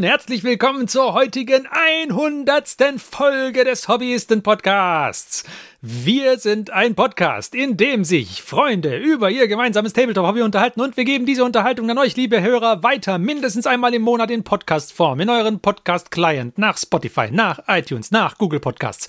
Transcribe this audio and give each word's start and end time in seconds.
und 0.00 0.06
herzlich 0.06 0.44
willkommen 0.44 0.88
zur 0.88 1.12
heutigen 1.12 1.68
100. 1.70 2.74
Folge 2.96 3.64
des 3.64 3.86
Hobbyisten 3.86 4.42
Podcasts. 4.42 5.44
Wir 5.82 6.38
sind 6.38 6.70
ein 6.70 6.94
Podcast, 6.94 7.54
in 7.54 7.76
dem 7.76 8.04
sich 8.04 8.40
Freunde 8.40 8.96
über 8.96 9.28
ihr 9.28 9.46
gemeinsames 9.46 9.92
Tabletop-Hobby 9.92 10.40
unterhalten 10.40 10.80
und 10.80 10.96
wir 10.96 11.04
geben 11.04 11.26
diese 11.26 11.44
Unterhaltung 11.44 11.90
an 11.90 11.98
euch, 11.98 12.16
liebe 12.16 12.40
Hörer, 12.40 12.82
weiter 12.82 13.18
mindestens 13.18 13.66
einmal 13.66 13.92
im 13.92 14.00
Monat 14.00 14.30
in 14.30 14.42
Podcast-Form, 14.42 15.20
in 15.20 15.28
euren 15.28 15.60
Podcast-Client, 15.60 16.56
nach 16.56 16.78
Spotify, 16.78 17.28
nach 17.30 17.60
iTunes, 17.68 18.10
nach 18.10 18.38
Google 18.38 18.60
Podcasts 18.60 19.06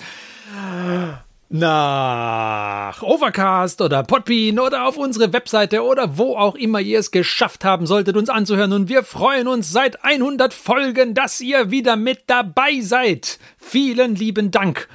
nach 1.53 3.01
Overcast 3.01 3.81
oder 3.81 4.03
Podbean 4.03 4.57
oder 4.57 4.87
auf 4.87 4.95
unsere 4.95 5.33
Webseite 5.33 5.83
oder 5.83 6.17
wo 6.17 6.37
auch 6.37 6.55
immer 6.55 6.79
ihr 6.79 6.97
es 6.97 7.11
geschafft 7.11 7.65
haben 7.65 7.85
solltet, 7.85 8.15
uns 8.15 8.29
anzuhören. 8.29 8.71
Und 8.71 8.87
wir 8.87 9.03
freuen 9.03 9.47
uns 9.47 9.69
seit 9.69 10.03
100 10.03 10.53
Folgen, 10.53 11.13
dass 11.13 11.41
ihr 11.41 11.69
wieder 11.69 11.97
mit 11.97 12.23
dabei 12.27 12.79
seid. 12.79 13.37
Vielen 13.57 14.15
lieben 14.15 14.51
Dank. 14.51 14.87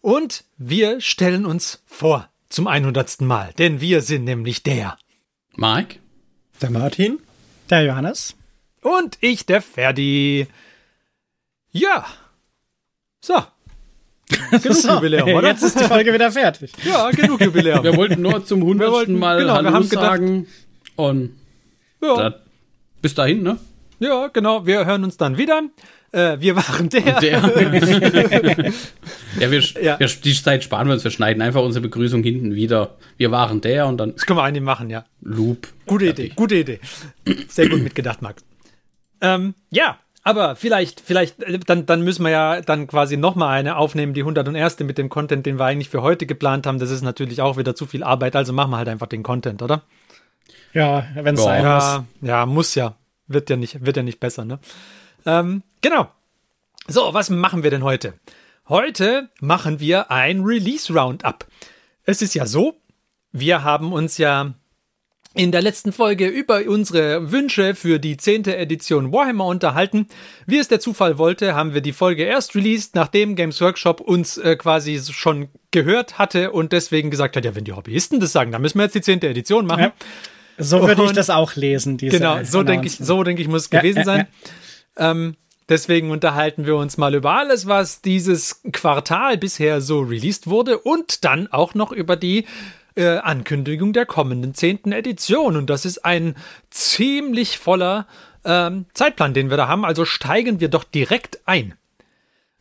Und 0.00 0.44
wir 0.56 1.00
stellen 1.00 1.46
uns 1.46 1.82
vor 1.86 2.28
zum 2.48 2.66
100. 2.66 3.20
Mal, 3.20 3.52
denn 3.58 3.80
wir 3.80 4.02
sind 4.02 4.24
nämlich 4.24 4.64
der 4.64 4.98
Mike, 5.54 6.00
der 6.60 6.70
Martin, 6.70 7.20
der 7.70 7.84
Johannes 7.84 8.34
und 8.82 9.16
ich, 9.20 9.46
der 9.46 9.62
Ferdi. 9.62 10.48
Ja. 11.70 12.04
So, 13.20 13.36
Genug 14.62 14.76
so, 14.76 14.94
Jubiläum, 14.94 15.34
oder? 15.34 15.48
Jetzt 15.48 15.62
ist 15.62 15.80
die 15.80 15.84
Folge 15.84 16.12
wieder 16.12 16.30
fertig. 16.30 16.72
Ja, 16.84 17.10
genug 17.10 17.40
Jubiläum. 17.40 17.82
Wir 17.82 17.96
wollten 17.96 18.22
nur 18.22 18.44
zum 18.44 18.62
hundertsten 18.62 19.18
Mal 19.18 19.38
genau, 19.38 19.54
Hallo 19.54 19.68
wir 19.68 19.72
haben 19.72 19.84
sagen. 19.84 20.46
Und 20.96 21.36
ja. 22.02 22.14
da, 22.16 22.34
bis 23.02 23.14
dahin, 23.14 23.42
ne? 23.42 23.58
Ja, 23.98 24.28
genau. 24.28 24.66
Wir 24.66 24.86
hören 24.86 25.04
uns 25.04 25.16
dann 25.16 25.36
wieder. 25.36 25.62
Äh, 26.12 26.40
wir 26.40 26.56
waren 26.56 26.88
der. 26.88 27.20
der. 27.20 27.40
ja, 29.40 29.50
wir, 29.50 29.60
ja. 29.82 30.00
Wir, 30.00 30.06
die 30.08 30.34
Zeit 30.34 30.64
sparen 30.64 30.88
wir 30.88 30.94
uns. 30.94 31.04
Wir 31.04 31.10
schneiden 31.10 31.42
einfach 31.42 31.62
unsere 31.62 31.82
Begrüßung 31.82 32.22
hinten 32.22 32.54
wieder. 32.54 32.96
Wir 33.16 33.30
waren 33.30 33.60
der 33.60 33.86
und 33.86 33.98
dann. 33.98 34.12
Das 34.14 34.26
können 34.26 34.38
wir 34.38 34.42
eigentlich 34.42 34.64
machen, 34.64 34.90
ja. 34.90 35.04
Loop. 35.20 35.68
Gute 35.86 36.06
Idee, 36.06 36.32
gute 36.34 36.56
Idee. 36.56 36.80
Sehr 37.48 37.68
gut 37.68 37.82
mitgedacht, 37.82 38.22
Max. 38.22 38.42
Ähm, 39.20 39.54
ja, 39.70 39.98
aber 40.22 40.56
vielleicht, 40.56 41.00
vielleicht, 41.00 41.42
äh, 41.42 41.58
dann, 41.58 41.86
dann 41.86 42.02
müssen 42.02 42.24
wir 42.24 42.30
ja 42.30 42.60
dann 42.60 42.86
quasi 42.86 43.16
nochmal 43.16 43.58
eine 43.58 43.76
aufnehmen, 43.76 44.14
die 44.14 44.20
101. 44.20 44.80
mit 44.80 44.98
dem 44.98 45.08
Content, 45.08 45.46
den 45.46 45.58
wir 45.58 45.64
eigentlich 45.64 45.88
für 45.88 46.02
heute 46.02 46.26
geplant 46.26 46.66
haben. 46.66 46.78
Das 46.78 46.90
ist 46.90 47.02
natürlich 47.02 47.40
auch 47.40 47.56
wieder 47.56 47.74
zu 47.74 47.86
viel 47.86 48.02
Arbeit, 48.02 48.36
also 48.36 48.52
machen 48.52 48.70
wir 48.70 48.76
halt 48.76 48.88
einfach 48.88 49.06
den 49.06 49.22
Content, 49.22 49.62
oder? 49.62 49.82
Ja, 50.72 51.06
wenn 51.14 51.34
es 51.34 51.42
sein 51.42 51.64
ja, 51.64 51.74
muss. 51.74 52.28
Ja, 52.28 52.46
muss 52.46 52.74
ja. 52.74 52.94
Wird 53.26 53.48
ja 53.48 53.56
nicht, 53.56 53.84
wird 53.84 53.96
ja 53.96 54.02
nicht 54.02 54.20
besser, 54.20 54.44
ne? 54.44 54.58
Ähm, 55.24 55.62
genau. 55.80 56.08
So, 56.86 57.14
was 57.14 57.30
machen 57.30 57.62
wir 57.62 57.70
denn 57.70 57.84
heute? 57.84 58.14
Heute 58.68 59.28
machen 59.40 59.80
wir 59.80 60.10
ein 60.10 60.42
Release 60.42 60.92
Roundup. 60.92 61.46
Es 62.04 62.22
ist 62.22 62.34
ja 62.34 62.46
so, 62.46 62.80
wir 63.32 63.62
haben 63.62 63.92
uns 63.92 64.18
ja 64.18 64.54
in 65.34 65.52
der 65.52 65.62
letzten 65.62 65.92
Folge 65.92 66.26
über 66.26 66.62
unsere 66.66 67.30
Wünsche 67.30 67.76
für 67.76 68.00
die 68.00 68.16
zehnte 68.16 68.56
Edition 68.56 69.12
Warhammer 69.12 69.46
unterhalten. 69.46 70.08
Wie 70.46 70.58
es 70.58 70.66
der 70.66 70.80
Zufall 70.80 71.18
wollte, 71.18 71.54
haben 71.54 71.72
wir 71.72 71.82
die 71.82 71.92
Folge 71.92 72.24
erst 72.24 72.56
released, 72.56 72.96
nachdem 72.96 73.36
Games 73.36 73.60
Workshop 73.60 74.00
uns 74.00 74.38
äh, 74.38 74.56
quasi 74.56 75.00
schon 75.00 75.48
gehört 75.70 76.18
hatte 76.18 76.50
und 76.50 76.72
deswegen 76.72 77.10
gesagt 77.10 77.36
hat, 77.36 77.44
ja, 77.44 77.54
wenn 77.54 77.64
die 77.64 77.72
Hobbyisten 77.72 78.18
das 78.18 78.32
sagen, 78.32 78.50
dann 78.50 78.60
müssen 78.60 78.78
wir 78.78 78.84
jetzt 78.84 78.96
die 78.96 79.02
zehnte 79.02 79.28
Edition 79.28 79.66
machen. 79.66 79.84
Ja. 79.84 79.92
So 80.58 80.86
würde 80.86 81.04
ich 81.04 81.12
das 81.12 81.30
auch 81.30 81.54
lesen. 81.54 81.96
Diese 81.96 82.18
genau, 82.18 82.42
so 82.42 82.64
denke 82.64 82.88
ich, 82.88 82.98
so 82.98 83.22
denke 83.22 83.40
ich, 83.40 83.48
muss 83.48 83.62
es 83.62 83.70
gewesen 83.70 83.98
ja, 83.98 84.04
sein. 84.04 84.26
Ähm, 84.96 85.36
deswegen 85.68 86.10
unterhalten 86.10 86.66
wir 86.66 86.76
uns 86.76 86.98
mal 86.98 87.14
über 87.14 87.32
alles, 87.36 87.66
was 87.66 88.02
dieses 88.02 88.60
Quartal 88.72 89.38
bisher 89.38 89.80
so 89.80 90.00
released 90.00 90.48
wurde 90.48 90.78
und 90.78 91.24
dann 91.24 91.46
auch 91.46 91.74
noch 91.74 91.92
über 91.92 92.16
die 92.16 92.46
äh, 92.94 93.18
Ankündigung 93.18 93.92
der 93.92 94.06
kommenden 94.06 94.54
zehnten 94.54 94.92
Edition. 94.92 95.56
Und 95.56 95.70
das 95.70 95.84
ist 95.84 96.04
ein 96.04 96.36
ziemlich 96.70 97.58
voller 97.58 98.06
ähm, 98.44 98.86
Zeitplan, 98.94 99.34
den 99.34 99.50
wir 99.50 99.56
da 99.56 99.68
haben. 99.68 99.84
Also 99.84 100.04
steigen 100.04 100.60
wir 100.60 100.68
doch 100.68 100.84
direkt 100.84 101.40
ein. 101.46 101.74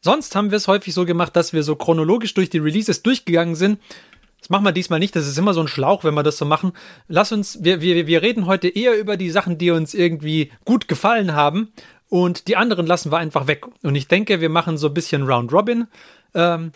Sonst 0.02 0.36
haben 0.36 0.52
wir 0.52 0.58
es 0.58 0.68
häufig 0.68 0.94
so 0.94 1.06
gemacht, 1.06 1.36
dass 1.36 1.54
wir 1.54 1.64
so 1.64 1.76
chronologisch 1.76 2.34
durch 2.34 2.50
die 2.50 2.60
Releases 2.60 3.04
durchgegangen 3.04 3.56
sind. 3.56 3.80
Das 4.40 4.50
machen 4.50 4.64
wir 4.64 4.72
diesmal 4.72 5.00
nicht. 5.00 5.16
Das 5.16 5.28
ist 5.28 5.38
immer 5.38 5.54
so 5.54 5.62
ein 5.62 5.68
Schlauch, 5.68 6.04
wenn 6.04 6.14
wir 6.14 6.24
das 6.24 6.38
so 6.38 6.46
machen. 6.46 6.72
Lass 7.08 7.32
uns, 7.32 7.64
wir, 7.64 7.82
wir, 7.82 8.08
wir 8.08 8.22
reden 8.22 8.46
heute 8.46 8.70
eher 8.70 8.98
über 8.98 9.18
die 9.18 9.30
Sachen, 9.30 9.58
die 9.58 9.72
uns 9.72 9.94
irgendwie 9.94 10.52
gut 10.64 10.88
gefallen 10.88 11.34
haben. 11.34 11.72
Und 12.08 12.48
die 12.48 12.56
anderen 12.58 12.88
lassen 12.88 13.12
wir 13.12 13.18
einfach 13.18 13.48
weg. 13.48 13.66
Und 13.84 13.96
ich 13.96 14.08
denke, 14.08 14.42
wir 14.42 14.50
machen 14.50 14.78
so 14.78 14.88
ein 14.88 14.94
bisschen 14.94 15.24
Round 15.24 15.52
Robin. 15.52 15.88
Ähm, 16.34 16.72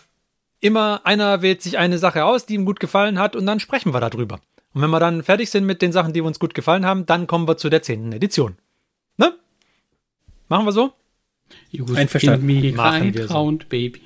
immer 0.64 1.02
einer 1.04 1.42
wählt 1.42 1.60
sich 1.62 1.78
eine 1.78 1.98
Sache 1.98 2.24
aus, 2.24 2.46
die 2.46 2.54
ihm 2.54 2.64
gut 2.64 2.80
gefallen 2.80 3.18
hat 3.18 3.36
und 3.36 3.44
dann 3.44 3.60
sprechen 3.60 3.92
wir 3.92 4.00
darüber. 4.00 4.40
Und 4.72 4.82
wenn 4.82 4.90
wir 4.90 4.98
dann 4.98 5.22
fertig 5.22 5.50
sind 5.50 5.66
mit 5.66 5.82
den 5.82 5.92
Sachen, 5.92 6.12
die 6.12 6.22
uns 6.22 6.40
gut 6.40 6.54
gefallen 6.54 6.86
haben, 6.86 7.04
dann 7.06 7.26
kommen 7.26 7.46
wir 7.46 7.58
zu 7.58 7.68
der 7.68 7.82
zehnten 7.82 8.12
Edition. 8.12 8.56
Ne? 9.18 9.34
Machen 10.48 10.64
wir 10.64 10.72
so? 10.72 10.92
Einverstanden. 11.94 12.74
Machen 12.74 13.14
wir 13.14 13.28
so. 13.28 13.58
Baby. 13.68 14.00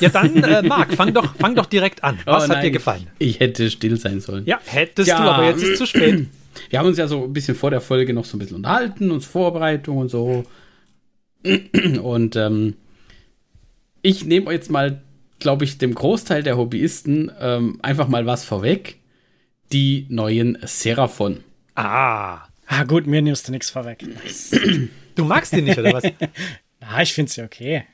Ja, 0.00 0.10
dann, 0.10 0.36
äh, 0.36 0.62
Marc, 0.62 0.92
fang 0.92 1.14
doch, 1.14 1.34
fang 1.36 1.54
doch 1.54 1.66
direkt 1.66 2.04
an. 2.04 2.18
Was 2.26 2.48
oh, 2.48 2.54
hat 2.54 2.62
dir 2.62 2.70
gefallen? 2.70 3.08
Ich 3.18 3.40
hätte 3.40 3.70
still 3.70 3.96
sein 3.96 4.20
sollen. 4.20 4.44
Ja, 4.46 4.60
hättest 4.66 5.08
ja, 5.08 5.20
du, 5.20 5.30
aber 5.30 5.46
jetzt 5.46 5.62
ist 5.62 5.70
es 5.70 5.78
zu 5.78 5.86
spät. 5.86 6.26
Wir 6.70 6.78
haben 6.78 6.86
uns 6.86 6.98
ja 6.98 7.08
so 7.08 7.24
ein 7.24 7.32
bisschen 7.32 7.56
vor 7.56 7.70
der 7.70 7.80
Folge 7.80 8.14
noch 8.14 8.24
so 8.24 8.36
ein 8.36 8.38
bisschen 8.38 8.56
unterhalten, 8.56 9.10
uns 9.10 9.26
Vorbereitung 9.26 9.96
und 9.96 10.08
so. 10.08 10.44
Und 12.02 12.36
ähm, 12.36 12.74
ich 14.02 14.24
nehme 14.24 14.52
jetzt 14.52 14.70
mal 14.70 15.02
glaube 15.44 15.64
ich, 15.64 15.76
dem 15.76 15.94
Großteil 15.94 16.42
der 16.42 16.56
Hobbyisten 16.56 17.30
ähm, 17.38 17.78
einfach 17.82 18.08
mal 18.08 18.24
was 18.24 18.44
vorweg. 18.44 18.96
Die 19.72 20.06
neuen 20.08 20.56
Seraphon. 20.62 21.44
Ah. 21.74 22.46
Ah, 22.66 22.84
gut, 22.84 23.06
mir 23.06 23.20
nimmst 23.20 23.46
du 23.46 23.52
nichts 23.52 23.68
vorweg. 23.68 24.02
Du 25.14 25.24
magst 25.24 25.52
die 25.52 25.60
nicht, 25.60 25.78
oder 25.78 25.92
was? 25.92 26.04
Na, 26.80 27.02
ich 27.02 27.12
finde 27.12 27.30
sie 27.30 27.42
okay. 27.42 27.84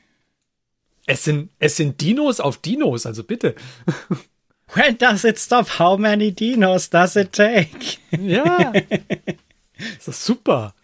Es 1.05 1.25
sind, 1.25 1.49
es 1.59 1.75
sind 1.75 1.99
Dinos 1.99 2.39
auf 2.39 2.57
Dinos, 2.57 3.05
also 3.05 3.25
bitte. 3.25 3.53
When 4.73 4.97
does 4.97 5.25
it 5.25 5.37
stop? 5.37 5.77
How 5.77 5.97
many 5.97 6.31
Dinos 6.31 6.89
does 6.89 7.17
it 7.17 7.33
take? 7.33 7.97
Ja. 8.17 8.71
Das 9.95 10.09
ist 10.09 10.25
super. 10.25 10.75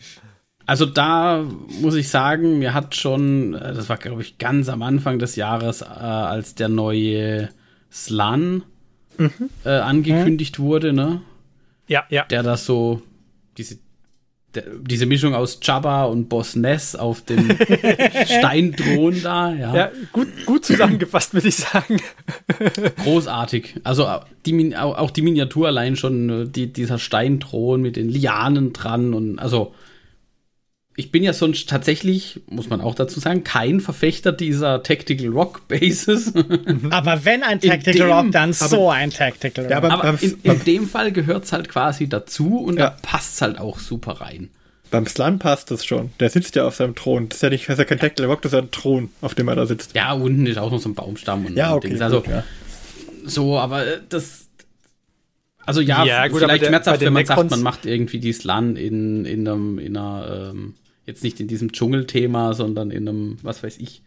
Also 0.68 0.86
da 0.86 1.46
muss 1.82 1.96
ich 1.96 2.10
sagen, 2.10 2.60
mir 2.60 2.74
hat 2.74 2.94
schon, 2.94 3.54
äh, 3.54 3.74
das 3.74 3.88
war 3.88 3.98
glaube 3.98 4.22
ich 4.22 4.38
ganz 4.38 4.68
am 4.68 4.84
Anfang 4.84 5.18
des 5.18 5.38
Jahres, 5.38 5.82
äh, 5.82 5.86
als 5.86 6.56
der 6.56 6.68
neue 6.68 7.50
Slan 7.90 8.64
mhm. 9.18 9.32
äh, 9.64 9.70
angekündigt 9.70 10.60
mhm. 10.60 10.64
wurde, 10.64 10.94
ne? 10.94 11.22
Ja, 11.88 12.04
ja. 12.10 12.26
Der 12.26 12.44
das 12.44 12.66
so, 12.66 13.02
diese, 13.58 13.78
der, 14.56 14.64
diese 14.82 15.06
Mischung 15.06 15.36
aus 15.36 15.60
Jabba 15.62 16.04
und 16.04 16.28
Boss 16.28 16.58
Ness 16.58 16.98
auf 16.98 17.22
dem 17.22 17.50
Steinthron 18.26 19.24
da, 19.24 19.54
ja. 19.54 19.74
Ja, 19.74 19.92
gut, 20.12 20.28
gut 20.46 20.66
zusammengefasst, 20.66 21.34
würde 21.34 21.48
ich 21.48 21.56
sagen. 21.56 22.02
Großartig. 23.06 23.76
Also 23.86 24.04
äh, 24.04 24.20
die, 24.46 24.76
auch 24.76 25.12
die 25.12 25.22
Miniatur 25.22 25.68
allein 25.68 25.96
schon, 25.96 26.30
äh, 26.30 26.50
die, 26.50 26.74
dieser 26.74 27.00
Steinthron 27.00 27.82
mit 27.82 27.96
den 27.96 28.10
Lianen 28.10 28.74
dran 28.74 29.14
und 29.14 29.40
also 29.40 29.74
ich 31.00 31.12
bin 31.12 31.22
ja 31.22 31.32
sonst 31.32 31.70
tatsächlich, 31.70 32.42
muss 32.50 32.70
man 32.70 32.82
auch 32.82 32.96
dazu 32.96 33.20
sagen, 33.20 33.44
kein 33.44 33.82
Verfechter 33.82 34.32
dieser 34.32 34.82
Tactical 34.82 35.28
Rock 35.28 35.68
Bases. 35.68 36.34
aber 36.90 37.24
wenn 37.24 37.44
ein 37.44 37.62
Tactical 37.62 38.08
dem, 38.08 38.12
Rock, 38.12 38.32
dann 38.32 38.52
so 38.52 38.90
ein 38.90 39.12
Tactical 39.12 39.66
Rock. 39.66 39.72
Ja, 39.72 39.78
aber, 39.78 39.92
aber 39.92 40.18
in, 40.22 40.40
in, 40.42 40.64
dem 40.64 40.90
Fall 40.90 41.12
gehört 41.12 41.44
es 41.44 41.54
halt 41.54 41.70
quasi 41.70 42.10
dazu 42.10 42.58
und 42.58 42.80
ja. 42.80 42.90
da 42.90 42.98
passt 43.04 43.36
es 43.36 43.42
halt 43.44 43.60
auch 43.60 43.78
super 43.78 44.14
rein. 44.22 44.50
Beim 44.90 45.06
Slan 45.06 45.38
passt 45.38 45.70
es 45.70 45.86
schon. 45.86 46.10
Der 46.20 46.32
sitzt 46.32 46.56
ja 46.56 46.66
auf 46.66 46.76
seinem 46.76 46.96
Thron. 46.96 47.30
Das 47.30 47.38
ist 47.38 47.42
ja 47.44 47.50
nicht, 47.52 47.70
das 47.70 47.74
ist 47.74 47.80
ja 47.80 47.86
kein 47.86 48.00
Tactical 48.00 48.32
Rock, 48.32 48.42
das 48.42 48.54
ist 48.54 48.58
ja 48.58 48.64
ein 48.64 48.72
Thron, 48.72 49.12
auf 49.22 49.36
dem 49.36 49.48
er 49.50 49.56
da 49.56 49.68
sitzt. 49.68 49.94
Ja, 49.96 50.14
unten 50.14 50.48
ist 50.48 50.58
auch 50.58 50.72
noch 50.72 50.80
so 50.80 50.90
ein 50.90 50.96
Baumstamm 50.96 51.46
und 51.46 51.56
ja, 51.56 51.76
okay, 51.76 51.96
Also, 52.02 52.22
gut, 52.22 52.32
ja. 52.32 52.44
so, 53.24 53.60
aber 53.60 53.86
äh, 53.86 54.00
das, 54.10 54.48
also 55.64 55.82
ja, 55.82 56.04
ja 56.06 56.28
gut, 56.28 56.40
vielleicht 56.40 56.66
schmerzhaft, 56.66 57.02
wenn 57.02 57.14
man 57.14 57.26
sagt, 57.26 57.52
man 57.52 57.62
macht 57.62 57.86
irgendwie 57.86 58.18
die 58.18 58.34
Slan 58.34 58.78
in, 58.78 59.26
in, 59.26 59.48
einem, 59.48 59.78
in 59.78 59.96
einer 59.96 60.50
ähm, 60.54 60.74
Jetzt 61.08 61.24
nicht 61.24 61.40
in 61.40 61.48
diesem 61.48 61.72
Dschungelthema, 61.72 62.54
sondern 62.54 62.92
in 62.92 63.08
einem, 63.08 63.38
was 63.42 63.64
weiß 63.64 63.80
ich, 63.80 64.04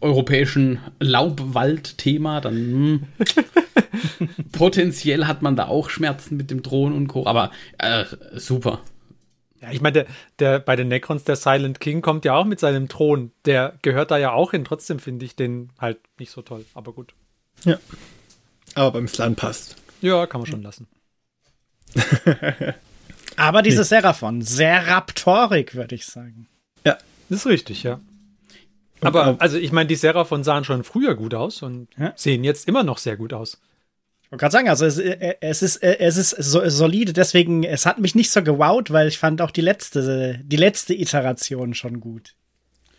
europäischen 0.00 0.78
Laubwald-Thema, 1.00 2.40
dann 2.40 2.54
hm, 2.54 3.02
potenziell 4.52 5.26
hat 5.26 5.42
man 5.42 5.56
da 5.56 5.66
auch 5.66 5.88
Schmerzen 5.88 6.36
mit 6.36 6.50
dem 6.50 6.62
Thron 6.62 6.92
und 6.92 7.08
Co. 7.08 7.26
Aber 7.26 7.50
äh, 7.78 8.04
super. 8.34 8.82
Ja, 9.60 9.70
ich 9.70 9.80
meine, 9.80 9.92
der, 9.92 10.06
der, 10.38 10.58
bei 10.58 10.76
den 10.76 10.88
Necrons, 10.88 11.24
der 11.24 11.36
Silent 11.36 11.80
King 11.80 12.02
kommt 12.02 12.26
ja 12.26 12.34
auch 12.34 12.44
mit 12.44 12.60
seinem 12.60 12.88
Thron. 12.88 13.32
Der 13.46 13.78
gehört 13.80 14.10
da 14.10 14.18
ja 14.18 14.32
auch 14.32 14.50
hin. 14.50 14.64
Trotzdem 14.64 14.98
finde 14.98 15.24
ich 15.24 15.36
den 15.36 15.70
halt 15.78 15.98
nicht 16.18 16.30
so 16.30 16.42
toll. 16.42 16.66
Aber 16.74 16.92
gut. 16.92 17.14
Ja. 17.64 17.78
Aber 18.74 18.92
beim 18.92 19.08
Slan 19.08 19.36
passt. 19.36 19.76
Ja, 20.02 20.26
kann 20.26 20.42
man 20.42 20.50
schon 20.50 20.62
lassen. 20.62 20.86
Aber 23.36 23.62
diese 23.62 23.78
nee. 23.78 23.84
Seraphon, 23.84 24.42
sehr 24.42 24.86
raptorik, 24.86 25.74
würde 25.74 25.94
ich 25.94 26.06
sagen. 26.06 26.48
Ja, 26.84 26.98
Das 27.28 27.40
ist 27.40 27.46
richtig, 27.46 27.82
ja. 27.82 28.00
Aber 29.00 29.36
also 29.38 29.58
ich 29.58 29.72
meine, 29.72 29.86
die 29.86 29.96
Seraphon 29.96 30.44
sahen 30.44 30.64
schon 30.64 30.84
früher 30.84 31.14
gut 31.14 31.34
aus 31.34 31.62
und 31.62 31.88
ja? 31.98 32.12
sehen 32.16 32.44
jetzt 32.44 32.68
immer 32.68 32.82
noch 32.82 32.98
sehr 32.98 33.16
gut 33.16 33.32
aus. 33.32 33.60
Ich 34.22 34.32
wollte 34.32 34.40
gerade 34.40 34.52
sagen, 34.52 34.68
also 34.68 34.86
es, 34.86 34.98
äh, 34.98 35.34
es, 35.40 35.62
ist, 35.62 35.76
äh, 35.82 35.98
es 35.98 36.16
ist 36.16 36.30
so, 36.30 36.66
solide, 36.68 37.12
deswegen, 37.12 37.62
es 37.64 37.86
hat 37.86 37.98
mich 37.98 38.14
nicht 38.14 38.30
so 38.30 38.42
gewowt, 38.42 38.90
weil 38.90 39.08
ich 39.08 39.18
fand 39.18 39.42
auch 39.42 39.50
die 39.50 39.60
letzte, 39.60 40.40
die 40.42 40.56
letzte 40.56 40.94
Iteration 40.94 41.74
schon 41.74 42.00
gut. 42.00 42.34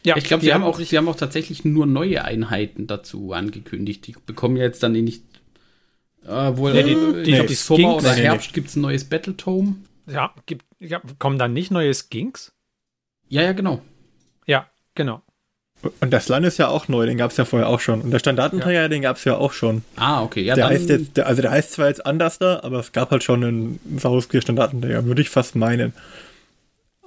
Ja, 0.05 0.15
ich 0.17 0.25
glaube, 0.25 0.43
sie 0.43 0.53
haben 0.53 0.63
auch, 0.63 0.79
sie 0.79 0.97
haben 0.97 1.07
auch 1.07 1.15
tatsächlich 1.15 1.65
nur 1.65 1.87
neue 1.87 2.23
Einheiten 2.23 2.85
dazu 2.85 3.33
angekündigt. 3.33 4.05
Die 4.05 4.15
bekommen 4.25 4.55
ja 4.55 4.63
jetzt 4.63 4.83
dann 4.83 4.91
nicht 4.91 5.23
äh, 6.27 6.55
wohl 6.57 6.73
nee, 6.73 6.83
die, 6.83 6.95
die, 6.95 7.23
die, 7.23 7.31
nee, 7.31 7.45
die 7.47 7.55
Sommer 7.55 7.95
oder 7.95 8.13
Herbst 8.13 8.49
nee, 8.49 8.53
gibt 8.53 8.69
es 8.69 8.75
ein 8.75 8.81
neues 8.81 9.05
Battletome. 9.05 9.75
Ja, 10.07 10.33
gibt, 10.45 10.65
ja, 10.79 11.01
kommen 11.19 11.39
dann 11.39 11.53
nicht 11.53 11.71
neue 11.71 11.93
Skinks? 11.93 12.53
Ja, 13.27 13.41
ja, 13.41 13.53
genau. 13.53 13.81
Ja, 14.45 14.69
genau. 14.93 15.21
Und 15.99 16.11
das 16.11 16.29
Land 16.29 16.45
ist 16.45 16.57
ja 16.57 16.67
auch 16.67 16.87
neu, 16.87 17.05
den 17.05 17.17
gab 17.17 17.31
es 17.31 17.37
ja 17.37 17.45
vorher 17.45 17.67
auch 17.67 17.79
schon. 17.79 18.01
Und 18.01 18.11
der 18.11 18.19
Standardenträger, 18.19 18.83
ja. 18.83 18.87
den 18.87 19.01
gab 19.01 19.17
es 19.17 19.25
ja 19.25 19.35
auch 19.37 19.53
schon. 19.53 19.83
Ah, 19.97 20.23
okay. 20.23 20.41
Ja, 20.41 20.55
der 20.55 20.67
heißt 20.67 20.89
jetzt, 20.89 21.17
der, 21.17 21.27
also 21.27 21.41
der 21.41 21.51
heißt 21.51 21.73
zwar 21.73 21.87
jetzt 21.87 22.05
anders 22.05 22.39
da, 22.39 22.61
aber 22.63 22.79
es 22.79 22.91
gab 22.91 23.11
halt 23.11 23.23
schon 23.23 23.43
einen 23.43 23.79
Sauruskier 23.97 24.41
Standardenträger, 24.41 25.05
würde 25.05 25.21
ich 25.21 25.29
fast 25.29 25.55
meinen. 25.55 25.93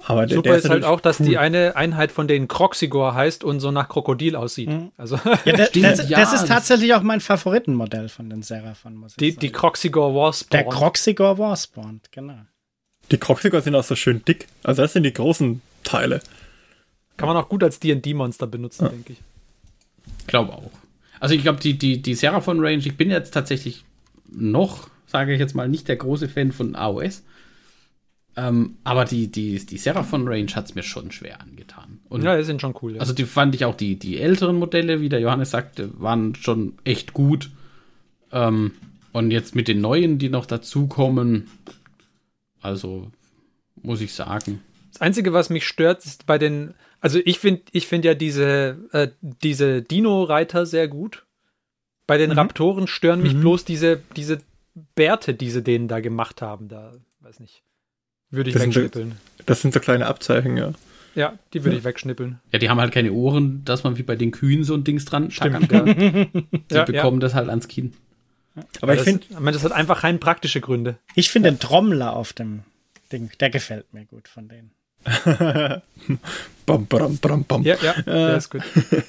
Aber 0.05 0.25
der, 0.25 0.37
Super 0.37 0.49
der 0.49 0.57
ist, 0.57 0.65
ist 0.65 0.71
halt 0.71 0.85
auch, 0.85 1.01
dass 1.01 1.19
cool. 1.19 1.25
die 1.25 1.37
eine 1.37 1.75
Einheit 1.75 2.11
von 2.11 2.27
denen 2.27 2.47
Croxigor 2.47 3.13
heißt 3.15 3.43
und 3.43 3.59
so 3.59 3.71
nach 3.71 3.89
Krokodil 3.89 4.37
aussieht. 4.37 4.69
Mhm. 4.69 4.91
Also 4.95 5.17
ja, 5.17 5.37
das, 5.57 5.71
das, 5.71 6.07
das, 6.07 6.33
ist 6.33 6.47
tatsächlich 6.47 6.93
auch 6.93 7.01
mein 7.01 7.19
Favoritenmodell 7.19 8.07
von 8.07 8.29
den 8.29 8.41
Seraphon, 8.41 8.95
muss 8.95 9.11
ich 9.13 9.17
die, 9.17 9.31
sagen. 9.31 9.39
Die 9.41 9.51
Croxigor 9.51 10.15
Warspawn. 10.15 10.57
Der 10.57 10.69
Croxigor 10.69 11.37
Warspawn, 11.37 11.99
genau. 12.11 12.39
Die 13.11 13.17
Croxigor 13.17 13.61
sind 13.61 13.75
auch 13.75 13.83
so 13.83 13.95
schön 13.95 14.23
dick. 14.25 14.47
Also 14.63 14.81
das 14.81 14.93
sind 14.93 15.03
die 15.03 15.13
großen 15.13 15.61
Teile. 15.83 16.21
Kann 17.17 17.27
man 17.27 17.37
auch 17.37 17.49
gut 17.49 17.63
als 17.63 17.79
D&D-Monster 17.79 18.47
benutzen, 18.47 18.85
ja. 18.85 18.89
denke 18.89 19.13
ich. 19.13 19.19
Glaube 20.27 20.53
auch. 20.53 20.71
Also 21.19 21.35
ich 21.35 21.41
glaube, 21.41 21.59
die, 21.59 21.77
die, 21.77 22.01
die 22.01 22.15
Seraphon 22.15 22.59
Range, 22.59 22.77
ich 22.77 22.95
bin 22.95 23.09
jetzt 23.09 23.33
tatsächlich 23.33 23.83
noch, 24.31 24.89
sage 25.05 25.33
ich 25.33 25.39
jetzt 25.39 25.55
mal, 25.55 25.67
nicht 25.67 25.87
der 25.87 25.97
große 25.97 26.29
Fan 26.29 26.51
von 26.51 26.75
AOS. 26.75 27.23
Ähm, 28.37 28.77
aber 28.83 29.05
die, 29.05 29.27
die, 29.29 29.65
die 29.65 29.77
Seraphon 29.77 30.27
Range 30.27 30.51
hat 30.55 30.65
es 30.65 30.75
mir 30.75 30.83
schon 30.83 31.11
schwer 31.11 31.41
angetan. 31.41 31.99
Und 32.07 32.23
ja, 32.23 32.37
die 32.37 32.43
sind 32.43 32.61
schon 32.61 32.75
cool. 32.81 32.93
Ja. 32.93 33.01
Also 33.01 33.13
die 33.13 33.25
fand 33.25 33.53
ich 33.55 33.65
auch, 33.65 33.75
die, 33.75 33.97
die 33.97 34.19
älteren 34.19 34.55
Modelle, 34.55 35.01
wie 35.01 35.09
der 35.09 35.19
Johannes 35.19 35.51
sagte, 35.51 35.89
waren 35.99 36.35
schon 36.35 36.73
echt 36.85 37.13
gut. 37.13 37.49
Ähm, 38.31 38.71
und 39.11 39.31
jetzt 39.31 39.55
mit 39.55 39.67
den 39.67 39.81
neuen, 39.81 40.19
die 40.19 40.29
noch 40.29 40.45
dazukommen, 40.45 41.49
also 42.61 43.11
muss 43.81 44.01
ich 44.01 44.13
sagen. 44.13 44.61
Das 44.91 45.01
Einzige, 45.01 45.33
was 45.33 45.49
mich 45.49 45.65
stört, 45.67 46.05
ist 46.05 46.25
bei 46.25 46.37
den 46.37 46.73
also 47.01 47.19
ich 47.23 47.39
finde 47.39 47.61
ich 47.71 47.87
find 47.87 48.05
ja 48.05 48.13
diese, 48.13 48.77
äh, 48.91 49.09
diese 49.21 49.81
Dino-Reiter 49.81 50.65
sehr 50.65 50.87
gut. 50.87 51.25
Bei 52.07 52.17
den 52.17 52.31
mhm. 52.31 52.37
Raptoren 52.37 52.87
stören 52.87 53.21
mich 53.21 53.33
mhm. 53.35 53.41
bloß 53.41 53.65
diese, 53.65 54.01
diese 54.15 54.39
Bärte, 54.95 55.33
die 55.33 55.49
sie 55.49 55.63
denen 55.63 55.87
da 55.87 55.99
gemacht 55.99 56.41
haben. 56.41 56.67
Da, 56.67 56.93
weiß 57.21 57.39
nicht. 57.39 57.63
Würde 58.31 58.49
ich 58.49 58.53
das 58.53 58.65
wegschnippeln. 58.65 59.11
So, 59.11 59.43
das 59.45 59.61
sind 59.61 59.73
so 59.73 59.79
kleine 59.79 60.07
Abzeichen, 60.07 60.57
ja. 60.57 60.73
Ja, 61.15 61.39
die 61.53 61.63
würde 61.63 61.75
ja. 61.75 61.79
ich 61.79 61.83
wegschnippeln. 61.83 62.39
Ja, 62.51 62.59
die 62.59 62.69
haben 62.69 62.79
halt 62.79 62.93
keine 62.93 63.11
Ohren, 63.11 63.63
dass 63.65 63.83
man 63.83 63.97
wie 63.97 64.03
bei 64.03 64.15
den 64.15 64.31
Kühen 64.31 64.63
so 64.63 64.73
ein 64.75 64.83
Dings 64.83 65.05
dran 65.05 65.31
Stimmt, 65.31 65.71
ja. 65.71 65.81
Die 65.83 66.45
ja, 66.71 66.83
bekommen 66.83 67.17
ja. 67.17 67.21
das 67.21 67.33
halt 67.33 67.49
ans 67.49 67.67
Kinn. 67.67 67.93
Aber, 68.55 68.67
Aber 68.81 68.95
ich 68.95 69.01
finde, 69.01 69.25
das 69.51 69.63
hat 69.63 69.71
einfach 69.71 70.03
rein 70.03 70.19
praktische 70.19 70.61
Gründe. 70.61 70.97
Ich 71.15 71.29
finde 71.29 71.51
den 71.51 71.59
Trommler 71.59 72.15
auf 72.15 72.33
dem 72.33 72.63
Ding, 73.11 73.31
der 73.39 73.49
gefällt 73.49 73.93
mir 73.93 74.05
gut 74.05 74.27
von 74.27 74.49
denen. 74.49 74.71
bam, 76.65 76.85
bam, 76.87 77.17
bam, 77.17 77.43
bam. 77.45 77.63
Ja, 77.63 77.77
ja, 77.81 77.93
der 78.01 78.33
äh, 78.33 78.37
ist 78.37 78.49
gut. 78.49 78.63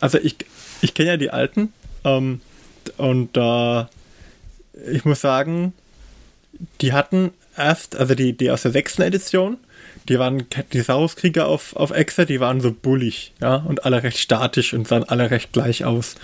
Also 0.00 0.18
ich, 0.18 0.36
ich 0.82 0.92
kenne 0.92 1.10
ja 1.10 1.16
die 1.16 1.30
alten 1.30 1.72
ähm, 2.04 2.42
und 2.98 3.36
äh, 3.36 3.84
ich 4.92 5.04
muss 5.06 5.22
sagen, 5.22 5.72
die 6.80 6.92
hatten 6.92 7.32
erst, 7.56 7.96
also 7.96 8.14
die, 8.14 8.36
die 8.36 8.50
aus 8.50 8.62
der 8.62 8.72
sechsten 8.72 9.02
Edition, 9.02 9.56
die 10.08 10.18
waren 10.18 10.46
die 10.72 10.80
Sauruskrieger 10.80 11.48
auf, 11.48 11.74
auf 11.76 11.90
Exe, 11.90 12.26
die 12.26 12.40
waren 12.40 12.60
so 12.60 12.72
bullig, 12.72 13.32
ja, 13.40 13.56
und 13.56 13.84
alle 13.84 14.02
recht 14.02 14.18
statisch 14.18 14.74
und 14.74 14.86
sahen 14.86 15.04
alle 15.04 15.30
recht 15.30 15.52
gleich 15.52 15.84
aus. 15.84 16.14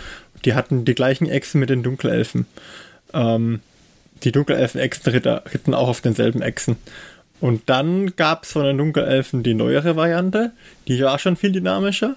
Die 0.45 0.55
hatten 0.55 0.85
die 0.85 0.95
gleichen 0.95 1.29
Echsen 1.29 1.61
mit 1.61 1.71
den 1.71 1.83
Dunkelelfen. 1.83 2.47
Ähm, 3.13 3.61
die 4.25 4.33
Dunkelelfen-Echsen 4.33 5.13
ritten 5.13 5.75
auch 5.75 5.89
auf 5.89 6.01
denselben 6.01 6.43
Echsen. 6.43 6.77
Und 7.41 7.69
dann 7.69 8.15
gab 8.15 8.45
es 8.45 8.53
von 8.53 8.63
den 8.63 8.79
Dunkelelfen 8.79 9.43
die 9.43 9.55
neuere 9.55 9.97
Variante, 9.97 10.53
die 10.87 11.01
war 11.03 11.19
schon 11.19 11.35
viel 11.35 11.51
dynamischer. 11.51 12.15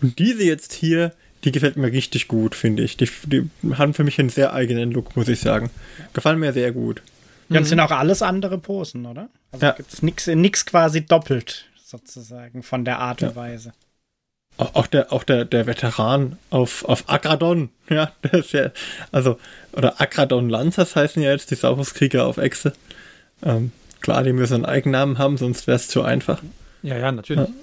Und 0.00 0.20
diese 0.20 0.44
jetzt 0.44 0.72
hier, 0.72 1.12
die 1.42 1.50
gefällt 1.50 1.76
mir 1.76 1.90
richtig 1.90 2.28
gut, 2.28 2.54
finde 2.54 2.84
ich. 2.84 2.96
Die, 2.96 3.10
die, 3.26 3.50
haben 3.72 3.92
für 3.92 4.04
mich 4.04 4.20
einen 4.20 4.28
sehr 4.28 4.52
eigenen 4.52 4.92
Look, 4.92 5.16
muss 5.16 5.26
ich 5.26 5.40
sagen. 5.40 5.70
Gefallen 6.12 6.38
mir 6.38 6.52
sehr 6.52 6.70
gut. 6.70 7.02
Ja, 7.48 7.56
und 7.56 7.64
mhm. 7.64 7.68
sind 7.68 7.80
auch 7.80 7.90
alles 7.90 8.22
andere 8.22 8.58
Posen, 8.58 9.06
oder? 9.06 9.28
Also 9.50 9.66
ja. 9.66 9.72
gibt 9.72 9.92
es 9.92 10.02
nichts 10.02 10.64
quasi 10.64 11.04
doppelt, 11.04 11.66
sozusagen, 11.84 12.62
von 12.62 12.84
der 12.84 13.00
Art 13.00 13.22
und 13.22 13.34
Weise. 13.34 13.72
Auch 14.58 14.86
der, 14.88 15.12
auch 15.12 15.22
der, 15.22 15.44
der 15.44 15.66
Veteran 15.66 16.36
auf, 16.50 16.84
auf 16.84 17.04
Agradon, 17.08 17.70
ja, 17.88 18.12
ja, 18.50 18.70
also, 19.12 19.38
oder 19.72 20.00
Agradon 20.00 20.48
Lancers 20.50 20.96
heißen 20.96 21.22
ja 21.22 21.30
jetzt 21.30 21.50
die 21.50 21.54
Sauruskrieger 21.54 22.26
auf 22.26 22.38
Echse. 22.38 22.72
Ähm, 23.42 23.72
Klar, 24.00 24.22
die 24.22 24.32
müssen 24.32 24.54
einen 24.54 24.64
Eigennamen 24.64 25.18
haben, 25.18 25.36
sonst 25.36 25.66
wäre 25.66 25.76
es 25.76 25.88
zu 25.88 26.02
einfach. 26.02 26.42
Ja, 26.82 26.96
ja, 26.96 27.12
natürlich. 27.12 27.48
Ja. 27.48 27.54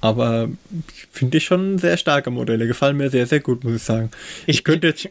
Aber 0.00 0.48
finde 1.12 1.38
ich 1.38 1.44
schon 1.44 1.78
sehr 1.78 1.96
starke 1.96 2.30
Modelle. 2.30 2.66
Gefallen 2.66 2.96
mir 2.96 3.10
sehr, 3.10 3.26
sehr 3.26 3.40
gut, 3.40 3.62
muss 3.62 3.74
ich 3.74 3.82
sagen. 3.82 4.10
Ich, 4.46 4.58
ich 4.58 4.64
könnte 4.64 4.88
jetzt. 4.88 5.08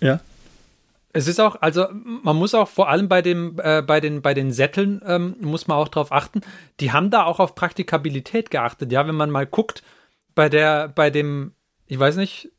Ja. 0.00 0.20
Es 1.12 1.26
ist 1.26 1.40
auch, 1.40 1.60
also 1.60 1.86
man 2.22 2.36
muss 2.36 2.54
auch 2.54 2.68
vor 2.68 2.88
allem 2.88 3.08
bei, 3.08 3.20
dem, 3.20 3.58
äh, 3.60 3.82
bei, 3.82 4.00
den, 4.00 4.22
bei 4.22 4.32
den 4.32 4.52
Sätteln, 4.52 5.02
ähm, 5.04 5.34
muss 5.40 5.66
man 5.66 5.76
auch 5.76 5.88
darauf 5.88 6.12
achten, 6.12 6.42
die 6.78 6.92
haben 6.92 7.10
da 7.10 7.24
auch 7.24 7.40
auf 7.40 7.56
Praktikabilität 7.56 8.52
geachtet. 8.52 8.92
Ja, 8.92 9.08
wenn 9.08 9.16
man 9.16 9.30
mal 9.30 9.46
guckt, 9.46 9.82
bei 10.34 10.48
der, 10.48 10.88
bei 10.88 11.10
dem, 11.10 11.52
ich 11.86 11.98
weiß 11.98 12.16
nicht, 12.16 12.50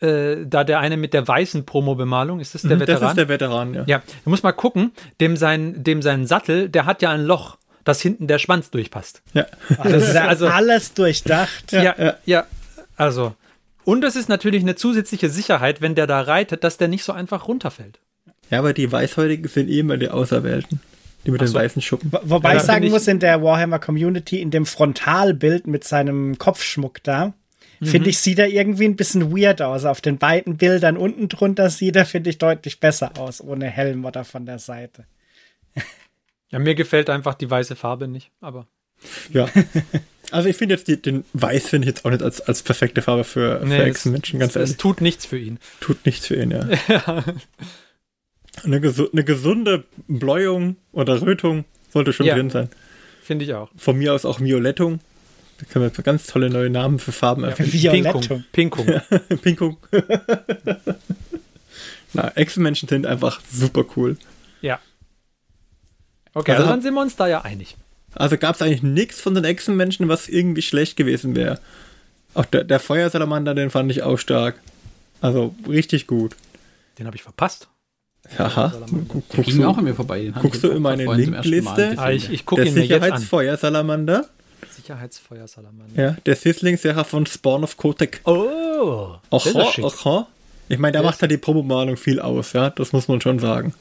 äh, 0.00 0.46
da 0.46 0.64
der 0.64 0.80
eine 0.80 0.96
mit 0.96 1.14
der 1.14 1.26
weißen 1.26 1.64
Promo-Bemalung, 1.64 2.40
ist 2.40 2.54
das 2.54 2.62
der 2.62 2.76
mhm, 2.76 2.80
Veteran? 2.80 3.00
Das 3.00 3.10
ist 3.10 3.16
der 3.18 3.28
Veteran, 3.28 3.74
ja. 3.74 3.84
Ja, 3.86 4.02
du 4.24 4.30
musst 4.30 4.42
mal 4.42 4.52
gucken, 4.52 4.92
dem 5.20 5.36
sein, 5.36 5.84
dem 5.84 6.02
sein 6.02 6.26
Sattel, 6.26 6.68
der 6.68 6.86
hat 6.86 7.02
ja 7.02 7.10
ein 7.10 7.24
Loch, 7.24 7.58
dass 7.84 8.00
hinten 8.00 8.26
der 8.26 8.38
Schwanz 8.38 8.70
durchpasst. 8.70 9.22
Ja. 9.32 9.46
Das 9.82 10.08
ist 10.08 10.16
also 10.16 10.48
alles 10.48 10.94
durchdacht. 10.94 11.72
Ja, 11.72 11.94
ja, 11.98 12.14
ja, 12.24 12.46
also. 12.96 13.34
Und 13.84 14.04
es 14.04 14.14
ist 14.14 14.28
natürlich 14.28 14.62
eine 14.62 14.76
zusätzliche 14.76 15.28
Sicherheit, 15.28 15.80
wenn 15.80 15.94
der 15.94 16.06
da 16.06 16.20
reitet, 16.20 16.62
dass 16.62 16.76
der 16.76 16.88
nicht 16.88 17.04
so 17.04 17.12
einfach 17.12 17.48
runterfällt. 17.48 17.98
Ja, 18.50 18.58
aber 18.58 18.72
die 18.72 18.90
Weißhäutigen 18.90 19.48
sind 19.48 19.68
eh 19.68 19.80
immer 19.80 19.96
die 19.96 20.10
Auserwählten. 20.10 20.80
Die 21.24 21.30
mit 21.30 21.40
so. 21.40 21.46
den 21.46 21.54
weißen 21.54 21.82
Schuppen. 21.82 22.12
Wobei 22.22 22.54
ja, 22.54 22.56
ich 22.56 22.62
sagen 22.62 22.88
muss, 22.88 23.06
in 23.06 23.20
der 23.20 23.42
Warhammer 23.42 23.78
Community, 23.78 24.40
in 24.40 24.50
dem 24.50 24.66
Frontalbild 24.66 25.66
mit 25.66 25.84
seinem 25.84 26.38
Kopfschmuck 26.38 27.02
da, 27.02 27.34
mhm. 27.80 27.86
finde 27.86 28.10
ich, 28.10 28.18
sieht 28.18 28.38
er 28.38 28.48
irgendwie 28.48 28.86
ein 28.86 28.96
bisschen 28.96 29.36
weird 29.36 29.62
aus. 29.62 29.84
Auf 29.84 30.00
den 30.00 30.18
beiden 30.18 30.56
Bildern 30.56 30.96
unten 30.96 31.28
drunter 31.28 31.70
sieht 31.70 31.96
er, 31.96 32.06
finde 32.06 32.30
ich, 32.30 32.38
deutlich 32.38 32.80
besser 32.80 33.12
aus, 33.18 33.40
ohne 33.40 33.66
Helm 33.66 34.04
oder 34.04 34.24
von 34.24 34.46
der 34.46 34.58
Seite. 34.58 35.04
Ja, 36.50 36.58
mir 36.58 36.74
gefällt 36.74 37.08
einfach 37.08 37.34
die 37.34 37.50
weiße 37.50 37.76
Farbe 37.76 38.08
nicht, 38.08 38.30
aber. 38.40 38.66
Ja. 39.32 39.48
Also 40.30 40.48
ich 40.48 40.56
finde 40.56 40.76
jetzt 40.76 40.88
die, 40.88 41.00
den 41.00 41.24
Weiß 41.34 41.68
finde 41.68 41.86
ich 41.86 41.94
jetzt 41.94 42.06
auch 42.06 42.10
nicht 42.10 42.22
als, 42.22 42.40
als 42.40 42.62
perfekte 42.62 43.02
Farbe 43.02 43.22
für, 43.22 43.60
nee, 43.64 43.76
für 43.76 43.84
Echsenmenschen, 43.84 44.40
ganz 44.40 44.56
ehrlich. 44.56 44.70
Es 44.70 44.76
tut 44.78 45.02
nichts 45.02 45.26
für 45.26 45.38
ihn. 45.38 45.58
Tut 45.80 46.06
nichts 46.06 46.26
für 46.26 46.36
ihn, 46.36 46.50
ja. 46.50 46.66
ja. 46.88 47.22
Eine, 48.64 48.80
gesu 48.80 49.08
eine, 49.10 49.24
gesunde 49.24 49.84
Bläuung 50.08 50.76
oder 50.92 51.22
Rötung 51.22 51.64
sollte 51.90 52.12
schon 52.12 52.26
ja, 52.26 52.34
drin 52.34 52.50
sein. 52.50 52.68
Finde 53.22 53.44
ich 53.44 53.54
auch. 53.54 53.70
Von 53.76 53.98
mir 53.98 54.12
aus 54.12 54.24
auch 54.24 54.40
Violettung. 54.40 55.00
Da 55.58 55.66
können 55.66 55.90
wir 55.96 56.02
ganz 56.02 56.26
tolle 56.26 56.50
neue 56.50 56.70
Namen 56.70 56.98
für 56.98 57.12
Farben 57.12 57.44
erfinden. 57.44 57.76
Ja, 57.76 57.92
Pinkung. 57.92 58.44
Pinkung. 58.52 58.86
Pinkung. 59.42 59.76
Na, 62.12 62.32
Echsenmenschen 62.34 62.88
sind 62.88 63.06
einfach 63.06 63.40
super 63.50 63.84
cool. 63.96 64.18
Ja. 64.60 64.80
Okay, 66.34 66.52
also, 66.52 66.64
also 66.64 66.74
dann 66.74 66.82
sind 66.82 66.94
wir 66.94 67.00
uns 67.00 67.16
da 67.16 67.26
ja 67.26 67.42
einig. 67.42 67.76
Also 68.14 68.36
gab 68.36 68.56
es 68.56 68.62
eigentlich 68.62 68.82
nichts 68.82 69.20
von 69.20 69.34
den 69.34 69.44
Echsenmenschen, 69.44 70.08
was 70.08 70.28
irgendwie 70.28 70.62
schlecht 70.62 70.96
gewesen 70.96 71.34
wäre. 71.34 71.58
Auch 72.34 72.44
der, 72.44 72.64
der 72.64 72.80
Feuersalamander, 72.80 73.54
den 73.54 73.70
fand 73.70 73.90
ich 73.90 74.02
auch 74.02 74.18
stark. 74.18 74.60
Also 75.20 75.54
richtig 75.68 76.06
gut. 76.06 76.36
Den 76.98 77.06
habe 77.06 77.16
ich 77.16 77.22
verpasst. 77.22 77.68
Aha. 78.38 78.72
Guckst 79.28 79.52
du 79.56 79.64
auch 79.64 79.78
an 79.78 79.84
mir 79.84 79.94
vorbei. 79.94 80.32
guckst 80.40 80.62
du 80.64 80.70
in 80.70 80.82
meine 80.82 81.04
Linkliste? 81.04 81.94
Ah, 81.96 82.10
ich, 82.10 82.30
ich 82.30 82.46
gucke 82.46 82.64
ihn 82.64 82.74
mir 82.74 82.84
jetzt 82.84 82.92
an. 82.92 83.00
Sicherheitsfeuersalamander. 83.00 84.26
Sicherheitsfeuersalamander. 84.70 86.02
Ja, 86.02 86.16
der 86.24 86.36
Sizzling-Serra 86.36 87.04
von 87.04 87.26
Spawn 87.26 87.64
of 87.64 87.76
Kotek. 87.76 88.20
Oh, 88.24 89.16
aha, 89.30 89.72
aha. 89.82 90.28
Ich 90.68 90.78
meine, 90.78 90.96
ja. 90.96 91.02
macht 91.02 91.20
halt 91.20 91.30
die 91.30 91.36
Promomalung 91.36 91.96
viel 91.96 92.20
aus, 92.20 92.52
ja, 92.52 92.70
das 92.70 92.92
muss 92.92 93.08
man 93.08 93.20
schon 93.20 93.38
sagen. 93.38 93.74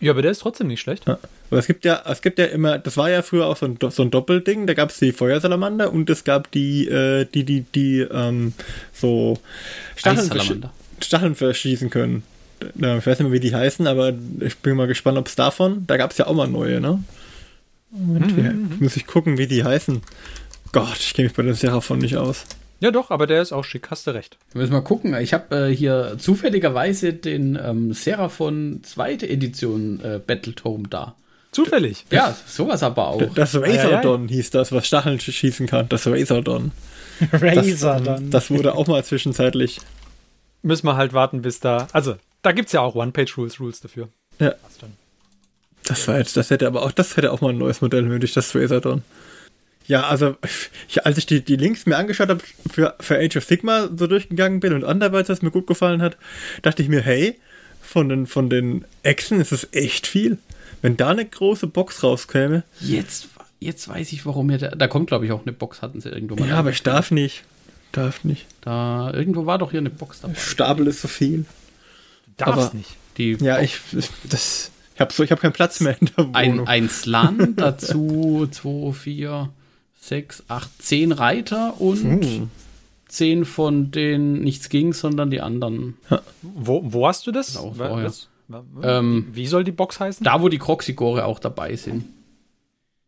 Ja, 0.00 0.10
aber 0.10 0.22
der 0.22 0.32
ist 0.32 0.40
trotzdem 0.40 0.66
nicht 0.66 0.80
schlecht. 0.80 1.06
Ja. 1.06 1.18
Aber 1.48 1.60
es 1.60 1.68
gibt 1.68 1.84
ja, 1.84 2.02
es 2.06 2.22
gibt 2.22 2.40
ja 2.40 2.46
immer, 2.46 2.78
das 2.78 2.96
war 2.96 3.08
ja 3.08 3.22
früher 3.22 3.46
auch 3.46 3.56
so 3.56 3.66
ein, 3.66 3.78
so 3.90 4.02
ein 4.02 4.10
Doppelding, 4.10 4.66
da 4.66 4.74
gab 4.74 4.90
es 4.90 4.98
die 4.98 5.12
Feuersalamander 5.12 5.92
und 5.92 6.10
es 6.10 6.24
gab 6.24 6.50
die, 6.50 6.88
äh, 6.88 7.24
die, 7.24 7.44
die, 7.44 7.60
die, 7.60 8.00
ähm, 8.00 8.52
so 8.92 9.38
Stacheln, 9.94 10.68
Stacheln 11.00 11.34
verschießen 11.36 11.88
können. 11.90 12.24
Ich 12.74 12.82
weiß 12.82 13.06
nicht 13.06 13.20
mehr, 13.20 13.32
wie 13.32 13.40
die 13.40 13.54
heißen, 13.54 13.86
aber 13.86 14.12
ich 14.40 14.58
bin 14.58 14.76
mal 14.76 14.86
gespannt, 14.86 15.18
ob 15.18 15.26
es 15.26 15.34
davon, 15.34 15.86
da 15.86 15.96
gab 15.96 16.10
es 16.10 16.18
ja 16.18 16.26
auch 16.26 16.34
mal 16.34 16.48
neue, 16.48 16.80
ne? 16.80 17.02
Moment, 17.90 18.36
mhm. 18.36 18.76
muss 18.80 18.96
ich 18.96 19.06
gucken, 19.06 19.38
wie 19.38 19.46
die 19.46 19.64
heißen. 19.64 20.00
Gott, 20.72 20.98
ich 20.98 21.12
kenne 21.12 21.28
mich 21.28 21.36
bei 21.36 21.42
der 21.42 21.54
Seraphon 21.54 21.98
nicht 21.98 22.16
aus. 22.16 22.44
Ja, 22.80 22.90
doch, 22.90 23.10
aber 23.10 23.28
der 23.28 23.42
ist 23.42 23.52
auch 23.52 23.62
schick, 23.62 23.90
hast 23.90 24.06
du 24.06 24.10
recht. 24.10 24.38
Wir 24.52 24.60
müssen 24.60 24.72
mal 24.72 24.80
gucken. 24.80 25.14
Ich 25.14 25.32
habe 25.32 25.68
äh, 25.68 25.74
hier 25.74 26.16
zufälligerweise 26.18 27.12
den 27.12 27.56
ähm, 27.62 27.92
Seraphon 27.92 28.80
zweite 28.82 29.28
Edition 29.28 30.00
äh, 30.00 30.18
Battletome 30.18 30.88
da. 30.88 31.14
Zufällig? 31.52 32.06
Ja, 32.10 32.34
sowas 32.46 32.82
aber 32.82 33.08
auch. 33.08 33.22
Das 33.34 33.54
Razordon 33.54 34.26
hieß 34.26 34.50
das, 34.50 34.72
was 34.72 34.86
Stacheln 34.86 35.20
schießen 35.20 35.66
kann. 35.66 35.88
Das 35.90 36.06
Razordon. 36.06 36.72
Razordon. 37.32 38.30
Das, 38.30 38.48
das 38.48 38.50
wurde 38.50 38.74
auch 38.74 38.86
mal 38.88 39.04
zwischenzeitlich. 39.04 39.78
Müssen 40.62 40.86
wir 40.86 40.96
halt 40.96 41.12
warten, 41.12 41.42
bis 41.42 41.60
da. 41.60 41.88
Also, 41.92 42.16
da 42.42 42.52
gibt 42.52 42.66
es 42.66 42.72
ja 42.72 42.80
auch 42.80 42.94
One-Page-Rules 42.94 43.60
Rules 43.60 43.80
dafür. 43.80 44.08
Ja. 44.38 44.54
Das 45.84 46.06
war 46.06 46.18
jetzt, 46.18 46.36
das 46.36 46.50
hätte 46.50 46.66
aber 46.66 46.82
auch, 46.82 46.92
das 46.92 47.16
hätte 47.16 47.32
auch 47.32 47.40
mal 47.40 47.50
ein 47.50 47.58
neues 47.58 47.80
Modell 47.80 48.02
nötig, 48.02 48.32
das 48.34 48.54
Razordon. 48.54 49.02
Ja, 49.86 50.04
also 50.04 50.36
ich, 50.88 51.04
als 51.04 51.18
ich 51.18 51.26
die, 51.26 51.44
die 51.44 51.56
Links 51.56 51.86
mir 51.86 51.96
angeschaut 51.96 52.28
habe 52.28 52.40
für, 52.70 52.94
für 53.00 53.18
Age 53.18 53.36
of 53.36 53.44
Sigma 53.44 53.88
so 53.96 54.06
durchgegangen 54.06 54.60
bin 54.60 54.72
und 54.74 54.84
anderweitig, 54.84 55.28
was 55.30 55.42
mir 55.42 55.50
gut 55.50 55.66
gefallen 55.66 56.02
hat, 56.02 56.16
dachte 56.62 56.82
ich 56.82 56.88
mir, 56.88 57.02
hey, 57.02 57.38
von 57.82 58.08
den, 58.08 58.26
von 58.26 58.48
den 58.48 58.84
Echsen 59.02 59.40
ist 59.40 59.52
es 59.52 59.68
echt 59.72 60.06
viel. 60.06 60.38
Wenn 60.82 60.96
da 60.96 61.10
eine 61.10 61.24
große 61.24 61.66
Box 61.66 62.02
rauskäme. 62.02 62.62
Jetzt, 62.80 63.28
jetzt 63.60 63.88
weiß 63.88 64.12
ich, 64.12 64.24
warum 64.24 64.50
ihr 64.50 64.58
da, 64.58 64.68
da 64.70 64.86
kommt, 64.88 65.08
glaube 65.08 65.26
ich, 65.26 65.32
auch 65.32 65.42
eine 65.42 65.52
Box, 65.52 65.82
hatten 65.82 66.00
sie 66.00 66.08
irgendwo 66.08 66.36
mal. 66.36 66.48
Ja, 66.48 66.56
aber 66.56 66.70
ich 66.70 66.82
darf 66.82 67.10
nicht. 67.10 67.44
Darf 67.90 68.24
nicht. 68.24 68.46
Da, 68.62 69.12
irgendwo 69.12 69.46
war 69.46 69.58
doch 69.58 69.72
hier 69.72 69.80
eine 69.80 69.90
Box 69.90 70.20
dabei. 70.20 70.34
Stapel 70.34 70.86
ist 70.86 71.02
so 71.02 71.08
viel. 71.08 71.44
Aber, 72.40 72.70
nicht. 72.74 72.90
Die 73.18 73.32
ja, 73.40 73.60
ich, 73.60 73.78
das, 74.24 74.70
ich 74.94 75.00
habe 75.00 75.12
so, 75.12 75.24
hab 75.24 75.40
keinen 75.40 75.52
Platz 75.52 75.80
mehr 75.80 76.00
in 76.00 76.06
der 76.06 76.18
Wohnung. 76.18 76.34
Ein, 76.34 76.66
ein 76.66 76.88
Slan, 76.88 77.54
dazu 77.56 78.46
2, 78.50 78.92
4, 78.92 79.50
sechs, 80.02 80.42
acht, 80.48 80.70
zehn 80.82 81.12
Reiter 81.12 81.80
und 81.80 82.02
hm. 82.02 82.50
zehn 83.06 83.44
von 83.44 83.90
denen 83.92 84.42
nichts 84.42 84.68
ging, 84.68 84.92
sondern 84.92 85.30
die 85.30 85.40
anderen. 85.40 85.96
Wo, 86.42 86.82
wo 86.84 87.06
hast 87.06 87.26
du 87.26 87.32
das? 87.32 87.56
Auch 87.56 87.76
vorher. 87.76 88.04
Das, 88.04 88.28
ähm, 88.82 89.28
wie 89.32 89.46
soll 89.46 89.64
die 89.64 89.72
Box 89.72 90.00
heißen? 90.00 90.24
Da, 90.24 90.42
wo 90.42 90.48
die 90.48 90.58
Croxigore 90.58 91.24
auch 91.24 91.38
dabei 91.38 91.76
sind. 91.76 92.04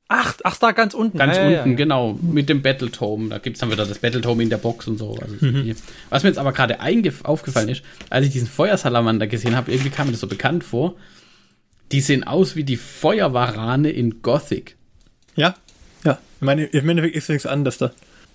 Ach, 0.09 0.35
ach, 0.45 0.59
da 0.59 0.73
ganz 0.73 0.93
unten. 0.93 1.17
Ganz 1.17 1.37
ja, 1.37 1.47
unten, 1.47 1.71
ja, 1.71 1.77
genau. 1.77 2.19
Mit 2.21 2.49
dem 2.49 2.61
Battletome. 2.61 3.31
Da 3.31 3.39
gibt 3.39 3.57
es 3.57 3.61
dann 3.61 3.71
wieder 3.71 3.87
das 3.87 3.99
Battletome 3.99 4.43
in 4.43 4.51
der 4.51 4.59
Box 4.59 4.87
und 4.87 4.99
so. 4.99 5.17
Also 5.17 5.35
mhm. 5.41 5.75
Was 6.11 6.23
mir 6.23 6.29
jetzt 6.29 6.39
aber 6.39 6.53
gerade 6.53 6.79
aufgefallen 7.25 7.71
ist, 7.71 7.83
als 8.11 8.27
ich 8.27 8.33
diesen 8.33 8.49
Feuersalamander 8.49 9.27
gesehen 9.27 9.57
habe, 9.57 9.73
irgendwie 9.73 9.91
kam 9.91 10.07
mir 10.07 10.13
das 10.13 10.21
so 10.21 10.27
bekannt 10.27 10.63
vor. 10.63 10.95
Die 11.91 12.01
sehen 12.01 12.25
aus 12.25 12.55
wie 12.55 12.65
die 12.65 12.77
Feuerwarane 12.77 13.91
in 13.91 14.21
Gothic. 14.21 14.77
Ja, 15.37 15.55
ja, 16.05 16.19
ich 16.41 16.45
meine, 16.45 16.65
im 16.65 16.89
Endeffekt 16.89 17.17
ist 17.17 17.29
nichts 17.29 17.47
anderes 17.47 17.79
da. 17.79 17.93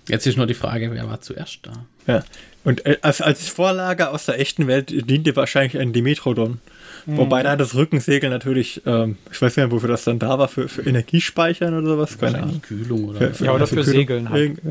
Jetzt 0.08 0.26
ist 0.26 0.36
nur 0.36 0.46
die 0.46 0.54
Frage, 0.54 0.90
wer 0.92 1.08
war 1.08 1.20
zuerst 1.20 1.60
da? 1.62 1.86
Ja, 2.06 2.24
und 2.64 2.84
äh, 2.84 2.98
als, 3.02 3.20
als 3.20 3.48
Vorlage 3.48 4.10
aus 4.10 4.26
der 4.26 4.40
echten 4.40 4.66
Welt 4.66 4.90
diente 5.08 5.36
wahrscheinlich 5.36 5.78
ein 5.80 5.92
Dimetrodon. 5.92 6.60
Mhm. 7.06 7.16
Wobei 7.16 7.42
da 7.42 7.56
das 7.56 7.74
Rückensegel 7.74 8.30
natürlich, 8.30 8.82
ähm, 8.86 9.16
ich 9.30 9.40
weiß 9.40 9.56
nicht 9.56 9.56
mehr, 9.56 9.70
wofür 9.70 9.88
das 9.88 10.04
dann 10.04 10.18
da 10.18 10.38
war, 10.38 10.48
für, 10.48 10.68
für 10.68 10.82
Energiespeichern 10.82 11.76
oder 11.76 11.86
sowas, 11.86 12.18
keine 12.18 12.42
Ahnung. 12.42 12.62
Kühlung 12.62 13.04
oder 13.08 13.18
für, 13.18 13.34
für, 13.34 13.44
Ja, 13.44 13.52
oder 13.52 13.66
für, 13.66 13.76
für 13.76 13.84
Segeln 13.84 14.30
halt. 14.30 14.58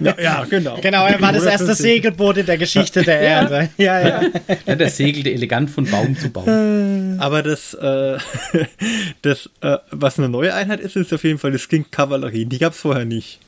Ja. 0.00 0.16
ja, 0.20 0.44
genau. 0.50 0.76
Genau, 0.80 1.06
er 1.06 1.20
war 1.20 1.32
das 1.32 1.44
erste 1.44 1.76
Segelboot 1.76 2.38
in 2.38 2.46
der 2.46 2.58
Geschichte 2.58 3.02
der 3.04 3.20
Erde. 3.20 3.70
Ja, 3.76 4.00
ja. 4.00 4.22
ja. 4.66 4.74
Der 4.74 4.90
segelte 4.90 5.30
elegant 5.30 5.70
von 5.70 5.84
Baum 5.84 6.18
zu 6.18 6.30
Baum. 6.30 7.16
Aber 7.20 7.44
das, 7.44 7.74
äh, 7.74 8.18
das 9.22 9.50
äh, 9.60 9.76
was 9.92 10.18
eine 10.18 10.28
neue 10.28 10.52
Einheit 10.52 10.80
ist, 10.80 10.96
ist 10.96 11.12
auf 11.12 11.22
jeden 11.22 11.38
Fall 11.38 11.52
die 11.52 11.58
Skink-Kavallerie. 11.58 12.46
Die 12.46 12.58
gab 12.58 12.72
es 12.72 12.80
vorher 12.80 13.04
nicht. 13.04 13.38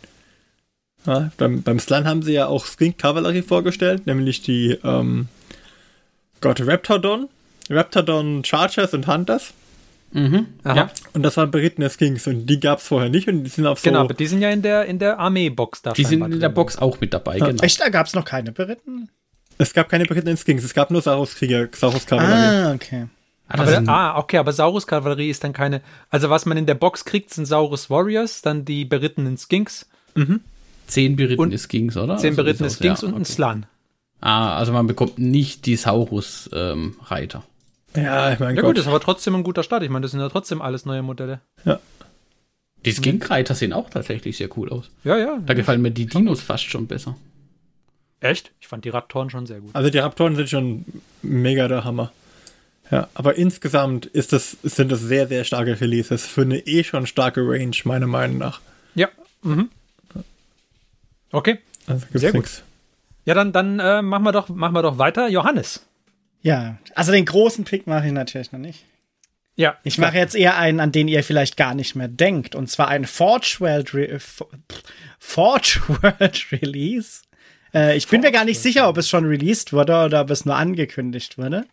Ja, 1.07 1.31
beim, 1.37 1.63
beim 1.63 1.79
Slan 1.79 2.07
haben 2.07 2.23
sie 2.23 2.33
ja 2.33 2.47
auch 2.47 2.67
Skink-Kavallerie 2.67 3.43
vorgestellt, 3.43 4.07
nämlich 4.07 4.43
die 4.43 4.79
ähm, 4.85 5.29
Gott 6.41 6.61
Raptordon, 6.67 7.29
Raptordon 7.71 8.45
Chargers 8.45 8.95
und 8.95 9.07
Hunters. 9.07 9.53
Mhm, 10.13 10.47
ja. 10.65 10.91
Und 11.13 11.23
das 11.23 11.37
waren 11.37 11.51
berittene 11.51 11.91
Skinks 11.91 12.27
und 12.27 12.47
die 12.47 12.61
gab 12.61 12.79
es 12.79 12.87
vorher 12.87 13.11
nicht 13.11 13.29
und 13.29 13.45
die 13.45 13.51
sind 13.51 13.67
auf 13.67 13.81
so. 13.81 13.91
Genau, 13.91 14.01
aber 14.01 14.15
die 14.15 14.27
sind 14.27 14.41
ja 14.41 14.51
in 14.51 14.63
der, 14.63 14.87
in 14.87 14.99
der 14.99 15.19
Armee-Box 15.19 15.83
da. 15.83 15.93
Die 15.93 16.05
sind 16.05 16.23
in 16.23 16.41
der 16.41 16.49
Box 16.49 16.79
auch 16.79 17.01
mit 17.01 17.13
dabei, 17.13 17.39
ja. 17.39 17.47
genau. 17.47 17.63
Echt, 17.63 17.81
da 17.81 17.89
gab 17.89 18.07
es 18.07 18.15
noch 18.15 18.25
keine 18.25 18.53
berittenen? 18.53 19.11
Es 19.59 19.73
gab 19.73 19.89
keine 19.89 20.05
berittenen 20.05 20.37
Skinks, 20.37 20.65
es 20.65 20.75
gab 20.75 20.91
nur 20.91 21.03
Saurus-Krieger, 21.03 21.69
Saurus-Kavallerie. 21.73 22.67
Ah, 22.67 22.73
okay. 22.73 23.07
Ah, 23.49 23.61
aber, 23.61 23.89
ah, 23.89 24.19
okay, 24.19 24.39
aber 24.39 24.53
Saurus-Kavallerie 24.53 25.31
ist 25.31 25.45
dann 25.45 25.53
keine. 25.53 25.81
Also, 26.11 26.31
was 26.31 26.47
man 26.47 26.57
in 26.57 26.67
der 26.67 26.75
Box 26.75 27.05
kriegt, 27.05 27.33
sind 27.33 27.47
Saurus-Warriors, 27.47 28.43
dann 28.43 28.65
die 28.65 28.85
berittenen 28.85 29.37
Skinks. 29.39 29.89
Mhm. 30.15 30.41
Zehn 30.87 31.17
berittene 31.17 31.59
Skinks, 31.59 31.97
oder? 31.97 32.17
Zehn 32.17 32.31
also 32.31 32.43
berittene 32.43 32.71
Skinks 32.71 33.03
ja, 33.03 33.09
und 33.09 33.15
okay. 33.15 33.23
ein 33.23 33.25
Slan. 33.25 33.67
Ah, 34.21 34.57
also 34.57 34.73
man 34.73 34.87
bekommt 34.87 35.19
nicht 35.19 35.67
die 35.67 35.77
Saurus-Reiter. 35.77 37.39
Ähm, 37.39 37.45
ja, 37.97 38.33
ich 38.33 38.39
meine, 38.39 38.57
ja 38.57 38.63
gut, 38.63 38.79
ist 38.79 38.87
aber 38.87 39.01
trotzdem 39.01 39.35
ein 39.35 39.43
guter 39.43 39.63
Start. 39.63 39.83
Ich 39.83 39.91
meine, 39.91 40.03
das 40.03 40.13
sind 40.13 40.21
ja 40.21 40.29
trotzdem 40.29 40.63
alles 40.63 40.85
neue 40.87 41.03
Modelle. 41.03 41.41
Ja. 41.65 41.81
Die 42.85 42.93
Skinkreiter 42.93 43.55
sehen 43.55 43.73
auch 43.73 43.91
tatsächlich 43.91 44.37
sehr 44.37 44.49
cool 44.57 44.71
aus. 44.71 44.91
Ja, 45.03 45.17
ja. 45.17 45.39
Da 45.45 45.55
gefallen 45.55 45.83
mir 45.83 45.91
die 45.91 46.07
Dinos 46.07 46.41
fast 46.41 46.65
schon 46.65 46.87
besser. 46.87 47.17
Echt? 48.21 48.53
Ich 48.61 48.69
fand 48.69 48.85
die 48.85 48.91
Raptoren 48.91 49.29
schon 49.29 49.47
sehr 49.47 49.61
gut. 49.61 49.75
Also 49.75 49.91
die 49.91 49.99
Raptoren 49.99 50.37
sind 50.37 50.49
schon 50.49 50.85
mega 51.23 51.69
der 51.69 51.85
Hammer. 51.85 52.13
Ja, 52.91 53.09
aber 53.15 53.35
insgesamt 53.35 54.07
ist 54.07 54.33
das, 54.33 54.57
sind 54.63 54.93
das 54.93 55.01
sehr, 55.01 55.27
sehr 55.27 55.45
starke 55.45 55.81
Releases 55.81 56.27
für 56.27 56.43
eine 56.43 56.59
eh 56.61 56.85
schon 56.85 57.07
starke 57.07 57.41
Range, 57.41 57.77
meiner 57.85 58.07
Meinung 58.07 58.39
nach. 58.39 58.61
Ja. 58.95 59.09
Mhm. 59.43 59.71
Okay. 61.33 61.59
Also 61.87 62.07
sehr 62.13 62.31
gut. 62.33 62.43
Nix. 62.43 62.63
Ja, 63.25 63.35
dann, 63.35 63.53
dann 63.53 63.81
äh, 63.81 64.03
machen, 64.03 64.23
wir 64.23 64.33
doch, 64.33 64.49
machen 64.49 64.75
wir 64.75 64.83
doch 64.83 64.99
weiter. 64.99 65.29
Johannes. 65.29 65.85
Ja, 66.43 66.79
also 66.95 67.13
den 67.13 67.25
großen 67.25 67.65
Pick 67.65 67.87
mache 67.87 68.07
ich 68.07 68.13
natürlich 68.13 68.53
noch 68.53 68.61
nicht. 68.61 68.85
Ja. 69.57 69.79
Ich 69.85 69.97
mache 69.97 70.19
jetzt 70.19 70.35
eher 70.35 70.59
einen, 70.59 70.81
an 70.81 70.93
den 70.93 71.09
ihr 71.09 71.25
vielleicht 71.25 71.57
gar 71.57 71.75
nicht 71.75 71.97
mehr 71.97 72.09
denkt. 72.09 72.55
Und 72.55 72.71
zwar 72.71 72.89
ein 72.89 73.07
Forge 73.07 73.57
World, 73.59 73.95
Re 73.95 74.19
Forge 75.19 75.81
World 75.89 76.53
Release. 76.53 77.23
Äh, 77.75 77.97
ich 77.97 78.07
bin 78.07 78.21
mir 78.21 78.33
gar 78.33 78.45
nicht 78.45 78.61
sicher, 78.61 78.89
ob 78.89 78.99
es 78.99 79.09
schon 79.09 79.25
released 79.25 79.73
wurde 79.73 80.05
oder 80.05 80.21
ob 80.21 80.31
es 80.31 80.45
nur 80.45 80.57
angekündigt 80.57 81.39
wurde. 81.39 81.67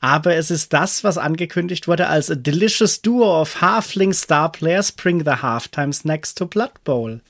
Aber 0.00 0.34
es 0.34 0.50
ist 0.50 0.72
das, 0.72 1.04
was 1.04 1.16
angekündigt 1.16 1.88
wurde 1.88 2.08
als 2.08 2.30
a 2.30 2.34
delicious 2.34 3.00
duo 3.00 3.40
of 3.40 3.60
Halfling 3.60 4.12
Star 4.12 4.50
Players 4.52 4.92
bring 4.92 5.24
the 5.24 5.42
Halftime 5.42 5.92
Snacks 5.92 6.34
to 6.34 6.46
Blood 6.46 6.84
Bowl. 6.84 7.22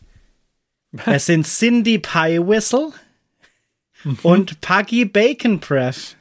es 1.05 1.27
sind 1.27 1.47
Cindy 1.47 1.99
Pie 1.99 2.41
Whistle 2.41 2.93
mhm. 4.05 4.19
und 4.23 4.61
Puggy 4.61 5.05
Bacon 5.05 5.61
Breath 5.61 6.16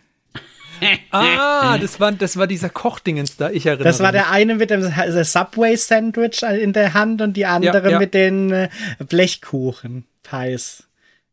ah, 1.11 1.77
das 1.81 1.99
war, 1.99 2.11
das 2.11 2.37
war 2.37 2.47
dieser 2.47 2.69
Kochdingens 2.69 3.37
da, 3.37 3.49
ich 3.49 3.65
erinnere 3.65 3.85
Das 3.85 3.99
war 3.99 4.11
der 4.11 4.31
eine 4.31 4.55
mit 4.55 4.69
dem 4.69 4.83
Subway-Sandwich 4.83 6.43
in 6.43 6.73
der 6.73 6.93
Hand 6.93 7.21
und 7.21 7.33
die 7.33 7.45
andere 7.45 7.85
ja, 7.85 7.91
ja. 7.91 7.99
mit 7.99 8.13
den 8.13 8.51
äh, 8.51 8.69
Blechkuchen-Pies. 8.99 10.83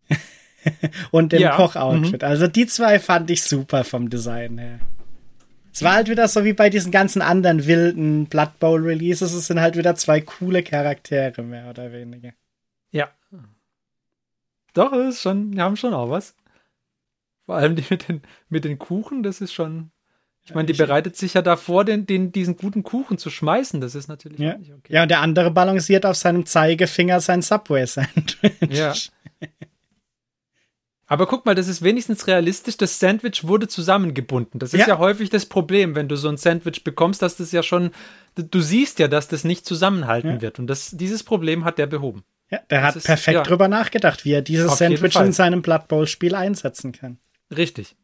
und 1.10 1.32
dem 1.32 1.42
ja. 1.42 1.56
Kochoutfit. 1.56 2.22
Mhm. 2.22 2.28
Also 2.28 2.46
die 2.46 2.66
zwei 2.66 2.98
fand 2.98 3.30
ich 3.30 3.42
super 3.42 3.84
vom 3.84 4.10
Design 4.10 4.58
her. 4.58 4.78
Es 5.72 5.82
war 5.82 5.94
halt 5.94 6.08
wieder 6.08 6.28
so 6.28 6.44
wie 6.44 6.52
bei 6.52 6.68
diesen 6.68 6.92
ganzen 6.92 7.22
anderen 7.22 7.66
wilden 7.66 8.26
Blood 8.26 8.58
Bowl 8.60 8.82
Releases. 8.82 9.32
Es 9.32 9.46
sind 9.46 9.60
halt 9.60 9.76
wieder 9.76 9.94
zwei 9.96 10.20
coole 10.20 10.62
Charaktere, 10.62 11.42
mehr 11.42 11.70
oder 11.70 11.92
weniger. 11.92 12.32
Ja. 12.90 13.08
Doch, 14.74 14.92
ist 14.92 15.22
schon, 15.22 15.54
wir 15.54 15.62
haben 15.62 15.76
schon 15.76 15.94
auch 15.94 16.10
was. 16.10 16.34
Vor 17.46 17.56
allem 17.56 17.76
die 17.76 17.84
mit 17.90 18.08
den, 18.08 18.22
mit 18.48 18.64
den 18.64 18.78
Kuchen, 18.78 19.22
das 19.22 19.40
ist 19.40 19.52
schon. 19.52 19.90
Ich 20.44 20.54
meine, 20.54 20.66
die 20.66 20.72
bereitet 20.72 21.16
sich 21.16 21.34
ja 21.34 21.42
davor, 21.42 21.84
den, 21.84 22.04
den, 22.04 22.32
diesen 22.32 22.56
guten 22.56 22.82
Kuchen 22.82 23.16
zu 23.16 23.30
schmeißen. 23.30 23.80
Das 23.80 23.94
ist 23.94 24.08
natürlich 24.08 24.40
ja. 24.40 24.58
nicht 24.58 24.72
okay. 24.72 24.92
Ja, 24.92 25.02
und 25.04 25.08
der 25.08 25.20
andere 25.20 25.52
balanciert 25.52 26.04
auf 26.04 26.16
seinem 26.16 26.46
Zeigefinger 26.46 27.20
sein 27.20 27.42
Subway-Sandwich. 27.42 28.68
Ja. 28.70 28.92
Aber 31.12 31.26
guck 31.26 31.44
mal, 31.44 31.54
das 31.54 31.68
ist 31.68 31.82
wenigstens 31.82 32.26
realistisch. 32.26 32.78
Das 32.78 32.98
Sandwich 32.98 33.46
wurde 33.46 33.68
zusammengebunden. 33.68 34.58
Das 34.58 34.72
ist 34.72 34.80
ja. 34.80 34.88
ja, 34.88 34.98
häufig 34.98 35.28
das 35.28 35.44
Problem, 35.44 35.94
wenn 35.94 36.08
du 36.08 36.16
so 36.16 36.28
ein 36.28 36.38
Sandwich 36.38 36.84
bekommst, 36.84 37.20
dass 37.20 37.36
das 37.36 37.52
ja 37.52 37.62
schon, 37.62 37.90
du 38.34 38.60
siehst 38.62 38.98
ja, 38.98 39.08
dass 39.08 39.28
das 39.28 39.44
nicht 39.44 39.66
zusammenhalten 39.66 40.36
ja. 40.36 40.40
wird. 40.40 40.58
Und 40.58 40.68
das, 40.68 40.90
dieses 40.92 41.22
Problem 41.22 41.66
hat 41.66 41.76
der 41.76 41.86
behoben. 41.86 42.24
Ja, 42.50 42.60
der 42.70 42.80
das 42.80 42.88
hat 42.88 42.96
ist, 42.96 43.04
perfekt 43.04 43.34
ja. 43.34 43.42
drüber 43.42 43.68
nachgedacht, 43.68 44.24
wie 44.24 44.32
er 44.32 44.40
dieses 44.40 44.78
Sandwich 44.78 45.16
in 45.16 45.32
seinem 45.32 45.60
Blood 45.60 45.86
Bowl 45.88 46.06
Spiel 46.06 46.34
einsetzen 46.34 46.92
kann. 46.92 47.18
Richtig. 47.56 47.94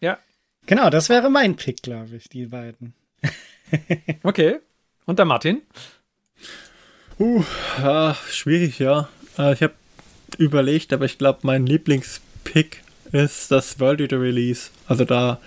Ja. 0.00 0.18
Genau, 0.66 0.90
das 0.90 1.08
wäre 1.08 1.30
mein 1.30 1.56
Pick, 1.56 1.82
glaube 1.82 2.16
ich, 2.16 2.28
die 2.28 2.46
beiden. 2.46 2.94
okay. 4.22 4.58
Und 5.04 5.18
der 5.18 5.26
Martin? 5.26 5.62
Uh, 7.18 7.44
ja, 7.78 8.16
schwierig, 8.30 8.78
ja. 8.78 9.08
Äh, 9.38 9.54
ich 9.54 9.62
habe 9.62 9.74
überlegt, 10.38 10.92
aber 10.92 11.04
ich 11.04 11.18
glaube, 11.18 11.40
mein 11.42 11.66
Lieblingspick 11.66 12.82
ist 13.12 13.50
das 13.50 13.78
World 13.80 14.00
Eater 14.00 14.20
Release. 14.20 14.70
Also 14.86 15.04
da 15.04 15.40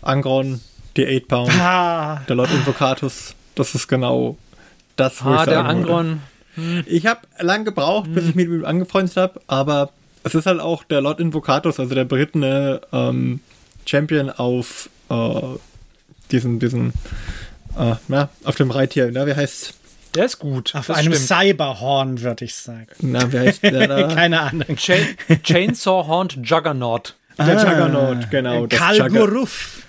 Angron, 0.00 0.60
die 0.96 1.06
8 1.06 1.28
Pound, 1.28 1.52
ah. 1.60 2.22
der 2.28 2.36
Lord 2.36 2.50
Invocatus. 2.50 3.34
Das 3.54 3.74
ist 3.74 3.86
genau 3.86 4.36
das, 4.96 5.24
wo 5.24 5.30
ah, 5.30 5.34
ich 5.34 5.38
sagen 5.40 5.50
der 5.50 5.64
Angron. 5.64 6.20
Hm. 6.54 6.84
Ich 6.86 7.06
habe 7.06 7.20
lang 7.38 7.64
gebraucht, 7.64 8.06
hm. 8.06 8.14
bis 8.14 8.28
ich 8.30 8.34
mit 8.34 8.48
ihm 8.48 8.64
angefreundet 8.64 9.16
habe, 9.16 9.40
aber 9.46 9.92
es 10.24 10.34
ist 10.34 10.46
halt 10.46 10.60
auch 10.60 10.84
der 10.84 11.00
Lord 11.00 11.20
Invocatus, 11.20 11.80
also 11.80 11.94
der 11.94 12.04
berittene 12.04 12.80
ähm, 12.92 13.40
Champion 13.86 14.30
auf 14.30 14.88
äh, 15.10 15.40
diesen, 16.30 16.58
diesen, 16.58 16.92
äh, 17.78 17.96
na, 18.08 18.28
auf 18.44 18.56
dem 18.56 18.70
Reittier, 18.70 19.10
na, 19.12 19.26
wie 19.26 19.34
heißt 19.34 19.74
der 20.14 20.26
ist 20.26 20.38
gut. 20.38 20.74
Auf 20.74 20.90
einem 20.90 21.14
stimmt. 21.14 21.26
Cyberhorn, 21.26 22.20
würde 22.20 22.44
ich 22.44 22.54
sagen. 22.54 22.86
Na, 23.00 23.32
wie 23.32 23.38
heißt 23.38 23.62
der 23.62 23.88
da? 23.88 24.14
Keine 24.14 24.40
Ahnung. 24.40 24.76
Cha 24.76 24.94
Chainsaw 25.42 26.06
Horned 26.06 26.38
Juggernaut. 26.42 27.16
Der 27.38 27.58
ah, 27.58 27.70
Juggernaut, 27.70 28.30
genau. 28.30 28.66
Kalguruf. 28.66 29.82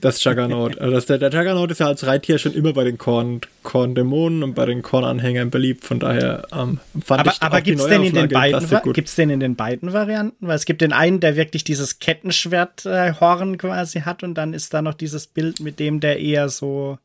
Das 0.00 0.22
Juggernaut. 0.24 0.78
Also 0.80 0.94
das, 0.94 1.06
der, 1.06 1.18
der, 1.18 1.30
Juggernaut 1.30 1.70
ist 1.70 1.78
ja 1.78 1.86
als 1.86 2.04
Reittier 2.06 2.38
schon 2.38 2.54
immer 2.54 2.72
bei 2.72 2.82
den 2.82 2.98
Korn, 2.98 3.40
Korn-Dämonen 3.62 4.42
und 4.42 4.54
bei 4.54 4.66
den 4.66 4.82
Korn-Anhängern 4.82 5.50
beliebt. 5.50 5.84
Von 5.84 6.00
daher 6.00 6.46
ähm, 6.52 6.80
fand 7.04 7.20
aber, 7.20 7.30
ich 7.30 7.42
Aber 7.42 7.60
gibt 7.60 7.80
es 7.80 7.86
den, 7.86 8.02
in 8.02 8.14
den 8.14 8.28
beiden, 8.28 8.92
gibt's 8.92 9.14
den 9.14 9.30
in 9.30 9.40
den 9.40 9.54
beiden 9.54 9.92
Varianten? 9.92 10.46
Weil 10.46 10.56
es 10.56 10.64
gibt 10.64 10.80
den 10.80 10.92
einen, 10.92 11.20
der 11.20 11.36
wirklich 11.36 11.62
dieses 11.62 12.00
Kettenschwert-Horn 12.00 13.54
äh, 13.54 13.56
quasi 13.56 14.00
hat 14.00 14.24
und 14.24 14.34
dann 14.34 14.54
ist 14.54 14.74
da 14.74 14.82
noch 14.82 14.94
dieses 14.94 15.28
Bild 15.28 15.60
mit 15.60 15.78
dem, 15.78 16.00
der 16.00 16.18
eher 16.18 16.48
so, 16.48 16.98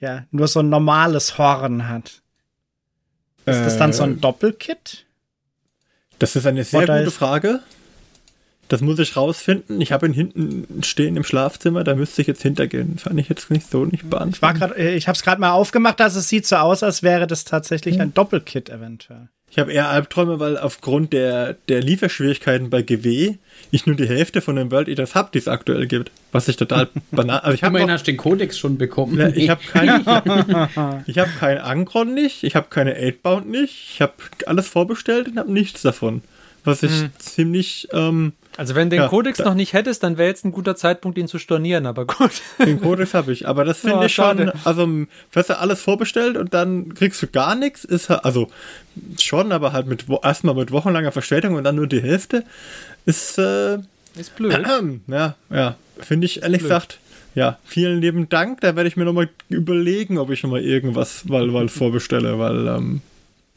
ja, 0.00 0.24
nur 0.30 0.48
so 0.48 0.60
ein 0.60 0.70
normales 0.70 1.36
Horn 1.36 1.88
hat. 1.88 2.22
Ist 3.44 3.56
äh, 3.56 3.64
das 3.64 3.76
dann 3.76 3.92
so 3.92 4.04
ein 4.04 4.14
äh. 4.14 4.20
Doppelkit? 4.20 5.04
Das 6.18 6.36
ist 6.36 6.46
eine 6.46 6.64
sehr 6.64 6.82
Oder 6.82 7.00
gute 7.00 7.10
Frage. 7.10 7.60
Das 8.68 8.82
muss 8.82 8.98
ich 8.98 9.16
rausfinden. 9.16 9.80
Ich 9.80 9.92
habe 9.92 10.06
ihn 10.06 10.12
hinten 10.12 10.82
stehen 10.82 11.16
im 11.16 11.24
Schlafzimmer, 11.24 11.84
da 11.84 11.94
müsste 11.94 12.20
ich 12.20 12.28
jetzt 12.28 12.42
hintergehen. 12.42 12.98
Fand 12.98 13.18
ich 13.18 13.28
jetzt 13.28 13.50
nicht 13.50 13.70
so 13.70 13.84
nicht 13.84 14.08
beantworten. 14.08 14.72
Ich, 14.76 14.84
äh, 14.84 14.94
ich 14.94 15.08
habe 15.08 15.16
es 15.16 15.22
gerade 15.22 15.40
mal 15.40 15.52
aufgemacht, 15.52 16.00
also 16.00 16.20
es 16.20 16.28
sieht 16.28 16.46
so 16.46 16.56
aus, 16.56 16.82
als 16.82 17.02
wäre 17.02 17.26
das 17.26 17.44
tatsächlich 17.44 17.94
hm. 17.94 18.02
ein 18.02 18.14
Doppelkit 18.14 18.68
eventuell. 18.68 19.28
Ich 19.50 19.58
habe 19.58 19.72
eher 19.72 19.88
Albträume, 19.88 20.40
weil 20.40 20.58
aufgrund 20.58 21.14
der, 21.14 21.54
der 21.68 21.80
Lieferschwierigkeiten 21.80 22.68
bei 22.68 22.82
GW 22.82 23.36
ich 23.70 23.86
nur 23.86 23.96
die 23.96 24.06
Hälfte 24.06 24.42
von 24.42 24.56
den 24.56 24.70
World 24.70 24.88
Eaters 24.88 25.14
habe, 25.14 25.30
die 25.32 25.38
es 25.38 25.48
aktuell 25.48 25.86
gibt. 25.86 26.10
Was 26.32 26.48
ich 26.48 26.56
total 26.56 26.88
banal. 27.10 27.40
Also 27.40 27.54
ich 27.54 27.62
hab 27.62 27.70
Immerhin 27.70 27.90
hast 27.90 28.06
den 28.06 28.18
Codex 28.18 28.58
schon 28.58 28.76
bekommen. 28.76 29.18
Ja, 29.18 29.28
ich 29.28 29.48
habe 29.48 29.62
keinen 29.64 30.00
ich 31.06 31.18
hab 31.18 31.34
kein 31.38 31.58
Angron 31.58 32.12
nicht, 32.12 32.44
ich 32.44 32.56
habe 32.56 32.66
keine 32.68 32.94
8 33.24 33.46
nicht, 33.46 33.94
ich 33.94 34.02
habe 34.02 34.12
alles 34.46 34.68
vorbestellt 34.68 35.28
und 35.28 35.38
habe 35.38 35.50
nichts 35.50 35.80
davon. 35.80 36.22
Was 36.64 36.82
ich 36.82 36.92
hm. 36.92 37.10
ziemlich 37.18 37.88
ähm, 37.92 38.34
also 38.58 38.74
wenn 38.74 38.90
du 38.90 38.96
den 38.96 39.04
ja, 39.04 39.08
Codex 39.08 39.38
noch 39.38 39.54
nicht 39.54 39.72
hättest, 39.72 40.02
dann 40.02 40.18
wäre 40.18 40.28
jetzt 40.28 40.44
ein 40.44 40.50
guter 40.50 40.74
Zeitpunkt, 40.74 41.16
ihn 41.16 41.28
zu 41.28 41.38
stornieren, 41.38 41.86
aber 41.86 42.06
gut. 42.06 42.42
Den 42.58 42.80
Codex 42.80 43.14
habe 43.14 43.32
ich, 43.32 43.46
aber 43.46 43.64
das 43.64 43.78
finde 43.82 43.98
oh, 43.98 44.02
ich 44.02 44.12
schon, 44.12 44.50
also 44.64 44.84
du 44.84 45.06
hast 45.36 45.48
ja 45.48 45.58
alles 45.58 45.80
vorbestellt 45.80 46.36
und 46.36 46.52
dann 46.52 46.92
kriegst 46.92 47.22
du 47.22 47.28
gar 47.28 47.54
nichts, 47.54 47.84
ist 47.84 48.10
also 48.10 48.48
schon, 49.16 49.52
aber 49.52 49.72
halt 49.72 49.86
mit 49.86 50.06
erstmal 50.24 50.56
mit 50.56 50.72
wochenlanger 50.72 51.12
Verspätung 51.12 51.54
und 51.54 51.62
dann 51.62 51.76
nur 51.76 51.86
die 51.86 52.02
Hälfte, 52.02 52.42
ist 53.06 53.38
äh, 53.38 53.78
ist 54.16 54.34
blöd. 54.34 54.52
Äh, 54.52 55.12
ja, 55.12 55.36
ja, 55.50 55.76
finde 56.00 56.24
ich 56.24 56.42
ehrlich 56.42 56.58
blöd. 56.58 56.68
gesagt, 56.68 56.98
ja, 57.36 57.58
vielen 57.64 58.00
lieben 58.00 58.28
Dank, 58.28 58.60
da 58.62 58.74
werde 58.74 58.88
ich 58.88 58.96
mir 58.96 59.04
nochmal 59.04 59.28
überlegen, 59.48 60.18
ob 60.18 60.30
ich 60.30 60.42
nochmal 60.42 60.64
irgendwas 60.64 61.28
weil, 61.28 61.54
weil 61.54 61.68
vorbestelle, 61.68 62.40
weil 62.40 62.66
ähm, 62.66 63.02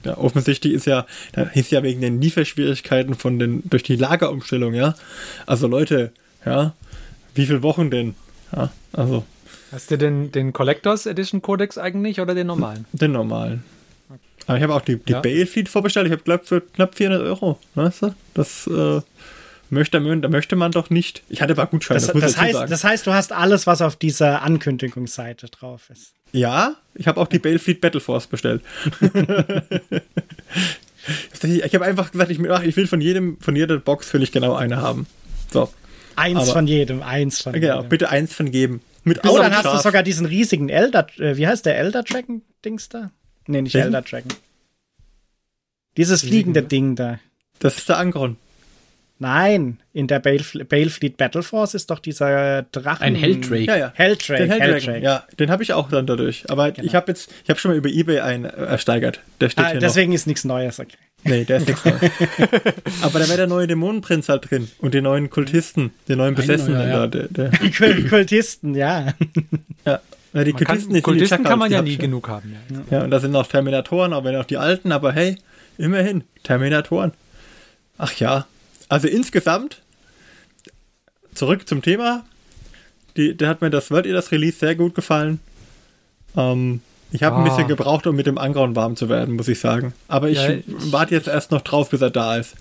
ja, 0.03 0.17
offensichtlich 0.17 0.73
ist 0.73 0.85
ja, 0.85 1.05
da 1.33 1.43
ist 1.43 1.71
ja 1.71 1.83
wegen 1.83 2.01
den 2.01 2.21
Lieferschwierigkeiten 2.21 3.15
von 3.15 3.39
den, 3.39 3.61
durch 3.69 3.83
die 3.83 3.95
Lagerumstellung, 3.95 4.73
ja. 4.73 4.95
Also 5.45 5.67
Leute, 5.67 6.11
ja, 6.45 6.73
wie 7.35 7.45
viele 7.45 7.63
Wochen 7.63 7.91
denn? 7.91 8.15
Ja, 8.55 8.71
also. 8.93 9.25
Hast 9.71 9.89
du 9.91 9.97
den, 9.97 10.31
den 10.31 10.51
Collectors 10.51 11.05
Edition 11.05 11.41
Codex 11.41 11.77
eigentlich 11.77 12.19
oder 12.19 12.35
den 12.35 12.47
normalen? 12.47 12.85
Den 12.91 13.13
normalen. 13.13 13.63
Aber 14.47 14.57
ich 14.57 14.63
habe 14.63 14.75
auch 14.75 14.81
die, 14.81 14.97
die 14.97 15.13
ja. 15.13 15.21
Balefeed 15.21 15.69
vorbestellt. 15.69 16.07
Ich 16.07 16.11
habe, 16.11 16.23
glaube 16.23 16.45
für 16.45 16.61
knapp 16.61 16.95
400 16.95 17.21
Euro. 17.21 17.59
Weißt 17.75 18.01
du? 18.01 18.15
Das 18.33 18.67
äh, 18.67 19.01
möchte, 19.69 19.99
man, 19.99 20.21
da 20.21 20.29
möchte 20.29 20.55
man 20.55 20.71
doch 20.71 20.89
nicht. 20.89 21.23
Ich 21.29 21.41
hatte 21.41 21.53
aber 21.53 21.67
Gutscheine. 21.67 21.99
Das, 21.99 22.11
das, 22.11 22.21
das 22.21 22.37
heißt, 22.37 22.71
das 22.71 22.83
heißt, 22.83 23.07
du 23.07 23.13
hast 23.13 23.31
alles, 23.31 23.67
was 23.67 23.81
auf 23.81 23.95
dieser 23.95 24.41
Ankündigungsseite 24.41 25.47
drauf 25.47 25.89
ist. 25.89 26.13
Ja, 26.31 26.75
ich 26.93 27.07
habe 27.07 27.19
auch 27.19 27.27
die 27.27 27.39
Balefleet 27.39 27.81
Battle 27.81 28.01
Force 28.01 28.27
bestellt. 28.27 28.61
ich 31.41 31.73
habe 31.73 31.85
einfach 31.85 32.11
gesagt, 32.11 32.31
ich, 32.31 32.39
ich, 32.39 32.77
will 32.77 32.87
von 32.87 33.01
jedem, 33.01 33.37
von 33.39 33.55
jeder 33.55 33.77
Box 33.77 34.13
will 34.13 34.23
ich 34.23 34.31
genau 34.31 34.55
eine 34.55 34.77
haben. 34.77 35.07
So. 35.51 35.69
Eins 36.15 36.39
Aber, 36.39 36.51
von 36.51 36.67
jedem, 36.67 37.01
eins 37.01 37.41
von 37.41 37.53
genau, 37.53 37.65
jedem. 37.65 37.77
Genau, 37.77 37.89
bitte 37.89 38.09
eins 38.09 38.33
von 38.33 38.47
jedem. 38.47 38.81
Mit 39.03 39.25
oh, 39.27 39.37
dann 39.37 39.55
hast 39.55 39.65
du 39.65 39.77
sogar 39.77 40.03
diesen 40.03 40.25
riesigen 40.25 40.69
Elder, 40.69 41.07
äh, 41.17 41.35
wie 41.37 41.47
heißt 41.47 41.65
der 41.65 41.77
Elder 41.77 42.03
Dragon 42.03 42.43
Dings 42.63 42.89
da? 42.89 43.11
Nee, 43.47 43.63
nicht 43.63 43.73
Welchen? 43.73 43.87
Elder 43.87 44.01
Dragon. 44.03 44.31
Dieses 45.97 46.21
fliegende 46.21 46.61
Ding 46.63 46.95
da. 46.95 47.19
Das 47.59 47.77
ist 47.77 47.89
der 47.89 47.97
Angron. 47.97 48.37
Nein, 49.21 49.77
in 49.93 50.07
der 50.07 50.17
Balefleet, 50.17 50.67
Balefleet 50.67 51.15
Battle 51.15 51.43
Force 51.43 51.75
ist 51.75 51.91
doch 51.91 51.99
dieser 51.99 52.63
Drachen. 52.71 53.03
Ein 53.03 53.13
Helldrake. 53.13 53.61
Ja, 53.61 53.77
ja. 53.77 53.91
Helldrake. 53.93 54.47
Den 54.47 54.51
Helldrake. 54.59 54.99
Ja, 54.99 55.27
den 55.37 55.51
habe 55.51 55.61
ich 55.61 55.73
auch 55.73 55.89
dann 55.89 56.07
dadurch. 56.07 56.49
Aber 56.49 56.71
genau. 56.71 56.87
ich 56.87 56.95
habe 56.95 57.11
jetzt, 57.11 57.31
ich 57.43 57.49
habe 57.51 57.59
schon 57.59 57.69
mal 57.69 57.77
über 57.77 57.87
eBay 57.87 58.21
einen 58.21 58.45
äh, 58.45 58.47
ersteigert. 58.47 59.19
Der 59.39 59.49
steht 59.49 59.63
ah, 59.63 59.69
hier 59.69 59.79
Deswegen 59.79 60.09
noch. 60.09 60.15
ist 60.15 60.25
nichts 60.25 60.43
Neues, 60.43 60.79
okay. 60.79 60.97
Nee, 61.23 61.43
der 61.43 61.57
ist 61.57 61.67
nichts 61.67 61.85
Neues. 61.85 62.01
Aber 63.03 63.19
da 63.19 63.27
wäre 63.27 63.37
der 63.37 63.45
neue 63.45 63.67
Dämonenprinz 63.67 64.27
halt 64.27 64.49
drin 64.49 64.71
und 64.79 64.95
die 64.95 65.01
neuen 65.01 65.29
Kultisten, 65.29 65.91
die 66.07 66.15
neuen 66.15 66.33
Besessenen 66.33 66.79
neuer, 66.79 66.87
ja. 66.87 67.07
da. 67.07 67.27
Der, 67.27 67.27
der. 67.27 67.49
Die 67.59 68.07
Kultisten, 68.07 68.73
ja. 68.73 69.13
Ja. 69.85 69.99
Ja, 70.33 70.43
die 70.43 70.53
Kultisten, 70.53 70.93
kann, 70.93 71.01
Kultisten 71.03 71.43
kann 71.43 71.59
man 71.59 71.71
ja 71.71 71.83
nie 71.83 71.97
genug 71.97 72.27
haben. 72.27 72.55
Ja. 72.69 72.97
ja, 72.97 73.03
und 73.03 73.11
da 73.11 73.19
sind 73.19 73.31
noch 73.31 73.45
Terminatoren, 73.45 74.13
aber 74.13 74.39
auch 74.39 74.45
die 74.45 74.57
alten, 74.57 74.91
aber 74.91 75.11
hey, 75.11 75.35
immerhin, 75.77 76.23
Terminatoren. 76.43 77.11
Ach 77.97 78.13
ja, 78.13 78.47
also 78.91 79.07
insgesamt 79.07 79.81
zurück 81.33 81.65
zum 81.65 81.81
Thema. 81.81 82.25
Die, 83.15 83.35
da 83.37 83.47
hat 83.47 83.61
mir 83.61 83.69
das 83.69 83.89
World 83.89 84.05
das 84.05 84.31
Release 84.31 84.57
sehr 84.57 84.75
gut 84.75 84.95
gefallen. 84.95 85.39
Ähm, 86.35 86.81
ich 87.11 87.23
habe 87.23 87.37
oh. 87.37 87.39
ein 87.39 87.45
bisschen 87.45 87.63
ah. 87.63 87.67
gebraucht, 87.67 88.05
um 88.05 88.15
mit 88.17 88.25
dem 88.25 88.37
Angrauen 88.37 88.75
warm 88.75 88.97
zu 88.97 89.07
werden, 89.07 89.35
muss 89.35 89.47
ich 89.47 89.61
sagen. 89.61 89.93
Aber 90.09 90.29
ich, 90.29 90.37
ja, 90.37 90.49
ich 90.49 90.65
warte 90.67 91.15
jetzt 91.15 91.29
erst 91.29 91.51
noch 91.51 91.61
drauf, 91.61 91.89
bis 91.89 92.01
er 92.01 92.09
da 92.09 92.35
ist. 92.35 92.55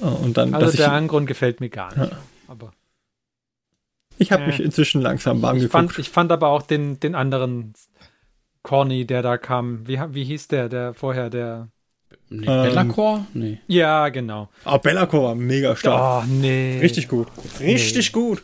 Äh, 0.00 0.04
und 0.04 0.36
dann, 0.36 0.54
also 0.54 0.76
der 0.76 0.92
Angrauen 0.92 1.24
gefällt 1.24 1.60
mir 1.60 1.70
gar 1.70 1.96
nicht. 1.96 2.12
Ja. 2.12 2.18
Aber 2.46 2.72
ich 4.18 4.30
habe 4.30 4.42
äh, 4.44 4.46
mich 4.48 4.60
inzwischen 4.60 5.00
langsam 5.00 5.40
warm 5.40 5.56
ich 5.56 5.62
geguckt. 5.62 5.92
Fand, 5.92 5.98
ich 5.98 6.10
fand 6.10 6.30
aber 6.30 6.48
auch 6.48 6.62
den, 6.62 7.00
den 7.00 7.14
anderen 7.14 7.72
Corny, 8.62 9.06
der 9.06 9.22
da 9.22 9.38
kam. 9.38 9.88
Wie, 9.88 9.98
wie 10.10 10.24
hieß 10.24 10.48
der, 10.48 10.68
der 10.68 10.92
vorher, 10.92 11.30
der 11.30 11.68
Nee, 12.30 12.46
ähm, 12.46 12.62
Bellacore? 12.62 13.26
Nee. 13.32 13.58
Ja, 13.66 14.08
genau. 14.10 14.48
Aber 14.64 14.74
ah, 14.74 14.78
Bellacore 14.78 15.22
war 15.24 15.34
mega 15.34 15.74
stark. 15.76 16.24
Oh, 16.24 16.26
nee. 16.28 16.78
Richtig 16.80 17.08
gut. 17.08 17.28
Richtig 17.60 18.14
nee. 18.14 18.20
gut. 18.20 18.42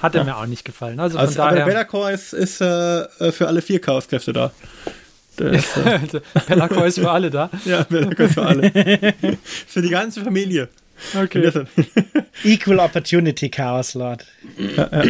Hat 0.00 0.14
er 0.14 0.20
ja. 0.20 0.24
mir 0.24 0.36
auch 0.36 0.46
nicht 0.46 0.64
gefallen. 0.64 1.00
Also, 1.00 1.18
also 1.18 1.34
von 1.34 1.50
daher. 1.50 1.64
Bellacore 1.64 2.12
ist, 2.12 2.32
ist 2.32 2.60
äh, 2.60 3.32
für 3.32 3.48
alle 3.48 3.62
vier 3.62 3.80
Chaoskräfte 3.80 4.32
da. 4.32 4.52
Äh 5.38 5.58
Bellacore 6.48 6.86
ist 6.86 6.98
für 6.98 7.10
alle 7.10 7.30
da. 7.30 7.50
Ja, 7.64 7.82
Bellacore 7.84 8.24
ist 8.24 8.34
für 8.34 8.46
alle. 8.46 8.70
für 9.42 9.82
die 9.82 9.90
ganze 9.90 10.22
Familie. 10.22 10.68
Okay. 11.14 11.66
Equal 12.44 12.78
Opportunity 12.78 13.48
Chaos 13.48 13.94
Lord. 13.94 14.24
Ja, 14.76 14.90
ja. 14.92 15.04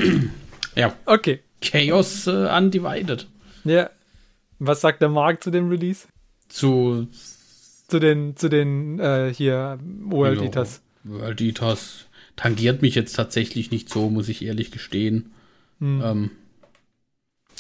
ja. 0.77 0.93
okay. 1.05 1.41
Chaos 1.61 2.27
äh, 2.27 2.31
Undivided. 2.31 3.27
Ja. 3.65 3.91
Was 4.59 4.81
sagt 4.81 5.03
der 5.03 5.11
Markt 5.11 5.45
zu 5.45 5.51
dem 5.51 5.69
Release? 5.69 6.07
Zu 6.49 7.09
zu 7.95 8.01
den, 8.01 8.35
zu 8.35 8.49
den 8.49 8.99
äh, 8.99 9.33
hier 9.33 9.79
World 10.07 10.41
ja, 10.41 10.47
Eaters. 10.47 10.83
World 11.05 11.41
Eaters 11.41 12.07
tangiert 12.35 12.83
mich 12.83 12.97
jetzt 12.97 13.13
tatsächlich 13.13 13.71
nicht 13.71 13.89
so, 13.89 14.11
muss 14.11 14.29
ich 14.29 14.45
ehrlich 14.45 14.73
gestehen. 14.73 15.31
Hm. 15.79 16.03
Ähm, 16.05 16.31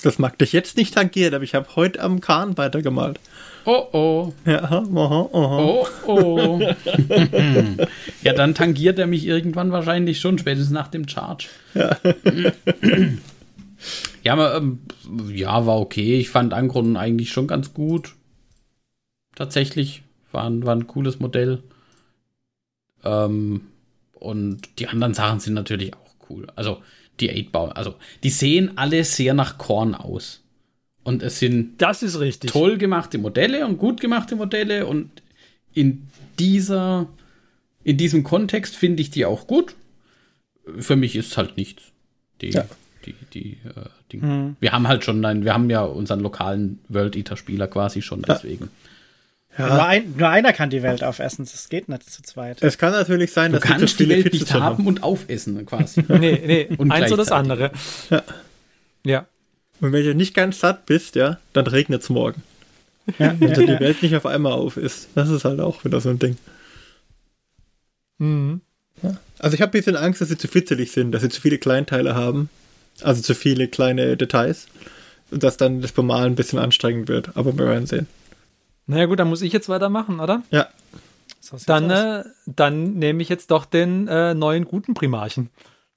das 0.02 0.18
mag 0.18 0.36
dich 0.40 0.52
jetzt 0.52 0.76
nicht 0.76 0.94
tangieren, 0.94 1.34
aber 1.34 1.44
ich 1.44 1.54
habe 1.54 1.68
heute 1.76 2.00
am 2.00 2.20
Kahn 2.20 2.58
weitergemalt. 2.58 3.20
Oh 3.64 3.86
oh. 3.92 4.32
Ja, 4.44 4.64
aha, 4.64 4.78
aha. 4.88 5.58
Oh 5.62 5.86
oh. 6.08 6.60
ja, 8.24 8.32
dann 8.32 8.56
tangiert 8.56 8.98
er 8.98 9.06
mich 9.06 9.24
irgendwann 9.24 9.70
wahrscheinlich 9.70 10.18
schon, 10.18 10.36
spätestens 10.38 10.72
nach 10.72 10.88
dem 10.88 11.06
Charge. 11.06 11.46
Ja. 11.74 11.96
ja, 14.24 14.32
aber, 14.32 14.56
ähm, 14.56 14.80
ja, 15.32 15.64
war 15.64 15.78
okay. 15.78 16.18
Ich 16.18 16.28
fand 16.28 16.54
Ankron 16.54 16.96
eigentlich 16.96 17.30
schon 17.30 17.46
ganz 17.46 17.72
gut. 17.72 18.16
Tatsächlich. 19.36 20.03
War 20.34 20.44
ein, 20.44 20.66
war 20.66 20.74
ein 20.74 20.86
cooles 20.86 21.20
Modell. 21.20 21.62
Ähm, 23.04 23.62
und 24.14 24.78
die 24.78 24.88
anderen 24.88 25.14
Sachen 25.14 25.40
sind 25.40 25.54
natürlich 25.54 25.94
auch 25.94 26.28
cool. 26.28 26.46
Also 26.56 26.82
die 27.20 27.30
8-Bau. 27.30 27.68
Also, 27.68 27.94
die 28.22 28.30
sehen 28.30 28.76
alle 28.76 29.04
sehr 29.04 29.34
nach 29.34 29.58
Korn 29.58 29.94
aus. 29.94 30.42
Und 31.04 31.22
es 31.22 31.38
sind 31.38 31.80
das 31.80 32.02
ist 32.02 32.18
richtig. 32.18 32.50
toll 32.50 32.78
gemachte 32.78 33.18
Modelle 33.18 33.66
und 33.66 33.78
gut 33.78 34.00
gemachte 34.00 34.36
Modelle. 34.36 34.86
Und 34.86 35.10
in 35.74 36.08
dieser, 36.38 37.08
in 37.84 37.96
diesem 37.96 38.24
Kontext 38.24 38.74
finde 38.74 39.02
ich 39.02 39.10
die 39.10 39.26
auch 39.26 39.46
gut. 39.46 39.76
Für 40.78 40.96
mich 40.96 41.14
ist 41.14 41.32
es 41.32 41.36
halt 41.36 41.56
nichts. 41.56 41.82
Die, 42.40 42.50
ja. 42.50 42.64
die, 43.04 43.14
die, 43.34 43.52
äh, 43.64 43.88
Dinge. 44.12 44.26
Hm. 44.26 44.56
Wir 44.60 44.72
haben 44.72 44.88
halt 44.88 45.04
schon 45.04 45.24
ein, 45.24 45.44
wir 45.44 45.52
haben 45.52 45.68
ja 45.70 45.82
unseren 45.84 46.20
lokalen 46.20 46.80
World 46.88 47.16
Eater 47.16 47.36
Spieler 47.36 47.68
quasi 47.68 48.02
schon 48.02 48.22
deswegen. 48.22 48.64
Ja. 48.64 48.70
Nur, 49.56 49.84
ein, 49.84 50.14
nur, 50.16 50.28
einer 50.28 50.52
kann 50.52 50.70
die 50.70 50.82
Welt 50.82 51.04
aufessen, 51.04 51.44
das 51.44 51.68
geht 51.68 51.88
nicht 51.88 52.10
zu 52.10 52.22
zweit. 52.22 52.60
Es 52.62 52.76
kann 52.76 52.92
natürlich 52.92 53.32
sein, 53.32 53.52
du 53.52 53.58
dass 53.58 53.68
kannst 53.68 54.00
die 54.00 54.08
Welt 54.08 54.32
nicht 54.32 54.52
haben 54.52 54.86
und 54.86 55.02
aufessen 55.02 55.64
quasi. 55.64 56.02
nee, 56.08 56.42
nee, 56.44 56.68
und 56.78 56.90
eins 56.90 57.12
oder 57.12 57.22
das 57.22 57.30
andere. 57.30 57.70
Ja. 58.10 58.22
ja. 59.04 59.26
Und 59.80 59.92
wenn 59.92 60.04
du 60.04 60.14
nicht 60.14 60.34
ganz 60.34 60.60
satt 60.60 60.86
bist, 60.86 61.14
ja, 61.14 61.38
dann 61.52 61.66
regnet 61.66 62.02
es 62.02 62.08
morgen. 62.08 62.42
Ja, 63.18 63.34
wenn 63.38 63.50
ja, 63.50 63.54
die 63.54 63.80
Welt 63.80 64.02
nicht 64.02 64.16
auf 64.16 64.26
einmal 64.26 64.52
auf 64.52 64.76
ist. 64.76 65.08
Das 65.14 65.28
ist 65.28 65.44
halt 65.44 65.60
auch 65.60 65.84
wieder 65.84 66.00
so 66.00 66.08
ein 66.08 66.18
Ding. 66.18 66.36
Mhm. 68.18 68.60
Ja. 69.02 69.16
Also 69.38 69.54
ich 69.54 69.60
habe 69.60 69.70
ein 69.70 69.78
bisschen 69.78 69.96
Angst, 69.96 70.20
dass 70.20 70.28
sie 70.28 70.38
zu 70.38 70.48
fitzelig 70.48 70.90
sind, 70.92 71.12
dass 71.12 71.22
sie 71.22 71.28
zu 71.28 71.40
viele 71.40 71.58
Kleinteile 71.58 72.14
haben. 72.14 72.48
Also 73.02 73.22
zu 73.22 73.34
viele 73.34 73.68
kleine 73.68 74.16
Details. 74.16 74.66
Und 75.30 75.42
dass 75.42 75.56
dann 75.56 75.80
das 75.80 75.92
Bemalen 75.92 76.32
ein 76.32 76.36
bisschen 76.36 76.58
anstrengend 76.58 77.08
wird. 77.08 77.36
Aber 77.36 77.56
wir 77.56 77.66
werden 77.66 77.86
sehen. 77.86 78.06
Naja 78.86 79.06
gut, 79.06 79.18
dann 79.18 79.28
muss 79.28 79.42
ich 79.42 79.52
jetzt 79.52 79.68
weitermachen, 79.68 80.20
oder? 80.20 80.42
Ja. 80.50 80.68
Dann, 81.66 81.90
äh, 81.90 82.24
dann 82.46 82.94
nehme 82.94 83.22
ich 83.22 83.28
jetzt 83.28 83.50
doch 83.50 83.64
den 83.64 84.08
äh, 84.08 84.34
neuen 84.34 84.64
guten 84.64 84.94
Primarchen. 84.94 85.50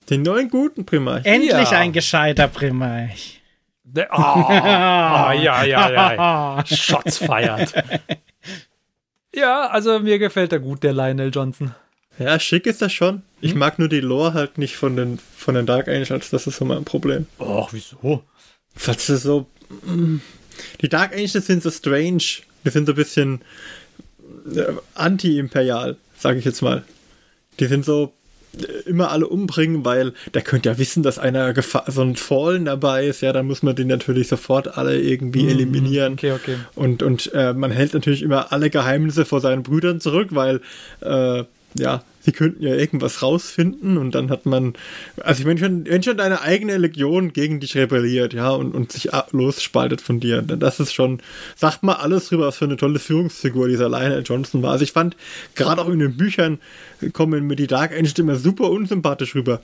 Den 0.09 0.21
neuen 0.21 0.49
guten 0.49 0.85
Primarchen? 0.85 1.25
Endlich 1.25 1.71
ja. 1.71 1.79
ein 1.79 1.93
gescheiter 1.93 2.47
Primarch. 2.47 3.41
Oh, 3.95 3.99
oh, 4.11 4.51
ja, 4.51 5.63
ja, 5.63 5.63
ja. 5.63 6.65
Shots 6.65 7.19
feiert. 7.19 7.73
Ja, 9.37 9.67
also 9.67 9.99
mir 9.99 10.17
gefällt 10.17 10.51
er 10.51 10.59
gut, 10.59 10.81
der 10.81 10.93
Lionel 10.93 11.29
Johnson. 11.31 11.75
Ja, 12.17 12.39
schick 12.39 12.65
ist 12.65 12.81
das 12.81 12.91
schon. 12.91 13.21
Ich 13.39 13.51
hm? 13.51 13.59
mag 13.59 13.77
nur 13.77 13.87
die 13.87 13.99
Lore 13.99 14.33
halt 14.33 14.57
nicht 14.57 14.75
von 14.75 14.95
den, 14.95 15.19
von 15.19 15.53
den 15.53 15.67
Dark 15.67 15.87
Angels, 15.87 16.31
das 16.31 16.47
ist 16.47 16.57
so 16.57 16.65
mein 16.65 16.85
Problem. 16.85 17.27
Och, 17.37 17.71
wieso? 17.71 18.23
Das 18.83 19.09
ist 19.09 19.21
so. 19.21 19.45
Mm, 19.83 20.17
die 20.81 20.89
Dark 20.89 21.13
Angels 21.13 21.45
sind 21.45 21.61
so 21.61 21.69
strange. 21.69 22.23
Die 22.67 22.71
sind 22.71 22.85
so 22.85 22.91
ein 22.91 22.95
bisschen 22.95 23.41
äh, 24.53 24.73
anti-imperial, 24.93 25.95
sage 26.17 26.39
ich 26.39 26.45
jetzt 26.45 26.61
mal. 26.61 26.83
Die 27.61 27.65
sind 27.65 27.85
so 27.85 28.13
äh, 28.59 28.89
immer 28.89 29.09
alle 29.11 29.25
umbringen, 29.27 29.85
weil 29.85 30.13
der 30.33 30.41
könnte 30.41 30.67
ja 30.67 30.77
wissen, 30.77 31.01
dass 31.01 31.17
einer 31.17 31.53
Gefahr, 31.53 31.85
so 31.87 32.01
ein 32.01 32.17
Fallen 32.17 32.65
dabei 32.65 33.07
ist, 33.07 33.21
ja, 33.21 33.31
dann 33.31 33.47
muss 33.47 33.63
man 33.63 33.73
den 33.77 33.87
natürlich 33.87 34.27
sofort 34.27 34.77
alle 34.77 34.99
irgendwie 34.99 35.43
mm, 35.43 35.49
eliminieren. 35.49 36.13
Okay, 36.13 36.33
okay. 36.33 36.55
Und, 36.75 37.03
und 37.03 37.31
äh, 37.33 37.53
man 37.53 37.71
hält 37.71 37.93
natürlich 37.93 38.21
immer 38.21 38.51
alle 38.51 38.69
Geheimnisse 38.69 39.23
vor 39.23 39.39
seinen 39.39 39.63
Brüdern 39.63 40.01
zurück, 40.01 40.29
weil 40.31 40.59
äh, 40.99 41.45
ja, 41.75 42.03
sie 42.27 42.33
könnten 42.33 42.61
ja 42.61 42.75
irgendwas 42.75 43.21
rausfinden 43.21 43.97
und 43.97 44.13
dann 44.13 44.29
hat 44.29 44.45
man, 44.45 44.73
also 45.23 45.45
wenn 45.45 45.57
schon, 45.57 45.85
wenn 45.87 46.03
schon 46.03 46.17
deine 46.17 46.41
eigene 46.41 46.75
Legion 46.75 47.31
gegen 47.31 47.61
dich 47.61 47.77
rebelliert, 47.77 48.33
ja, 48.33 48.49
und, 48.49 48.75
und 48.75 48.91
sich 48.91 49.07
losspaltet 49.31 50.01
von 50.01 50.19
dir, 50.19 50.41
dann 50.41 50.59
das 50.59 50.81
ist 50.81 50.91
schon, 50.91 51.21
sagt 51.55 51.83
mal 51.83 51.93
alles 51.93 52.27
drüber, 52.27 52.47
was 52.47 52.57
für 52.57 52.65
eine 52.65 52.75
tolle 52.75 52.99
Führungsfigur 52.99 53.69
dieser 53.69 53.87
Lionel 53.87 54.23
Johnson 54.23 54.61
war. 54.61 54.73
Also 54.73 54.83
ich 54.83 54.91
fand, 54.91 55.15
gerade 55.55 55.81
auch 55.81 55.87
in 55.87 55.99
den 55.99 56.17
Büchern 56.17 56.59
kommen 57.13 57.47
mir 57.47 57.55
die 57.55 57.67
Dark 57.67 57.93
Angels 57.93 58.19
immer 58.19 58.35
super 58.35 58.71
unsympathisch 58.71 59.33
rüber. 59.33 59.61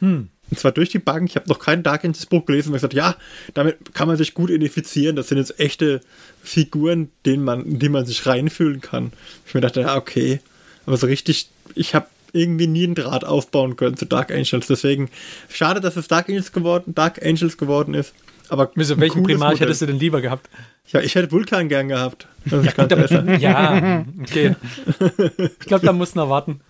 Hm. 0.00 0.28
Und 0.50 0.58
zwar 0.58 0.72
durch 0.72 0.90
die 0.90 0.98
Bank. 0.98 1.30
Ich 1.30 1.36
habe 1.36 1.48
noch 1.48 1.58
kein 1.58 1.82
Dark 1.82 2.04
Angels 2.04 2.26
Buch 2.26 2.44
gelesen, 2.44 2.68
weil 2.68 2.76
ich 2.76 2.82
gesagt 2.82 2.92
ja, 2.92 3.16
damit 3.54 3.94
kann 3.94 4.08
man 4.08 4.18
sich 4.18 4.34
gut 4.34 4.50
identifizieren. 4.50 5.16
Das 5.16 5.28
sind 5.28 5.38
jetzt 5.38 5.58
echte 5.58 6.02
Figuren, 6.42 7.10
denen 7.24 7.44
man, 7.44 7.64
in 7.64 7.78
die 7.78 7.88
man 7.88 8.04
sich 8.04 8.26
reinfühlen 8.26 8.82
kann. 8.82 9.14
Ich 9.46 9.54
mir 9.54 9.62
dachte, 9.62 9.80
ja, 9.80 9.96
okay. 9.96 10.40
Aber 10.86 10.96
so 10.96 11.06
richtig, 11.06 11.48
ich 11.74 11.94
habe 11.94 12.06
irgendwie 12.32 12.66
nie 12.66 12.84
einen 12.84 12.94
Draht 12.94 13.24
aufbauen 13.24 13.76
können 13.76 13.96
zu 13.96 14.06
Dark 14.06 14.30
Angels. 14.30 14.66
Deswegen 14.66 15.08
schade, 15.48 15.80
dass 15.80 15.96
es 15.96 16.08
Dark 16.08 16.28
Angels 16.28 16.52
geworden, 16.52 16.94
Dark 16.94 17.24
Angels 17.24 17.56
geworden 17.56 17.94
ist. 17.94 18.12
Aber 18.48 18.70
Wieso, 18.74 18.98
welchen 19.00 19.22
Primarch 19.22 19.60
hättest 19.60 19.82
du 19.82 19.86
denn 19.86 19.98
lieber 19.98 20.20
gehabt? 20.20 20.50
Ja, 20.88 21.00
ich 21.00 21.14
hätte 21.14 21.32
Vulkan 21.32 21.68
gern 21.68 21.88
gehabt. 21.88 22.26
Das 22.44 22.64
ist 22.64 22.76
ganz 22.76 22.88
besser. 22.88 23.34
ja, 23.38 24.04
okay. 24.20 24.54
Ich 25.60 25.66
glaube, 25.66 25.86
da 25.86 25.92
muss 25.92 26.14
noch 26.14 26.28
warten. 26.28 26.60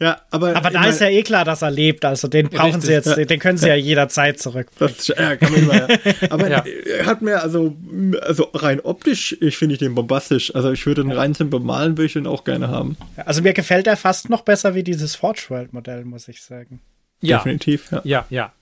Ja, 0.00 0.22
aber. 0.30 0.56
Aber 0.56 0.70
da 0.70 0.84
ist 0.86 1.00
ja 1.00 1.08
eh 1.08 1.22
klar, 1.22 1.44
dass 1.44 1.62
er 1.62 1.70
lebt. 1.70 2.04
Also 2.04 2.28
den 2.28 2.48
brauchen 2.48 2.66
richtig, 2.66 2.84
sie 2.84 2.92
jetzt, 2.92 3.16
ja. 3.16 3.24
den 3.24 3.38
können 3.38 3.58
sie 3.58 3.68
ja 3.68 3.74
jederzeit 3.74 4.38
zurück. 4.38 4.68
Das, 4.78 5.08
ja, 5.08 5.36
kann 5.36 5.52
man 5.52 5.62
immer, 5.62 5.74
ja. 5.74 5.98
Aber 6.30 6.48
ja. 6.48 6.64
er 6.64 7.06
hat 7.06 7.22
mir 7.22 7.42
also, 7.42 7.76
also 8.22 8.50
rein 8.54 8.80
optisch, 8.80 9.36
ich 9.40 9.56
finde 9.56 9.74
ich 9.74 9.78
den 9.78 9.94
bombastisch. 9.94 10.54
Also 10.54 10.72
ich 10.72 10.84
würde 10.86 11.02
den 11.02 11.12
rein 11.12 11.34
zum 11.34 11.50
Bemalen 11.50 11.96
würde 11.96 12.06
ich 12.06 12.12
den 12.14 12.26
auch 12.26 12.44
gerne 12.44 12.68
haben. 12.68 12.96
Also 13.16 13.42
mir 13.42 13.52
gefällt 13.52 13.86
er 13.86 13.96
fast 13.96 14.30
noch 14.30 14.42
besser 14.42 14.74
wie 14.74 14.82
dieses 14.82 15.14
Forge 15.14 15.46
World 15.48 15.72
Modell, 15.72 16.04
muss 16.04 16.28
ich 16.28 16.42
sagen. 16.42 16.80
Ja. 17.20 17.38
Definitiv, 17.38 17.90
ja. 17.90 18.00
Ja, 18.04 18.26
ja. 18.30 18.52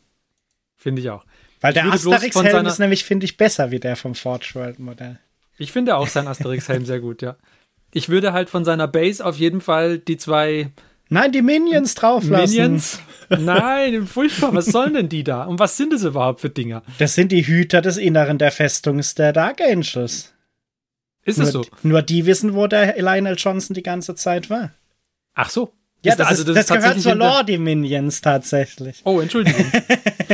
Finde 0.77 1.01
ich 1.01 1.11
auch. 1.11 1.25
Weil 1.61 1.73
der 1.73 1.87
Asterix-Helm 1.87 2.67
ist 2.67 2.79
nämlich, 2.79 3.05
finde 3.05 3.25
ich, 3.25 3.39
besser 3.39 3.71
wie 3.71 3.81
der 3.81 3.97
vom 3.97 4.15
Forge 4.15 4.51
World 4.55 4.79
Modell. 4.79 5.19
Ich 5.57 5.73
finde 5.73 5.97
auch 5.97 6.09
sein 6.09 6.29
Asterix-Helm 6.29 6.85
sehr 6.85 7.01
gut, 7.01 7.23
ja. 7.23 7.37
Ich 7.93 8.09
würde 8.09 8.33
halt 8.33 8.51
von 8.51 8.65
seiner 8.65 8.89
Base 8.89 9.25
auf 9.25 9.37
jeden 9.39 9.61
Fall 9.61 9.99
die 9.99 10.17
zwei 10.17 10.71
Nein, 11.15 11.31
die 11.31 11.43
Minions 11.43 11.95
drauflassen. 11.95 12.57
Minions? 12.57 12.99
Nein, 13.29 14.05
furchtbar. 14.05 14.53
Was 14.53 14.67
sollen 14.67 14.95
denn 14.95 15.09
die 15.09 15.23
da? 15.23 15.45
Und 15.45 15.61
was 15.61 15.77
sind 15.77 15.93
es 15.93 16.03
überhaupt 16.03 16.41
für 16.41 16.51
Dinger? 16.51 16.83
Das 16.99 17.15
sind 17.15 17.31
die 17.31 17.47
Hüter 17.47 17.81
des 17.81 17.99
Inneren 17.99 18.39
der 18.39 18.51
Festung 18.51 19.01
der 19.17 19.33
Dark 19.33 19.61
Angels. 19.61 20.35
Ist 21.25 21.39
es 21.39 21.53
so? 21.53 21.65
Nur 21.85 22.03
die 22.03 22.27
wissen, 22.27 22.55
wo 22.55 22.67
der 22.67 23.01
Lionel 23.01 23.37
Johnson 23.39 23.75
die 23.75 23.85
ganze 23.85 24.17
Zeit 24.17 24.51
war. 24.51 24.73
Ach 25.35 25.51
so. 25.51 25.73
Ja, 26.03 26.17
das, 26.17 26.27
also, 26.27 26.53
das, 26.53 26.67
das 26.67 26.79
gehört 26.79 27.01
zur 27.01 27.15
Lore, 27.15 27.45
die 27.45 27.59
Minions 27.59 28.21
tatsächlich. 28.21 29.01
Oh, 29.05 29.21
Entschuldigung. 29.21 29.65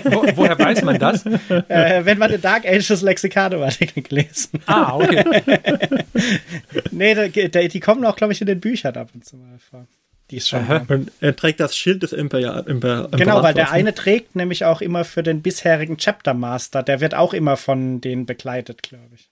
Wo, 0.05 0.25
woher 0.35 0.59
weiß 0.59 0.83
man 0.83 0.99
das? 0.99 1.25
Äh, 1.69 2.07
wenn 2.07 2.17
man 2.19 2.31
den 2.31 2.41
Dark 2.41 2.65
Angels 2.65 3.03
Lexikado-Artikel 3.03 4.03
gelesen 4.03 4.61
Ah, 4.67 4.97
okay. 4.97 5.25
nee, 6.91 7.29
die, 7.29 7.69
die 7.69 7.81
kommen 7.81 8.05
auch, 8.07 8.17
glaube 8.17 8.33
ich, 8.33 8.41
in 8.41 8.47
den 8.47 8.61
Büchern 8.61 8.97
ab 8.97 9.11
und 9.15 9.27
zu 9.27 9.37
mal 9.37 9.59
vor. 9.59 9.87
Die 10.31 10.37
ist 10.37 10.49
schon. 10.49 10.67
Und 10.89 11.13
er 11.21 11.35
trägt 11.35 11.61
das 11.61 11.77
Schild 11.77 12.03
des 12.03 12.13
Imperial. 12.13 12.65
Imper 12.67 13.09
genau, 13.13 13.43
weil 13.43 13.55
der 13.55 13.73
eine 13.73 13.95
trägt 13.95 14.37
nämlich 14.37 14.65
auch 14.65 14.81
immer 14.81 15.05
für 15.05 15.23
den 15.23 15.43
bisherigen 15.43 15.97
Chapter 15.97 16.35
Master. 16.35 16.83
Der 16.83 17.01
wird 17.01 17.15
auch 17.15 17.35
immer 17.35 17.57
von 17.57 18.01
denen 18.01 18.27
begleitet, 18.27 18.83
glaube 18.83 19.15
ich. 19.15 19.31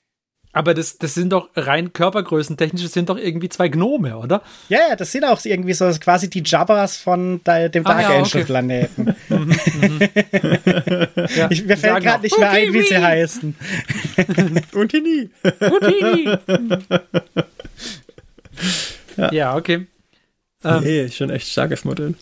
Aber 0.52 0.74
das, 0.74 0.98
das 0.98 1.14
sind 1.14 1.30
doch 1.30 1.50
rein 1.54 1.92
körpergrößentechnisch, 1.92 2.82
das 2.82 2.92
sind 2.92 3.10
doch 3.10 3.18
irgendwie 3.18 3.50
zwei 3.50 3.68
Gnome, 3.68 4.16
oder? 4.16 4.42
Ja, 4.68 4.78
ja, 4.88 4.96
das 4.96 5.12
sind 5.12 5.24
auch 5.24 5.44
irgendwie 5.44 5.74
so 5.74 5.88
quasi 6.00 6.28
die 6.30 6.42
Jabbas 6.44 6.96
von 6.96 7.42
dem 7.44 7.44
Dark 7.44 7.86
ah, 7.86 8.00
ja, 8.00 8.08
Angel 8.08 8.24
okay. 8.24 8.44
Planeten. 8.44 9.14
Mhm, 9.28 9.54
mhm. 9.80 10.00
ja, 11.36 11.50
ich, 11.50 11.64
mir 11.64 11.76
fällt 11.76 12.02
gerade 12.02 12.22
nicht 12.22 12.38
mehr 12.38 12.50
ein, 12.50 12.72
wie 12.72 12.82
sie 12.82 12.96
heißen. 12.96 13.54
Untini. 14.72 15.28
ja. 19.16 19.32
ja, 19.32 19.56
okay. 19.56 19.86
Ähm, 20.64 20.82
nee, 20.82 21.04
ist 21.04 21.16
schon 21.16 21.30
echt 21.30 21.48
starkes 21.48 21.84
Modell. 21.84 22.14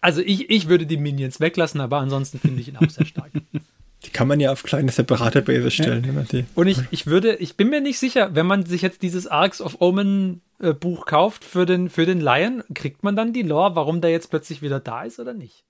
Also 0.00 0.22
ich, 0.22 0.50
ich 0.50 0.68
würde 0.68 0.86
die 0.86 0.96
Minions 0.96 1.40
weglassen, 1.40 1.80
aber 1.80 1.98
ansonsten 1.98 2.38
finde 2.38 2.60
ich 2.60 2.68
ihn 2.68 2.76
auch 2.76 2.90
sehr 2.90 3.06
stark. 3.06 3.30
Die 4.04 4.10
kann 4.10 4.28
man 4.28 4.40
ja 4.40 4.50
auf 4.50 4.62
kleine 4.62 4.90
separate 4.90 5.42
Bases 5.42 5.74
stellen. 5.74 6.26
Ja. 6.32 6.40
Und 6.54 6.68
ich, 6.68 6.78
ich 6.90 7.06
würde, 7.06 7.34
ich 7.36 7.56
bin 7.56 7.68
mir 7.68 7.82
nicht 7.82 7.98
sicher, 7.98 8.34
wenn 8.34 8.46
man 8.46 8.64
sich 8.64 8.80
jetzt 8.80 9.02
dieses 9.02 9.26
Arcs 9.26 9.60
of 9.60 9.82
Omen 9.82 10.40
äh, 10.58 10.72
Buch 10.72 11.04
kauft 11.04 11.44
für 11.44 11.66
den, 11.66 11.90
für 11.90 12.06
den 12.06 12.18
Lion, 12.18 12.62
kriegt 12.74 13.02
man 13.02 13.14
dann 13.14 13.34
die 13.34 13.42
Lore, 13.42 13.76
warum 13.76 14.00
der 14.00 14.10
jetzt 14.10 14.30
plötzlich 14.30 14.62
wieder 14.62 14.80
da 14.80 15.02
ist 15.02 15.20
oder 15.20 15.34
nicht? 15.34 15.64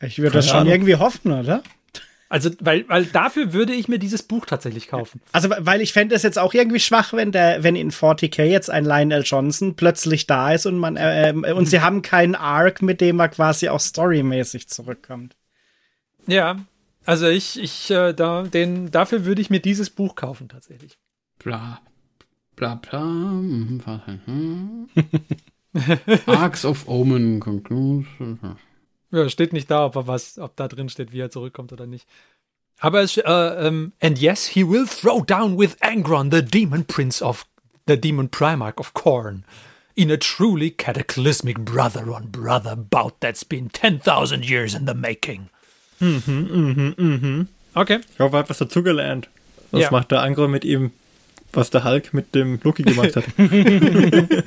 Ich 0.00 0.18
würde 0.18 0.34
das 0.34 0.46
schon 0.46 0.58
Ahnung. 0.58 0.72
irgendwie 0.72 0.94
hoffen, 0.94 1.32
oder? 1.32 1.64
Also, 2.30 2.50
weil, 2.60 2.86
weil 2.88 3.06
dafür 3.06 3.54
würde 3.54 3.72
ich 3.72 3.88
mir 3.88 3.98
dieses 3.98 4.22
Buch 4.22 4.44
tatsächlich 4.44 4.88
kaufen. 4.88 5.22
Also, 5.32 5.48
weil 5.58 5.80
ich 5.80 5.94
fände 5.94 6.14
es 6.14 6.22
jetzt 6.22 6.38
auch 6.38 6.52
irgendwie 6.52 6.80
schwach, 6.80 7.14
wenn 7.14 7.32
der, 7.32 7.62
wenn 7.62 7.74
in 7.74 7.90
40k 7.90 8.44
jetzt 8.44 8.70
ein 8.70 8.84
Lionel 8.84 9.22
Johnson 9.24 9.76
plötzlich 9.76 10.26
da 10.26 10.52
ist 10.52 10.66
und 10.66 10.76
man, 10.76 10.96
äh, 10.96 11.30
äh, 11.30 11.52
und 11.52 11.66
sie 11.66 11.80
haben 11.80 12.02
keinen 12.02 12.34
Arc, 12.34 12.82
mit 12.82 13.00
dem 13.00 13.18
er 13.18 13.30
quasi 13.30 13.70
auch 13.70 13.80
storymäßig 13.80 14.68
zurückkommt. 14.68 15.36
Ja, 16.26 16.58
also 17.06 17.26
ich, 17.28 17.58
ich, 17.58 17.90
äh, 17.90 18.12
da, 18.12 18.42
den, 18.42 18.90
dafür 18.90 19.24
würde 19.24 19.40
ich 19.40 19.48
mir 19.48 19.60
dieses 19.60 19.88
Buch 19.88 20.14
kaufen, 20.14 20.50
tatsächlich. 20.50 20.98
Bla, 21.38 21.80
bla, 22.56 22.74
bla. 22.74 23.00
Hm, 23.00 23.80
hm. 24.26 24.88
Arcs 26.26 26.66
of 26.66 26.86
Omen 26.86 27.40
Conclusion. 27.40 28.58
Ja, 29.10 29.28
steht 29.28 29.52
nicht 29.52 29.70
da, 29.70 29.86
ob 29.86 29.96
er 29.96 30.06
was, 30.06 30.38
ob 30.38 30.56
da 30.56 30.68
drin 30.68 30.88
steht, 30.88 31.12
wie 31.12 31.20
er 31.20 31.30
zurückkommt 31.30 31.72
oder 31.72 31.86
nicht. 31.86 32.06
Aber 32.80 33.00
es, 33.00 33.16
äh, 33.16 33.22
ähm, 33.22 33.92
and 34.00 34.20
yes, 34.20 34.46
he 34.46 34.62
will 34.62 34.86
throw 34.86 35.24
down 35.24 35.58
with 35.58 35.76
Angron, 35.80 36.30
the 36.30 36.42
demon 36.42 36.84
prince 36.84 37.22
of, 37.22 37.46
the 37.86 37.98
demon 37.98 38.30
primarch 38.30 38.78
of 38.78 38.94
Korn. 38.94 39.44
in 39.98 40.12
a 40.12 40.16
truly 40.16 40.70
cataclysmic 40.70 41.58
brother-on-brother 41.58 42.76
bout 42.76 43.20
that's 43.20 43.42
been 43.42 43.68
10.000 43.68 44.48
years 44.48 44.72
in 44.72 44.86
the 44.86 44.94
making. 44.94 45.50
Mhm, 46.00 46.22
mhm, 46.24 46.94
mhm. 46.96 47.48
Okay. 47.74 47.98
Ich 48.12 48.20
hoffe, 48.20 48.36
er 48.36 48.38
hat 48.38 48.48
was 48.48 48.58
dazugelernt. 48.58 49.28
Was 49.72 49.82
ja. 49.82 49.90
macht 49.90 50.12
der 50.12 50.22
Angro 50.22 50.46
mit 50.46 50.64
ihm, 50.64 50.92
was 51.52 51.70
der 51.70 51.82
Hulk 51.82 52.14
mit 52.14 52.32
dem 52.36 52.60
Loki 52.62 52.84
gemacht 52.84 53.16
hat? 53.16 53.24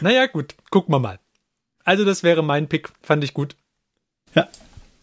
naja, 0.00 0.26
gut, 0.26 0.56
gucken 0.70 0.92
wir 0.92 0.98
mal. 0.98 1.20
Also, 1.84 2.04
das 2.04 2.24
wäre 2.24 2.42
mein 2.42 2.68
Pick, 2.68 2.90
fand 3.00 3.22
ich 3.22 3.32
gut. 3.32 3.54
Ja. 4.34 4.48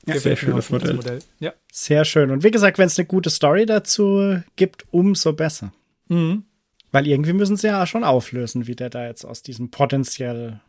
ja 0.06 0.20
sehr 0.20 0.36
schönes 0.36 0.70
Modell. 0.70 0.96
Modell. 0.96 1.20
Ja. 1.40 1.54
Sehr 1.72 2.06
schön. 2.06 2.32
Und 2.32 2.44
wie 2.44 2.52
gesagt, 2.52 2.78
wenn 2.78 2.88
es 2.88 2.98
eine 2.98 3.06
gute 3.06 3.30
Story 3.30 3.66
dazu 3.66 4.42
gibt, 4.56 4.86
umso 4.92 5.34
besser. 5.34 5.74
Mhm. 6.08 6.44
Weil 6.92 7.08
irgendwie 7.08 7.34
müssen 7.34 7.56
sie 7.56 7.68
ja 7.68 7.86
schon 7.88 8.04
auflösen, 8.04 8.68
wie 8.68 8.76
der 8.76 8.90
da 8.90 9.06
jetzt 9.06 9.24
aus 9.24 9.42
diesem 9.42 9.72
potenziell 9.72 10.60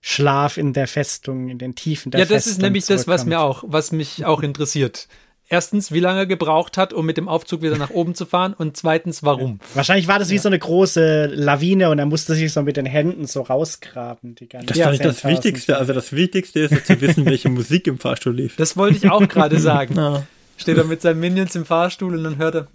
Schlaf 0.00 0.56
in 0.56 0.72
der 0.72 0.86
Festung, 0.86 1.48
in 1.48 1.58
den 1.58 1.74
Tiefen 1.74 2.12
der 2.12 2.20
Festung. 2.20 2.34
Ja, 2.34 2.38
das 2.38 2.46
ist 2.46 2.62
nämlich 2.62 2.86
das, 2.86 3.08
was 3.08 3.24
mir 3.26 3.40
auch, 3.40 3.64
was 3.66 3.90
mich 3.90 4.24
auch 4.24 4.42
interessiert 4.42 5.08
erstens, 5.48 5.92
wie 5.92 6.00
lange 6.00 6.20
er 6.20 6.26
gebraucht 6.26 6.76
hat, 6.76 6.92
um 6.92 7.06
mit 7.06 7.16
dem 7.16 7.28
Aufzug 7.28 7.62
wieder 7.62 7.76
nach 7.76 7.90
oben 7.90 8.14
zu 8.14 8.26
fahren 8.26 8.54
und 8.54 8.76
zweitens, 8.76 9.22
warum. 9.22 9.60
Wahrscheinlich 9.74 10.08
war 10.08 10.18
das 10.18 10.30
wie 10.30 10.38
so 10.38 10.48
eine 10.48 10.58
große 10.58 11.26
Lawine 11.26 11.90
und 11.90 11.98
er 11.98 12.06
musste 12.06 12.34
sich 12.34 12.52
so 12.52 12.62
mit 12.62 12.76
den 12.76 12.86
Händen 12.86 13.26
so 13.26 13.42
rausgraben. 13.42 14.34
Die 14.34 14.48
ganze 14.48 14.68
das 14.68 14.78
fand 14.78 14.94
ich 14.94 15.00
das 15.00 15.24
Wichtigste. 15.24 15.76
Also 15.76 15.92
das 15.92 16.12
Wichtigste 16.12 16.60
ist 16.60 16.86
zu 16.86 17.00
wissen, 17.00 17.24
welche 17.24 17.48
Musik 17.48 17.86
im 17.86 17.98
Fahrstuhl 17.98 18.34
lief. 18.34 18.56
Das 18.56 18.76
wollte 18.76 18.96
ich 18.96 19.10
auch 19.10 19.26
gerade 19.28 19.58
sagen. 19.60 19.96
Ja. 19.96 20.26
Steht 20.56 20.76
er 20.76 20.84
mit 20.84 21.00
seinen 21.00 21.20
Minions 21.20 21.54
im 21.54 21.64
Fahrstuhl 21.64 22.16
und 22.16 22.24
dann 22.24 22.38
hört 22.38 22.54
er. 22.56 22.66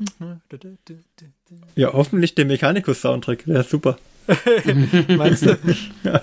Ja, 1.75 1.91
hoffentlich 1.91 2.33
der 2.33 2.45
Mechanikus-Soundtrack. 2.45 3.45
Wäre 3.45 3.63
super. 3.63 3.97
Meinst 5.07 5.45
du? 5.45 5.57
Ja. 6.03 6.21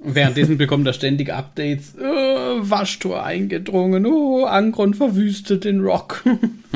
Und 0.00 0.14
währenddessen 0.14 0.58
bekommt 0.58 0.86
er 0.86 0.92
ständig 0.92 1.32
Updates. 1.32 1.94
Oh, 1.98 2.58
Waschtor 2.60 3.24
eingedrungen. 3.24 4.06
Oh, 4.06 4.44
Angron 4.44 4.94
verwüstet 4.94 5.64
den 5.64 5.80
Rock. 5.80 6.22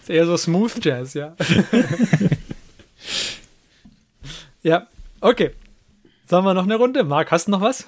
ist 0.00 0.08
eher 0.08 0.26
so 0.26 0.36
Smooth 0.36 0.84
Jazz, 0.84 1.14
ja. 1.14 1.36
ja, 4.62 4.86
okay. 5.20 5.50
Sollen 6.26 6.44
wir 6.44 6.54
noch 6.54 6.64
eine 6.64 6.76
Runde? 6.76 7.04
Marc, 7.04 7.30
hast 7.30 7.46
du 7.46 7.52
noch 7.52 7.60
was? 7.60 7.86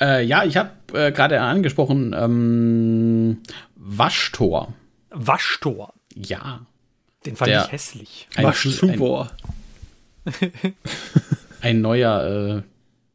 Äh, 0.00 0.24
ja, 0.24 0.44
ich 0.44 0.56
habe 0.56 0.70
äh, 0.92 1.12
gerade 1.12 1.40
angesprochen 1.40 2.14
ähm, 2.16 3.38
Waschtor. 3.74 4.72
Waschtor? 5.10 5.92
Ja. 6.14 6.60
Den 7.26 7.36
fand 7.36 7.50
Der, 7.50 7.64
ich 7.64 7.72
hässlich. 7.72 8.28
Waschtor. 8.36 9.30
ein 11.60 11.80
neuer 11.80 12.58
äh, 12.58 12.62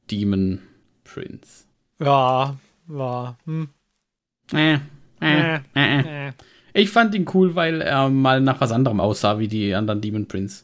Demon 0.09 0.59
Prince. 1.03 1.65
Ja, 1.99 2.57
war. 2.87 3.37
Hm. 3.45 3.69
Äh, 4.53 4.79
äh, 5.21 5.59
äh, 5.75 6.27
äh, 6.27 6.31
ich 6.73 6.89
fand 6.89 7.15
ihn 7.15 7.25
cool, 7.33 7.55
weil 7.55 7.81
er 7.81 8.09
mal 8.09 8.39
nach 8.39 8.61
was 8.61 8.71
anderem 8.71 8.99
aussah 8.99 9.39
wie 9.39 9.47
die 9.47 9.73
anderen 9.73 10.01
Demon 10.01 10.27
Prince. 10.27 10.63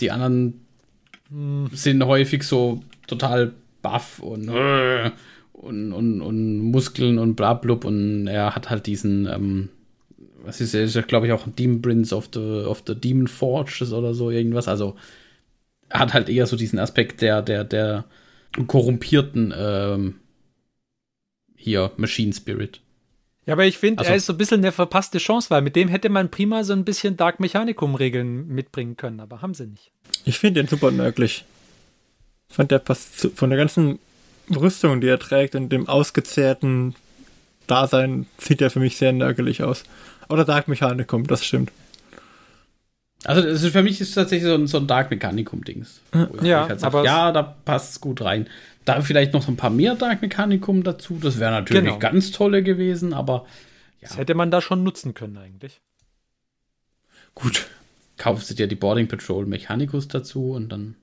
Die 0.00 0.10
anderen 0.10 0.66
hm. 1.28 1.70
sind 1.72 2.04
häufig 2.04 2.42
so 2.42 2.82
total 3.06 3.52
buff 3.82 4.18
und, 4.18 4.48
äh, 4.48 5.10
und, 5.52 5.92
und, 5.92 6.20
und 6.20 6.58
Muskeln 6.58 7.18
und 7.18 7.34
bla 7.34 7.54
blub 7.54 7.84
und 7.84 8.26
er 8.26 8.54
hat 8.54 8.70
halt 8.70 8.86
diesen 8.86 9.26
ähm, 9.26 9.68
was 10.44 10.60
ist, 10.60 10.74
ist 10.74 11.08
glaube 11.08 11.26
ich, 11.26 11.32
auch 11.32 11.46
Demon 11.46 11.82
Prince 11.82 12.14
of 12.14 12.28
the, 12.32 12.40
of 12.40 12.82
the 12.86 12.94
Demon 12.94 13.28
Forges 13.28 13.92
oder 13.92 14.14
so 14.14 14.30
irgendwas. 14.30 14.68
Also 14.68 14.96
hat 15.90 16.14
halt 16.14 16.28
eher 16.28 16.46
so 16.46 16.56
diesen 16.56 16.78
Aspekt 16.78 17.20
der, 17.20 17.42
der, 17.42 17.64
der 17.64 18.04
korrumpierten 18.66 19.52
ähm, 19.56 20.14
hier 21.56 21.92
Machine 21.96 22.32
Spirit. 22.32 22.80
Ja, 23.46 23.54
aber 23.54 23.64
ich 23.64 23.78
finde, 23.78 24.00
also, 24.00 24.10
er 24.10 24.16
ist 24.16 24.26
so 24.26 24.34
ein 24.34 24.38
bisschen 24.38 24.60
eine 24.60 24.72
verpasste 24.72 25.18
Chance, 25.18 25.50
weil 25.50 25.62
mit 25.62 25.74
dem 25.74 25.88
hätte 25.88 26.08
man 26.08 26.30
prima 26.30 26.62
so 26.62 26.72
ein 26.72 26.84
bisschen 26.84 27.16
Dark 27.16 27.40
Mechanicum-Regeln 27.40 28.46
mitbringen 28.48 28.96
können, 28.96 29.20
aber 29.20 29.42
haben 29.42 29.54
sie 29.54 29.66
nicht. 29.66 29.90
Ich 30.24 30.38
finde 30.38 30.60
den 30.62 30.68
super 30.68 30.90
nörglich. 30.90 31.44
Ich 32.48 32.54
fand, 32.56 32.70
der 32.70 32.78
passt 32.78 33.18
zu, 33.18 33.30
von 33.30 33.50
der 33.50 33.58
ganzen 33.58 33.98
Rüstung, 34.54 35.00
die 35.00 35.08
er 35.08 35.18
trägt 35.18 35.54
und 35.54 35.70
dem 35.70 35.88
ausgezehrten 35.88 36.94
Dasein, 37.66 38.26
sieht 38.38 38.60
er 38.60 38.70
für 38.70 38.80
mich 38.80 38.96
sehr 38.96 39.12
nörgelig 39.12 39.62
aus. 39.62 39.84
Oder 40.30 40.44
Dark 40.44 40.68
Mechanicum, 40.68 41.26
das 41.26 41.44
stimmt. 41.44 41.72
Also 43.24 43.42
ist, 43.46 43.66
für 43.66 43.82
mich 43.82 44.00
ist 44.00 44.10
es 44.10 44.14
tatsächlich 44.14 44.48
so 44.48 44.54
ein, 44.54 44.66
so 44.66 44.78
ein 44.78 44.86
Dark 44.86 45.10
Mechanicum-Dings. 45.10 46.00
Ja, 46.42 46.68
halt 46.68 46.80
sag, 46.80 46.86
aber 46.86 47.04
ja, 47.04 47.32
da 47.32 47.42
passt 47.42 47.92
es 47.92 48.00
gut 48.00 48.22
rein. 48.22 48.48
Da 48.84 49.02
vielleicht 49.02 49.34
noch 49.34 49.42
so 49.42 49.52
ein 49.52 49.56
paar 49.56 49.70
mehr 49.70 49.94
Dark 49.94 50.22
Mechanicum 50.22 50.82
dazu. 50.82 51.18
Das 51.20 51.38
wäre 51.38 51.50
natürlich 51.50 51.84
genau. 51.84 51.98
ganz 51.98 52.30
tolle 52.30 52.62
gewesen, 52.62 53.12
aber 53.12 53.44
ja. 54.00 54.08
Das 54.08 54.16
hätte 54.16 54.34
man 54.34 54.50
da 54.50 54.62
schon 54.62 54.82
nutzen 54.82 55.12
können 55.12 55.36
eigentlich. 55.36 55.82
Gut. 57.34 57.66
Kaufst 58.16 58.50
du 58.50 58.54
dir 58.54 58.66
die 58.66 58.76
Boarding 58.76 59.08
Patrol 59.08 59.46
Mechanicus 59.46 60.08
dazu 60.08 60.52
und 60.52 60.70
dann 60.70 60.96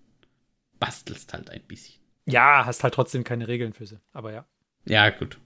bastelst 0.79 1.33
halt 1.33 1.49
ein 1.49 1.61
bisschen. 1.67 1.95
Ja, 2.25 2.65
hast 2.65 2.83
halt 2.83 2.93
trotzdem 2.93 3.23
keine 3.23 3.47
Regeln 3.47 3.73
für 3.73 3.85
sie, 3.85 3.99
aber 4.13 4.33
ja. 4.33 4.45
Ja, 4.85 5.09
gut. 5.09 5.37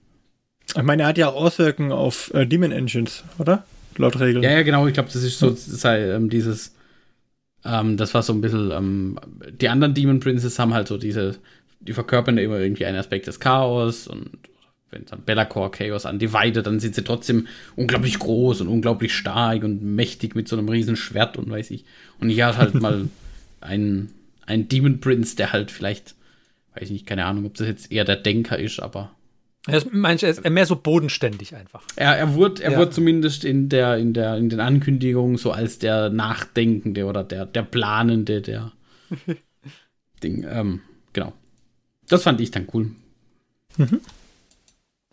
Ich 0.74 0.82
meine, 0.82 1.02
er 1.02 1.08
hat 1.08 1.18
ja 1.18 1.28
auch 1.28 1.34
Auswirkungen 1.36 1.92
auf 1.92 2.32
äh, 2.34 2.46
Demon 2.46 2.72
Engines, 2.72 3.24
oder? 3.38 3.64
Laut 3.96 4.18
Regeln. 4.18 4.42
Ja, 4.42 4.52
ja, 4.52 4.62
genau. 4.62 4.86
Ich 4.86 4.94
glaube, 4.94 5.10
das 5.12 5.22
ist 5.22 5.38
so 5.38 5.50
das 5.50 5.66
sei, 5.66 6.10
ähm, 6.10 6.30
dieses. 6.30 6.74
Ähm, 7.64 7.96
das 7.96 8.14
war 8.14 8.22
so 8.22 8.32
ein 8.32 8.40
bisschen. 8.40 8.70
Ähm, 8.70 9.18
die 9.60 9.68
anderen 9.68 9.94
Demon 9.94 10.20
Princes 10.20 10.58
haben 10.58 10.74
halt 10.74 10.88
so 10.88 10.96
diese. 10.96 11.36
Die 11.80 11.92
verkörpern 11.92 12.38
immer 12.38 12.58
irgendwie 12.58 12.86
einen 12.86 12.98
Aspekt 12.98 13.26
des 13.26 13.40
Chaos 13.40 14.06
und 14.06 14.30
wenn 14.92 15.04
dann 15.06 15.24
Bellacore 15.24 15.70
Chaos 15.70 16.06
an 16.06 16.18
die 16.18 16.32
Weide, 16.32 16.62
dann 16.62 16.78
sind 16.78 16.94
sie 16.94 17.02
trotzdem 17.02 17.48
unglaublich 17.76 18.18
groß 18.18 18.60
und 18.60 18.68
unglaublich 18.68 19.14
stark 19.14 19.64
und 19.64 19.82
mächtig 19.82 20.34
mit 20.34 20.46
so 20.48 20.56
einem 20.56 20.68
riesen 20.68 20.96
Schwert 20.96 21.38
und 21.38 21.50
weiß 21.50 21.70
ich. 21.70 21.84
Und 22.20 22.28
hier 22.28 22.46
hat 22.46 22.58
halt 22.58 22.74
mal 22.74 23.08
ein, 23.60 24.10
ein 24.46 24.68
Demon 24.68 25.00
Prince, 25.00 25.34
der 25.34 25.52
halt 25.52 25.70
vielleicht, 25.70 26.14
weiß 26.74 26.84
ich 26.84 26.90
nicht, 26.90 27.06
keine 27.06 27.24
Ahnung, 27.24 27.46
ob 27.46 27.54
das 27.54 27.66
jetzt 27.66 27.90
eher 27.90 28.04
der 28.04 28.16
Denker 28.16 28.58
ist, 28.58 28.80
aber 28.80 29.10
er 29.66 29.78
ist, 29.78 29.92
meinst, 29.92 30.24
er 30.24 30.30
ist 30.30 30.48
mehr 30.48 30.66
so 30.66 30.74
bodenständig 30.76 31.54
einfach. 31.54 31.82
Er, 31.94 32.16
er 32.16 32.34
wurde, 32.34 32.62
er 32.62 32.72
ja. 32.72 32.78
wurde 32.78 32.90
zumindest 32.90 33.44
in 33.44 33.68
der, 33.68 33.96
in 33.96 34.12
der, 34.12 34.36
in 34.36 34.48
den 34.48 34.58
Ankündigungen 34.58 35.36
so 35.36 35.52
als 35.52 35.78
der 35.78 36.08
Nachdenkende 36.10 37.04
oder 37.04 37.22
der, 37.22 37.46
der 37.46 37.62
Planende, 37.62 38.42
der 38.42 38.72
Ding. 40.22 40.44
Ähm, 40.48 40.80
genau. 41.12 41.32
Das 42.08 42.24
fand 42.24 42.40
ich 42.40 42.50
dann 42.50 42.66
cool. 42.74 42.90
Mhm. 43.76 44.00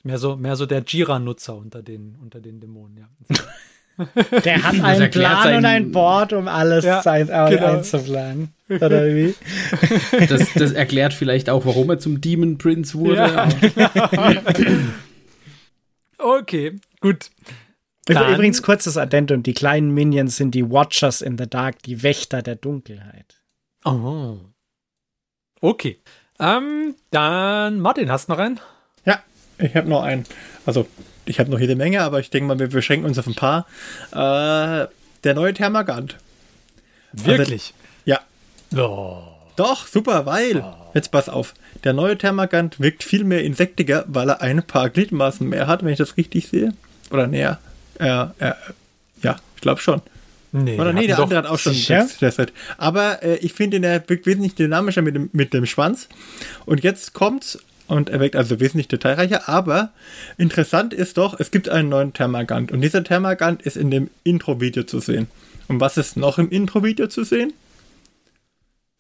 Mehr 0.01 0.17
so, 0.17 0.35
mehr 0.35 0.55
so 0.55 0.65
der 0.65 0.83
Jira-Nutzer 0.83 1.55
unter 1.55 1.83
den, 1.83 2.15
unter 2.15 2.39
den 2.39 2.59
Dämonen, 2.59 2.97
ja. 2.97 3.09
Der 4.45 4.63
hat 4.63 4.79
einen 4.81 5.11
Plan 5.11 5.57
und 5.57 5.65
ein 5.65 5.91
Board, 5.91 6.33
um 6.33 6.47
alles 6.47 6.85
ja, 6.85 7.01
ein, 7.01 7.27
genau. 7.27 7.77
einzuplanen. 7.77 8.53
Oder 8.69 9.07
wie? 9.07 9.35
Das, 10.27 10.53
das, 10.53 10.71
erklärt 10.71 11.13
vielleicht 11.13 11.49
auch, 11.49 11.65
warum 11.65 11.89
er 11.89 11.99
zum 11.99 12.21
Demon 12.21 12.57
Prince 12.57 12.97
wurde. 12.97 13.15
Ja, 13.15 13.45
genau. 13.45 14.39
okay, 16.39 16.79
gut. 17.01 17.29
Dann. 18.05 18.33
Übrigens 18.33 18.61
kurzes 18.61 18.97
Addendum: 18.97 19.43
Die 19.43 19.53
kleinen 19.53 19.93
Minions 19.93 20.37
sind 20.37 20.55
die 20.55 20.69
Watchers 20.69 21.21
in 21.21 21.37
the 21.37 21.47
Dark, 21.49 21.81
die 21.83 22.03
Wächter 22.03 22.41
der 22.41 22.55
Dunkelheit. 22.55 23.41
Oh. 23.85 24.37
Okay. 25.61 25.99
Ähm, 26.39 26.95
dann, 27.11 27.79
Martin, 27.79 28.09
hast 28.09 28.29
du 28.29 28.33
noch 28.33 28.39
einen? 28.39 28.59
Ja, 29.05 29.21
ich 29.57 29.75
habe 29.75 29.89
noch 29.89 30.03
einen. 30.03 30.25
Also, 30.65 30.87
ich 31.29 31.39
habe 31.39 31.51
noch 31.51 31.59
jede 31.59 31.75
Menge, 31.75 32.01
aber 32.01 32.19
ich 32.19 32.29
denke 32.29 32.47
mal, 32.47 32.59
wir 32.59 32.67
beschränken 32.67 33.05
uns 33.05 33.19
auf 33.19 33.27
ein 33.27 33.35
paar. 33.35 33.67
Äh, 34.11 34.87
der 35.23 35.33
neue 35.33 35.53
Thermagant. 35.53 36.17
Wirklich? 37.13 37.73
Also, 38.05 38.21
ja. 38.75 38.81
Oh. 38.81 39.23
Doch, 39.55 39.87
super, 39.87 40.25
weil, 40.25 40.57
oh. 40.57 40.73
jetzt 40.93 41.11
pass 41.11 41.29
auf, 41.29 41.53
der 41.83 41.93
neue 41.93 42.17
Thermagant 42.17 42.79
wirkt 42.79 43.03
viel 43.03 43.23
mehr 43.23 43.43
insektiger, 43.43 44.05
weil 44.07 44.29
er 44.29 44.41
ein 44.41 44.63
paar 44.63 44.89
Gliedmaßen 44.89 45.47
mehr 45.47 45.67
hat, 45.67 45.83
wenn 45.83 45.91
ich 45.91 45.97
das 45.97 46.17
richtig 46.17 46.47
sehe. 46.47 46.73
Oder 47.11 47.27
näher. 47.27 47.59
Äh, 47.99 48.05
äh, 48.39 48.53
ja, 49.21 49.37
ich 49.55 49.61
glaube 49.61 49.81
schon. 49.81 50.01
Nee, 50.51 50.79
Oder 50.79 50.93
nee, 50.93 51.05
der 51.05 51.19
andere 51.19 51.39
hat 51.39 51.45
auch 51.45 51.59
schon 51.59 51.75
das 51.87 52.37
Aber 52.77 53.21
äh, 53.21 53.35
ich 53.35 53.53
finde, 53.53 53.85
er 53.85 54.03
wirkt 54.09 54.25
wesentlich 54.25 54.55
dynamischer 54.55 55.03
mit 55.03 55.15
dem, 55.15 55.29
mit 55.31 55.53
dem 55.53 55.67
Schwanz. 55.67 56.09
Und 56.65 56.83
jetzt 56.83 57.13
kommt's 57.13 57.59
und 57.89 58.09
er 58.09 58.19
wirkt 58.19 58.35
also 58.35 58.59
wesentlich 58.59 58.87
detailreicher. 58.87 59.49
Aber 59.49 59.91
interessant 60.37 60.93
ist 60.93 61.17
doch, 61.17 61.39
es 61.39 61.51
gibt 61.51 61.69
einen 61.69 61.89
neuen 61.89 62.13
Thermagant 62.13 62.71
und 62.71 62.81
dieser 62.81 63.03
Thermagant 63.03 63.61
ist 63.61 63.77
in 63.77 63.91
dem 63.91 64.09
Intro-Video 64.23 64.83
zu 64.83 64.99
sehen. 64.99 65.27
Und 65.67 65.79
was 65.79 65.97
ist 65.97 66.17
noch 66.17 66.37
im 66.37 66.49
Intro-Video 66.49 67.07
zu 67.07 67.23
sehen? 67.23 67.53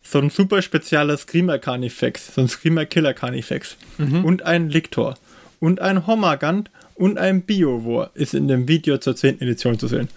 So 0.01 0.19
ein 0.19 0.29
super 0.29 0.61
spezielles 0.61 1.21
Screamer 1.21 1.59
Carnifex, 1.59 2.33
so 2.35 2.41
ein 2.41 2.47
Screamer 2.47 2.85
Killer 2.85 3.13
Carnifex 3.13 3.77
mhm. 3.97 4.25
und 4.25 4.43
ein 4.43 4.69
Liktor. 4.69 5.15
und 5.59 5.81
ein 5.81 6.07
Homagant 6.07 6.71
und 6.95 7.17
ein 7.17 7.41
Biowar 7.43 8.11
ist 8.13 8.33
in 8.33 8.47
dem 8.47 8.67
Video 8.67 8.97
zur 8.97 9.15
10. 9.15 9.41
Edition 9.41 9.77
zu 9.77 9.87
sehen. 9.87 10.09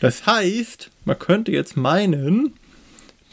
Das 0.00 0.26
heißt, 0.26 0.90
man 1.04 1.18
könnte 1.18 1.52
jetzt 1.52 1.76
meinen, 1.76 2.54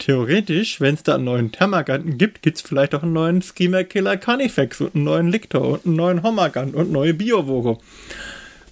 theoretisch, 0.02 0.80
wenn 0.80 0.94
es 0.94 1.02
da 1.02 1.14
einen 1.14 1.24
neuen 1.24 1.52
Thermaganten 1.52 2.18
gibt, 2.18 2.42
gibt 2.42 2.56
es 2.56 2.62
vielleicht 2.62 2.94
auch 2.94 3.02
einen 3.02 3.12
neuen 3.12 3.42
Schema 3.42 3.84
Killer 3.84 4.16
Carnifex 4.16 4.80
und 4.80 4.94
einen 4.94 5.04
neuen 5.04 5.28
Lictor 5.28 5.62
und 5.62 5.86
einen 5.86 5.96
neuen 5.96 6.22
Homagant 6.22 6.74
und 6.74 6.90
neue 6.90 7.14
Biowore. 7.14 7.78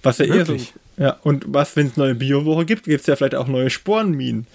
Was 0.03 0.17
ja 0.17 0.27
Wirklich? 0.27 0.61
eher 0.61 0.65
so. 0.97 1.03
Ja, 1.03 1.17
und 1.23 1.45
was, 1.47 1.75
wenn 1.75 1.87
es 1.87 1.97
neue 1.97 2.15
Biowore 2.15 2.65
gibt, 2.65 2.83
gibt 2.83 3.01
es 3.01 3.07
ja 3.07 3.15
vielleicht 3.15 3.35
auch 3.35 3.47
neue 3.47 3.69
Sporenminen. 3.69 4.45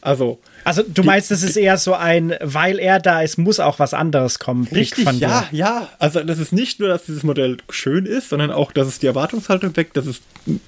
Also, 0.00 0.38
also 0.64 0.82
du 0.82 1.02
meinst, 1.02 1.30
es 1.30 1.42
ist 1.42 1.56
eher 1.56 1.76
so 1.76 1.94
ein, 1.94 2.34
weil 2.40 2.78
er 2.78 3.00
da 3.00 3.22
ist, 3.22 3.38
muss 3.38 3.60
auch 3.60 3.78
was 3.78 3.94
anderes 3.94 4.38
kommen. 4.38 4.68
Richtig, 4.68 5.04
ja, 5.20 5.48
ja. 5.50 5.88
Also 5.98 6.22
das 6.22 6.38
ist 6.38 6.52
nicht 6.52 6.80
nur, 6.80 6.88
dass 6.88 7.04
dieses 7.04 7.22
Modell 7.22 7.58
schön 7.70 8.06
ist, 8.06 8.28
sondern 8.28 8.50
auch, 8.50 8.72
dass 8.72 8.86
es 8.86 8.98
die 8.98 9.06
Erwartungshaltung 9.06 9.76
weckt, 9.76 9.96
dass 9.96 10.06
es 10.06 10.20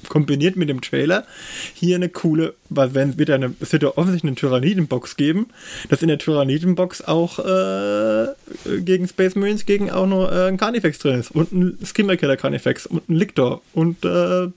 kombiniert 0.08 0.56
mit 0.56 0.68
dem 0.68 0.80
Trailer 0.80 1.24
hier 1.74 1.96
eine 1.96 2.08
coole, 2.08 2.54
weil 2.68 2.94
wenn 2.94 3.18
wird 3.18 3.30
eine, 3.30 3.54
es 3.60 3.72
wird 3.72 3.82
ja 3.82 3.90
offensichtlich 3.90 4.30
eine 4.30 4.36
Tyranidenbox 4.36 5.16
geben, 5.16 5.48
dass 5.88 6.02
in 6.02 6.08
der 6.08 6.18
Tyranidenbox 6.18 7.02
auch 7.02 7.38
äh, 7.38 8.28
gegen 8.80 9.08
Space 9.08 9.34
Marines 9.34 9.66
gegen 9.66 9.90
auch 9.90 10.06
noch 10.06 10.30
äh, 10.30 10.48
ein 10.48 10.56
Carnifex 10.56 10.98
drin 10.98 11.20
ist 11.20 11.30
und 11.30 11.52
ein 11.52 11.78
Skimmerkiller 11.84 12.36
Carnifex 12.36 12.86
und 12.86 13.08
ein 13.08 13.14
Lictor 13.14 13.62
und 13.72 14.04
äh, 14.04 14.48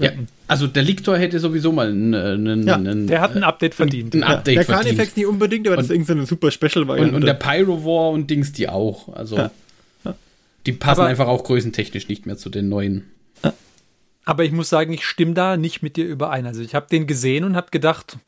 ja, 0.00 0.10
also 0.46 0.66
der 0.66 0.82
Lictor 0.82 1.18
hätte 1.18 1.38
sowieso 1.38 1.72
mal 1.72 1.88
einen. 1.88 2.66
ja, 2.66 2.78
der 2.78 3.20
hat 3.20 3.36
ein 3.36 3.44
Update 3.44 3.74
verdient. 3.74 4.14
Ein, 4.14 4.22
ein 4.22 4.36
Update 4.36 4.54
ja, 4.54 4.60
der 4.62 4.64
verdient. 4.64 4.96
Carnifex 4.96 5.16
nicht 5.16 5.26
unbedingt, 5.26 5.66
aber 5.66 5.76
und, 5.76 5.78
das 5.78 5.86
ist 5.86 5.92
irgendwie 5.92 6.12
so 6.12 6.18
eine 6.18 6.26
super 6.26 6.50
Special 6.50 6.86
Variante. 6.88 7.14
Und, 7.14 7.22
und 7.22 7.26
der 7.26 7.34
Pyro 7.34 7.84
War 7.84 8.10
und 8.10 8.30
Dings 8.30 8.52
die 8.52 8.68
auch. 8.68 9.14
Also 9.14 9.36
ja. 9.36 9.50
die 10.66 10.72
passen 10.72 11.00
aber, 11.00 11.10
einfach 11.10 11.28
auch 11.28 11.44
größentechnisch 11.44 12.08
nicht 12.08 12.26
mehr 12.26 12.36
zu 12.36 12.50
den 12.50 12.68
neuen. 12.68 13.04
Aber 14.24 14.44
ich 14.44 14.52
muss 14.52 14.68
sagen, 14.68 14.92
ich 14.92 15.04
stimme 15.04 15.34
da 15.34 15.56
nicht 15.56 15.82
mit 15.82 15.96
dir 15.96 16.04
überein. 16.06 16.46
Also 16.46 16.62
ich 16.62 16.74
habe 16.74 16.86
den 16.90 17.06
gesehen 17.06 17.44
und 17.44 17.56
habe 17.56 17.68
gedacht, 17.70 18.18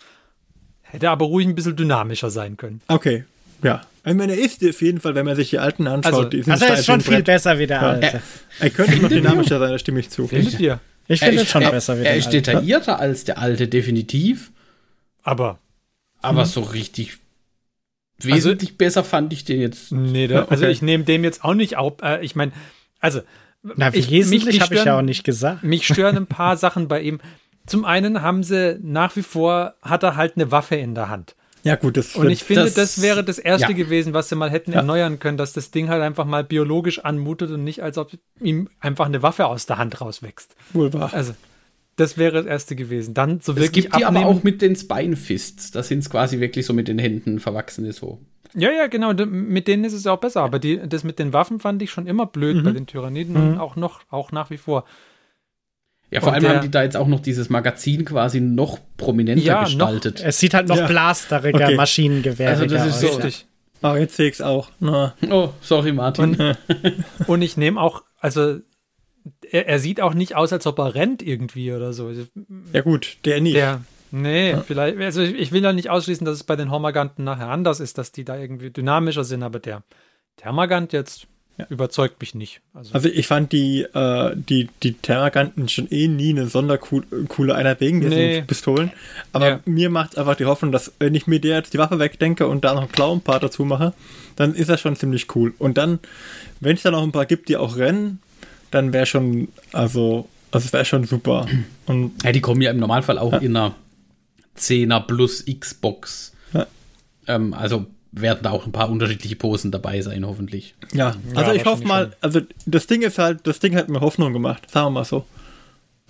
hätte 0.83 1.11
aber 1.11 1.27
ruhig 1.27 1.47
ein 1.47 1.55
bisschen 1.55 1.77
dynamischer 1.77 2.31
sein 2.31 2.57
können. 2.57 2.81
Okay, 2.89 3.25
ja. 3.63 3.83
Ich 4.05 4.15
meine, 4.15 4.33
er 4.33 4.45
ist 4.45 4.65
auf 4.69 4.83
jeden 4.83 5.01
Fall, 5.01 5.15
wenn 5.15 5.25
man 5.25 5.37
sich 5.37 5.51
die 5.51 5.61
alten 5.61 5.87
anschaut. 5.87 6.35
Also, 6.35 6.51
also 6.51 6.65
er 6.65 6.75
ist 6.75 6.87
schon 6.87 7.01
viel 7.01 7.23
besser 7.23 7.59
wie 7.59 7.69
der 7.69 7.83
alte. 7.83 8.07
Er, 8.07 8.23
er 8.59 8.71
könnte 8.71 8.97
noch 8.97 9.09
dynamischer 9.09 9.61
sein, 9.61 9.71
da 9.71 9.79
stimme 9.79 10.01
ich 10.01 10.11
zu. 10.11 10.27
Findet 10.27 10.59
ihr? 10.59 10.81
Ich 11.09 11.21
finde 11.21 11.43
es 11.43 11.49
schon 11.49 11.63
er, 11.63 11.71
besser. 11.71 11.99
Wie 11.99 12.05
er 12.05 12.17
ist 12.17 12.27
alte. 12.27 12.43
detaillierter 12.43 12.99
als 12.99 13.25
der 13.25 13.39
alte, 13.39 13.69
definitiv. 13.69 14.53
Aber. 15.23 15.59
Aber 16.21 16.43
hm. 16.43 16.49
so 16.49 16.61
richtig 16.61 17.19
wesentlich 18.19 18.71
also, 18.71 18.79
besser 18.79 19.05
fand 19.05 19.33
ich 19.33 19.45
den 19.45 19.61
jetzt. 19.61 19.93
Nee, 19.93 20.27
da, 20.29 20.45
also 20.45 20.67
ich 20.67 20.83
nehme 20.83 21.05
dem 21.05 21.25
jetzt 21.25 21.45
auch 21.45 21.55
nicht 21.55 21.77
auf. 21.77 21.95
Äh, 22.03 22.25
ich 22.25 22.37
meine, 22.37 22.53
also. 23.01 23.21
Na, 23.63 23.95
ich, 23.95 24.11
wesentlich 24.11 24.61
habe 24.61 24.75
ich 24.75 24.85
ja 24.85 24.99
auch 24.99 25.03
nicht 25.03 25.23
gesagt. 25.23 25.63
Mich 25.63 25.87
stören 25.87 26.17
ein 26.17 26.27
paar 26.27 26.57
Sachen 26.57 26.89
bei 26.89 27.01
ihm. 27.01 27.21
Zum 27.65 27.85
einen 27.85 28.23
haben 28.23 28.43
sie 28.43 28.79
nach 28.83 29.15
wie 29.15 29.23
vor, 29.23 29.75
hat 29.83 30.03
er 30.03 30.17
halt 30.17 30.37
eine 30.37 30.51
Waffe 30.51 30.75
in 30.75 30.97
der 30.97 31.09
Hand. 31.09 31.37
Ja, 31.65 31.77
gut, 31.77 31.97
das 31.97 32.17
Und 32.17 32.29
ich 32.29 32.43
finde, 32.43 32.65
das, 32.65 32.75
das 32.75 33.03
wäre 33.03 33.23
das 33.23 33.39
Erste 33.39 33.71
ja. 33.71 33.77
gewesen, 33.77 34.15
was 34.15 34.29
sie 34.29 34.35
mal 34.35 34.51
hätten 34.51 34.73
ja. 34.73 34.79
erneuern 34.79 35.19
können, 35.19 35.37
dass 35.37 35.53
das 35.53 35.71
Ding 35.71 35.89
halt 35.89 36.03
einfach 36.03 36.25
mal 36.25 36.43
biologisch 36.43 36.99
anmutet 36.99 37.51
und 37.51 37.63
nicht, 37.63 37.83
als 37.83 37.99
ob 37.99 38.11
ihm 38.41 38.69
einfach 38.81 39.07
eine 39.07 39.23
Waffe 39.23 39.47
aus 39.47 39.67
der 39.67 39.79
Hand 39.79 40.01
rauswächst. 40.01 40.57
Wohl 40.73 40.93
wahr. 40.93 41.15
Also, 41.15 41.35
das 41.97 42.19
wäre 42.19 42.39
das 42.39 42.47
Erste 42.47 42.75
gewesen. 42.75 43.15
Dann 43.15 43.41
so 43.41 43.55
wirklich. 43.55 43.87
Es 43.87 43.91
gibt 43.91 43.97
die 43.97 44.05
aber 44.05 44.27
auch 44.27 44.43
mit 44.43 44.61
den 44.63 44.75
Spinefists. 44.75 45.71
Das 45.71 45.89
sind 45.89 46.01
es 46.01 46.11
quasi 46.11 46.41
wirklich 46.41 46.67
so 46.67 46.73
mit 46.73 46.89
den 46.89 46.99
Händen 46.99 47.39
verwachsene 47.39 47.93
so. 47.93 48.19
Ja, 48.55 48.71
ja, 48.71 48.87
genau. 48.87 49.13
Mit 49.13 49.69
denen 49.69 49.85
ist 49.85 49.93
es 49.93 50.07
auch 50.07 50.19
besser. 50.19 50.43
Aber 50.43 50.59
die, 50.59 50.81
das 50.89 51.05
mit 51.05 51.19
den 51.19 51.33
Waffen 51.33 51.61
fand 51.61 51.81
ich 51.83 51.91
schon 51.91 52.07
immer 52.07 52.27
blöd 52.27 52.57
mhm. 52.57 52.65
bei 52.65 52.73
den 52.73 52.87
Tyranniden 52.87 53.35
mhm. 53.35 53.53
und 53.53 53.59
auch 53.59 53.77
noch, 53.77 54.01
auch 54.11 54.33
nach 54.33 54.51
wie 54.51 54.57
vor. 54.57 54.85
Ja, 56.13 56.21
vor 56.21 56.29
und 56.29 56.35
allem 56.35 56.43
der, 56.43 56.55
haben 56.57 56.63
die 56.63 56.71
da 56.71 56.83
jetzt 56.83 56.97
auch 56.97 57.07
noch 57.07 57.21
dieses 57.21 57.49
Magazin 57.49 58.05
quasi 58.05 58.41
noch 58.41 58.79
prominenter 58.99 59.43
ja, 59.43 59.65
gestaltet. 59.65 60.19
Noch, 60.19 60.27
es 60.27 60.39
sieht 60.39 60.53
halt 60.53 60.69
noch 60.69 60.77
ja. 60.77 60.87
blasteriger, 60.87 61.65
okay. 61.65 61.75
maschinengewehriger 61.75 62.51
Also 62.51 62.67
das 62.67 62.87
ist 62.87 63.01
so. 63.01 63.17
Richtig. 63.17 63.47
Oh, 63.83 63.95
jetzt 63.95 64.17
sehe 64.17 64.29
ich 64.29 64.35
es 64.35 64.41
auch. 64.43 64.71
Na. 64.79 65.15
Oh, 65.31 65.49
sorry, 65.63 65.91
Martin. 65.93 66.37
Und, 66.37 66.57
und 67.27 67.43
ich 67.43 67.57
nehme 67.57 67.81
auch, 67.81 68.03
also 68.21 68.59
er, 69.51 69.69
er, 69.69 69.79
sieht 69.79 70.03
auch 70.03 70.13
nicht 70.13 70.37
aus, 70.37 70.53
als 70.53 70.67
ob 70.67 70.79
er 70.79 70.95
rennt 70.95 71.23
irgendwie 71.23 71.73
oder 71.73 71.95
so. 71.95 72.13
Ja 72.73 72.83
gut, 72.83 73.17
der 73.25 73.41
nicht. 73.41 73.57
Der, 73.57 73.81
nee, 74.11 74.51
ja. 74.51 74.61
vielleicht, 74.61 74.99
also 74.99 75.23
ich, 75.23 75.35
ich, 75.35 75.53
will 75.53 75.65
ja 75.65 75.73
nicht 75.73 75.89
ausschließen, 75.89 76.27
dass 76.27 76.37
es 76.37 76.45
bei 76.45 76.57
den 76.57 76.71
Hormaganten 76.71 77.25
nachher 77.25 77.49
anders 77.49 77.81
ist, 77.81 77.97
dass 77.97 78.13
die 78.13 78.25
da 78.25 78.37
irgendwie 78.37 78.71
dynamischer 78.71 79.25
sind, 79.25 79.43
aber 79.43 79.61
der 79.61 79.83
Thermagant 80.37 80.93
jetzt, 80.93 81.27
ja. 81.63 81.67
Überzeugt 81.69 82.21
mich 82.21 82.35
nicht. 82.35 82.61
Also, 82.75 82.95
also 82.95 83.09
ich 83.09 83.27
fand 83.27 83.53
die, 83.53 83.83
äh, 83.83 84.35
die, 84.37 84.69
die 84.83 84.95
Terraganten 84.95 85.69
schon 85.69 85.89
eh 85.91 86.09
nie 86.09 86.31
eine 86.31 86.47
sondercoole 86.49 87.55
einer 87.55 87.79
wegen 87.81 88.01
dieser 88.01 88.17
nee. 88.17 88.43
Pistolen. 88.43 88.91
Aber 89.33 89.49
ja. 89.49 89.61
mir 89.65 89.91
macht 89.91 90.19
einfach 90.19 90.37
die 90.37 90.47
Hoffnung, 90.47 90.73
dass 90.73 90.93
wenn 90.99 91.15
ich 91.15 91.27
mir 91.27 91.41
der 91.41 91.57
jetzt 91.57 91.75
die 91.75 91.79
Waffe 91.79 91.99
wegdenke 91.99 92.47
und 92.47 92.65
da 92.65 92.75
noch 92.75 92.83
einen 92.83 92.93
Clown-Part 92.93 93.43
dazu 93.43 93.65
mache, 93.65 93.93
dann 94.37 94.55
ist 94.55 94.69
das 94.69 94.81
schon 94.81 94.97
ziemlich 94.97 95.35
cool. 95.35 95.55
Und 95.59 95.79
dann, 95.79 96.01
wenn 96.61 96.77
es 96.77 96.83
da 96.83 96.91
noch 96.91 97.03
ein 97.03 97.13
paar 97.13 97.27
gibt, 97.27 97.49
die 97.49 97.57
auch 97.57 97.77
rennen, 97.77 98.21
dann 98.71 98.93
wäre 98.93 99.07
schon, 99.07 99.49
also, 99.73 100.29
also 100.51 100.67
es 100.67 100.73
wäre 100.73 100.85
schon 100.85 101.05
super. 101.05 101.47
Und 101.87 102.23
ja, 102.23 102.33
die 102.33 102.41
kommen 102.41 102.63
ja 102.63 102.71
im 102.71 102.79
Normalfall 102.79 103.19
auch 103.19 103.33
ja. 103.33 103.39
in 103.39 103.57
einer 103.57 103.75
10er 104.59 105.01
plus 105.01 105.45
Xbox. 105.45 106.33
Ja. 106.53 106.67
Ähm, 107.27 107.55
also 107.55 107.87
werden 108.13 108.41
da 108.43 108.51
auch 108.51 108.67
ein 108.67 108.73
paar 108.73 108.91
unterschiedliche 108.91 109.37
Posen 109.37 109.71
dabei 109.71 110.01
sein, 110.03 110.27
hoffentlich. 110.27 110.75
Ja, 110.93 111.17
also 111.35 111.51
ja, 111.51 111.55
ich 111.55 111.65
hoffe 111.65 111.85
mal, 111.85 112.05
schon. 112.05 112.15
also 112.21 112.41
das 112.67 112.87
Ding 112.87 113.03
ist 113.03 113.19
halt, 113.19 113.47
das 113.47 113.59
Ding 113.59 113.75
hat 113.75 113.89
mir 113.89 114.01
Hoffnung 114.01 114.33
gemacht, 114.33 114.71
sagen 114.71 114.89
wir 114.89 114.91
mal 114.91 115.05
so. 115.05 115.27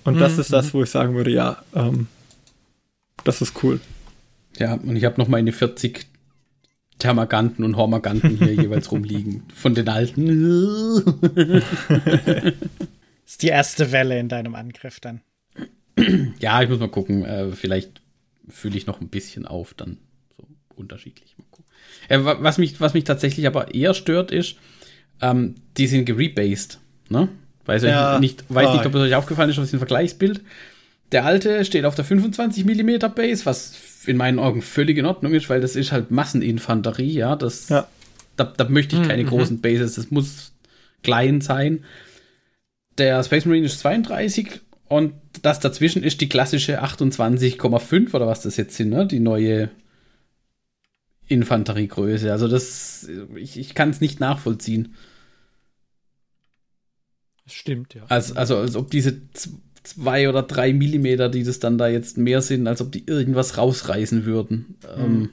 Und 0.04 0.16
mhm. 0.16 0.18
das 0.18 0.36
ist 0.38 0.52
das, 0.52 0.74
wo 0.74 0.82
ich 0.82 0.90
sagen 0.90 1.14
würde, 1.14 1.30
ja, 1.30 1.62
ähm, 1.74 2.08
das 3.24 3.40
ist 3.40 3.62
cool. 3.62 3.80
Ja, 4.58 4.74
und 4.74 4.96
ich 4.96 5.04
habe 5.04 5.20
noch 5.20 5.28
meine 5.28 5.52
40 5.52 6.06
Thermaganten 6.98 7.64
und 7.64 7.76
Hormaganten 7.76 8.36
hier 8.38 8.54
jeweils 8.62 8.90
rumliegen. 8.90 9.44
Von 9.54 9.74
den 9.74 9.88
alten. 9.88 11.02
das 11.04 11.64
ist 13.26 13.42
die 13.42 13.48
erste 13.48 13.92
Welle 13.92 14.18
in 14.18 14.28
deinem 14.28 14.54
Angriff 14.54 15.00
dann. 15.00 15.20
Ja, 16.38 16.62
ich 16.62 16.68
muss 16.68 16.80
mal 16.80 16.88
gucken. 16.88 17.24
Äh, 17.24 17.52
vielleicht 17.52 18.02
fühle 18.48 18.76
ich 18.76 18.86
noch 18.86 19.00
ein 19.00 19.08
bisschen 19.08 19.46
auf, 19.46 19.74
dann 19.74 19.98
so 20.36 20.46
unterschiedlich. 20.74 21.36
Äh, 22.12 22.24
was, 22.24 22.58
mich, 22.58 22.78
was 22.78 22.92
mich 22.92 23.04
tatsächlich 23.04 23.46
aber 23.46 23.74
eher 23.74 23.94
stört, 23.94 24.30
ist, 24.30 24.56
ähm, 25.22 25.54
die 25.78 25.86
sind 25.86 26.04
gerebased. 26.04 26.78
Ne? 27.08 27.28
Weiß, 27.64 27.82
ja. 27.84 28.18
nicht, 28.20 28.44
weiß 28.48 28.68
oh. 28.68 28.72
nicht, 28.74 28.86
ob 28.86 28.94
es 28.94 29.00
euch 29.00 29.14
aufgefallen 29.14 29.48
ist, 29.48 29.58
auf 29.58 29.70
dem 29.70 29.78
Vergleichsbild. 29.78 30.42
Der 31.12 31.24
alte 31.24 31.64
steht 31.64 31.86
auf 31.86 31.94
der 31.94 32.04
25 32.04 32.64
mm 32.66 32.98
Base, 33.14 33.46
was 33.46 33.74
in 34.04 34.18
meinen 34.18 34.38
Augen 34.38 34.60
völlig 34.60 34.98
in 34.98 35.06
Ordnung 35.06 35.32
ist, 35.32 35.48
weil 35.48 35.60
das 35.60 35.74
ist 35.74 35.92
halt 35.92 36.10
Masseninfanterie, 36.10 37.12
ja. 37.12 37.34
Das, 37.34 37.70
ja. 37.70 37.86
Da, 38.36 38.44
da 38.44 38.68
möchte 38.68 38.96
ich 38.96 39.08
keine 39.08 39.22
mhm. 39.22 39.28
großen 39.28 39.60
Bases, 39.62 39.94
das 39.94 40.10
muss 40.10 40.52
klein 41.02 41.40
sein. 41.40 41.84
Der 42.98 43.22
Space 43.24 43.46
Marine 43.46 43.66
ist 43.66 43.80
32 43.80 44.60
und 44.88 45.14
das 45.40 45.60
dazwischen 45.60 46.02
ist 46.02 46.20
die 46.20 46.28
klassische 46.28 46.82
28,5 46.82 48.14
oder 48.14 48.26
was 48.26 48.42
das 48.42 48.58
jetzt 48.58 48.76
sind, 48.76 48.90
ne? 48.90 49.06
Die 49.06 49.20
neue 49.20 49.70
Infanteriegröße. 51.28 52.30
Also 52.32 52.48
das, 52.48 53.08
ich, 53.36 53.58
ich 53.58 53.74
kann 53.74 53.90
es 53.90 54.00
nicht 54.00 54.20
nachvollziehen. 54.20 54.94
Das 57.44 57.54
stimmt, 57.54 57.94
ja. 57.94 58.02
Also, 58.08 58.34
also 58.34 58.56
als 58.56 58.76
ob 58.76 58.90
diese 58.90 59.20
zwei 59.82 60.28
oder 60.28 60.42
drei 60.42 60.72
Millimeter, 60.72 61.28
die 61.28 61.42
das 61.42 61.58
dann 61.58 61.78
da 61.78 61.88
jetzt 61.88 62.16
mehr 62.16 62.40
sind, 62.40 62.66
als 62.66 62.80
ob 62.80 62.92
die 62.92 63.04
irgendwas 63.06 63.58
rausreißen 63.58 64.24
würden. 64.24 64.76
Mhm. 64.96 65.04
Ähm, 65.04 65.30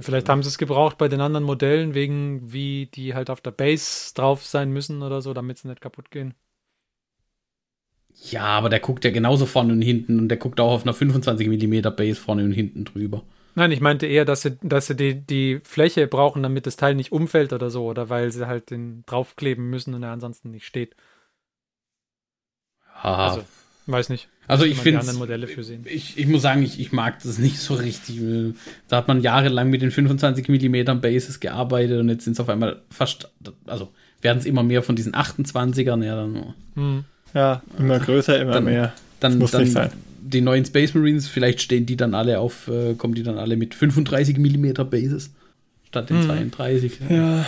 Vielleicht 0.00 0.28
haben 0.28 0.42
sie 0.42 0.48
es 0.48 0.58
gebraucht 0.58 0.98
bei 0.98 1.08
den 1.08 1.20
anderen 1.20 1.44
Modellen, 1.44 1.94
wegen 1.94 2.52
wie 2.52 2.86
die 2.86 3.14
halt 3.14 3.30
auf 3.30 3.40
der 3.40 3.50
Base 3.50 4.14
drauf 4.14 4.44
sein 4.46 4.72
müssen 4.72 5.02
oder 5.02 5.22
so, 5.22 5.34
damit 5.34 5.58
sie 5.58 5.68
nicht 5.68 5.80
kaputt 5.80 6.10
gehen. 6.10 6.34
Ja, 8.30 8.44
aber 8.44 8.68
der 8.68 8.80
guckt 8.80 9.04
ja 9.04 9.10
genauso 9.10 9.46
vorne 9.46 9.72
und 9.72 9.82
hinten 9.82 10.18
und 10.18 10.28
der 10.28 10.38
guckt 10.38 10.60
auch 10.60 10.72
auf 10.72 10.82
einer 10.82 10.94
25 10.94 11.48
mm 11.48 11.94
Base 11.96 12.16
vorne 12.16 12.44
und 12.44 12.52
hinten 12.52 12.84
drüber. 12.84 13.24
Nein, 13.58 13.72
ich 13.72 13.80
meinte 13.80 14.06
eher, 14.06 14.24
dass 14.24 14.42
sie, 14.42 14.56
dass 14.62 14.86
sie 14.86 14.94
die, 14.94 15.20
die 15.20 15.58
Fläche 15.64 16.06
brauchen, 16.06 16.44
damit 16.44 16.66
das 16.66 16.76
Teil 16.76 16.94
nicht 16.94 17.10
umfällt 17.10 17.52
oder 17.52 17.70
so, 17.70 17.86
oder 17.86 18.08
weil 18.08 18.30
sie 18.30 18.46
halt 18.46 18.70
den 18.70 19.02
draufkleben 19.04 19.68
müssen 19.68 19.94
und 19.94 20.04
er 20.04 20.12
ansonsten 20.12 20.52
nicht 20.52 20.64
steht. 20.64 20.94
Ah. 23.02 23.30
Also, 23.30 23.44
weiß 23.86 24.10
nicht. 24.10 24.28
Also 24.46 24.64
ich 24.64 24.78
finde, 24.78 25.04
ich, 25.86 26.16
ich 26.16 26.26
muss 26.28 26.42
sagen, 26.42 26.62
ich, 26.62 26.78
ich 26.78 26.92
mag 26.92 27.20
das 27.20 27.38
nicht 27.38 27.58
so 27.58 27.74
richtig. 27.74 28.20
Da 28.86 28.98
hat 28.98 29.08
man 29.08 29.22
jahrelang 29.22 29.70
mit 29.70 29.82
den 29.82 29.90
25 29.90 30.48
mm 30.48 31.00
Bases 31.00 31.40
gearbeitet 31.40 31.98
und 31.98 32.10
jetzt 32.10 32.24
sind 32.24 32.34
es 32.34 32.40
auf 32.40 32.48
einmal 32.48 32.82
fast, 32.90 33.32
also 33.66 33.92
werden 34.22 34.38
es 34.38 34.46
immer 34.46 34.62
mehr 34.62 34.84
von 34.84 34.94
diesen 34.94 35.14
28ern, 35.14 36.04
ja 36.04 36.14
dann. 36.14 36.54
Hm. 36.76 37.04
Ja, 37.34 37.62
immer 37.76 37.98
größer, 37.98 38.40
immer 38.40 38.52
dann, 38.52 38.64
mehr. 38.66 38.92
Dann, 39.18 39.32
das 39.32 39.40
muss 39.40 39.50
dann, 39.50 39.62
nicht 39.62 39.72
sein 39.72 39.90
die 40.28 40.40
neuen 40.40 40.64
Space 40.64 40.94
Marines, 40.94 41.28
vielleicht 41.28 41.60
stehen 41.60 41.86
die 41.86 41.96
dann 41.96 42.14
alle 42.14 42.38
auf, 42.40 42.68
äh, 42.68 42.94
kommen 42.94 43.14
die 43.14 43.22
dann 43.22 43.38
alle 43.38 43.56
mit 43.56 43.74
35 43.74 44.38
mm 44.38 44.72
Bases 44.90 45.30
statt 45.86 46.10
den 46.10 46.18
hm. 46.18 46.26
32. 46.26 46.98
Ja. 47.08 47.46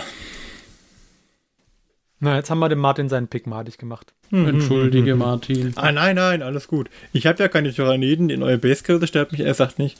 Na, 2.23 2.35
jetzt 2.35 2.51
haben 2.51 2.59
wir 2.59 2.69
dem 2.69 2.79
Martin 2.79 3.09
seinen 3.09 3.27
Pick 3.27 3.47
madig 3.47 3.79
gemacht. 3.79 4.13
Mhm. 4.29 4.47
Entschuldige, 4.47 5.15
Martin. 5.15 5.73
Ah, 5.75 5.91
nein, 5.91 6.15
nein, 6.15 6.43
alles 6.43 6.67
gut. 6.67 6.87
Ich 7.13 7.25
habe 7.25 7.41
ja 7.41 7.49
keine 7.49 7.73
Tyranniden, 7.73 8.27
die 8.27 8.37
neue 8.37 8.59
Base-Karte 8.59 9.07
stört 9.07 9.31
mich 9.31 9.41
ehrlich 9.41 9.77
nicht. 9.79 9.97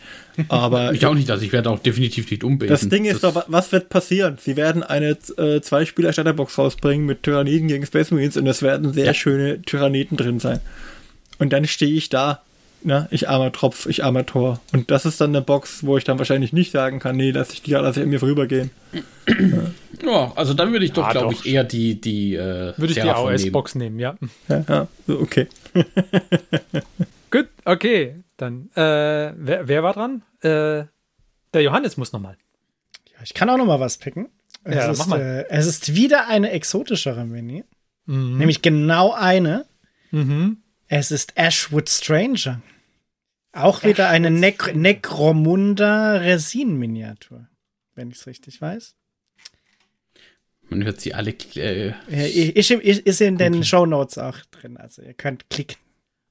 Aber 0.47 0.93
ich 0.93 1.05
auch 1.07 1.15
nicht, 1.15 1.31
also 1.31 1.43
ich 1.43 1.51
werde 1.51 1.71
auch 1.71 1.79
definitiv 1.79 2.29
nicht 2.29 2.43
umbasen. 2.43 2.69
Das 2.69 2.87
Ding 2.87 3.05
ist 3.05 3.23
das 3.23 3.33
doch, 3.33 3.45
was 3.47 3.71
wird 3.71 3.89
passieren? 3.89 4.37
Sie 4.39 4.55
werden 4.55 4.83
eine 4.83 5.17
äh, 5.37 5.61
Zwei-Spieler-Starterbox 5.61 6.59
rausbringen 6.59 7.07
mit 7.07 7.23
Tyranniden 7.23 7.67
gegen 7.67 7.85
Space 7.85 8.11
Marines 8.11 8.37
und 8.37 8.45
es 8.45 8.61
werden 8.61 8.93
sehr 8.93 9.05
ja. 9.05 9.13
schöne 9.15 9.61
Tyranniden 9.63 10.15
drin 10.15 10.39
sein. 10.39 10.59
Und 11.39 11.51
dann 11.51 11.65
stehe 11.65 11.93
ich 11.93 12.09
da 12.09 12.43
ne, 12.83 13.07
ich 13.11 13.29
armer 13.29 13.51
Tropf, 13.51 13.85
ich 13.85 14.03
armer 14.03 14.25
Tor. 14.25 14.59
Und 14.73 14.91
das 14.91 15.05
ist 15.05 15.21
dann 15.21 15.31
eine 15.31 15.41
Box, 15.41 15.85
wo 15.85 15.97
ich 15.97 16.03
dann 16.03 16.17
wahrscheinlich 16.17 16.53
nicht 16.53 16.71
sagen 16.71 16.99
kann, 16.99 17.15
nee, 17.15 17.31
lass 17.31 17.53
ich 17.53 17.61
die, 17.61 17.71
lass 17.71 17.97
ich 17.97 18.03
an 18.03 18.09
mir 18.09 18.19
vorübergehen. 18.19 18.71
ja. 20.03 20.31
also 20.35 20.53
dann 20.53 20.71
würde 20.71 20.85
ich 20.85 20.93
doch, 20.93 21.05
ja, 21.07 21.11
glaube 21.11 21.33
ich, 21.33 21.45
eher 21.45 21.63
die, 21.63 21.99
die 21.99 22.35
äh, 22.35 22.73
Würde 22.77 22.93
ich 22.93 22.95
die 22.95 23.01
AOS-Box 23.01 23.75
nehmen. 23.75 23.97
nehmen, 23.97 24.17
ja. 24.49 24.63
Ja, 24.67 24.87
okay. 25.07 25.47
Gut, 27.31 27.47
okay. 27.65 28.15
Dann, 28.37 28.69
äh, 28.75 29.33
wer, 29.37 29.67
wer 29.67 29.83
war 29.83 29.93
dran? 29.93 30.23
Äh, 30.41 30.85
der 31.53 31.61
Johannes 31.61 31.97
muss 31.97 32.11
nochmal. 32.11 32.37
Ja, 33.13 33.19
ich 33.23 33.33
kann 33.33 33.49
auch 33.49 33.57
nochmal 33.57 33.79
was 33.79 33.97
picken. 33.97 34.29
Es, 34.63 34.75
ja, 34.75 34.91
ist, 34.91 35.11
äh, 35.11 35.47
es 35.49 35.65
ist 35.65 35.95
wieder 35.95 36.27
eine 36.27 36.51
exotischere 36.51 37.25
Mini. 37.25 37.63
Mhm. 38.05 38.37
Nämlich 38.37 38.61
genau 38.61 39.13
eine. 39.13 39.65
Mhm. 40.11 40.57
Es 40.87 41.11
ist 41.11 41.33
Ashwood 41.35 41.89
Stranger. 41.89 42.61
Auch 43.53 43.83
wieder 43.83 44.09
eine 44.09 44.31
ne 44.31 44.53
Necromunda 44.73 46.13
Resin-Miniatur, 46.15 47.47
wenn 47.95 48.11
ich 48.11 48.17
es 48.17 48.27
richtig 48.27 48.61
weiß. 48.61 48.95
Man 50.69 50.85
hört 50.85 51.01
sie 51.01 51.13
alle. 51.13 51.35
Äh, 51.55 51.89
ja, 51.89 51.95
ich, 52.07 52.71
ich, 52.71 53.05
ist 53.05 53.21
in 53.21 53.37
den 53.37 53.63
Show 53.65 53.85
Notes 53.85 54.17
auch 54.17 54.37
drin. 54.51 54.77
Also 54.77 55.01
ihr 55.01 55.13
könnt 55.13 55.49
klicken. 55.49 55.77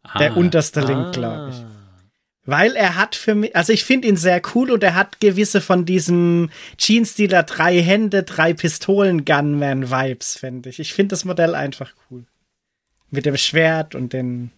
Ah, 0.02 0.18
Der 0.18 0.36
unterste 0.36 0.80
Link, 0.80 1.08
ah. 1.08 1.10
glaube 1.10 1.50
ich. 1.50 1.62
Weil 2.46 2.74
er 2.74 2.96
hat 2.96 3.16
für 3.16 3.34
mich, 3.34 3.54
also 3.54 3.72
ich 3.72 3.84
finde 3.84 4.08
ihn 4.08 4.16
sehr 4.16 4.40
cool 4.54 4.70
und 4.70 4.82
er 4.82 4.94
hat 4.94 5.20
gewisse 5.20 5.60
von 5.60 5.84
diesem 5.84 6.50
Jeans-Dealer 6.78 7.42
drei 7.42 7.82
Hände, 7.82 8.22
drei 8.22 8.54
Pistolen 8.54 9.26
Gunman-Vibes, 9.26 10.38
finde 10.38 10.70
ich. 10.70 10.80
Ich 10.80 10.94
finde 10.94 11.10
das 11.10 11.26
Modell 11.26 11.54
einfach 11.54 11.92
cool. 12.10 12.24
Mit 13.10 13.26
dem 13.26 13.36
Schwert 13.36 13.94
und 13.94 14.14
den. 14.14 14.52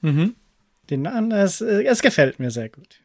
Mhm. 0.00 0.34
Den, 0.90 1.06
es, 1.32 1.60
es 1.60 2.02
gefällt 2.02 2.38
mir 2.38 2.50
sehr 2.50 2.68
gut. 2.68 3.00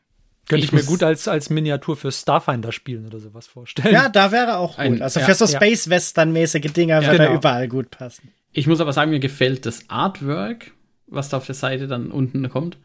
Könnte 0.48 0.66
ich, 0.66 0.74
ich 0.74 0.74
mir 0.74 0.84
gut 0.84 1.04
als, 1.04 1.28
als 1.28 1.50
Miniatur 1.50 1.96
für 1.96 2.12
Starfinder 2.12 2.72
spielen 2.72 3.06
oder 3.06 3.20
sowas 3.20 3.48
vorstellen. 3.48 3.94
Ja, 3.94 4.10
da 4.10 4.32
wäre 4.32 4.58
auch 4.58 4.78
gut. 4.78 5.02
also 5.02 5.22
für 5.22 5.30
ja, 5.30 5.36
so 5.36 5.48
Space-Western-mäßige 5.48 6.74
Dinger 6.74 7.02
ja, 7.02 7.08
würde 7.08 7.18
genau. 7.20 7.32
er 7.32 7.36
überall 7.36 7.68
gut 7.70 7.92
passen. 7.92 8.30
Ich 8.52 8.68
muss 8.68 8.82
aber 8.82 8.92
sagen, 8.92 9.12
mir 9.12 9.20
gefällt 9.20 9.66
das 9.66 9.90
Artwork, 9.90 10.72
was 11.08 11.30
da 11.30 11.38
auf 11.38 11.46
der 11.46 11.56
Seite 11.56 11.88
dann 11.88 12.12
unten 12.12 12.48
kommt, 12.50 12.78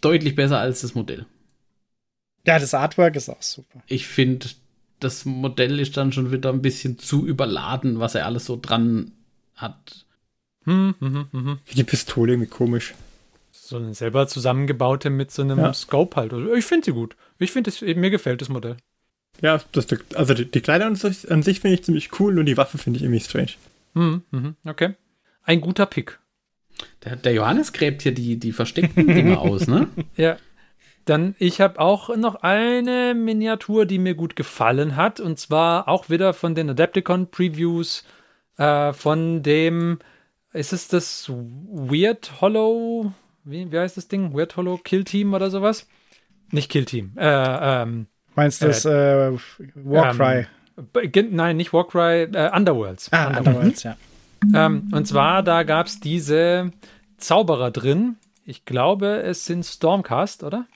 deutlich 0.00 0.34
besser 0.34 0.58
als 0.58 0.80
das 0.80 0.94
Modell. 0.94 1.26
Ja, 2.46 2.58
das 2.58 2.72
Artwork 2.72 3.16
ist 3.16 3.28
auch 3.28 3.42
super. 3.42 3.82
Ich 3.86 4.06
finde, 4.06 4.46
das 5.00 5.26
Modell 5.26 5.80
ist 5.80 5.96
dann 5.96 6.12
schon 6.12 6.32
wieder 6.32 6.50
ein 6.50 6.62
bisschen 6.62 6.98
zu 6.98 7.26
überladen, 7.26 8.00
was 8.00 8.14
er 8.14 8.24
alles 8.24 8.46
so 8.46 8.58
dran 8.60 9.12
hat. 9.54 10.06
Hm, 10.64 10.94
hm, 10.98 11.14
hm, 11.14 11.28
hm. 11.32 11.58
Die 11.74 11.84
Pistole 11.84 12.32
irgendwie 12.32 12.50
komisch. 12.50 12.94
So 13.68 13.76
eine 13.76 13.92
selber 13.92 14.26
zusammengebaute 14.26 15.10
mit 15.10 15.30
so 15.30 15.42
einem 15.42 15.58
ja. 15.58 15.74
Scope 15.74 16.16
halt. 16.16 16.32
Also 16.32 16.54
ich 16.54 16.64
finde 16.64 16.86
sie 16.86 16.92
gut. 16.92 17.16
Ich 17.38 17.52
finde 17.52 17.70
mir 17.96 18.08
gefällt 18.08 18.40
das 18.40 18.48
Modell. 18.48 18.78
Ja, 19.42 19.60
das, 19.72 19.86
also 20.14 20.32
die, 20.32 20.50
die 20.50 20.62
Kleider 20.62 20.86
an 20.86 20.94
sich, 20.94 21.30
an 21.30 21.42
sich 21.42 21.60
finde 21.60 21.74
ich 21.74 21.84
ziemlich 21.84 22.18
cool 22.18 22.38
und 22.38 22.46
die 22.46 22.56
Waffe 22.56 22.78
finde 22.78 22.96
ich 22.96 23.02
irgendwie 23.02 23.20
strange. 23.20 23.50
Mhm, 23.92 24.22
mhm, 24.30 24.56
okay. 24.66 24.94
Ein 25.42 25.60
guter 25.60 25.84
Pick. 25.84 26.18
Der, 27.04 27.16
der 27.16 27.34
Johannes 27.34 27.74
gräbt 27.74 28.00
hier 28.00 28.12
die, 28.12 28.38
die 28.38 28.52
versteckten 28.52 29.06
Dinge 29.06 29.38
aus, 29.38 29.66
ne? 29.66 29.88
Ja. 30.16 30.38
Dann, 31.04 31.34
ich 31.38 31.60
habe 31.60 31.78
auch 31.78 32.16
noch 32.16 32.36
eine 32.36 33.14
Miniatur, 33.14 33.84
die 33.84 33.98
mir 33.98 34.14
gut 34.14 34.34
gefallen 34.34 34.96
hat. 34.96 35.20
Und 35.20 35.38
zwar 35.38 35.88
auch 35.88 36.08
wieder 36.08 36.32
von 36.32 36.54
den 36.54 36.70
Adepticon-Previews 36.70 38.04
äh, 38.56 38.94
von 38.94 39.42
dem, 39.42 39.98
ist 40.54 40.72
es 40.72 40.88
das 40.88 41.28
Weird 41.28 42.40
Hollow 42.40 43.12
wie, 43.50 43.70
wie 43.72 43.78
heißt 43.78 43.96
das 43.96 44.08
Ding? 44.08 44.34
Weird 44.34 44.56
Hollow 44.56 44.78
Kill 44.78 45.04
Team 45.04 45.34
oder 45.34 45.50
sowas? 45.50 45.86
Nicht 46.50 46.70
Kill 46.70 46.84
Team. 46.84 47.12
Äh, 47.16 47.26
ähm, 47.82 48.06
Meinst 48.34 48.62
du 48.62 48.66
das 48.66 48.84
äh, 48.84 49.28
äh, 49.28 49.38
Warcry? 49.74 50.46
Ähm, 51.02 51.28
nein, 51.30 51.56
nicht 51.56 51.72
Warcry, 51.72 52.22
äh, 52.22 52.50
Underworlds. 52.54 53.12
Ah, 53.12 53.36
Underworlds, 53.36 53.82
ja. 53.82 53.96
Ähm, 54.54 54.88
und 54.92 55.06
zwar, 55.06 55.42
da 55.42 55.64
gab 55.64 55.86
es 55.86 55.98
diese 55.98 56.70
Zauberer 57.16 57.70
drin. 57.70 58.16
Ich 58.44 58.64
glaube, 58.64 59.22
es 59.22 59.44
sind 59.44 59.64
Stormcast, 59.64 60.44
oder? 60.44 60.66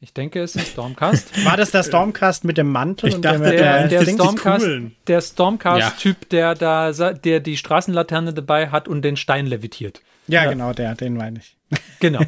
Ich 0.00 0.12
denke, 0.12 0.42
es 0.42 0.56
ist 0.56 0.72
Stormcast. 0.72 1.44
War 1.46 1.56
das 1.56 1.70
der 1.70 1.84
Stormcast 1.84 2.44
mit 2.44 2.58
dem 2.58 2.70
Mantel? 2.70 3.08
Ich 3.08 3.20
dachte, 3.20 3.38
der, 3.38 3.86
der, 3.86 4.02
der 4.02 4.12
Stormcast, 4.12 4.66
der 5.06 5.20
Stormcast-Typ, 5.20 6.28
der 6.28 6.54
da, 6.54 6.92
der 6.92 7.40
die 7.40 7.56
Straßenlaterne 7.56 8.34
dabei 8.34 8.70
hat 8.70 8.88
und 8.88 9.02
den 9.02 9.16
Stein 9.16 9.46
levitiert. 9.46 10.02
Ja, 10.28 10.44
ja. 10.44 10.50
genau, 10.50 10.72
der, 10.72 10.94
den 10.94 11.16
meine 11.16 11.40
ich. 11.40 11.56
Genau. 12.00 12.20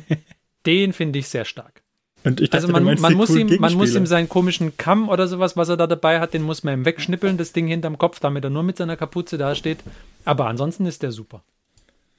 Den 0.66 0.92
finde 0.92 1.18
ich 1.18 1.28
sehr 1.28 1.44
stark. 1.44 1.82
Dachte, 2.22 2.52
also 2.52 2.68
man, 2.68 2.84
man 2.84 3.14
muss 3.14 3.34
ihm, 3.34 3.54
man 3.58 3.74
muss 3.74 3.94
ihm 3.94 4.06
seinen 4.06 4.30
komischen 4.30 4.78
Kamm 4.78 5.10
oder 5.10 5.28
sowas, 5.28 5.58
was 5.58 5.68
er 5.68 5.76
da 5.76 5.86
dabei 5.86 6.20
hat, 6.20 6.32
den 6.32 6.42
muss 6.42 6.64
man 6.64 6.72
ihm 6.72 6.84
wegschnippeln, 6.86 7.36
das 7.36 7.52
Ding 7.52 7.66
hinterm 7.66 7.98
Kopf, 7.98 8.18
damit 8.18 8.44
er 8.44 8.50
nur 8.50 8.62
mit 8.62 8.78
seiner 8.78 8.96
Kapuze 8.96 9.36
dasteht. 9.36 9.80
Aber 10.24 10.46
ansonsten 10.46 10.86
ist 10.86 11.02
der 11.02 11.12
super. 11.12 11.44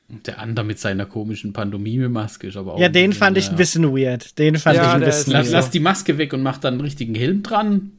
Der 0.07 0.37
andere 0.37 0.63
mit 0.63 0.77
seiner 0.77 1.07
komischen 1.07 1.53
Pantomime-Maske 1.53 2.47
ist 2.47 2.57
aber 2.57 2.75
auch. 2.75 2.79
Ja, 2.79 2.89
den 2.89 3.13
fand 3.13 3.39
ich 3.39 3.49
ein 3.49 3.55
bisschen 3.55 3.83
weird. 3.97 4.37
Den 4.37 4.57
fand 4.57 4.75
ja, 4.75 4.83
ich 4.83 4.93
ein 4.93 4.99
bisschen 4.99 5.33
lass, 5.33 5.49
lass 5.49 5.71
die 5.71 5.79
Maske 5.79 6.19
weg 6.19 6.33
und 6.33 6.43
mach 6.43 6.59
dann 6.59 6.75
einen 6.75 6.81
richtigen 6.81 7.15
Helm 7.15 7.41
dran. 7.41 7.93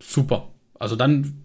Super. 0.00 0.48
Also 0.78 0.96
dann 0.96 1.44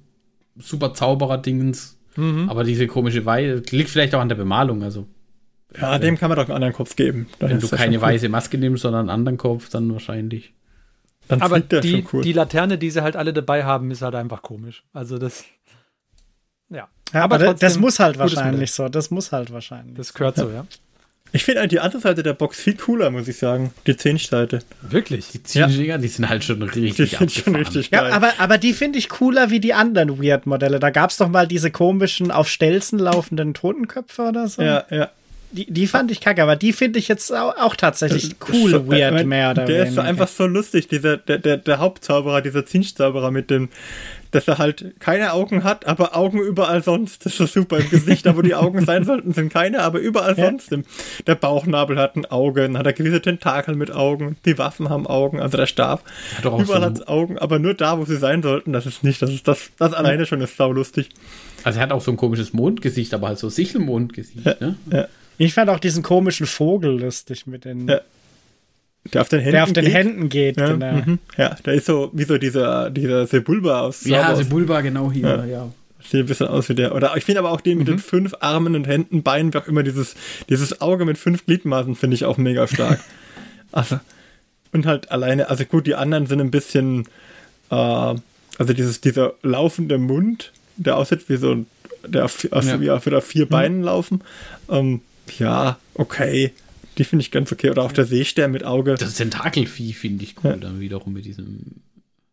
super 0.58 0.94
Zauberer-Dingens. 0.94 1.99
Mhm. 2.16 2.50
Aber 2.50 2.64
diese 2.64 2.88
komische 2.88 3.26
Weiße 3.26 3.64
liegt 3.72 3.90
vielleicht 3.90 4.16
auch 4.16 4.22
an 4.22 4.30
der 4.30 4.36
Bemalung. 4.36 4.84
Also 4.84 5.08
ja, 5.80 5.96
äh, 5.96 6.00
dem 6.00 6.18
kann 6.18 6.30
man 6.30 6.38
doch 6.38 6.46
einen 6.46 6.56
anderen 6.56 6.74
Kopf 6.74 6.96
geben. 6.96 7.28
Dann 7.40 7.52
wenn 7.52 7.60
du 7.60 7.68
keine 7.70 8.02
weiße 8.02 8.26
cool. 8.26 8.32
Maske 8.32 8.58
nimmst, 8.58 8.84
sondern 8.84 9.02
einen 9.02 9.10
anderen 9.10 9.38
Kopf, 9.38 9.70
dann 9.70 9.92
wahrscheinlich. 9.94 10.54
Dann 11.28 11.42
Aber 11.42 11.60
die, 11.60 12.06
cool. 12.12 12.24
die 12.24 12.34
Laterne, 12.34 12.80
die 12.80 12.90
sie 12.90 13.04
halt 13.04 13.16
alle 13.16 13.34
dabei 13.34 13.64
haben, 13.64 13.92
ist 13.92 14.02
halt 14.02 14.16
einfach 14.16 14.42
komisch. 14.42 14.84
Also 14.94 15.20
das. 15.20 15.46
Ja. 16.70 16.88
ja 17.14 17.24
aber, 17.24 17.36
aber 17.36 17.54
das 17.54 17.78
muss 17.78 18.00
halt 18.00 18.18
wahrscheinlich 18.18 18.72
so. 18.72 18.90
Das 18.90 19.12
muss 19.12 19.32
halt 19.32 19.52
wahrscheinlich. 19.54 19.96
Das 19.96 20.14
gehört 20.14 20.38
so, 20.38 20.50
ja. 20.50 20.66
Ich 21.32 21.44
finde 21.44 21.62
halt 21.62 21.72
die 21.72 21.80
andere 21.80 22.02
Seite 22.02 22.24
der 22.24 22.34
Box 22.34 22.60
viel 22.60 22.76
cooler, 22.76 23.12
muss 23.12 23.28
ich 23.28 23.38
sagen. 23.38 23.72
Die 23.86 23.96
Zinch-Seite. 23.96 24.60
Wirklich? 24.82 25.28
Die 25.30 25.44
Zinch-Dinger, 25.44 25.84
ja. 25.84 25.98
die 25.98 26.08
sind 26.08 26.28
halt 26.28 26.44
schon 26.44 26.62
richtig 26.64 26.96
die 26.96 27.30
schon 27.30 27.56
richtig 27.56 27.92
geil. 27.92 28.10
Ja, 28.10 28.16
aber, 28.16 28.34
aber 28.40 28.58
die 28.58 28.74
finde 28.74 28.98
ich 28.98 29.10
cooler 29.10 29.50
wie 29.52 29.60
die 29.60 29.74
anderen 29.74 30.22
Weird-Modelle. 30.22 30.80
Da 30.80 30.90
gab 30.90 31.12
es 31.12 31.18
doch 31.18 31.30
mal 31.30 31.48
diese 31.48 31.70
komischen, 31.70 32.32
auf 32.32 32.50
Stelzen 32.50 32.98
laufenden 32.98 33.54
Totenköpfe 33.54 34.24
oder 34.24 34.48
so. 34.48 34.62
Ja, 34.62 34.86
ja. 34.90 35.10
Die, 35.52 35.66
die 35.72 35.88
fand 35.88 36.12
ich 36.12 36.22
kacke, 36.22 36.44
aber 36.44 36.56
die 36.56 36.74
finde 36.74 37.00
ich 37.00 37.08
jetzt 37.08 37.34
auch, 37.34 37.58
auch 37.58 37.76
tatsächlich 37.76 38.36
cool, 38.54 38.72
das, 38.72 38.88
weird, 38.88 39.20
äh, 39.20 39.24
mehr 39.24 39.50
oder 39.52 39.66
Der 39.66 39.68
weniger. 39.68 39.90
ist 39.90 39.96
so 39.96 40.02
einfach 40.02 40.28
so 40.28 40.46
lustig, 40.46 40.88
dieser, 40.88 41.18
der, 41.18 41.40
der, 41.40 41.58
der 41.58 41.80
Hauptzauberer, 41.80 42.42
dieser 42.42 42.68
Zinch-Zauberer 42.68 43.32
mit 43.32 43.50
dem, 43.50 43.70
dass 44.32 44.48
er 44.48 44.58
halt 44.58 45.00
keine 45.00 45.34
Augen 45.34 45.64
hat, 45.64 45.88
aber 45.88 46.16
Augen 46.16 46.40
überall 46.40 46.84
sonst. 46.84 47.26
Das 47.26 47.34
ist 47.34 47.38
so 47.38 47.46
super. 47.46 47.80
Im 47.80 47.90
Gesicht, 47.90 48.26
da 48.26 48.38
wo 48.38 48.42
die 48.42 48.56
Augen 48.56 48.86
sein 48.86 49.04
sollten, 49.04 49.34
sind 49.34 49.52
keine, 49.52 49.82
aber 49.82 50.00
überall 50.00 50.38
ja. 50.38 50.46
sonst. 50.46 50.70
Der 51.26 51.36
Bauchnabel 51.36 51.98
hat 51.98 52.16
ein 52.16 52.26
Auge, 52.26 52.62
dann 52.62 52.78
hat 52.78 52.86
er 52.86 52.94
gewisse 52.94 53.22
Tentakel 53.22 53.76
mit 53.76 53.92
Augen, 53.92 54.38
die 54.46 54.58
Waffen 54.58 54.90
haben 54.90 55.08
Augen, 55.08 55.40
also 55.40 55.58
der 55.58 55.66
Stab. 55.66 56.04
Hat 56.38 56.46
überall 56.46 56.66
so 56.66 56.76
hat 56.82 56.96
es 56.98 57.08
Augen, 57.08 57.38
aber 57.38 57.60
nur 57.60 57.74
da, 57.74 57.98
wo 57.98 58.06
sie 58.06 58.18
sein 58.18 58.44
sollten, 58.44 58.74
das 58.74 58.86
ist 58.86 59.04
nicht. 59.04 59.22
Das 59.22 59.32
ist 59.32 59.48
das, 59.48 59.72
das 59.78 59.94
alleine 59.94 60.26
schon 60.26 60.42
ist 60.42 60.58
saulustig. 60.58 61.10
Also 61.64 61.80
er 61.80 61.84
hat 61.84 61.92
auch 61.92 62.02
so 62.02 62.12
ein 62.12 62.18
komisches 62.18 62.54
Mondgesicht, 62.54 63.14
aber 63.14 63.28
halt 63.28 63.40
so 63.40 63.50
Sichelmondgesicht, 63.50 64.46
ja, 64.46 64.56
ne? 64.60 64.76
Ja. 64.92 65.08
Ich 65.38 65.54
fand 65.54 65.70
auch 65.70 65.80
diesen 65.80 66.04
komischen 66.04 66.46
Vogel 66.46 67.00
lustig 67.00 67.48
mit 67.48 67.66
den. 67.66 67.88
Ja. 67.88 68.02
Der 69.14 69.22
auf 69.22 69.30
den 69.30 69.40
Händen 69.40 69.54
der 69.54 69.64
auf 69.64 69.74
den 69.74 69.86
geht. 69.86 69.94
Händen 69.94 70.30
geht, 70.30 70.58
ja, 70.58 70.74
genau. 70.74 70.94
Mhm. 70.94 71.20
Ja, 71.38 71.56
der 71.66 71.74
ist 71.74 71.86
so 71.86 72.12
wie 72.14 72.26
so 72.26 72.38
dieser, 72.38 72.90
dieser 72.90 73.26
Sebulba 73.28 73.82
aus. 73.82 74.06
Ja, 74.06 74.36
Sebulba, 74.36 74.82
genau 74.82 75.12
hier, 75.12 75.28
ja. 75.28 75.46
ja. 75.46 75.72
Sieht 76.02 76.22
ein 76.22 76.26
bisschen 76.26 76.48
aus 76.48 76.70
wie 76.70 76.76
der. 76.76 76.96
Oder 76.96 77.16
ich 77.18 77.26
finde 77.26 77.40
aber 77.40 77.52
auch 77.52 77.62
den 77.62 77.74
mhm. 77.74 77.80
mit 77.80 77.88
den 77.88 77.96
mhm. 77.96 78.00
fünf 78.00 78.36
Armen 78.40 78.76
und 78.76 78.88
Händen, 78.88 79.24
Beinen, 79.24 79.54
wie 79.54 79.58
auch 79.58 79.68
immer, 79.68 79.84
dieses, 79.84 80.16
dieses 80.50 80.82
Auge 80.82 81.06
mit 81.06 81.18
fünf 81.18 81.46
Gliedmaßen 81.46 81.96
finde 81.96 82.16
ich 82.16 82.26
auch 82.26 82.38
mega 82.38 82.68
stark. 82.68 83.00
also, 83.72 84.00
und 84.72 84.86
halt 84.86 85.12
alleine, 85.12 85.50
also 85.50 85.66
gut, 85.66 85.88
die 85.88 85.96
anderen 85.96 86.28
sind 86.28 86.42
ein 86.42 86.52
bisschen, 86.52 87.06
äh, 87.72 87.76
also 87.76 88.74
dieses, 88.76 89.02
dieser 89.02 89.34
laufende 89.42 89.98
Mund, 89.98 90.52
der 90.78 90.98
aussieht 90.98 91.28
wie 91.30 91.38
so 91.38 91.52
ein, 91.52 91.66
der 92.06 92.26
auf, 92.26 92.48
also 92.52 92.70
ja. 92.70 92.82
wie 92.82 92.92
auf, 92.92 93.04
vier 93.26 93.46
mhm. 93.46 93.50
Beinen 93.50 93.84
laufen. 93.84 94.22
Ähm, 94.70 95.02
ja, 95.38 95.78
okay. 95.96 96.54
Die 97.00 97.06
finde 97.06 97.24
ich 97.24 97.32
ganz 97.32 97.52
okay. 97.52 97.70
Oder 97.70 97.84
auch 97.84 97.94
der 97.94 98.06
Seestern 98.06 98.52
mit 98.52 98.66
Auge. 98.66 98.96
Das 98.96 99.16
Tentakelvieh 99.16 99.94
finde 99.94 100.26
ich 100.26 100.36
cool, 100.44 100.52
ja. 100.52 100.58
dann 100.58 100.82
wiederum 100.82 101.14
mit 101.14 101.24
diesem, 101.24 101.82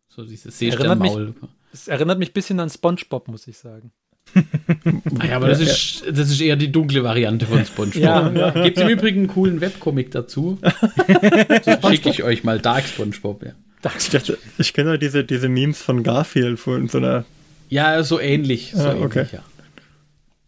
so 0.09 0.25
dieses 0.25 0.59
Seesternmaul. 0.59 1.33
Es 1.71 1.87
erinnert 1.87 2.19
mich 2.19 2.31
ein 2.31 2.33
bisschen 2.33 2.59
an 2.59 2.69
Spongebob, 2.69 3.29
muss 3.29 3.47
ich 3.47 3.57
sagen. 3.57 3.91
ah 4.35 5.25
ja, 5.25 5.37
aber 5.37 5.47
das, 5.47 5.61
ist, 5.61 6.03
das 6.05 6.29
ist 6.29 6.41
eher 6.41 6.57
die 6.57 6.69
dunkle 6.69 7.01
Variante 7.01 7.45
von 7.45 7.65
SpongeBob. 7.65 8.03
ja, 8.03 8.29
ja. 8.29 8.49
Gibt 8.49 8.77
es 8.77 8.83
im 8.83 8.89
Übrigen 8.89 9.19
einen 9.19 9.27
coolen 9.29 9.61
Webcomic 9.61 10.11
dazu? 10.11 10.59
das 11.63 11.89
schicke 11.89 12.09
ich 12.09 12.23
euch 12.23 12.43
mal 12.43 12.59
Dark 12.59 12.85
SpongeBob, 12.85 13.45
ja. 13.45 13.53
Ich, 13.97 14.09
dachte, 14.09 14.37
ich 14.57 14.73
kenne 14.73 14.89
nur 14.89 14.97
diese, 14.97 15.23
diese 15.23 15.47
Memes 15.47 15.81
von 15.81 16.03
Garfield 16.03 16.59
von 16.59 16.89
so 16.89 16.97
einer. 16.97 17.23
Ja, 17.69 18.03
so 18.03 18.19
ähnlich. 18.19 18.73
So 18.75 18.81
ah, 18.83 18.95
okay. 18.99 19.27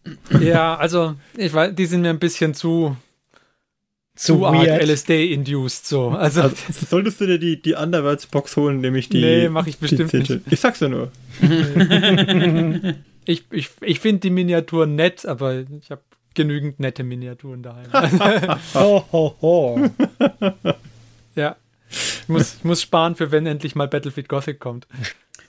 ähnlich, 0.04 0.42
ja. 0.42 0.42
ja, 0.42 0.76
also, 0.76 1.16
ich 1.38 1.54
weiß, 1.54 1.74
die 1.74 1.86
sind 1.86 2.02
mir 2.02 2.10
ein 2.10 2.20
bisschen 2.20 2.54
zu 2.54 2.98
zu 4.20 4.46
arg 4.46 4.68
LSD-induced 4.68 5.88
so. 5.88 6.10
Also, 6.10 6.42
also, 6.42 6.56
solltest 6.90 7.22
du 7.22 7.28
dir 7.28 7.40
die, 7.40 7.62
die 7.62 7.74
Underworlds-Box 7.74 8.58
holen, 8.58 8.82
nämlich 8.82 9.08
die. 9.08 9.22
Nee, 9.22 9.50
mach 9.50 9.66
ich 9.66 9.78
bestimmt 9.78 10.14
nicht. 10.14 10.42
Ich 10.50 10.60
sag's 10.60 10.82
ja 10.82 10.90
nur. 10.90 11.12
ich 13.26 13.46
ich, 13.50 13.70
ich 13.80 14.00
finde 14.02 14.20
die 14.20 14.30
Miniaturen 14.30 14.96
nett, 14.96 15.26
aber 15.26 15.64
ich 15.82 15.90
habe 15.90 16.02
genügend 16.34 16.82
nette 16.82 17.04
Miniaturen 17.04 17.64
daheim. 17.64 17.88
ho, 18.74 19.06
ho, 19.12 19.36
ho. 19.42 19.90
ja. 21.36 21.56
Ich 21.90 22.28
muss, 22.28 22.56
ich 22.56 22.64
muss 22.64 22.82
sparen 22.82 23.16
für 23.16 23.32
wenn 23.32 23.46
endlich 23.46 23.76
mal 23.76 23.88
Battlefield 23.88 24.28
Gothic 24.28 24.60
kommt. 24.60 24.86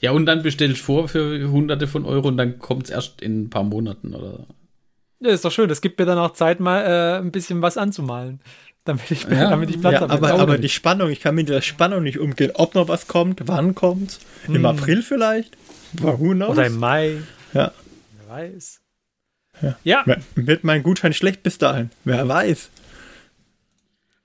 Ja, 0.01 0.13
und 0.13 0.27
dann 0.27 0.43
bestellst 0.43 0.81
du 0.81 0.85
vor 0.85 1.09
für 1.09 1.51
hunderte 1.51 1.87
von 1.89 2.07
Euro 2.07 2.29
und 2.29 2.37
dann 2.37 2.59
kommt 2.61 2.85
es 2.85 2.91
erst 2.91 3.21
in 3.21 3.43
ein 3.43 3.51
paar 3.51 3.65
Monaten 3.65 4.15
oder 4.15 4.47
ja, 5.21 5.31
ist 5.31 5.45
doch 5.45 5.53
schön. 5.53 5.69
Das 5.69 5.81
gibt 5.81 5.99
mir 5.99 6.07
dann 6.07 6.19
auch 6.19 6.33
Zeit, 6.33 6.61
mal 6.61 6.83
äh, 6.83 7.19
ein 7.19 7.31
bisschen 7.31 7.63
was 7.63 7.77
anzumalen. 7.77 8.41
Damit 8.85 9.11
ich, 9.11 9.25
ja, 9.25 9.51
damit 9.51 9.71
ich 9.71 9.81
Platz 9.81 9.95
ja, 9.95 10.01
habe. 10.01 10.13
Aber, 10.13 10.33
aber 10.35 10.59
die 10.59 10.71
Spannung, 10.71 11.11
ich 11.11 11.21
kann 11.21 11.35
mit 11.35 11.49
der 11.49 11.61
Spannung 11.61 12.03
nicht 12.03 12.19
umgehen. 12.19 12.53
Ob 12.55 12.75
noch 12.75 12.89
was 12.89 13.07
kommt, 13.07 13.43
wann 13.45 13.75
kommt 13.75 14.19
Im 14.49 14.55
hm. 14.55 14.67
April 14.67 15.03
vielleicht? 15.03 15.57
Who 16.01 16.17
knows? 16.17 16.51
Oder 16.51 16.67
im 16.67 16.79
Mai. 16.79 17.19
Ja. 17.53 17.73
Wer 18.27 18.35
weiß. 18.35 18.81
Ja. 19.63 19.77
ja. 19.85 20.17
Wird 20.35 20.65
mein 20.65 20.83
Gutschein 20.83 21.13
schlecht 21.13 21.43
bis 21.43 21.59
dahin? 21.59 21.91
Wer 22.05 22.27
weiß. 22.27 22.71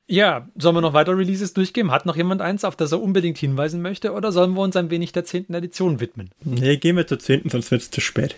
Ja, 0.08 0.48
sollen 0.56 0.76
wir 0.76 0.82
noch 0.82 0.94
weiter 0.94 1.18
Releases 1.18 1.54
durchgehen? 1.54 1.92
Hat 1.92 2.06
noch 2.06 2.16
jemand 2.16 2.42
eins, 2.42 2.64
auf 2.64 2.76
das 2.76 2.92
er 2.92 3.02
unbedingt 3.02 3.38
hinweisen 3.38 3.82
möchte? 3.82 4.14
Oder 4.14 4.32
sollen 4.32 4.54
wir 4.54 4.62
uns 4.62 4.76
ein 4.76 4.92
wenig 4.92 5.12
der 5.12 5.26
10. 5.26 5.54
Edition 5.54 6.00
widmen? 6.00 6.30
Nee, 6.44 6.78
gehen 6.78 6.96
wir 6.96 7.08
zur 7.08 7.20
10., 7.20 7.50
sonst 7.50 7.72
wird 7.72 7.82
es 7.82 7.92
zu 7.92 8.02
spät. 8.02 8.36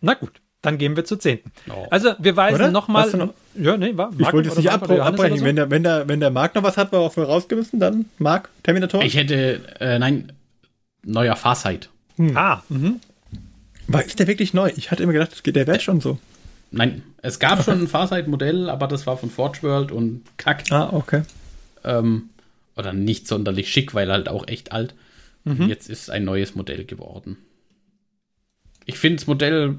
Na 0.00 0.14
gut. 0.14 0.40
Dann 0.60 0.76
gehen 0.76 0.96
wir 0.96 1.04
zur 1.04 1.20
10. 1.20 1.38
Oh. 1.70 1.86
Also, 1.90 2.14
wir 2.18 2.36
weisen 2.36 2.72
nochmal. 2.72 3.10
Noch? 3.10 3.34
Ja, 3.54 3.76
nee, 3.76 3.96
war. 3.96 4.10
Mark 4.10 4.20
ich 4.20 4.32
wollte 4.32 4.48
es 4.48 4.56
nicht 4.56 4.70
ab 4.70 4.90
abbrechen. 4.90 5.38
So? 5.38 5.44
Wenn, 5.44 5.56
der, 5.56 5.70
wenn, 5.70 5.84
der, 5.84 6.08
wenn 6.08 6.18
der 6.18 6.30
Marc 6.30 6.54
noch 6.56 6.64
was 6.64 6.76
hat, 6.76 6.90
worauf 6.90 7.16
wir 7.16 7.24
rausgewissen, 7.24 7.78
dann 7.78 8.06
Marc, 8.18 8.48
Terminator? 8.64 9.02
Ich 9.02 9.16
hätte, 9.16 9.60
äh, 9.78 9.98
nein, 10.00 10.32
neuer 11.04 11.36
Farsight. 11.36 11.90
Hm. 12.16 12.36
Ah, 12.36 12.62
mhm. 12.68 13.00
War, 13.86 14.04
ist 14.04 14.18
der 14.18 14.26
wirklich 14.26 14.52
neu? 14.52 14.72
Ich 14.76 14.90
hatte 14.90 15.04
immer 15.04 15.12
gedacht, 15.12 15.46
der 15.46 15.66
wäre 15.66 15.80
schon 15.80 16.00
so. 16.00 16.18
Nein, 16.70 17.02
es 17.22 17.38
gab 17.38 17.64
schon 17.64 17.80
ein 17.80 17.88
Farsight-Modell, 17.88 18.68
aber 18.68 18.88
das 18.88 19.06
war 19.06 19.16
von 19.16 19.30
Forge 19.30 19.62
World 19.62 19.92
und 19.92 20.22
kack. 20.36 20.64
Ah, 20.70 20.90
okay. 20.92 21.22
Ähm, 21.84 22.30
oder 22.76 22.92
nicht 22.92 23.26
sonderlich 23.26 23.70
schick, 23.70 23.94
weil 23.94 24.10
halt 24.10 24.28
auch 24.28 24.46
echt 24.46 24.72
alt. 24.72 24.94
Mhm. 25.44 25.68
Jetzt 25.68 25.88
ist 25.88 26.10
ein 26.10 26.24
neues 26.24 26.54
Modell 26.54 26.84
geworden. 26.84 27.38
Ich 28.84 28.98
finde 28.98 29.16
das 29.16 29.26
Modell 29.26 29.78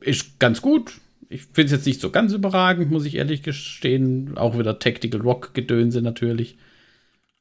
ist 0.00 0.38
ganz 0.38 0.62
gut. 0.62 0.94
Ich 1.28 1.42
finde 1.42 1.66
es 1.66 1.72
jetzt 1.72 1.86
nicht 1.86 2.00
so 2.00 2.10
ganz 2.10 2.32
überragend, 2.32 2.90
muss 2.90 3.04
ich 3.04 3.14
ehrlich 3.14 3.42
gestehen. 3.42 4.36
Auch 4.36 4.58
wieder 4.58 4.78
Tactical 4.78 5.20
Rock-Gedönse 5.20 6.02
natürlich. 6.02 6.56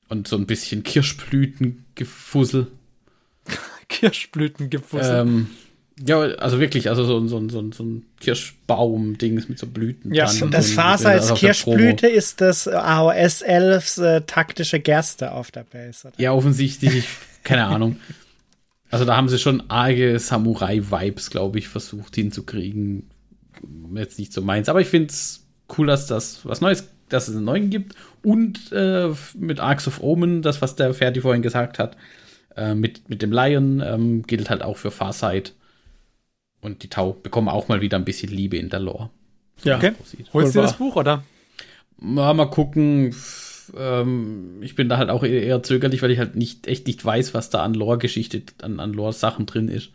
Und 0.10 0.28
so 0.28 0.38
ein 0.38 0.46
bisschen 0.46 0.84
Kirschblütengefussel. 0.84 2.68
Kirschblütengefussel. 3.90 5.22
Ähm, 5.22 5.48
ja, 6.06 6.20
also 6.20 6.60
wirklich, 6.60 6.90
also 6.90 7.04
so, 7.04 7.28
so, 7.28 7.50
so, 7.50 7.72
so 7.72 7.84
ein 7.84 8.06
Kirschbaum-Dings 8.22 9.50
mit 9.50 9.60
so 9.60 9.68
Blüten. 9.68 10.14
Ja, 10.14 10.32
das 10.50 10.72
Faser 10.72 11.10
als 11.10 11.34
Kirschblüte 11.34 12.08
ist 12.08 12.42
das 12.42 12.68
AOS 12.68 13.42
11 13.42 13.98
äh, 13.98 14.22
taktische 14.22 14.80
Gerste 14.80 15.32
auf 15.34 15.52
der 15.52 15.64
Base. 15.64 16.08
Oder? 16.08 16.22
Ja, 16.22 16.32
offensichtlich, 16.32 17.06
keine 17.44 17.66
Ahnung. 17.66 17.98
Also 18.90 19.06
da 19.06 19.16
haben 19.16 19.30
sie 19.30 19.38
schon 19.38 19.70
arge 19.70 20.18
Samurai-Vibes, 20.18 21.30
glaube 21.30 21.60
ich, 21.60 21.68
versucht 21.68 22.16
hinzukriegen. 22.16 23.10
Jetzt 23.94 24.20
nicht 24.20 24.34
so 24.34 24.42
meins, 24.42 24.70
aber 24.70 24.82
ich 24.82 24.88
finde 24.88 25.10
es 25.10 25.46
cool, 25.78 25.88
dass 25.88 26.08
das 26.08 26.46
was 26.46 26.62
Neues, 26.62 26.90
dass 27.10 27.28
es 27.28 27.36
einen 27.36 27.46
neuen 27.46 27.70
gibt. 27.70 27.96
Und 28.24 28.72
äh, 28.72 29.10
mit 29.36 29.60
Arcs 29.60 29.88
of 29.88 30.02
Omen, 30.02 30.42
das, 30.42 30.62
was 30.62 30.76
der 30.76 30.94
Ferdi 30.94 31.22
vorhin 31.22 31.42
gesagt 31.42 31.78
hat, 31.78 31.98
äh, 32.56 32.74
mit, 32.74 33.10
mit 33.10 33.22
dem 33.22 33.32
Lion, 33.32 33.82
ähm, 33.86 34.24
gilt 34.24 34.50
halt 34.50 34.64
auch 34.64 34.78
für 34.78 34.92
Farsight. 34.92 35.54
Und 36.62 36.84
die 36.84 36.90
Tau 36.90 37.14
bekommen 37.14 37.48
auch 37.48 37.68
mal 37.68 37.82
wieder 37.82 37.98
ein 37.98 38.06
bisschen 38.06 38.32
Liebe 38.32 38.58
in 38.58 38.70
der 38.70 38.80
Lore. 38.80 39.10
Ja, 39.64 39.78
okay. 39.78 39.94
Holst 40.34 40.56
du 40.56 40.62
das 40.62 40.78
Buch, 40.78 40.96
oder? 40.96 41.24
Mal, 41.98 42.34
mal 42.34 42.50
gucken 42.50 43.14
ähm, 43.78 44.62
ich 44.62 44.76
bin 44.76 44.90
da 44.90 44.98
halt 44.98 45.10
auch 45.10 45.24
eher 45.24 45.62
zögerlich, 45.64 46.02
weil 46.02 46.12
ich 46.12 46.20
halt 46.20 46.36
nicht 46.36 46.68
echt 46.68 46.88
nicht 46.88 47.04
weiß, 47.04 47.34
was 47.34 47.50
da 47.50 47.64
an 47.64 47.74
Lore-Geschichte, 47.74 48.44
an, 48.62 48.80
an 48.80 48.94
Lore-Sachen 48.94 49.46
drin 49.46 49.68
ist. 49.68 49.90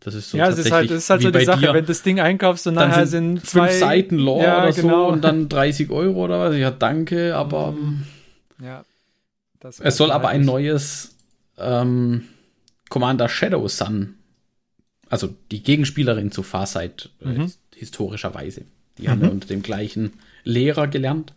Das 0.00 0.14
ist 0.14 0.30
so 0.30 0.36
ja, 0.36 0.48
es 0.48 0.58
ist 0.58 0.70
halt, 0.70 0.90
es 0.90 1.04
ist 1.04 1.10
halt 1.10 1.22
so 1.22 1.30
die 1.30 1.44
Sache, 1.44 1.60
dir. 1.60 1.72
wenn 1.72 1.84
du 1.84 1.88
das 1.88 2.02
Ding 2.02 2.20
einkaufst 2.20 2.66
und 2.66 2.74
dann 2.74 2.90
nachher 2.90 3.06
sind, 3.06 3.38
sind 3.38 3.46
zwei 3.46 3.72
Seiten 3.72 4.18
Lore 4.18 4.44
ja, 4.44 4.62
oder 4.62 4.72
genau. 4.72 5.06
so 5.06 5.12
und 5.12 5.24
dann 5.24 5.48
30 5.48 5.90
Euro 5.90 6.24
oder 6.24 6.40
was. 6.40 6.56
Ja, 6.56 6.70
danke, 6.70 7.34
aber 7.34 7.72
mhm. 7.72 8.04
ja, 8.62 8.84
es 9.80 9.96
soll 9.96 10.10
aber 10.10 10.28
ein 10.28 10.44
neues 10.44 11.16
ähm, 11.56 12.24
Commander 12.90 13.30
Shadow 13.30 13.66
Sun, 13.66 14.16
also 15.08 15.34
die 15.50 15.62
Gegenspielerin 15.62 16.30
zu 16.30 16.42
Farsight 16.42 17.08
äh, 17.22 17.28
mhm. 17.28 17.52
historischerweise. 17.74 18.62
Die 18.98 19.04
mhm. 19.04 19.08
haben 19.08 19.22
ja 19.22 19.28
unter 19.28 19.48
dem 19.48 19.62
gleichen 19.62 20.12
Lehrer 20.44 20.86
gelernt 20.86 21.32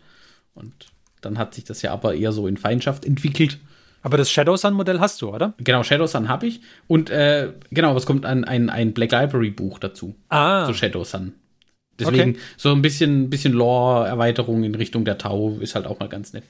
und 0.54 0.74
dann 1.20 1.38
hat 1.38 1.54
sich 1.54 1.64
das 1.64 1.82
ja 1.82 1.92
aber 1.92 2.14
eher 2.14 2.32
so 2.32 2.46
in 2.46 2.56
Feindschaft 2.56 3.04
entwickelt. 3.04 3.58
Aber 4.02 4.16
das 4.16 4.30
Shadow 4.30 4.56
Sun 4.56 4.74
Modell 4.74 5.00
hast 5.00 5.20
du, 5.22 5.34
oder? 5.34 5.54
Genau, 5.58 5.82
Shadow 5.82 6.06
Sun 6.06 6.28
habe 6.28 6.46
ich. 6.46 6.60
Und 6.86 7.10
äh, 7.10 7.52
genau, 7.70 7.94
was 7.94 8.06
kommt 8.06 8.24
ein, 8.24 8.44
ein, 8.44 8.70
ein 8.70 8.94
Black 8.94 9.12
Library 9.12 9.50
Buch 9.50 9.78
dazu. 9.78 10.14
Ah. 10.28 10.66
Zu 10.66 10.74
Shadow 10.74 11.04
Sun. 11.04 11.34
Deswegen 11.98 12.30
okay. 12.30 12.40
so 12.56 12.72
ein 12.72 12.80
bisschen, 12.80 13.28
bisschen 13.28 13.52
Lore-Erweiterung 13.52 14.62
in 14.62 14.74
Richtung 14.74 15.04
der 15.04 15.18
Tau 15.18 15.58
ist 15.60 15.74
halt 15.74 15.86
auch 15.86 15.98
mal 15.98 16.08
ganz 16.08 16.32
nett. 16.32 16.44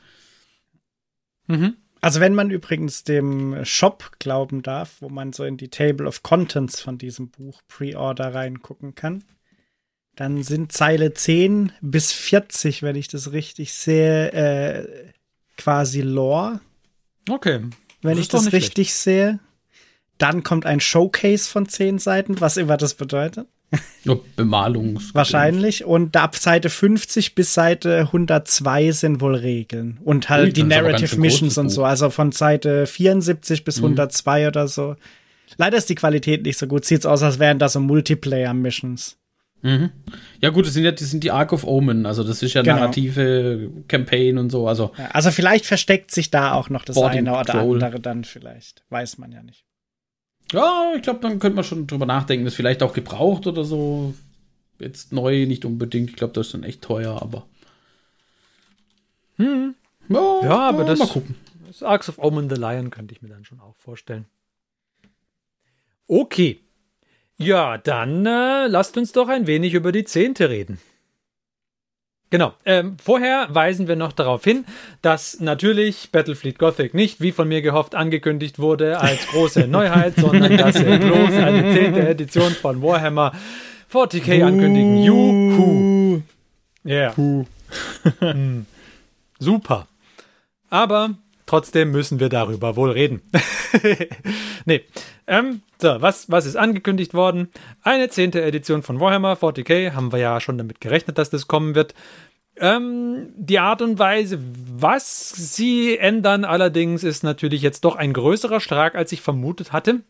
Mhm. 1.46 1.74
Also 2.00 2.20
wenn 2.20 2.34
man 2.34 2.50
übrigens 2.50 3.02
dem 3.02 3.64
Shop 3.64 4.12
glauben 4.18 4.62
darf, 4.62 4.96
wo 5.00 5.08
man 5.08 5.32
so 5.32 5.44
in 5.44 5.56
die 5.56 5.68
Table 5.68 6.06
of 6.06 6.22
Contents 6.22 6.80
von 6.80 6.98
diesem 6.98 7.30
Buch 7.30 7.62
Pre-Order 7.66 8.34
reingucken 8.34 8.94
kann, 8.94 9.24
dann 10.18 10.42
sind 10.42 10.72
Zeile 10.72 11.14
10 11.14 11.70
bis 11.80 12.10
40, 12.12 12.82
wenn 12.82 12.96
ich 12.96 13.06
das 13.06 13.30
richtig 13.30 13.72
sehe, 13.72 14.32
äh, 14.32 15.12
quasi 15.56 16.00
Lore. 16.00 16.58
Okay. 17.30 17.60
Wenn 18.02 18.16
das 18.16 18.18
ich 18.18 18.28
das 18.28 18.52
richtig 18.52 18.88
schlecht. 18.88 18.96
sehe. 18.96 19.38
Dann 20.18 20.42
kommt 20.42 20.66
ein 20.66 20.80
Showcase 20.80 21.48
von 21.48 21.68
10 21.68 22.00
Seiten, 22.00 22.40
was 22.40 22.56
immer 22.56 22.76
das 22.76 22.94
bedeutet. 22.94 23.46
Bemalungs. 24.34 25.14
Wahrscheinlich. 25.14 25.84
Und 25.84 26.16
ab 26.16 26.34
Seite 26.34 26.68
50 26.68 27.36
bis 27.36 27.54
Seite 27.54 28.00
102 28.00 28.90
sind 28.90 29.20
wohl 29.20 29.36
Regeln. 29.36 30.00
Und 30.02 30.28
halt 30.28 30.46
Ui, 30.46 30.52
die 30.52 30.62
Narrative 30.64 31.16
Missions 31.16 31.58
und 31.58 31.68
so. 31.68 31.84
Also 31.84 32.10
von 32.10 32.32
Seite 32.32 32.86
74 32.86 33.62
bis 33.62 33.78
mhm. 33.78 33.84
102 33.84 34.48
oder 34.48 34.66
so. 34.66 34.96
Leider 35.58 35.78
ist 35.78 35.88
die 35.88 35.94
Qualität 35.94 36.42
nicht 36.42 36.58
so 36.58 36.66
gut. 36.66 36.84
Sieht's 36.84 37.06
aus, 37.06 37.22
als 37.22 37.38
wären 37.38 37.60
da 37.60 37.68
so 37.68 37.78
Multiplayer-Missions. 37.78 39.17
Mhm. 39.62 39.90
Ja, 40.40 40.50
gut, 40.50 40.66
das 40.66 40.74
sind 40.74 40.84
ja 40.84 40.92
das 40.92 41.10
sind 41.10 41.24
die 41.24 41.32
Arc 41.32 41.52
of 41.52 41.64
Omen, 41.64 42.06
also 42.06 42.22
das 42.22 42.42
ist 42.42 42.54
ja 42.54 42.62
genau. 42.62 42.76
narrative 42.76 43.70
Campaign 43.88 44.38
und 44.38 44.50
so. 44.50 44.68
Also, 44.68 44.92
ja, 44.96 45.06
also 45.06 45.30
vielleicht 45.30 45.66
versteckt 45.66 46.12
sich 46.12 46.30
da 46.30 46.52
auch 46.52 46.70
noch 46.70 46.84
das 46.84 46.94
Boarding 46.94 47.26
eine 47.26 47.32
oder 47.32 47.52
Troll. 47.52 47.74
andere 47.74 48.00
dann 48.00 48.24
vielleicht. 48.24 48.84
Weiß 48.88 49.18
man 49.18 49.32
ja 49.32 49.42
nicht. 49.42 49.64
Ja, 50.52 50.92
ich 50.96 51.02
glaube, 51.02 51.20
dann 51.20 51.38
könnte 51.40 51.56
man 51.56 51.64
schon 51.64 51.86
drüber 51.86 52.06
nachdenken, 52.06 52.44
das 52.44 52.54
vielleicht 52.54 52.82
auch 52.82 52.92
gebraucht 52.92 53.46
oder 53.46 53.64
so. 53.64 54.14
Jetzt 54.78 55.12
neu 55.12 55.44
nicht 55.46 55.64
unbedingt. 55.64 56.10
Ich 56.10 56.16
glaube, 56.16 56.32
das 56.34 56.46
ist 56.46 56.54
dann 56.54 56.62
echt 56.62 56.82
teuer, 56.82 57.20
aber. 57.20 57.46
Hm. 59.36 59.74
Ja, 60.08 60.40
ja 60.42 60.58
aber 60.68 60.80
ja, 60.80 60.84
das. 60.84 60.98
Mal 61.00 61.08
gucken. 61.08 61.34
Das 61.66 61.82
Arcs 61.82 62.08
of 62.08 62.18
Omen 62.18 62.48
the 62.48 62.56
Lion 62.56 62.90
könnte 62.90 63.12
ich 63.12 63.20
mir 63.20 63.28
dann 63.28 63.44
schon 63.44 63.60
auch 63.60 63.76
vorstellen. 63.76 64.24
Okay. 66.06 66.60
Ja, 67.38 67.78
dann 67.78 68.26
äh, 68.26 68.66
lasst 68.66 68.96
uns 68.96 69.12
doch 69.12 69.28
ein 69.28 69.46
wenig 69.46 69.74
über 69.74 69.92
die 69.92 70.04
Zehnte 70.04 70.50
reden. 70.50 70.78
Genau. 72.30 72.52
Ähm, 72.66 72.96
vorher 73.02 73.46
weisen 73.50 73.88
wir 73.88 73.96
noch 73.96 74.12
darauf 74.12 74.44
hin, 74.44 74.66
dass 75.00 75.40
natürlich 75.40 76.10
Battlefleet 76.12 76.58
Gothic 76.58 76.92
nicht, 76.92 77.20
wie 77.20 77.32
von 77.32 77.48
mir 77.48 77.62
gehofft, 77.62 77.94
angekündigt 77.94 78.58
wurde 78.58 79.00
als 79.00 79.26
große 79.28 79.66
Neuheit, 79.68 80.16
sondern 80.16 80.56
dass 80.56 80.74
wir 80.84 80.98
bloß 80.98 81.30
eine 81.30 81.72
zehnte 81.72 82.06
Edition 82.06 82.52
von 82.52 82.82
Warhammer 82.82 83.32
40k 83.90 84.44
ankündigen. 84.44 85.02
Juhu. 85.02 86.22
Ja. 86.84 87.14
Yeah. 87.16 87.46
hm. 88.18 88.66
Super. 89.38 89.86
Aber 90.68 91.14
trotzdem 91.48 91.90
müssen 91.90 92.20
wir 92.20 92.28
darüber 92.28 92.76
wohl 92.76 92.90
reden. 92.90 93.22
nee. 94.64 94.82
Ähm, 95.26 95.62
so, 95.80 96.00
was, 96.00 96.30
was 96.30 96.46
ist 96.46 96.56
angekündigt 96.56 97.14
worden? 97.14 97.48
Eine 97.82 98.08
zehnte 98.08 98.42
Edition 98.42 98.82
von 98.82 99.00
Warhammer 99.00 99.34
40k, 99.34 99.92
haben 99.92 100.12
wir 100.12 100.18
ja 100.18 100.40
schon 100.40 100.58
damit 100.58 100.80
gerechnet, 100.80 101.18
dass 101.18 101.30
das 101.30 101.48
kommen 101.48 101.74
wird. 101.74 101.94
Ähm, 102.56 103.32
die 103.36 103.58
Art 103.58 103.82
und 103.82 103.98
Weise, 103.98 104.38
was 104.40 105.30
sie 105.30 105.96
ändern 105.98 106.44
allerdings, 106.44 107.04
ist 107.04 107.22
natürlich 107.22 107.62
jetzt 107.62 107.84
doch 107.84 107.96
ein 107.96 108.12
größerer 108.12 108.60
Schlag, 108.60 108.94
als 108.94 109.12
ich 109.12 109.20
vermutet 109.20 109.72
hatte. 109.72 110.00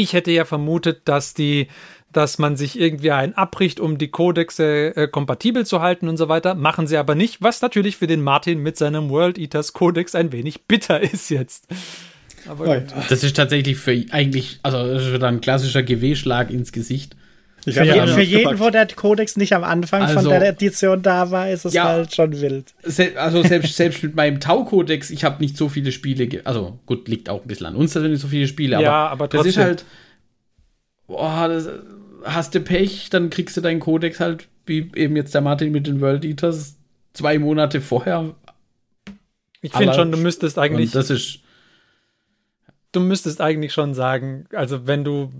Ich 0.00 0.14
hätte 0.14 0.30
ja 0.30 0.46
vermutet, 0.46 1.02
dass 1.04 1.34
die, 1.34 1.68
dass 2.10 2.38
man 2.38 2.56
sich 2.56 2.80
irgendwie 2.80 3.10
ein 3.10 3.36
abbricht, 3.36 3.80
um 3.80 3.98
die 3.98 4.08
Codexe 4.08 4.96
äh, 4.96 5.08
kompatibel 5.08 5.66
zu 5.66 5.82
halten 5.82 6.08
und 6.08 6.16
so 6.16 6.28
weiter. 6.28 6.54
Machen 6.54 6.86
sie 6.86 6.96
aber 6.96 7.14
nicht, 7.14 7.42
was 7.42 7.60
natürlich 7.60 7.98
für 7.98 8.06
den 8.06 8.22
Martin 8.22 8.62
mit 8.62 8.78
seinem 8.78 9.10
World 9.10 9.36
Eaters 9.36 9.74
Codex 9.74 10.14
ein 10.14 10.32
wenig 10.32 10.62
bitter 10.62 11.00
ist 11.12 11.28
jetzt. 11.28 11.68
Aber 12.48 12.80
das 12.80 13.22
ist 13.22 13.36
tatsächlich 13.36 13.76
für 13.76 13.92
eigentlich, 14.10 14.60
also 14.62 14.86
das 14.86 15.04
ist 15.04 15.12
wieder 15.12 15.28
ein 15.28 15.42
klassischer 15.42 15.82
GW-Schlag 15.82 16.50
ins 16.50 16.72
Gesicht. 16.72 17.14
Ich 17.66 17.74
für, 17.74 17.84
jeden, 17.84 18.08
für 18.08 18.22
jeden, 18.22 18.58
wo 18.58 18.70
der 18.70 18.86
Kodex 18.86 19.36
nicht 19.36 19.52
am 19.52 19.64
Anfang 19.64 20.02
also, 20.02 20.20
von 20.20 20.28
der 20.28 20.48
Edition 20.48 21.02
da 21.02 21.30
war, 21.30 21.50
ist 21.50 21.64
es 21.64 21.74
ja, 21.74 21.84
halt 21.84 22.14
schon 22.14 22.40
wild. 22.40 22.72
Se 22.82 23.12
also 23.16 23.42
selbst, 23.42 23.76
selbst 23.76 24.02
mit 24.02 24.16
meinem 24.16 24.40
Tau-Kodex, 24.40 25.10
ich 25.10 25.24
habe 25.24 25.42
nicht 25.42 25.56
so 25.56 25.68
viele 25.68 25.92
Spiele, 25.92 26.40
also 26.44 26.78
gut, 26.86 27.08
liegt 27.08 27.28
auch 27.28 27.42
ein 27.42 27.48
bisschen 27.48 27.66
an 27.66 27.76
uns, 27.76 27.92
dass 27.92 28.02
wir 28.02 28.10
nicht 28.10 28.22
so 28.22 28.28
viele 28.28 28.46
Spiele, 28.46 28.76
aber, 28.76 28.84
ja, 28.84 29.08
aber 29.08 29.28
das 29.28 29.46
ist 29.46 29.58
halt, 29.58 29.84
boah, 31.06 31.48
das, 31.48 31.68
hast 32.24 32.54
du 32.54 32.60
Pech, 32.60 33.10
dann 33.10 33.30
kriegst 33.30 33.56
du 33.56 33.60
deinen 33.60 33.80
Kodex 33.80 34.20
halt, 34.20 34.48
wie 34.66 34.90
eben 34.94 35.16
jetzt 35.16 35.34
der 35.34 35.40
Martin 35.40 35.72
mit 35.72 35.86
den 35.86 36.00
World 36.00 36.24
Eaters, 36.24 36.76
zwei 37.12 37.38
Monate 37.38 37.80
vorher. 37.80 38.34
Ich 39.62 39.72
finde 39.72 39.94
schon, 39.94 40.10
du 40.10 40.18
müsstest 40.18 40.58
eigentlich. 40.58 40.90
Und 40.90 40.94
das 40.94 41.10
ist. 41.10 41.40
Du 42.92 43.00
müsstest 43.00 43.40
eigentlich 43.40 43.72
schon 43.72 43.94
sagen, 43.94 44.46
also 44.52 44.86
wenn 44.88 45.04
du 45.04 45.32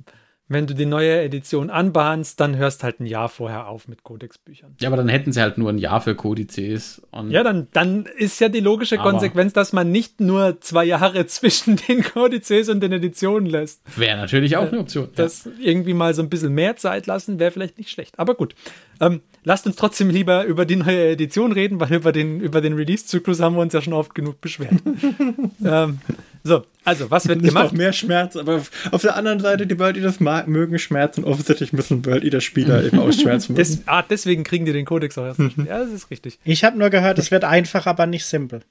wenn 0.50 0.66
du 0.66 0.74
die 0.74 0.84
neue 0.84 1.22
Edition 1.22 1.70
anbahnst, 1.70 2.40
dann 2.40 2.56
hörst 2.56 2.82
halt 2.82 2.98
ein 2.98 3.06
Jahr 3.06 3.28
vorher 3.28 3.68
auf 3.68 3.86
mit 3.86 4.02
Codex-Büchern. 4.02 4.74
Ja, 4.80 4.88
aber 4.88 4.96
dann 4.96 5.08
hätten 5.08 5.32
sie 5.32 5.40
halt 5.40 5.58
nur 5.58 5.70
ein 5.70 5.78
Jahr 5.78 6.00
für 6.00 6.16
Kodizes. 6.16 7.00
ja, 7.28 7.44
dann, 7.44 7.68
dann 7.72 8.04
ist 8.04 8.40
ja 8.40 8.48
die 8.48 8.58
logische 8.58 8.98
Konsequenz, 8.98 9.52
dass 9.52 9.72
man 9.72 9.92
nicht 9.92 10.20
nur 10.20 10.60
zwei 10.60 10.84
Jahre 10.84 11.24
zwischen 11.28 11.76
den 11.76 12.02
Kodizes 12.02 12.68
und 12.68 12.80
den 12.80 12.90
Editionen 12.90 13.48
lässt. 13.48 13.80
Wäre 13.96 14.16
natürlich 14.16 14.56
auch 14.56 14.66
eine 14.66 14.80
Option. 14.80 15.08
Das 15.14 15.44
ja. 15.44 15.52
irgendwie 15.60 15.94
mal 15.94 16.14
so 16.14 16.22
ein 16.22 16.28
bisschen 16.28 16.52
mehr 16.52 16.74
Zeit 16.74 17.06
lassen, 17.06 17.38
wäre 17.38 17.52
vielleicht 17.52 17.78
nicht 17.78 17.90
schlecht. 17.90 18.18
Aber 18.18 18.34
gut. 18.34 18.56
Ähm, 19.00 19.20
lasst 19.44 19.66
uns 19.66 19.76
trotzdem 19.76 20.10
lieber 20.10 20.44
über 20.44 20.66
die 20.66 20.76
neue 20.76 21.10
Edition 21.10 21.52
reden, 21.52 21.80
weil 21.80 21.92
über 21.94 22.12
den, 22.12 22.40
über 22.40 22.60
den 22.60 22.74
Release-Zyklus 22.74 23.40
haben 23.40 23.56
wir 23.56 23.62
uns 23.62 23.72
ja 23.72 23.82
schon 23.82 23.92
oft 23.92 24.14
genug 24.14 24.40
beschwert. 24.40 24.74
ähm, 25.64 25.98
so, 26.42 26.64
also, 26.84 27.10
was 27.10 27.28
wird 27.28 27.42
Nicht 27.42 27.48
gemacht? 27.48 27.66
Noch 27.66 27.72
mehr 27.72 27.92
Schmerz, 27.92 28.36
aber 28.36 28.62
auf 28.90 29.02
der 29.02 29.16
anderen 29.16 29.40
Seite, 29.40 29.66
die 29.66 29.78
World 29.78 29.96
Eaters 29.96 30.20
mögen 30.20 30.78
Schmerzen. 30.78 31.24
Offensichtlich 31.24 31.72
müssen 31.72 32.04
World 32.06 32.24
Eater 32.24 32.40
Spieler 32.40 32.82
eben 32.86 32.98
ausschmerzen 32.98 33.54
müssen. 33.54 33.76
Des, 33.78 33.88
ah, 33.88 34.02
deswegen 34.02 34.44
kriegen 34.44 34.64
die 34.64 34.72
den 34.72 34.86
Kodex 34.86 35.18
auch 35.18 35.26
erst 35.26 35.40
nicht. 35.40 35.58
Mhm. 35.58 35.66
Ja, 35.66 35.78
das 35.78 35.90
ist 35.90 36.10
richtig. 36.10 36.38
Ich 36.44 36.64
habe 36.64 36.78
nur 36.78 36.90
gehört, 36.90 37.18
es 37.18 37.30
wird 37.30 37.44
einfach, 37.44 37.86
aber 37.86 38.06
nicht 38.06 38.24
simpel. 38.24 38.62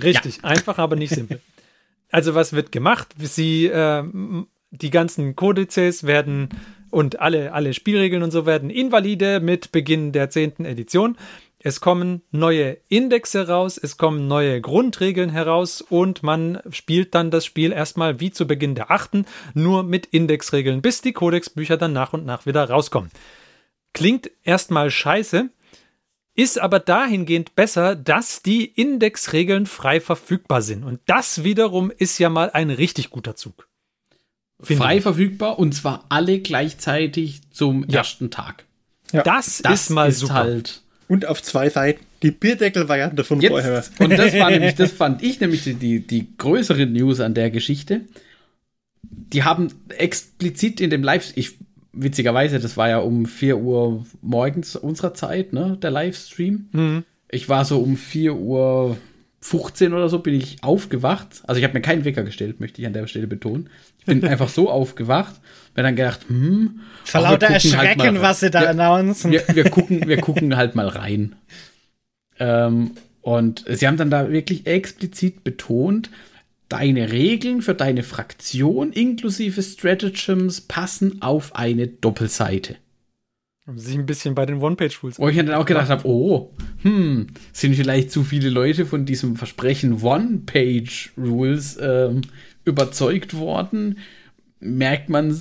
Richtig, 0.00 0.38
ja. 0.38 0.44
einfach, 0.44 0.78
aber 0.78 0.96
nicht 0.96 1.14
simpel. 1.14 1.40
Also, 2.14 2.34
was 2.34 2.52
wird 2.52 2.72
gemacht? 2.72 3.08
Sie, 3.18 3.68
äh, 3.68 4.02
die 4.70 4.90
ganzen 4.90 5.34
Kodizes 5.34 6.06
werden 6.06 6.50
und 6.92 7.20
alle, 7.20 7.52
alle 7.52 7.74
Spielregeln 7.74 8.22
und 8.22 8.30
so 8.30 8.46
werden 8.46 8.70
invalide 8.70 9.40
mit 9.40 9.72
Beginn 9.72 10.12
der 10.12 10.30
zehnten 10.30 10.64
Edition. 10.64 11.16
Es 11.58 11.80
kommen 11.80 12.22
neue 12.32 12.78
Indexe 12.88 13.48
raus, 13.48 13.78
es 13.78 13.96
kommen 13.96 14.26
neue 14.26 14.60
Grundregeln 14.60 15.30
heraus 15.30 15.80
und 15.80 16.22
man 16.22 16.60
spielt 16.70 17.14
dann 17.14 17.30
das 17.30 17.46
Spiel 17.46 17.72
erstmal 17.72 18.20
wie 18.20 18.30
zu 18.30 18.46
Beginn 18.46 18.74
der 18.74 18.90
achten, 18.90 19.26
nur 19.54 19.84
mit 19.84 20.06
Indexregeln, 20.06 20.82
bis 20.82 21.00
die 21.00 21.12
Codexbücher 21.12 21.76
dann 21.76 21.92
nach 21.92 22.12
und 22.12 22.26
nach 22.26 22.46
wieder 22.46 22.68
rauskommen. 22.68 23.10
Klingt 23.94 24.30
erstmal 24.42 24.90
scheiße, 24.90 25.50
ist 26.34 26.58
aber 26.58 26.80
dahingehend 26.80 27.54
besser, 27.54 27.94
dass 27.94 28.42
die 28.42 28.64
Indexregeln 28.64 29.66
frei 29.66 30.00
verfügbar 30.00 30.62
sind. 30.62 30.84
Und 30.84 31.00
das 31.06 31.44
wiederum 31.44 31.90
ist 31.90 32.18
ja 32.18 32.28
mal 32.28 32.50
ein 32.50 32.70
richtig 32.70 33.10
guter 33.10 33.36
Zug. 33.36 33.68
Frei 34.62 34.98
ich. 34.98 35.02
verfügbar 35.02 35.58
und 35.58 35.74
zwar 35.74 36.04
alle 36.08 36.38
gleichzeitig 36.40 37.40
zum 37.50 37.84
ja. 37.88 37.98
ersten 37.98 38.30
Tag. 38.30 38.64
Ja. 39.12 39.22
Das, 39.22 39.60
das, 39.62 39.82
ist 39.82 39.90
mal 39.90 40.08
ist 40.08 40.20
super. 40.20 40.34
Halt 40.34 40.82
und 41.08 41.26
auf 41.26 41.42
zwei 41.42 41.68
Seiten 41.68 42.04
die 42.22 42.30
Bierdeckel-Variante 42.30 43.24
von 43.24 43.40
Jetzt, 43.40 43.50
vorher. 43.50 43.84
Und 43.98 44.10
das 44.12 44.32
war 44.38 44.50
nämlich, 44.50 44.76
das 44.76 44.92
fand 44.96 45.22
ich 45.22 45.40
nämlich 45.40 45.64
die, 45.64 45.74
die, 45.74 46.00
die 46.00 46.36
größere 46.38 46.86
News 46.86 47.20
an 47.20 47.34
der 47.34 47.50
Geschichte. 47.50 48.02
Die 49.02 49.42
haben 49.42 49.68
explizit 49.98 50.80
in 50.80 50.90
dem 50.90 51.02
Live, 51.02 51.32
ich 51.34 51.58
witzigerweise, 51.92 52.60
das 52.60 52.76
war 52.76 52.88
ja 52.88 52.98
um 52.98 53.26
4 53.26 53.58
Uhr 53.58 54.06
morgens 54.22 54.76
unserer 54.76 55.14
Zeit, 55.14 55.52
ne, 55.52 55.76
der 55.82 55.90
Livestream. 55.90 56.68
Mhm. 56.72 57.04
Ich 57.28 57.48
war 57.48 57.64
so 57.64 57.80
um 57.80 57.96
4 57.96 58.34
Uhr 58.34 58.96
15 59.42 59.92
oder 59.92 60.08
so 60.08 60.20
bin 60.20 60.34
ich 60.34 60.62
aufgewacht. 60.62 61.42
Also 61.46 61.58
ich 61.58 61.64
habe 61.64 61.74
mir 61.74 61.82
keinen 61.82 62.04
Wecker 62.04 62.22
gestellt, 62.22 62.60
möchte 62.60 62.80
ich 62.80 62.86
an 62.86 62.92
der 62.92 63.06
Stelle 63.08 63.26
betonen. 63.26 63.68
Ich 63.98 64.06
bin 64.06 64.24
einfach 64.28 64.48
so 64.48 64.70
aufgewacht, 64.70 65.34
mir 65.76 65.82
dann 65.82 65.96
gedacht, 65.96 66.20
hm. 66.28 66.80
Vor 67.04 67.22
lauter 67.22 67.48
halt 67.48 67.64
Erschrecken, 67.64 68.02
halt 68.02 68.22
was 68.22 68.40
sie 68.40 68.50
da 68.50 68.62
wir, 68.62 68.70
announcen. 68.70 69.32
Wir, 69.32 69.42
wir, 69.52 69.64
gucken, 69.70 70.06
wir 70.06 70.20
gucken 70.20 70.56
halt 70.56 70.76
mal 70.76 70.88
rein. 70.88 71.34
Ähm, 72.38 72.92
und 73.20 73.64
sie 73.68 73.86
haben 73.86 73.96
dann 73.96 74.10
da 74.10 74.30
wirklich 74.30 74.66
explizit 74.66 75.42
betont, 75.44 76.10
deine 76.68 77.12
Regeln 77.12 77.62
für 77.62 77.74
deine 77.74 78.02
Fraktion 78.04 78.92
inklusive 78.92 79.62
Stratagems 79.62 80.62
passen 80.62 81.20
auf 81.20 81.54
eine 81.56 81.88
Doppelseite. 81.88 82.76
Haben 83.66 83.78
sich 83.78 83.94
ein 83.94 84.06
bisschen 84.06 84.34
bei 84.34 84.44
den 84.44 84.60
One-Page-Rules. 84.60 85.20
Wo 85.20 85.28
ich 85.28 85.36
dann 85.36 85.52
auch 85.52 85.64
gedacht 85.64 85.88
habe, 85.88 86.06
oh, 86.06 86.52
hm, 86.82 87.28
sind 87.52 87.76
vielleicht 87.76 88.10
zu 88.10 88.24
viele 88.24 88.48
Leute 88.50 88.86
von 88.86 89.06
diesem 89.06 89.36
Versprechen 89.36 90.02
One-Page-Rules 90.02 91.78
ähm, 91.80 92.22
überzeugt 92.64 93.34
worden? 93.34 93.98
Merkt 94.58 95.08
man 95.08 95.36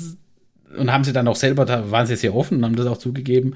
und 0.77 0.91
haben 0.91 1.03
sie 1.03 1.13
dann 1.13 1.27
auch 1.27 1.35
selber, 1.35 1.65
da 1.65 1.89
waren 1.91 2.05
sie 2.05 2.15
sehr 2.15 2.35
offen 2.35 2.59
und 2.59 2.65
haben 2.65 2.75
das 2.75 2.87
auch 2.87 2.97
zugegeben. 2.97 3.55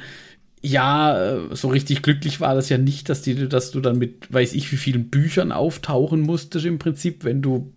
Ja, 0.62 1.36
äh, 1.36 1.56
so 1.56 1.68
richtig 1.68 2.02
glücklich 2.02 2.42
war 2.42 2.56
das 2.56 2.70
ja 2.70 2.80
nicht, 2.80 3.08
dass, 3.10 3.22
die, 3.22 3.48
dass 3.48 3.70
du 3.70 3.82
dann 3.82 4.00
mit, 4.00 4.34
weiß 4.34 4.54
ich, 4.54 4.72
wie 4.72 4.78
vielen 4.78 5.10
Büchern 5.10 5.52
auftauchen 5.52 6.22
musstest 6.22 6.66
im 6.66 6.80
Prinzip, 6.80 7.24
wenn 7.24 7.44
du 7.44 7.72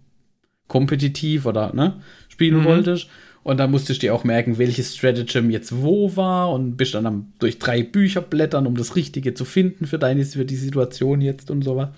kompetitiv 0.69 1.45
oder 1.45 1.75
ne, 1.75 2.01
spielen 2.29 2.61
mhm. 2.61 2.65
wolltest. 2.65 3.09
Und 3.49 3.57
da 3.57 3.67
musstest 3.67 4.03
du 4.03 4.09
dir 4.09 4.15
auch 4.15 4.25
merken, 4.25 4.59
welches 4.59 4.95
Stratagem 4.95 5.49
jetzt 5.49 5.81
wo 5.81 6.15
war 6.17 6.53
und 6.53 6.77
bist 6.77 6.93
dann 6.93 7.07
am, 7.07 7.33
durch 7.39 7.59
drei 7.59 7.83
Bücher 7.83 8.21
blättern, 8.21 8.67
um 8.67 8.77
das 8.77 8.95
Richtige 8.95 9.33
zu 9.33 9.47
finden 9.47 9.87
für 9.87 9.99
deine, 9.99 10.23
für 10.27 10.45
die 10.45 10.55
Situation 10.55 11.23
jetzt 11.23 11.51
und 11.51 11.63
so 11.63 11.75
was. 11.75 11.89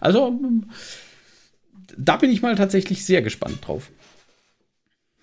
Also, 0.00 0.38
da 1.96 2.16
bin 2.18 2.30
ich 2.30 2.42
mal 2.42 2.56
tatsächlich 2.56 3.06
sehr 3.06 3.22
gespannt 3.22 3.66
drauf. 3.66 3.90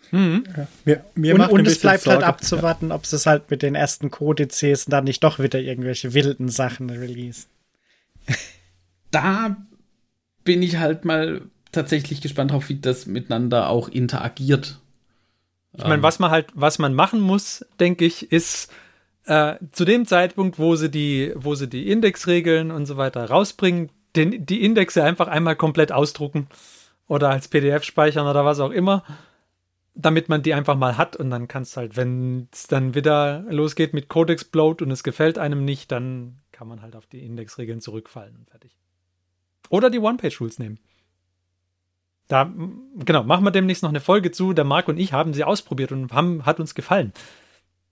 Mhm. 0.09 0.45
Ja. 0.57 0.67
Mir, 0.85 1.05
mir 1.13 1.35
und, 1.35 1.41
und 1.51 1.67
es 1.67 1.77
bleibt 1.77 2.07
halt 2.07 2.13
Sorge. 2.13 2.25
halt 2.25 2.35
abzuwarten, 2.35 2.89
ja. 2.89 2.95
ob 2.95 3.03
es 3.03 3.25
halt 3.27 3.51
mit 3.51 3.61
den 3.61 3.75
ersten 3.75 4.09
Kodizes 4.09 4.85
dann 4.85 5.03
nicht 5.03 5.23
doch 5.23 5.37
wieder 5.37 5.59
irgendwelche 5.59 6.15
wilden 6.15 6.49
Sachen 6.49 6.89
release. 6.89 7.45
da 9.11 9.55
bin 10.43 10.63
ich 10.63 10.77
halt 10.77 11.05
mal 11.05 11.41
tatsächlich 11.71 12.21
gespannt 12.21 12.49
drauf, 12.49 12.69
wie 12.69 12.79
das 12.79 13.05
miteinander 13.05 13.69
auch 13.69 13.87
interagiert. 13.87 14.79
Ich 15.77 15.83
meine, 15.83 15.95
ähm. 15.95 16.03
was 16.03 16.19
man 16.19 16.31
halt, 16.31 16.47
was 16.53 16.79
man 16.79 16.93
machen 16.93 17.19
muss, 17.19 17.65
denke 17.79 18.05
ich, 18.05 18.31
ist 18.31 18.71
äh, 19.25 19.55
zu 19.71 19.85
dem 19.85 20.05
Zeitpunkt, 20.05 20.59
wo 20.59 20.75
sie 20.75 20.89
die, 20.89 21.33
wo 21.35 21.55
sie 21.55 21.67
die 21.67 21.91
Indexregeln 21.91 22.71
und 22.71 22.85
so 22.85 22.97
weiter 22.97 23.25
rausbringen, 23.29 23.89
den, 24.15 24.45
die 24.45 24.63
Indexe 24.63 25.03
einfach 25.03 25.27
einmal 25.27 25.55
komplett 25.55 25.91
ausdrucken 25.91 26.47
oder 27.07 27.29
als 27.29 27.47
PDF 27.47 27.83
speichern 27.83 28.27
oder 28.27 28.45
was 28.45 28.59
auch 28.59 28.71
immer, 28.71 29.03
damit 29.93 30.29
man 30.29 30.41
die 30.41 30.53
einfach 30.53 30.75
mal 30.75 30.97
hat 30.97 31.15
und 31.15 31.29
dann 31.29 31.47
kannst 31.47 31.77
halt, 31.77 31.95
wenn 31.95 32.49
es 32.51 32.67
dann 32.67 32.95
wieder 32.95 33.45
losgeht 33.49 33.93
mit 33.93 34.09
Codex 34.09 34.43
Bloat 34.43 34.81
und 34.81 34.91
es 34.91 35.03
gefällt 35.03 35.37
einem 35.37 35.63
nicht, 35.63 35.91
dann 35.91 36.39
kann 36.51 36.67
man 36.67 36.81
halt 36.81 36.95
auf 36.95 37.05
die 37.07 37.25
Indexregeln 37.25 37.81
zurückfallen 37.81 38.35
und 38.35 38.49
fertig. 38.49 38.77
Oder 39.69 39.89
die 39.89 39.99
One-Page-Rules 39.99 40.59
nehmen. 40.59 40.79
Da, 42.27 42.51
genau, 43.05 43.23
machen 43.23 43.43
wir 43.43 43.51
demnächst 43.51 43.83
noch 43.83 43.89
eine 43.89 43.99
Folge 43.99 44.31
zu. 44.31 44.53
Der 44.53 44.63
Marc 44.63 44.87
und 44.87 44.97
ich 44.97 45.13
haben 45.13 45.33
sie 45.33 45.43
ausprobiert 45.43 45.91
und 45.91 46.11
haben, 46.11 46.45
hat 46.45 46.59
uns 46.59 46.73
gefallen. 46.73 47.13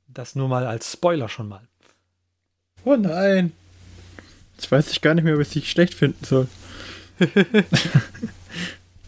Das 0.07 0.36
nur 0.36 0.47
mal 0.47 0.65
als 0.65 0.91
Spoiler 0.91 1.29
schon 1.29 1.47
mal. 1.49 1.61
Oh 2.84 2.95
nein. 2.95 3.51
Jetzt 4.55 4.71
weiß 4.71 4.91
ich 4.91 5.01
gar 5.01 5.13
nicht 5.13 5.23
mehr, 5.23 5.38
was 5.38 5.55
ich 5.55 5.69
schlecht 5.69 5.93
finden 5.93 6.23
soll. 6.23 6.47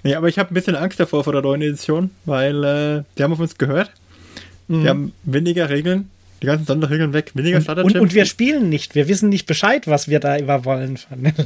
nee, 0.04 0.16
aber 0.16 0.28
ich 0.28 0.40
habe 0.40 0.52
ein 0.52 0.54
bisschen 0.54 0.76
Angst 0.76 1.00
davor 1.00 1.24
vor 1.24 1.34
der 1.34 1.42
neuen 1.42 1.62
Edition, 1.62 2.12
weil 2.26 2.64
äh, 2.64 3.04
die 3.18 3.24
haben 3.24 3.34
auf 3.34 3.40
uns 3.40 3.58
gehört. 3.58 3.92
Mhm. 4.68 4.82
Die 4.82 4.90
haben 4.90 5.14
weniger 5.24 5.70
Regeln. 5.70 6.10
Die 6.46 6.52
ganzen 6.52 6.68
Sonderregeln 6.68 7.12
weg, 7.12 7.32
weniger 7.34 7.60
Starter 7.60 7.84
und, 7.84 7.96
und, 7.96 8.02
und 8.02 8.14
wir 8.14 8.26
spielen 8.26 8.70
nicht. 8.70 8.94
Wir 8.94 9.08
wissen 9.08 9.30
nicht 9.30 9.48
Bescheid, 9.48 9.88
was 9.88 10.08
wir 10.08 10.20
da 10.20 10.36
immer 10.36 10.64
wollen. 10.64 11.00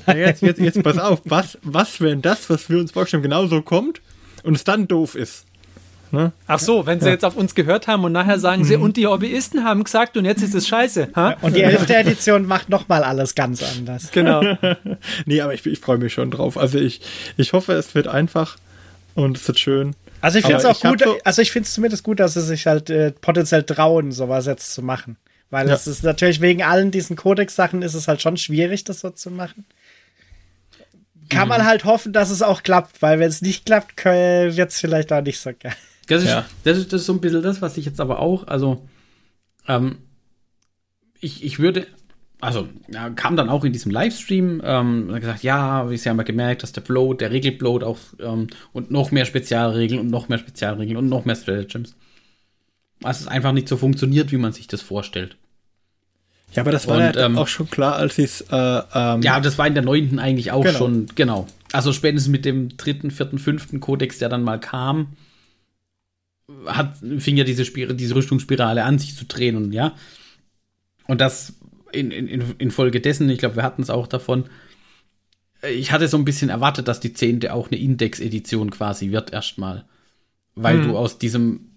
Ja, 0.08 0.14
jetzt, 0.14 0.42
jetzt, 0.42 0.60
jetzt 0.60 0.84
pass 0.84 0.98
auf, 0.98 1.22
was, 1.24 1.58
was, 1.62 2.02
wenn 2.02 2.22
das, 2.22 2.50
was 2.50 2.70
wir 2.70 2.80
uns 2.80 2.92
vorstellen, 2.92 3.24
genauso 3.24 3.62
kommt 3.62 4.02
und 4.44 4.56
es 4.56 4.66
dann 4.66 4.90
doof 4.90 5.16
ist? 5.16 5.46
Ne? 6.12 6.34
Ach 6.48 6.60
so, 6.60 6.86
wenn 6.86 7.00
sie 7.00 7.06
ja. 7.06 7.14
jetzt 7.14 7.24
auf 7.24 7.38
uns 7.38 7.56
gehört 7.56 7.88
haben 7.88 8.04
und 8.04 8.12
nachher 8.12 8.40
sagen 8.40 8.66
sie, 8.66 8.76
mhm. 8.76 8.84
und 8.84 8.98
die 8.98 9.08
Hobbyisten 9.08 9.64
haben 9.64 9.86
gesagt 9.86 10.18
und 10.18 10.26
jetzt 10.26 10.42
ist 10.42 10.54
es 10.54 10.68
scheiße. 10.68 11.12
Ha? 11.16 11.38
Und 11.40 11.56
die 11.56 11.62
elfte 11.62 11.96
Edition 11.96 12.46
macht 12.46 12.68
nochmal 12.68 13.04
alles 13.04 13.36
ganz 13.36 13.64
anders. 13.64 14.12
Genau. 14.12 14.44
nee, 15.26 15.40
aber 15.40 15.54
ich, 15.54 15.66
ich 15.66 15.80
freue 15.80 15.98
mich 15.98 16.12
schon 16.12 16.30
drauf. 16.30 16.58
Also 16.58 16.78
ich, 16.78 17.00
ich 17.38 17.54
hoffe, 17.54 17.72
es 17.72 17.96
wird 17.96 18.10
einfach 18.10 18.58
und 19.16 19.38
es 19.38 19.48
wird 19.48 19.60
schön. 19.60 19.96
Also 20.22 20.40
ich 20.40 20.46
finde 20.46 20.60
es 20.60 20.66
auch 20.66 20.80
gut, 20.82 21.02
so 21.02 21.18
also 21.24 21.42
ich 21.42 21.52
finde 21.52 21.68
es 21.68 21.74
zumindest 21.74 22.04
gut, 22.04 22.20
dass 22.20 22.34
sie 22.34 22.42
sich 22.42 22.68
halt 22.68 22.90
äh, 22.90 23.12
potenziell 23.12 23.64
trauen, 23.64 24.12
sowas 24.12 24.46
jetzt 24.46 24.74
zu 24.74 24.82
machen. 24.82 25.18
Weil 25.50 25.68
ja. 25.68 25.74
es 25.74 25.88
ist 25.88 26.04
natürlich 26.04 26.42
wegen 26.42 26.64
allen 26.64 26.92
diesen 26.92 27.16
Codex-Sachen 27.16 27.82
ist 27.82 27.94
es 27.94 28.08
halt 28.08 28.22
schon 28.22 28.38
schwierig, 28.38 28.84
das 28.84 29.00
so 29.00 29.10
zu 29.10 29.32
machen. 29.32 29.66
Kann 31.30 31.44
mhm. 31.44 31.50
man 31.50 31.66
halt 31.66 31.86
hoffen, 31.86 32.14
dass 32.14 32.30
es 32.30 32.42
auch 32.42 32.64
klappt, 32.64 33.02
weil 33.02 33.20
wenn 33.20 33.30
es 33.30 33.42
nicht 33.42 33.66
klappt, 33.66 34.04
wird 34.04 34.70
es 34.70 34.80
vielleicht 34.80 35.12
auch 35.14 35.22
nicht 35.22 35.40
so 35.40 35.52
geil. 35.58 35.76
Das 36.08 36.24
ist, 36.24 36.30
ja. 36.30 36.46
das, 36.64 36.78
ist, 36.78 36.92
das 36.92 37.02
ist 37.02 37.08
so 37.08 37.14
ein 37.14 37.22
bisschen 37.22 37.44
das, 37.44 37.62
was 37.62 37.78
ich 37.78 37.86
jetzt 37.86 38.02
aber 38.02 38.20
auch, 38.20 38.48
also 38.48 38.88
ähm, 39.68 40.00
ich, 41.20 41.44
ich 41.44 41.60
würde, 41.60 41.86
also 42.42 42.70
ja, 42.88 43.10
kam 43.10 43.36
dann 43.36 43.50
auch 43.50 43.66
in 43.66 43.74
diesem 43.74 43.92
Livestream 43.92 44.62
ähm, 44.64 45.10
und 45.10 45.20
gesagt, 45.20 45.44
ja, 45.44 45.90
wie 45.90 45.98
Sie 45.98 46.10
haben 46.10 46.18
ja 46.18 46.24
gemerkt, 46.24 46.64
dass 46.64 46.72
der 46.72 46.82
Bloat, 46.82 47.20
der 47.22 47.32
Regelbloat 47.32 47.84
auch 47.84 47.98
ähm, 48.20 48.48
und 48.72 48.92
noch 48.92 49.12
mehr 49.12 49.26
Spezialregeln 49.26 50.00
und 50.00 50.08
noch 50.08 50.30
mehr 50.30 50.38
Spezialregeln 50.38 50.98
und 50.98 51.10
noch 51.10 51.26
mehr 51.26 51.36
Stratagems. 51.36 51.96
Also 53.04 53.24
es 53.24 53.28
einfach 53.28 53.52
nicht 53.52 53.68
so 53.68 53.78
funktioniert, 53.78 54.32
wie 54.32 54.38
man 54.38 54.54
sich 54.54 54.68
das 54.68 54.82
vorstellt. 54.82 55.38
Ja, 56.54 56.64
aber 56.64 56.72
das 56.72 56.88
war 56.88 56.96
und, 56.96 57.16
ja 57.16 57.26
ähm, 57.26 57.38
auch 57.38 57.48
schon 57.48 57.70
klar, 57.70 57.96
als 57.96 58.16
sie 58.16 58.24
es. 58.24 58.42
Äh, 58.42 58.82
ähm, 58.94 59.22
ja, 59.22 59.40
das 59.40 59.58
war 59.58 59.68
in 59.68 59.74
der 59.74 59.84
neunten 59.84 60.18
eigentlich 60.18 60.52
auch 60.52 60.64
genau. 60.64 60.78
schon, 60.78 61.06
genau. 61.16 61.48
Also 61.72 61.94
spätestens 61.94 62.32
mit 62.32 62.46
dem 62.46 62.76
dritten, 62.78 63.12
vierten, 63.12 63.38
fünften 63.38 63.80
Kodex, 63.80 64.18
der 64.18 64.30
dann 64.30 64.44
mal 64.44 64.60
kam, 64.60 65.10
hat, 66.66 66.96
fing 67.18 67.38
ja 67.38 67.44
diese, 67.44 67.66
Spir 67.66 67.94
diese 67.94 68.16
Rüstungsspirale 68.16 68.84
an, 68.84 68.98
sich 68.98 69.16
zu 69.16 69.26
drehen 69.26 69.56
und 69.56 69.74
ja. 69.74 69.94
Und 71.08 71.22
das 71.22 71.54
in, 71.92 72.12
in, 72.12 72.56
infolgedessen, 72.58 73.30
ich 73.30 73.40
glaube, 73.40 73.58
wir 73.58 73.64
hatten 73.64 73.82
es 73.82 73.90
auch 73.90 74.08
davon, 74.08 74.46
ich 75.62 75.92
hatte 75.92 76.08
so 76.08 76.18
ein 76.18 76.26
bisschen 76.26 76.50
erwartet, 76.50 76.88
dass 76.88 77.00
die 77.00 77.14
zehnte 77.14 77.54
auch 77.54 77.68
eine 77.70 77.80
Index-Edition 77.80 78.72
quasi 78.72 79.12
wird, 79.12 79.34
erstmal. 79.34 79.86
Weil 80.56 80.78
hm. 80.78 80.88
du 80.88 80.98
aus 80.98 81.18
diesem, 81.18 81.72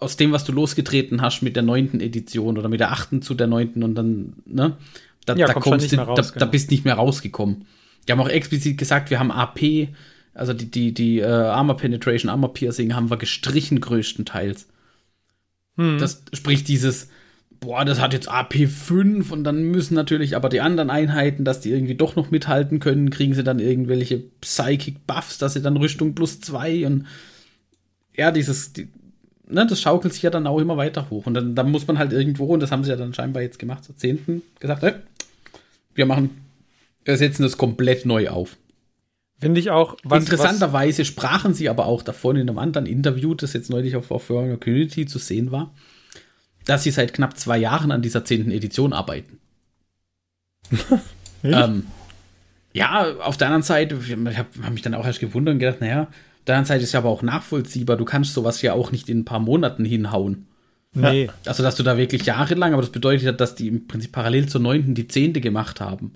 aus 0.00 0.16
dem, 0.16 0.32
was 0.32 0.44
du 0.44 0.52
losgetreten 0.52 1.20
hast 1.20 1.42
mit 1.42 1.56
der 1.56 1.62
neunten 1.62 2.00
Edition 2.00 2.58
oder 2.58 2.68
mit 2.68 2.80
der 2.80 2.92
achten 2.92 3.22
zu 3.22 3.34
der 3.34 3.48
neunten 3.48 3.82
und 3.82 3.94
dann, 3.94 4.34
ne, 4.46 4.76
da, 5.26 5.34
ja, 5.34 5.46
da 5.46 5.54
kommst 5.54 5.92
du, 5.92 5.96
raus, 5.96 6.16
da, 6.16 6.22
genau. 6.22 6.38
da 6.38 6.46
bist 6.46 6.70
nicht 6.70 6.84
mehr 6.84 6.94
rausgekommen. 6.94 7.66
Die 8.06 8.12
haben 8.12 8.20
auch 8.20 8.28
explizit 8.28 8.78
gesagt, 8.78 9.10
wir 9.10 9.18
haben 9.18 9.30
AP, 9.30 9.88
also 10.32 10.52
die, 10.52 10.70
die, 10.70 10.94
die 10.94 11.18
äh, 11.18 11.26
Armor 11.26 11.76
Penetration, 11.76 12.30
Armor 12.30 12.54
Piercing 12.54 12.94
haben 12.94 13.10
wir 13.10 13.16
gestrichen 13.16 13.80
größtenteils. 13.80 14.68
Hm. 15.76 15.98
Das 15.98 16.22
spricht 16.32 16.68
dieses, 16.68 17.10
boah, 17.60 17.84
das 17.84 18.00
hat 18.00 18.12
jetzt 18.12 18.30
AP5 18.30 19.30
und 19.30 19.44
dann 19.44 19.62
müssen 19.64 19.94
natürlich 19.94 20.36
aber 20.36 20.48
die 20.48 20.60
anderen 20.60 20.90
Einheiten, 20.90 21.44
dass 21.44 21.60
die 21.60 21.70
irgendwie 21.70 21.94
doch 21.94 22.16
noch 22.16 22.30
mithalten 22.30 22.80
können, 22.80 23.10
kriegen 23.10 23.34
sie 23.34 23.44
dann 23.44 23.58
irgendwelche 23.58 24.22
Psychic 24.40 25.06
Buffs, 25.06 25.38
dass 25.38 25.54
sie 25.54 25.62
dann 25.62 25.76
Rüstung 25.76 26.14
plus 26.14 26.40
2 26.40 26.86
und 26.86 27.06
ja, 28.16 28.30
dieses, 28.30 28.72
die, 28.72 28.88
ne, 29.46 29.66
das 29.66 29.80
schaukelt 29.80 30.14
sich 30.14 30.22
ja 30.22 30.30
dann 30.30 30.46
auch 30.46 30.58
immer 30.58 30.76
weiter 30.76 31.10
hoch 31.10 31.26
und 31.26 31.34
dann, 31.34 31.54
dann 31.54 31.70
muss 31.70 31.86
man 31.86 31.98
halt 31.98 32.12
irgendwo, 32.12 32.46
und 32.46 32.60
das 32.60 32.70
haben 32.70 32.84
sie 32.84 32.90
ja 32.90 32.96
dann 32.96 33.14
scheinbar 33.14 33.42
jetzt 33.42 33.58
gemacht, 33.58 33.84
zur 33.84 33.96
10. 33.96 34.42
gesagt, 34.60 34.82
hey, 34.82 34.94
wir 35.94 36.06
machen, 36.06 36.30
wir 37.04 37.16
setzen 37.16 37.42
das 37.42 37.56
komplett 37.56 38.06
neu 38.06 38.28
auf. 38.28 38.56
Finde 39.40 39.60
ich 39.60 39.70
auch. 39.70 39.96
Was, 40.02 40.24
Interessanterweise 40.24 41.02
was 41.02 41.06
sprachen 41.06 41.54
sie 41.54 41.68
aber 41.68 41.86
auch 41.86 42.02
davon 42.02 42.36
in 42.36 42.48
einem 42.48 42.58
anderen 42.58 42.86
Interview, 42.86 43.34
das 43.34 43.52
jetzt 43.52 43.70
neulich 43.70 43.94
auf, 43.94 44.10
auf 44.10 44.26
Community 44.26 45.06
zu 45.06 45.18
sehen 45.18 45.52
war, 45.52 45.72
dass 46.68 46.82
sie 46.82 46.90
seit 46.90 47.14
knapp 47.14 47.38
zwei 47.38 47.56
Jahren 47.56 47.90
an 47.90 48.02
dieser 48.02 48.26
zehnten 48.26 48.50
Edition 48.50 48.92
arbeiten. 48.92 49.38
ähm, 51.42 51.86
ja, 52.74 53.16
auf 53.20 53.38
der 53.38 53.46
anderen 53.48 53.62
Seite, 53.62 53.98
ich 54.04 54.12
habe 54.12 54.46
hab 54.62 54.70
mich 54.70 54.82
dann 54.82 54.94
auch 54.94 55.06
erst 55.06 55.20
gewundert 55.20 55.54
und 55.54 55.60
gedacht, 55.60 55.80
naja, 55.80 56.02
auf 56.02 56.44
der 56.46 56.56
anderen 56.56 56.68
Seite 56.68 56.84
ist 56.84 56.92
ja 56.92 57.00
aber 57.00 57.08
auch 57.08 57.22
nachvollziehbar, 57.22 57.96
du 57.96 58.04
kannst 58.04 58.34
sowas 58.34 58.60
ja 58.60 58.74
auch 58.74 58.92
nicht 58.92 59.08
in 59.08 59.20
ein 59.20 59.24
paar 59.24 59.40
Monaten 59.40 59.86
hinhauen. 59.86 60.46
Nee. 60.92 61.30
Also, 61.46 61.62
dass 61.62 61.76
du 61.76 61.82
da 61.82 61.96
wirklich 61.96 62.26
jahrelang, 62.26 62.74
aber 62.74 62.82
das 62.82 62.92
bedeutet 62.92 63.24
ja, 63.24 63.32
dass 63.32 63.54
die 63.54 63.68
im 63.68 63.86
Prinzip 63.86 64.12
parallel 64.12 64.48
zur 64.48 64.60
neunten 64.60 64.94
die 64.94 65.08
zehnte 65.08 65.40
gemacht 65.40 65.80
haben. 65.80 66.12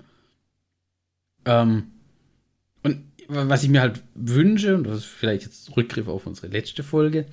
Ähm, 1.45 1.85
und 2.83 3.05
was 3.27 3.63
ich 3.63 3.69
mir 3.69 3.81
halt 3.81 4.03
wünsche, 4.13 4.75
und 4.75 4.83
das 4.83 4.99
ist 4.99 5.05
vielleicht 5.05 5.45
jetzt 5.45 5.75
Rückgriff 5.75 6.07
auf 6.07 6.27
unsere 6.27 6.47
letzte 6.47 6.83
Folge, 6.83 7.25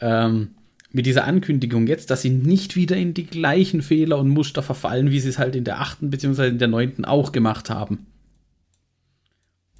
ähm, 0.00 0.54
mit 0.94 1.06
dieser 1.06 1.24
Ankündigung 1.24 1.88
jetzt, 1.88 2.10
dass 2.10 2.22
sie 2.22 2.30
nicht 2.30 2.76
wieder 2.76 2.96
in 2.96 3.14
die 3.14 3.26
gleichen 3.26 3.82
Fehler 3.82 4.16
und 4.16 4.28
Muster 4.28 4.62
verfallen, 4.62 5.10
wie 5.10 5.18
sie 5.18 5.28
es 5.28 5.40
halt 5.40 5.56
in 5.56 5.64
der 5.64 5.80
achten 5.80 6.08
bzw. 6.08 6.46
in 6.46 6.58
der 6.58 6.68
neunten 6.68 7.04
auch 7.04 7.32
gemacht 7.32 7.68
haben. 7.68 8.06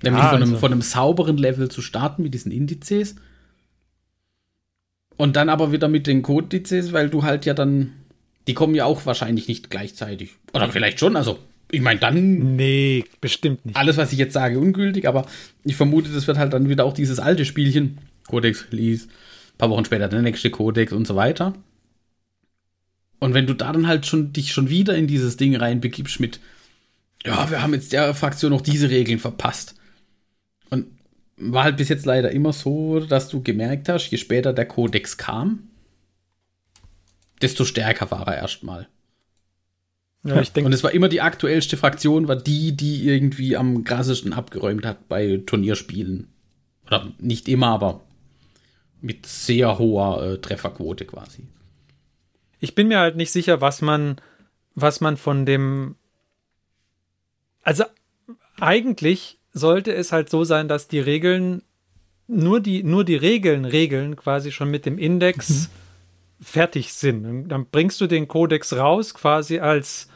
Nämlich 0.02 0.24
ah, 0.24 0.30
von, 0.30 0.36
einem, 0.42 0.48
also. 0.50 0.58
von 0.58 0.72
einem 0.72 0.82
sauberen 0.82 1.38
Level 1.38 1.70
zu 1.70 1.82
starten 1.82 2.24
mit 2.24 2.34
diesen 2.34 2.50
Indizes. 2.50 3.14
Und 5.16 5.36
dann 5.36 5.48
aber 5.48 5.70
wieder 5.70 5.86
mit 5.86 6.08
den 6.08 6.22
Kodizes, 6.22 6.92
weil 6.92 7.08
du 7.08 7.22
halt 7.22 7.46
ja 7.46 7.54
dann. 7.54 7.92
Die 8.48 8.54
kommen 8.54 8.74
ja 8.74 8.84
auch 8.84 9.06
wahrscheinlich 9.06 9.46
nicht 9.46 9.70
gleichzeitig. 9.70 10.32
Oder 10.52 10.68
vielleicht 10.68 10.98
schon, 10.98 11.16
also 11.16 11.38
ich 11.70 11.80
meine, 11.80 12.00
dann. 12.00 12.56
Nee, 12.56 13.04
bestimmt 13.20 13.64
nicht. 13.64 13.76
Alles, 13.76 13.96
was 13.96 14.12
ich 14.12 14.18
jetzt 14.18 14.32
sage, 14.32 14.58
ungültig, 14.58 15.06
aber 15.06 15.26
ich 15.62 15.76
vermute, 15.76 16.10
das 16.10 16.26
wird 16.26 16.38
halt 16.38 16.52
dann 16.52 16.68
wieder 16.68 16.84
auch 16.84 16.92
dieses 16.92 17.20
alte 17.20 17.44
Spielchen. 17.44 17.98
Codex 18.26 18.66
Release, 18.72 19.06
ein 19.54 19.58
paar 19.58 19.70
Wochen 19.70 19.84
später 19.84 20.08
der 20.08 20.22
nächste 20.22 20.50
Codex 20.50 20.92
und 20.92 21.06
so 21.06 21.16
weiter. 21.16 21.54
Und 23.20 23.34
wenn 23.34 23.46
du 23.46 23.54
da 23.54 23.72
dann 23.72 23.86
halt 23.86 24.06
schon 24.06 24.32
dich 24.32 24.52
schon 24.52 24.68
wieder 24.68 24.96
in 24.96 25.06
dieses 25.06 25.36
Ding 25.36 25.56
reinbegibst 25.56 26.20
mit, 26.20 26.40
ja, 27.24 27.50
wir 27.50 27.62
haben 27.62 27.72
jetzt 27.72 27.92
der 27.92 28.12
Fraktion 28.14 28.50
noch 28.50 28.60
diese 28.60 28.90
Regeln 28.90 29.18
verpasst. 29.18 29.76
Und 30.70 30.86
war 31.36 31.64
halt 31.64 31.76
bis 31.76 31.88
jetzt 31.88 32.04
leider 32.04 32.30
immer 32.32 32.52
so, 32.52 33.00
dass 33.00 33.28
du 33.28 33.42
gemerkt 33.42 33.88
hast, 33.88 34.10
je 34.10 34.18
später 34.18 34.52
der 34.52 34.66
Codex 34.66 35.16
kam, 35.16 35.70
desto 37.40 37.64
stärker 37.64 38.10
war 38.10 38.26
er 38.26 38.36
erstmal. 38.36 38.88
Ja, 40.24 40.40
ich 40.40 40.52
denk, 40.52 40.66
und 40.66 40.72
es 40.72 40.82
war 40.82 40.92
immer 40.92 41.08
die 41.08 41.20
aktuellste 41.20 41.76
Fraktion, 41.76 42.28
war 42.28 42.36
die, 42.36 42.72
die 42.72 43.06
irgendwie 43.08 43.56
am 43.56 43.84
krassesten 43.84 44.32
abgeräumt 44.32 44.86
hat 44.86 45.08
bei 45.08 45.42
Turnierspielen. 45.44 46.28
Oder 46.86 47.12
nicht 47.18 47.48
immer, 47.48 47.68
aber 47.68 48.00
mit 49.04 49.26
sehr 49.26 49.78
hoher 49.78 50.22
äh, 50.22 50.38
Trefferquote 50.38 51.04
quasi. 51.04 51.46
Ich 52.58 52.74
bin 52.74 52.88
mir 52.88 52.98
halt 52.98 53.16
nicht 53.16 53.30
sicher, 53.30 53.60
was 53.60 53.82
man, 53.82 54.16
was 54.74 55.02
man 55.02 55.18
von 55.18 55.44
dem. 55.44 55.96
Also 57.62 57.84
eigentlich 58.58 59.38
sollte 59.52 59.92
es 59.94 60.10
halt 60.10 60.30
so 60.30 60.44
sein, 60.44 60.68
dass 60.68 60.88
die 60.88 61.00
Regeln 61.00 61.62
nur 62.26 62.60
die, 62.60 62.82
nur 62.82 63.04
die 63.04 63.16
Regeln, 63.16 63.66
Regeln 63.66 64.16
quasi 64.16 64.50
schon 64.50 64.70
mit 64.70 64.86
dem 64.86 64.96
Index 64.96 65.68
mhm. 65.68 66.44
fertig 66.44 66.94
sind. 66.94 67.48
Dann 67.48 67.66
bringst 67.66 68.00
du 68.00 68.06
den 68.06 68.26
Kodex 68.26 68.72
raus, 68.72 69.12
quasi 69.12 69.58
als 69.58 70.08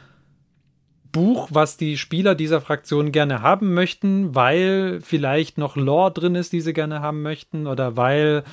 Buch, 1.11 1.49
was 1.51 1.77
die 1.77 1.95
Spieler 1.97 2.33
dieser 2.33 2.61
Fraktion 2.61 3.11
gerne 3.11 3.43
haben 3.43 3.75
möchten, 3.75 4.33
weil 4.33 4.99
vielleicht 5.01 5.59
noch 5.59 5.75
Lore 5.75 6.11
drin 6.11 6.33
ist, 6.33 6.53
die 6.53 6.61
sie 6.61 6.73
gerne 6.73 7.01
haben 7.01 7.21
möchten, 7.21 7.67
oder 7.67 7.95
weil 7.95 8.43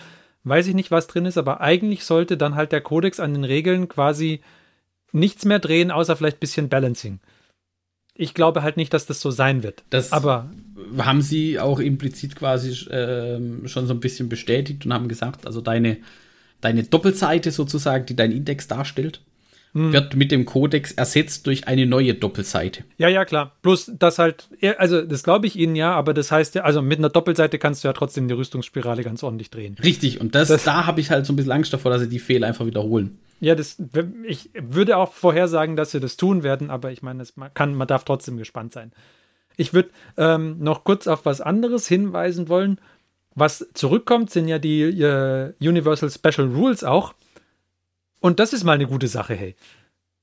weiß 0.46 0.68
ich 0.68 0.74
nicht, 0.74 0.90
was 0.90 1.08
drin 1.08 1.26
ist, 1.26 1.38
aber 1.38 1.60
eigentlich 1.60 2.04
sollte 2.04 2.36
dann 2.36 2.54
halt 2.54 2.72
der 2.72 2.80
Kodex 2.80 3.20
an 3.20 3.34
den 3.34 3.44
Regeln 3.44 3.88
quasi 3.88 4.40
nichts 5.12 5.44
mehr 5.44 5.58
drehen, 5.58 5.90
außer 5.90 6.16
vielleicht 6.16 6.36
ein 6.36 6.40
bisschen 6.40 6.68
Balancing. 6.68 7.18
Ich 8.14 8.32
glaube 8.32 8.62
halt 8.62 8.76
nicht, 8.76 8.94
dass 8.94 9.06
das 9.06 9.20
so 9.20 9.30
sein 9.30 9.62
wird. 9.62 9.84
Das 9.90 10.12
aber 10.12 10.50
haben 10.98 11.20
sie 11.20 11.58
auch 11.58 11.80
implizit 11.80 12.36
quasi 12.36 12.70
äh, 12.90 13.68
schon 13.68 13.86
so 13.86 13.92
ein 13.92 14.00
bisschen 14.00 14.28
bestätigt 14.28 14.86
und 14.86 14.94
haben 14.94 15.08
gesagt, 15.08 15.46
also 15.46 15.60
deine, 15.60 15.98
deine 16.60 16.84
Doppelseite 16.84 17.50
sozusagen, 17.50 18.06
die 18.06 18.16
dein 18.16 18.32
Index 18.32 18.68
darstellt, 18.68 19.22
hm. 19.76 19.92
wird 19.92 20.16
mit 20.16 20.32
dem 20.32 20.46
Codex 20.46 20.92
ersetzt 20.92 21.46
durch 21.46 21.68
eine 21.68 21.84
neue 21.84 22.14
Doppelseite. 22.14 22.84
Ja, 22.96 23.08
ja, 23.08 23.26
klar. 23.26 23.52
Bloß 23.60 23.92
das 23.98 24.18
halt, 24.18 24.48
also 24.78 25.02
das 25.02 25.22
glaube 25.22 25.46
ich 25.46 25.54
Ihnen 25.56 25.76
ja, 25.76 25.92
aber 25.92 26.14
das 26.14 26.32
heißt 26.32 26.54
ja, 26.54 26.62
also 26.62 26.80
mit 26.80 26.98
einer 26.98 27.10
Doppelseite 27.10 27.58
kannst 27.58 27.84
du 27.84 27.88
ja 27.88 27.92
trotzdem 27.92 28.26
die 28.26 28.32
Rüstungsspirale 28.32 29.04
ganz 29.04 29.22
ordentlich 29.22 29.50
drehen. 29.50 29.76
Richtig, 29.84 30.18
und 30.18 30.34
das, 30.34 30.48
das 30.48 30.64
da 30.64 30.86
habe 30.86 31.02
ich 31.02 31.10
halt 31.10 31.26
so 31.26 31.34
ein 31.34 31.36
bisschen 31.36 31.52
Angst 31.52 31.74
davor, 31.74 31.90
dass 31.90 32.00
sie 32.00 32.08
die 32.08 32.18
Fehler 32.18 32.46
einfach 32.46 32.64
wiederholen. 32.64 33.18
Ja, 33.38 33.54
das, 33.54 33.76
ich 34.24 34.48
würde 34.58 34.96
auch 34.96 35.12
vorhersagen, 35.12 35.76
dass 35.76 35.90
sie 35.90 36.00
das 36.00 36.16
tun 36.16 36.42
werden, 36.42 36.70
aber 36.70 36.90
ich 36.90 37.02
meine, 37.02 37.22
man, 37.34 37.52
kann, 37.52 37.74
man 37.74 37.86
darf 37.86 38.04
trotzdem 38.04 38.38
gespannt 38.38 38.72
sein. 38.72 38.92
Ich 39.58 39.74
würde 39.74 39.90
ähm, 40.16 40.56
noch 40.58 40.84
kurz 40.84 41.06
auf 41.06 41.26
was 41.26 41.42
anderes 41.42 41.86
hinweisen 41.86 42.48
wollen. 42.48 42.80
Was 43.34 43.66
zurückkommt, 43.74 44.30
sind 44.30 44.48
ja 44.48 44.58
die 44.58 44.80
äh, 44.80 45.52
Universal 45.60 46.10
Special 46.10 46.48
Rules 46.48 46.82
auch. 46.82 47.12
Und 48.20 48.40
das 48.40 48.52
ist 48.52 48.64
mal 48.64 48.72
eine 48.72 48.86
gute 48.86 49.08
Sache, 49.08 49.34
hey. 49.34 49.54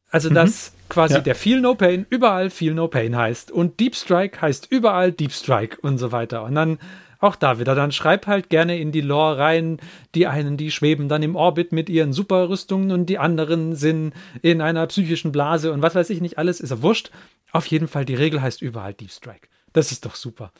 Also, 0.09 0.29
mhm. 0.29 0.35
dass 0.35 0.73
quasi 0.89 1.15
ja. 1.15 1.21
der 1.21 1.35
Feel 1.35 1.59
No 1.59 1.75
Pain 1.75 2.05
überall 2.09 2.49
Feel 2.49 2.73
No 2.73 2.87
Pain 2.87 3.15
heißt 3.15 3.51
und 3.51 3.79
Deep 3.79 3.95
Strike 3.95 4.41
heißt 4.41 4.67
überall 4.69 5.11
Deep 5.11 5.31
Strike 5.31 5.77
und 5.81 5.97
so 5.97 6.11
weiter. 6.11 6.43
Und 6.43 6.55
dann 6.55 6.77
auch 7.23 7.35
da 7.35 7.57
wieder, 7.57 7.73
dann 7.73 7.91
schreib 7.91 8.27
halt 8.27 8.49
gerne 8.49 8.77
in 8.77 8.91
die 8.91 9.01
Lore 9.01 9.37
rein, 9.37 9.79
die 10.13 10.27
einen, 10.27 10.57
die 10.57 10.71
schweben 10.71 11.07
dann 11.07 11.23
im 11.23 11.35
Orbit 11.37 11.71
mit 11.71 11.89
ihren 11.89 12.11
Superrüstungen 12.11 12.91
und 12.91 13.05
die 13.05 13.17
anderen 13.17 13.75
sind 13.75 14.13
in 14.41 14.61
einer 14.61 14.85
psychischen 14.87 15.31
Blase 15.31 15.71
und 15.71 15.81
was 15.81 15.95
weiß 15.95 16.09
ich 16.09 16.19
nicht, 16.19 16.37
alles 16.37 16.59
ist 16.59 16.71
ja 16.71 16.81
wurscht. 16.81 17.11
Auf 17.51 17.65
jeden 17.67 17.87
Fall, 17.87 18.03
die 18.03 18.15
Regel 18.15 18.41
heißt 18.41 18.61
überall 18.61 18.93
Deep 18.93 19.09
Strike. 19.09 19.47
Das 19.71 19.91
ist 19.91 20.05
doch 20.05 20.15
super. 20.15 20.51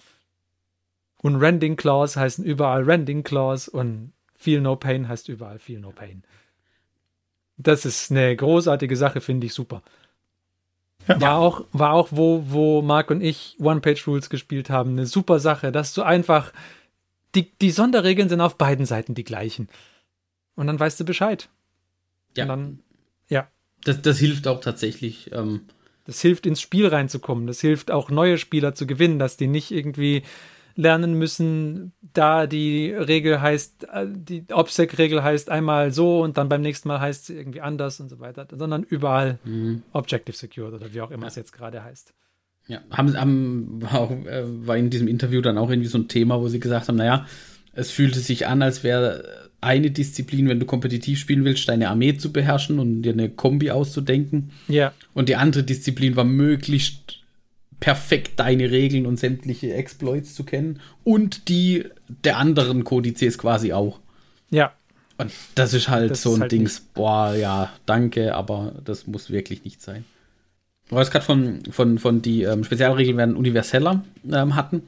Und 1.21 1.35
Rending 1.35 1.75
Claws 1.75 2.15
heißen 2.15 2.45
überall 2.45 2.83
Rending 2.83 3.23
Claws 3.23 3.67
und 3.67 4.13
Feel 4.35 4.61
No 4.61 4.75
Pain 4.75 5.07
heißt 5.07 5.29
überall 5.29 5.59
Feel 5.59 5.79
No 5.79 5.91
Pain. 5.91 6.23
Das 7.57 7.85
ist 7.85 8.11
eine 8.11 8.35
großartige 8.35 8.95
Sache, 8.95 9.21
finde 9.21 9.47
ich 9.47 9.53
super. 9.53 9.81
Ja. 11.07 11.19
War 11.19 11.37
auch, 11.37 11.65
war 11.71 11.93
auch 11.93 12.09
wo, 12.11 12.45
wo 12.47 12.81
Marc 12.81 13.11
und 13.11 13.21
ich 13.21 13.57
One-Page-Rules 13.59 14.29
gespielt 14.29 14.69
haben, 14.69 14.91
eine 14.91 15.05
super 15.05 15.39
Sache, 15.39 15.71
dass 15.71 15.93
du 15.93 16.01
einfach, 16.01 16.53
die, 17.35 17.51
die 17.61 17.71
Sonderregeln 17.71 18.29
sind 18.29 18.41
auf 18.41 18.57
beiden 18.57 18.85
Seiten 18.85 19.13
die 19.13 19.25
gleichen. 19.25 19.67
Und 20.55 20.67
dann 20.67 20.79
weißt 20.79 20.99
du 20.99 21.05
Bescheid. 21.05 21.49
Ja. 22.37 22.43
Und 22.43 22.49
dann, 22.49 22.79
ja. 23.29 23.47
Das, 23.83 24.01
das 24.01 24.17
hilft 24.17 24.47
auch 24.47 24.61
tatsächlich. 24.61 25.31
Ähm 25.33 25.61
das 26.05 26.21
hilft 26.21 26.45
ins 26.45 26.61
Spiel 26.61 26.87
reinzukommen. 26.87 27.47
Das 27.47 27.61
hilft 27.61 27.91
auch 27.91 28.09
neue 28.09 28.37
Spieler 28.37 28.73
zu 28.73 28.85
gewinnen, 28.85 29.19
dass 29.19 29.37
die 29.37 29.47
nicht 29.47 29.71
irgendwie 29.71 30.23
lernen 30.75 31.13
müssen, 31.13 31.93
da 32.13 32.47
die 32.47 32.91
Regel 32.91 33.41
heißt, 33.41 33.87
äh, 33.91 34.07
die 34.07 34.45
OPSEC-Regel 34.51 35.23
heißt 35.23 35.49
einmal 35.49 35.91
so 35.91 36.21
und 36.21 36.37
dann 36.37 36.49
beim 36.49 36.61
nächsten 36.61 36.87
Mal 36.87 36.99
heißt 36.99 37.27
sie 37.27 37.35
irgendwie 37.35 37.61
anders 37.61 37.99
und 37.99 38.09
so 38.09 38.19
weiter, 38.19 38.47
sondern 38.51 38.83
überall 38.83 39.39
mhm. 39.43 39.83
Objective 39.91 40.35
Secured 40.35 40.73
oder 40.73 40.93
wie 40.93 41.01
auch 41.01 41.11
immer 41.11 41.23
ja. 41.23 41.27
es 41.27 41.35
jetzt 41.35 41.53
gerade 41.53 41.83
heißt. 41.83 42.13
Ja, 42.67 42.79
haben, 42.91 43.19
haben 43.19 43.81
war, 43.81 43.99
auch, 43.99 44.11
äh, 44.11 44.43
war 44.45 44.77
in 44.77 44.89
diesem 44.89 45.07
Interview 45.07 45.41
dann 45.41 45.57
auch 45.57 45.69
irgendwie 45.69 45.89
so 45.89 45.97
ein 45.97 46.07
Thema, 46.07 46.39
wo 46.39 46.47
sie 46.47 46.59
gesagt 46.59 46.87
haben, 46.87 46.95
naja, 46.95 47.25
es 47.73 47.91
fühlte 47.91 48.19
sich 48.19 48.47
an, 48.47 48.61
als 48.61 48.83
wäre 48.83 49.51
eine 49.59 49.91
Disziplin, 49.91 50.49
wenn 50.49 50.59
du 50.59 50.65
kompetitiv 50.65 51.19
spielen 51.19 51.45
willst, 51.45 51.67
deine 51.67 51.89
Armee 51.89 52.15
zu 52.17 52.31
beherrschen 52.31 52.79
und 52.79 53.01
dir 53.01 53.13
eine 53.13 53.29
Kombi 53.29 53.71
auszudenken. 53.71 54.51
Ja. 54.67 54.93
Und 55.13 55.29
die 55.29 55.35
andere 55.35 55.63
Disziplin 55.63 56.15
war 56.15 56.25
möglichst 56.25 57.22
perfekt 57.83 58.39
deine 58.39 58.71
Regeln 58.71 59.05
und 59.05 59.19
sämtliche 59.19 59.73
Exploits 59.73 60.35
zu 60.35 60.45
kennen 60.45 60.79
und 61.03 61.49
die 61.49 61.83
der 62.07 62.37
anderen 62.37 62.85
Kodizes 62.85 63.37
quasi 63.37 63.73
auch. 63.73 63.99
Ja. 64.49 64.71
Und 65.17 65.33
das 65.55 65.73
ist 65.73 65.89
halt 65.89 66.11
das 66.11 66.21
so 66.21 66.33
ein 66.33 66.41
halt 66.43 66.53
Dings, 66.53 66.79
nicht. 66.79 66.93
boah, 66.93 67.35
ja, 67.35 67.73
danke, 67.85 68.35
aber 68.35 68.75
das 68.85 69.05
muss 69.05 69.31
wirklich 69.31 69.65
nicht 69.65 69.81
sein. 69.81 70.05
Du 70.87 70.97
hast 70.97 71.11
gerade 71.11 71.25
von, 71.25 71.59
von, 71.71 71.99
von 71.99 72.21
die 72.21 72.43
ähm, 72.43 72.63
Spezialregeln 72.63 73.17
werden 73.17 73.35
universeller 73.35 74.01
ähm, 74.31 74.55
hatten. 74.55 74.83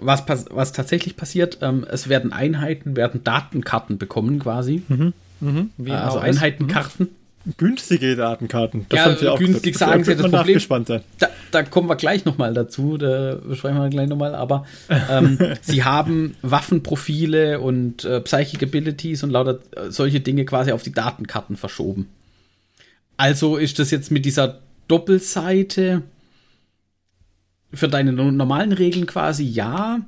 Was, 0.00 0.24
was 0.26 0.72
tatsächlich 0.72 1.16
passiert, 1.16 1.58
ähm, 1.62 1.86
es 1.88 2.08
werden 2.08 2.32
Einheiten, 2.32 2.96
werden 2.96 3.22
Datenkarten 3.22 3.98
bekommen 3.98 4.40
quasi. 4.40 4.82
Mhm. 4.88 5.12
Mhm. 5.38 5.70
also 5.92 6.18
Einheitenkarten. 6.18 7.06
Mhm 7.06 7.21
günstige 7.56 8.16
Datenkarten. 8.16 8.86
Das 8.88 8.98
ja, 8.98 9.16
sie 9.16 9.28
auch 9.28 9.38
günstig 9.38 9.74
gesagt. 9.74 9.90
sagen 9.90 10.04
sie 10.04 10.16
das 10.16 10.30
Problem. 10.30 10.58
Sein. 10.58 11.02
Da, 11.18 11.28
da, 11.50 11.62
kommen 11.62 11.88
wir 11.88 11.96
gleich 11.96 12.24
nochmal 12.24 12.54
dazu, 12.54 12.96
da 12.96 13.36
besprechen 13.36 13.78
wir 13.78 13.88
gleich 13.90 14.08
nochmal, 14.08 14.34
aber 14.34 14.66
ähm, 15.10 15.38
sie 15.62 15.84
haben 15.84 16.36
Waffenprofile 16.42 17.60
und 17.60 18.04
äh, 18.04 18.20
Psychic 18.20 18.62
Abilities 18.62 19.22
und 19.22 19.30
lauter 19.30 19.58
äh, 19.76 19.90
solche 19.90 20.20
Dinge 20.20 20.44
quasi 20.44 20.72
auf 20.72 20.82
die 20.82 20.92
Datenkarten 20.92 21.56
verschoben. 21.56 22.08
Also 23.16 23.56
ist 23.56 23.78
das 23.78 23.90
jetzt 23.90 24.10
mit 24.10 24.24
dieser 24.24 24.60
Doppelseite 24.88 26.02
für 27.72 27.88
deine 27.88 28.12
normalen 28.12 28.72
Regeln 28.72 29.06
quasi 29.06 29.44
ja, 29.44 30.00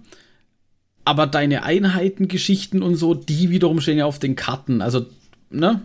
aber 1.04 1.26
deine 1.26 1.62
Einheitengeschichten 1.64 2.82
und 2.82 2.96
so, 2.96 3.14
die 3.14 3.50
wiederum 3.50 3.80
stehen 3.80 3.98
ja 3.98 4.06
auf 4.06 4.18
den 4.18 4.36
Karten. 4.36 4.80
Also, 4.80 5.06
ne? 5.50 5.82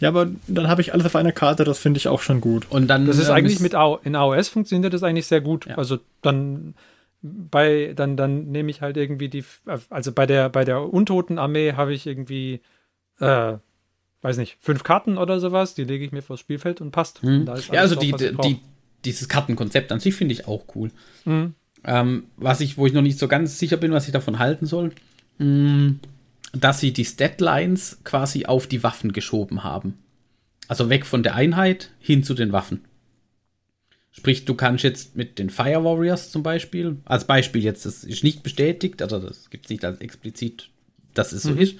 Ja, 0.00 0.08
aber 0.08 0.28
dann 0.48 0.68
habe 0.68 0.80
ich 0.80 0.92
alles 0.92 1.06
auf 1.06 1.16
einer 1.16 1.32
Karte, 1.32 1.64
das 1.64 1.78
finde 1.78 1.98
ich 1.98 2.08
auch 2.08 2.20
schon 2.20 2.40
gut. 2.40 2.66
Und 2.70 2.88
dann 2.88 3.06
das 3.06 3.18
ist 3.18 3.28
ähm, 3.28 3.34
eigentlich 3.34 3.60
mit 3.60 3.74
AO, 3.74 4.00
in 4.02 4.16
AOS 4.16 4.48
funktioniert 4.48 4.92
das 4.92 5.02
eigentlich 5.02 5.26
sehr 5.26 5.40
gut. 5.40 5.66
Ja. 5.66 5.76
Also 5.76 5.98
dann 6.20 6.74
bei 7.22 7.92
dann 7.94 8.16
dann 8.16 8.50
nehme 8.50 8.70
ich 8.70 8.82
halt 8.82 8.96
irgendwie 8.96 9.28
die 9.28 9.44
also 9.88 10.12
bei 10.12 10.26
der 10.26 10.48
bei 10.48 10.64
der 10.64 10.92
untoten 10.92 11.38
Armee 11.38 11.72
habe 11.72 11.94
ich 11.94 12.06
irgendwie 12.06 12.60
äh, 13.20 13.54
weiß 14.24 14.38
nicht, 14.38 14.56
fünf 14.60 14.82
Karten 14.82 15.18
oder 15.18 15.38
sowas, 15.38 15.74
die 15.74 15.84
lege 15.84 16.04
ich 16.04 16.10
mir 16.10 16.22
vors 16.22 16.40
Spielfeld 16.40 16.80
und 16.80 16.92
passt. 16.92 17.22
Mhm. 17.22 17.46
Und 17.46 17.68
ja, 17.68 17.80
also 17.80 17.94
die, 17.94 18.12
die, 18.12 18.58
dieses 19.04 19.28
Kartenkonzept 19.28 19.92
an 19.92 20.00
sich 20.00 20.14
finde 20.14 20.32
ich 20.32 20.48
auch 20.48 20.64
cool. 20.74 20.90
Mhm. 21.26 21.54
Ähm, 21.84 22.24
was 22.38 22.60
ich, 22.60 22.78
wo 22.78 22.86
ich 22.86 22.94
noch 22.94 23.02
nicht 23.02 23.18
so 23.18 23.28
ganz 23.28 23.58
sicher 23.58 23.76
bin, 23.76 23.92
was 23.92 24.06
ich 24.06 24.12
davon 24.12 24.38
halten 24.38 24.64
soll. 24.64 24.92
Mh, 25.36 25.46
mm, 25.46 26.00
dass 26.54 26.80
sie 26.80 26.92
die 26.92 27.04
Statlines 27.04 27.98
quasi 28.04 28.46
auf 28.46 28.66
die 28.66 28.82
Waffen 28.82 29.12
geschoben 29.12 29.64
haben. 29.64 29.98
Also 30.68 30.88
weg 30.88 31.04
von 31.04 31.22
der 31.22 31.34
Einheit 31.34 31.90
hin 31.98 32.22
zu 32.22 32.34
den 32.34 32.52
Waffen. 32.52 32.84
Sprich, 34.12 34.44
du 34.44 34.54
kannst 34.54 34.84
jetzt 34.84 35.16
mit 35.16 35.38
den 35.38 35.50
Fire 35.50 35.82
Warriors 35.84 36.30
zum 36.30 36.44
Beispiel, 36.44 36.98
als 37.04 37.26
Beispiel 37.26 37.64
jetzt, 37.64 37.84
das 37.84 38.04
ist 38.04 38.22
nicht 38.22 38.44
bestätigt, 38.44 39.02
also 39.02 39.18
das 39.18 39.50
gibt 39.50 39.66
es 39.66 39.70
nicht 39.70 39.84
als 39.84 40.00
explizit, 40.00 40.70
dass 41.14 41.32
es 41.32 41.42
so 41.42 41.50
mhm. 41.50 41.58
ist, 41.58 41.76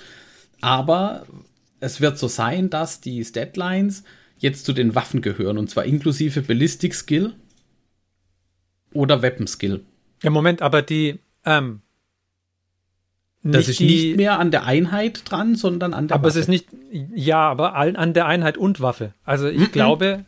aber 0.61 1.27
es 1.79 2.01
wird 2.01 2.19
so 2.19 2.27
sein, 2.27 2.71
dass 2.71 3.01
die 3.01 3.25
Statlines 3.25 4.03
jetzt 4.39 4.65
zu 4.67 4.73
den 4.73 4.97
Waffen 4.97 5.23
gehören 5.23 5.59
und 5.59 5.71
zwar 5.71 5.85
inklusive 5.85 6.43
Ballistic 6.43 6.95
Skill 6.95 7.35
oder 8.93 9.23
Weapon 9.23 9.47
Skill. 9.47 9.85
Ja, 10.23 10.31
Moment, 10.31 10.61
aber 10.61 10.83
die, 10.83 11.21
ähm, 11.45 11.83
das 13.53 13.69
ist 13.69 13.81
nicht 13.81 14.17
mehr 14.17 14.39
an 14.39 14.51
der 14.51 14.65
Einheit 14.65 15.23
dran, 15.31 15.55
sondern 15.55 15.93
an 15.93 16.09
der 16.09 16.17
aber 16.17 16.25
Waffe. 16.25 16.33
Aber 16.33 16.41
es 16.41 16.43
ist 16.43 16.49
nicht, 16.49 16.67
ja, 17.15 17.39
aber 17.39 17.75
an 17.75 18.15
der 18.15 18.27
Einheit 18.27 18.57
und 18.57 18.81
Waffe. 18.81 19.13
Also 19.25 19.49
ich 19.49 19.59
mhm. 19.59 19.73
glaube, 19.73 20.25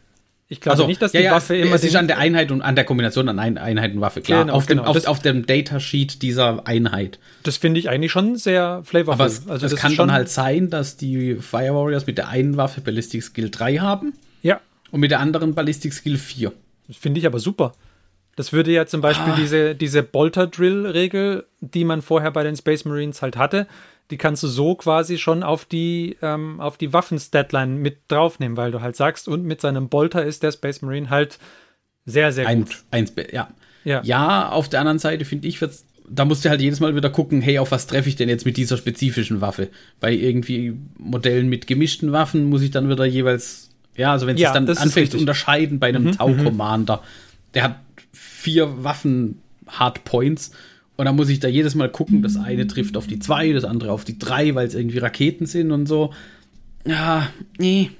ich 0.48 0.60
glaube 0.60 0.76
also, 0.76 0.86
nicht, 0.86 1.02
dass 1.02 1.10
die 1.10 1.18
ja, 1.18 1.32
Waffe 1.32 1.56
immer. 1.56 1.74
Es 1.74 1.82
ist 1.82 1.96
an 1.96 2.06
der 2.06 2.18
Einheit 2.18 2.52
und 2.52 2.62
an 2.62 2.76
der 2.76 2.84
Kombination 2.84 3.28
an 3.28 3.40
Ein 3.40 3.58
Einheit 3.58 3.94
und 3.94 4.00
Waffe, 4.00 4.20
klar. 4.20 4.44
Genau, 4.44 4.54
auf, 4.54 4.66
dem, 4.66 4.78
genau. 4.78 4.88
auf, 4.88 5.06
auf, 5.06 5.18
dem 5.18 5.44
Datasheet 5.44 6.22
dieser 6.22 6.68
Einheit. 6.68 7.18
Das 7.42 7.56
finde 7.56 7.80
ich 7.80 7.88
eigentlich 7.88 8.12
schon 8.12 8.36
sehr 8.36 8.82
flavorful. 8.84 9.14
Aber 9.14 9.26
es, 9.26 9.48
also 9.48 9.66
es 9.66 9.74
kann 9.74 9.96
dann 9.96 10.12
halt 10.12 10.28
sein, 10.28 10.70
dass 10.70 10.96
die 10.96 11.36
Fire 11.36 11.74
Warriors 11.74 12.06
mit 12.06 12.16
der 12.16 12.28
einen 12.28 12.56
Waffe 12.56 12.80
Ballistic 12.80 13.24
Skill 13.24 13.50
3 13.50 13.78
haben. 13.78 14.12
Ja. 14.42 14.60
Und 14.92 15.00
mit 15.00 15.10
der 15.10 15.18
anderen 15.18 15.54
Ballistic 15.54 15.92
Skill 15.92 16.16
4. 16.16 16.52
Das 16.86 16.96
finde 16.96 17.18
ich 17.18 17.26
aber 17.26 17.40
super. 17.40 17.72
Das 18.36 18.52
würde 18.52 18.70
ja 18.70 18.86
zum 18.86 19.00
Beispiel 19.00 19.32
ah. 19.32 19.36
diese, 19.36 19.74
diese 19.74 20.02
Bolter-Drill-Regel, 20.02 21.46
die 21.60 21.84
man 21.84 22.02
vorher 22.02 22.30
bei 22.30 22.44
den 22.44 22.54
Space 22.54 22.84
Marines 22.84 23.22
halt 23.22 23.36
hatte, 23.36 23.66
die 24.10 24.18
kannst 24.18 24.42
du 24.42 24.48
so 24.48 24.74
quasi 24.74 25.18
schon 25.18 25.42
auf 25.42 25.64
die, 25.64 26.16
ähm, 26.22 26.60
auf 26.60 26.76
die 26.76 26.92
Waffen-Statline 26.92 27.74
mit 27.74 27.98
draufnehmen, 28.08 28.56
weil 28.56 28.70
du 28.70 28.80
halt 28.80 28.94
sagst, 28.94 29.26
und 29.26 29.44
mit 29.44 29.60
seinem 29.60 29.88
Bolter 29.88 30.24
ist 30.24 30.42
der 30.42 30.52
Space 30.52 30.82
Marine 30.82 31.10
halt 31.10 31.38
sehr, 32.04 32.30
sehr 32.30 32.46
ein, 32.46 32.64
gut. 32.64 32.84
Eins, 32.90 33.12
ja. 33.32 33.48
ja. 33.84 34.02
Ja, 34.04 34.48
auf 34.50 34.68
der 34.68 34.80
anderen 34.80 35.00
Seite 35.00 35.24
finde 35.24 35.48
ich, 35.48 35.58
da 36.08 36.24
musst 36.24 36.44
du 36.44 36.50
halt 36.50 36.60
jedes 36.60 36.78
Mal 36.78 36.94
wieder 36.94 37.10
gucken, 37.10 37.40
hey, 37.40 37.58
auf 37.58 37.72
was 37.72 37.86
treffe 37.86 38.08
ich 38.08 38.16
denn 38.16 38.28
jetzt 38.28 38.46
mit 38.46 38.56
dieser 38.56 38.76
spezifischen 38.76 39.40
Waffe? 39.40 39.70
Bei 39.98 40.12
irgendwie 40.12 40.78
Modellen 40.98 41.48
mit 41.48 41.66
gemischten 41.66 42.12
Waffen 42.12 42.44
muss 42.44 42.62
ich 42.62 42.70
dann 42.70 42.88
wieder 42.88 43.06
jeweils, 43.06 43.70
ja, 43.96 44.12
also 44.12 44.26
wenn 44.26 44.36
es 44.36 44.42
ja, 44.42 44.52
dann 44.52 44.68
anfängt 44.68 45.10
zu 45.10 45.18
unterscheiden 45.18 45.80
bei 45.80 45.88
einem 45.88 46.04
mhm, 46.04 46.12
Tau-Commander, 46.12 46.98
mhm. 46.98 47.52
der 47.54 47.62
hat 47.64 47.80
vier 48.46 48.84
Waffen-Hardpoints. 48.84 50.52
Und 50.94 51.04
dann 51.04 51.16
muss 51.16 51.28
ich 51.28 51.40
da 51.40 51.48
jedes 51.48 51.74
Mal 51.74 51.90
gucken, 51.90 52.22
das 52.22 52.36
eine 52.36 52.68
trifft 52.68 52.96
auf 52.96 53.08
die 53.08 53.18
zwei, 53.18 53.52
das 53.52 53.64
andere 53.64 53.90
auf 53.90 54.04
die 54.04 54.20
drei, 54.20 54.54
weil 54.54 54.68
es 54.68 54.74
irgendwie 54.74 54.98
Raketen 54.98 55.46
sind 55.46 55.72
und 55.72 55.86
so. 55.86 56.14
Ja, 56.86 57.28
nee. 57.58 57.90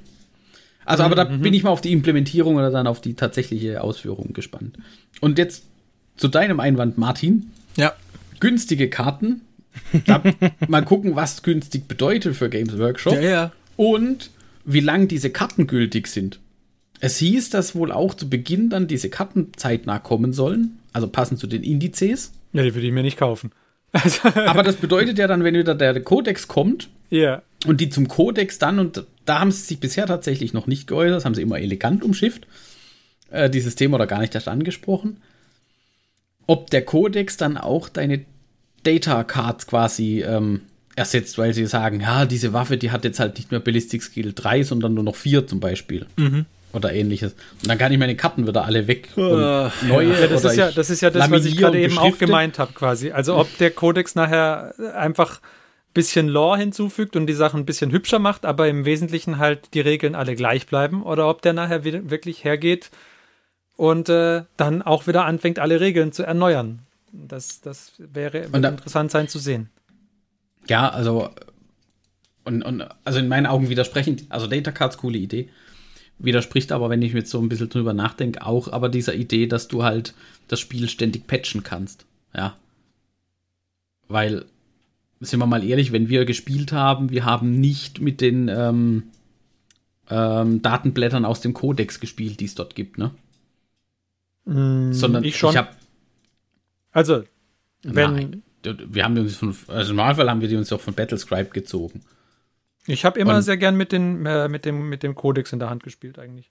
Also, 0.84 1.02
aber 1.02 1.16
da 1.16 1.24
mhm. 1.24 1.40
bin 1.40 1.52
ich 1.52 1.64
mal 1.64 1.70
auf 1.70 1.80
die 1.80 1.90
Implementierung 1.90 2.54
oder 2.54 2.70
dann 2.70 2.86
auf 2.86 3.00
die 3.00 3.14
tatsächliche 3.14 3.82
Ausführung 3.82 4.34
gespannt. 4.34 4.76
Und 5.20 5.36
jetzt 5.36 5.64
zu 6.16 6.28
deinem 6.28 6.60
Einwand, 6.60 6.96
Martin. 6.96 7.50
Ja. 7.76 7.92
Günstige 8.38 8.88
Karten. 8.88 9.40
Da 10.06 10.22
mal 10.68 10.84
gucken, 10.84 11.16
was 11.16 11.42
günstig 11.42 11.88
bedeutet 11.88 12.36
für 12.36 12.48
Games 12.48 12.78
Workshop. 12.78 13.14
Ja, 13.14 13.20
ja. 13.20 13.52
Und 13.74 14.30
wie 14.64 14.80
lang 14.80 15.08
diese 15.08 15.30
Karten 15.30 15.66
gültig 15.66 16.06
sind. 16.06 16.38
Es 17.00 17.18
hieß, 17.18 17.50
dass 17.50 17.74
wohl 17.74 17.92
auch 17.92 18.14
zu 18.14 18.28
Beginn 18.28 18.70
dann 18.70 18.86
diese 18.86 19.10
Karten 19.10 19.52
zeitnah 19.56 19.98
kommen 19.98 20.32
sollen, 20.32 20.78
also 20.92 21.08
passend 21.08 21.38
zu 21.38 21.46
den 21.46 21.62
Indizes. 21.62 22.32
Ja, 22.52 22.62
die 22.62 22.74
würde 22.74 22.86
ich 22.86 22.92
mir 22.92 23.02
nicht 23.02 23.18
kaufen. 23.18 23.52
Aber 24.34 24.62
das 24.62 24.76
bedeutet 24.76 25.18
ja 25.18 25.26
dann, 25.26 25.44
wenn 25.44 25.54
wieder 25.54 25.74
der 25.74 26.00
Codex 26.02 26.48
kommt 26.48 26.88
ja. 27.10 27.42
und 27.66 27.80
die 27.80 27.88
zum 27.88 28.08
Codex 28.08 28.58
dann, 28.58 28.78
und 28.78 29.04
da 29.24 29.40
haben 29.40 29.52
sie 29.52 29.62
sich 29.62 29.80
bisher 29.80 30.06
tatsächlich 30.06 30.52
noch 30.52 30.66
nicht 30.66 30.86
geäußert, 30.86 31.16
das 31.16 31.24
haben 31.24 31.34
sie 31.34 31.42
immer 31.42 31.58
elegant 31.58 32.02
umschifft, 32.02 32.46
äh, 33.30 33.48
dieses 33.50 33.74
Thema 33.74 33.96
oder 33.96 34.06
gar 34.06 34.20
nicht 34.20 34.34
erst 34.34 34.48
angesprochen, 34.48 35.18
ob 36.46 36.70
der 36.70 36.84
Codex 36.84 37.36
dann 37.36 37.56
auch 37.56 37.88
deine 37.88 38.24
Data 38.82 39.24
Cards 39.24 39.66
quasi 39.66 40.22
ähm, 40.22 40.62
ersetzt, 40.94 41.38
weil 41.38 41.52
sie 41.52 41.66
sagen, 41.66 42.00
ja, 42.00 42.24
diese 42.24 42.52
Waffe, 42.52 42.76
die 42.76 42.90
hat 42.90 43.04
jetzt 43.04 43.20
halt 43.20 43.36
nicht 43.36 43.50
mehr 43.50 43.60
Ballistic 43.60 44.02
Skill 44.02 44.32
3, 44.34 44.62
sondern 44.62 44.94
nur 44.94 45.04
noch 45.04 45.16
4 45.16 45.46
zum 45.46 45.60
Beispiel. 45.60 46.06
Mhm. 46.16 46.46
Oder 46.72 46.92
ähnliches. 46.92 47.32
Und 47.62 47.68
dann 47.68 47.78
kann 47.78 47.92
ich 47.92 47.98
meine 47.98 48.16
Karten 48.16 48.46
wieder 48.46 48.64
alle 48.64 48.86
weg 48.86 49.08
und 49.16 49.22
uh, 49.22 49.70
neue. 49.86 50.20
Ja, 50.20 50.26
das, 50.26 50.44
ist 50.44 50.56
ja, 50.56 50.70
das 50.70 50.90
ist 50.90 51.00
ja 51.00 51.10
das, 51.10 51.30
was 51.30 51.44
ich 51.44 51.56
gerade 51.56 51.80
eben 51.80 51.98
auch 51.98 52.16
gemeint 52.18 52.58
habe, 52.58 52.72
quasi. 52.72 53.10
Also 53.10 53.36
ob 53.36 53.56
der 53.58 53.70
Codex 53.70 54.14
nachher 54.14 54.74
einfach 54.94 55.40
ein 55.40 55.94
bisschen 55.94 56.28
Lore 56.28 56.58
hinzufügt 56.58 57.16
und 57.16 57.26
die 57.26 57.32
Sachen 57.32 57.60
ein 57.60 57.66
bisschen 57.66 57.90
hübscher 57.92 58.18
macht, 58.18 58.44
aber 58.44 58.68
im 58.68 58.84
Wesentlichen 58.84 59.38
halt 59.38 59.74
die 59.74 59.80
Regeln 59.80 60.14
alle 60.14 60.36
gleich 60.36 60.66
bleiben, 60.66 61.02
oder 61.02 61.28
ob 61.28 61.42
der 61.42 61.54
nachher 61.54 61.84
wirklich 61.84 62.44
hergeht 62.44 62.90
und 63.76 64.08
äh, 64.08 64.42
dann 64.56 64.82
auch 64.82 65.06
wieder 65.06 65.24
anfängt, 65.24 65.58
alle 65.58 65.80
Regeln 65.80 66.12
zu 66.12 66.22
erneuern. 66.22 66.80
Das, 67.12 67.60
das 67.62 67.92
wäre 67.98 68.48
da, 68.50 68.68
interessant 68.68 69.10
sein 69.10 69.28
zu 69.28 69.38
sehen. 69.38 69.70
Ja, 70.68 70.88
also 70.88 71.30
und, 72.44 72.62
und 72.62 72.86
also 73.04 73.18
in 73.18 73.28
meinen 73.28 73.46
Augen 73.46 73.68
widersprechend, 73.68 74.24
also 74.28 74.46
Data 74.46 74.70
Cards, 74.70 74.98
coole 74.98 75.18
Idee 75.18 75.48
widerspricht 76.18 76.72
aber, 76.72 76.90
wenn 76.90 77.02
ich 77.02 77.12
mir 77.12 77.20
jetzt 77.20 77.30
so 77.30 77.40
ein 77.40 77.48
bisschen 77.48 77.68
drüber 77.68 77.92
nachdenke, 77.92 78.44
auch 78.44 78.72
aber 78.72 78.88
dieser 78.88 79.14
Idee, 79.14 79.46
dass 79.46 79.68
du 79.68 79.84
halt 79.84 80.14
das 80.48 80.60
Spiel 80.60 80.88
ständig 80.88 81.26
patchen 81.26 81.62
kannst. 81.62 82.06
Ja. 82.34 82.56
Weil, 84.08 84.46
sind 85.20 85.40
wir 85.40 85.46
mal 85.46 85.64
ehrlich, 85.64 85.92
wenn 85.92 86.08
wir 86.08 86.24
gespielt 86.24 86.72
haben, 86.72 87.10
wir 87.10 87.24
haben 87.24 87.60
nicht 87.60 88.00
mit 88.00 88.20
den 88.20 88.48
ähm, 88.48 89.04
ähm, 90.08 90.62
Datenblättern 90.62 91.24
aus 91.24 91.40
dem 91.40 91.54
Codex 91.54 92.00
gespielt, 92.00 92.40
die 92.40 92.44
es 92.44 92.54
dort 92.54 92.74
gibt, 92.74 92.98
ne? 92.98 93.10
Mm, 94.44 94.92
Sondern 94.92 95.24
ich 95.24 95.36
schon. 95.36 95.50
Ich 95.50 95.56
hab, 95.56 95.76
also, 96.92 97.24
wenn. 97.82 98.12
Nein, 98.14 98.42
wir 98.62 99.04
haben 99.04 99.14
die 99.14 99.20
uns 99.20 99.36
von, 99.36 99.54
also 99.68 99.90
im 99.90 99.96
Normalfall 99.96 100.28
haben 100.28 100.40
wir 100.40 100.48
die 100.48 100.56
uns 100.56 100.72
auch 100.72 100.80
von 100.80 100.94
Battlescribe 100.94 101.50
gezogen. 101.50 102.02
Ich 102.86 103.04
habe 103.04 103.18
immer 103.18 103.36
und, 103.36 103.42
sehr 103.42 103.56
gern 103.56 103.76
mit, 103.76 103.92
den, 103.92 104.26
äh, 104.26 104.48
mit, 104.48 104.64
dem, 104.64 104.88
mit 104.88 105.02
dem 105.02 105.14
Codex 105.14 105.52
in 105.52 105.58
der 105.58 105.70
Hand 105.70 105.82
gespielt, 105.82 106.18
eigentlich. 106.18 106.50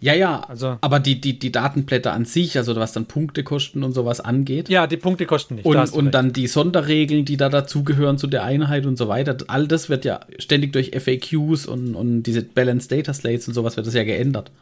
Ja, 0.00 0.14
ja, 0.14 0.40
also, 0.40 0.78
aber 0.80 1.00
die, 1.00 1.20
die, 1.20 1.40
die 1.40 1.50
Datenblätter 1.50 2.12
an 2.12 2.24
sich, 2.24 2.56
also 2.56 2.76
was 2.76 2.92
dann 2.92 3.06
Punkte 3.06 3.42
kosten 3.42 3.82
und 3.82 3.92
sowas 3.92 4.20
angeht. 4.20 4.68
Ja, 4.68 4.86
die 4.86 4.96
Punkte 4.96 5.26
kosten 5.26 5.56
nicht. 5.56 5.66
Und, 5.66 5.92
und 5.92 6.12
dann 6.12 6.32
die 6.32 6.46
Sonderregeln, 6.46 7.24
die 7.24 7.36
da 7.36 7.48
dazugehören 7.48 8.16
zu 8.16 8.28
der 8.28 8.44
Einheit 8.44 8.86
und 8.86 8.96
so 8.96 9.08
weiter. 9.08 9.36
All 9.48 9.66
das 9.66 9.88
wird 9.88 10.04
ja 10.04 10.20
ständig 10.38 10.72
durch 10.72 10.92
FAQs 10.92 11.66
und, 11.66 11.96
und 11.96 12.22
diese 12.22 12.42
Balanced 12.42 12.92
Data 12.92 13.12
Slates 13.12 13.48
und 13.48 13.54
sowas 13.54 13.76
wird 13.76 13.88
das 13.88 13.94
ja 13.94 14.04
geändert. 14.04 14.52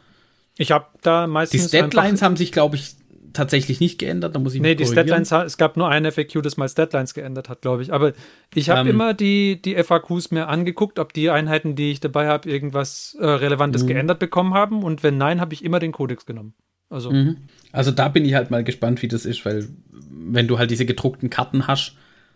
Ich 0.57 0.71
habe 0.71 0.85
da 1.03 1.27
meistens. 1.27 1.69
Die 1.69 1.77
Deadlines 1.77 2.23
haben 2.23 2.35
sich, 2.35 2.51
glaube 2.51 2.75
ich, 2.75 2.95
tatsächlich 3.37 3.79
nicht 3.79 3.99
geändert. 3.99 4.35
Da 4.35 4.39
muss 4.39 4.53
ich 4.53 4.61
Nee, 4.61 4.75
die 4.75 4.83
Deadlines, 4.83 5.31
es 5.31 5.57
gab 5.57 5.77
nur 5.77 5.89
ein 5.89 6.11
FAQ, 6.11 6.41
das 6.41 6.57
mal 6.57 6.67
Deadlines 6.67 7.13
geändert 7.13 7.49
hat, 7.49 7.61
glaube 7.61 7.83
ich. 7.83 7.93
Aber 7.93 8.13
ich 8.53 8.69
habe 8.69 8.81
ähm, 8.81 8.95
immer 8.95 9.13
die, 9.13 9.61
die 9.61 9.81
FAQs 9.81 10.31
mir 10.31 10.47
angeguckt, 10.47 10.99
ob 10.99 11.13
die 11.13 11.29
Einheiten, 11.29 11.75
die 11.75 11.91
ich 11.91 11.99
dabei 11.99 12.27
habe, 12.27 12.49
irgendwas 12.49 13.15
äh, 13.19 13.25
Relevantes 13.25 13.83
mhm. 13.83 13.87
geändert 13.87 14.19
bekommen 14.19 14.53
haben. 14.53 14.83
Und 14.83 15.03
wenn 15.03 15.17
nein, 15.17 15.39
habe 15.39 15.53
ich 15.53 15.63
immer 15.63 15.79
den 15.79 15.91
Codex 15.91 16.25
genommen. 16.25 16.53
Also. 16.89 17.11
Mhm. 17.11 17.37
also 17.71 17.91
da 17.91 18.07
bin 18.07 18.25
ich 18.25 18.33
halt 18.33 18.49
mal 18.49 18.63
gespannt, 18.63 19.01
wie 19.01 19.07
das 19.07 19.25
ist, 19.25 19.45
weil 19.45 19.67
wenn 19.91 20.47
du 20.47 20.57
halt 20.57 20.71
diese 20.71 20.85
gedruckten 20.85 21.29
Karten 21.29 21.67
hast 21.67 21.95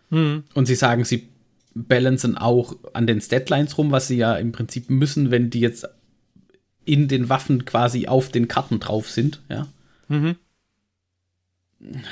mhm. 0.09 0.43
und 0.53 0.65
sie 0.65 0.75
sagen, 0.75 1.03
sie 1.03 1.29
balancen 1.73 2.37
auch 2.37 2.75
an 2.93 3.07
den 3.07 3.19
Deadlines 3.19 3.77
rum, 3.77 3.91
was 3.91 4.07
sie 4.07 4.17
ja 4.17 4.35
im 4.35 4.51
Prinzip 4.51 4.89
müssen, 4.89 5.31
wenn 5.31 5.49
die 5.49 5.61
jetzt 5.61 5.87
in 6.83 7.07
den 7.07 7.29
Waffen 7.29 7.63
quasi 7.65 8.07
auf 8.07 8.29
den 8.29 8.47
Karten 8.47 8.79
drauf 8.79 9.09
sind, 9.09 9.41
ja. 9.49 9.67
Mhm 10.09 10.35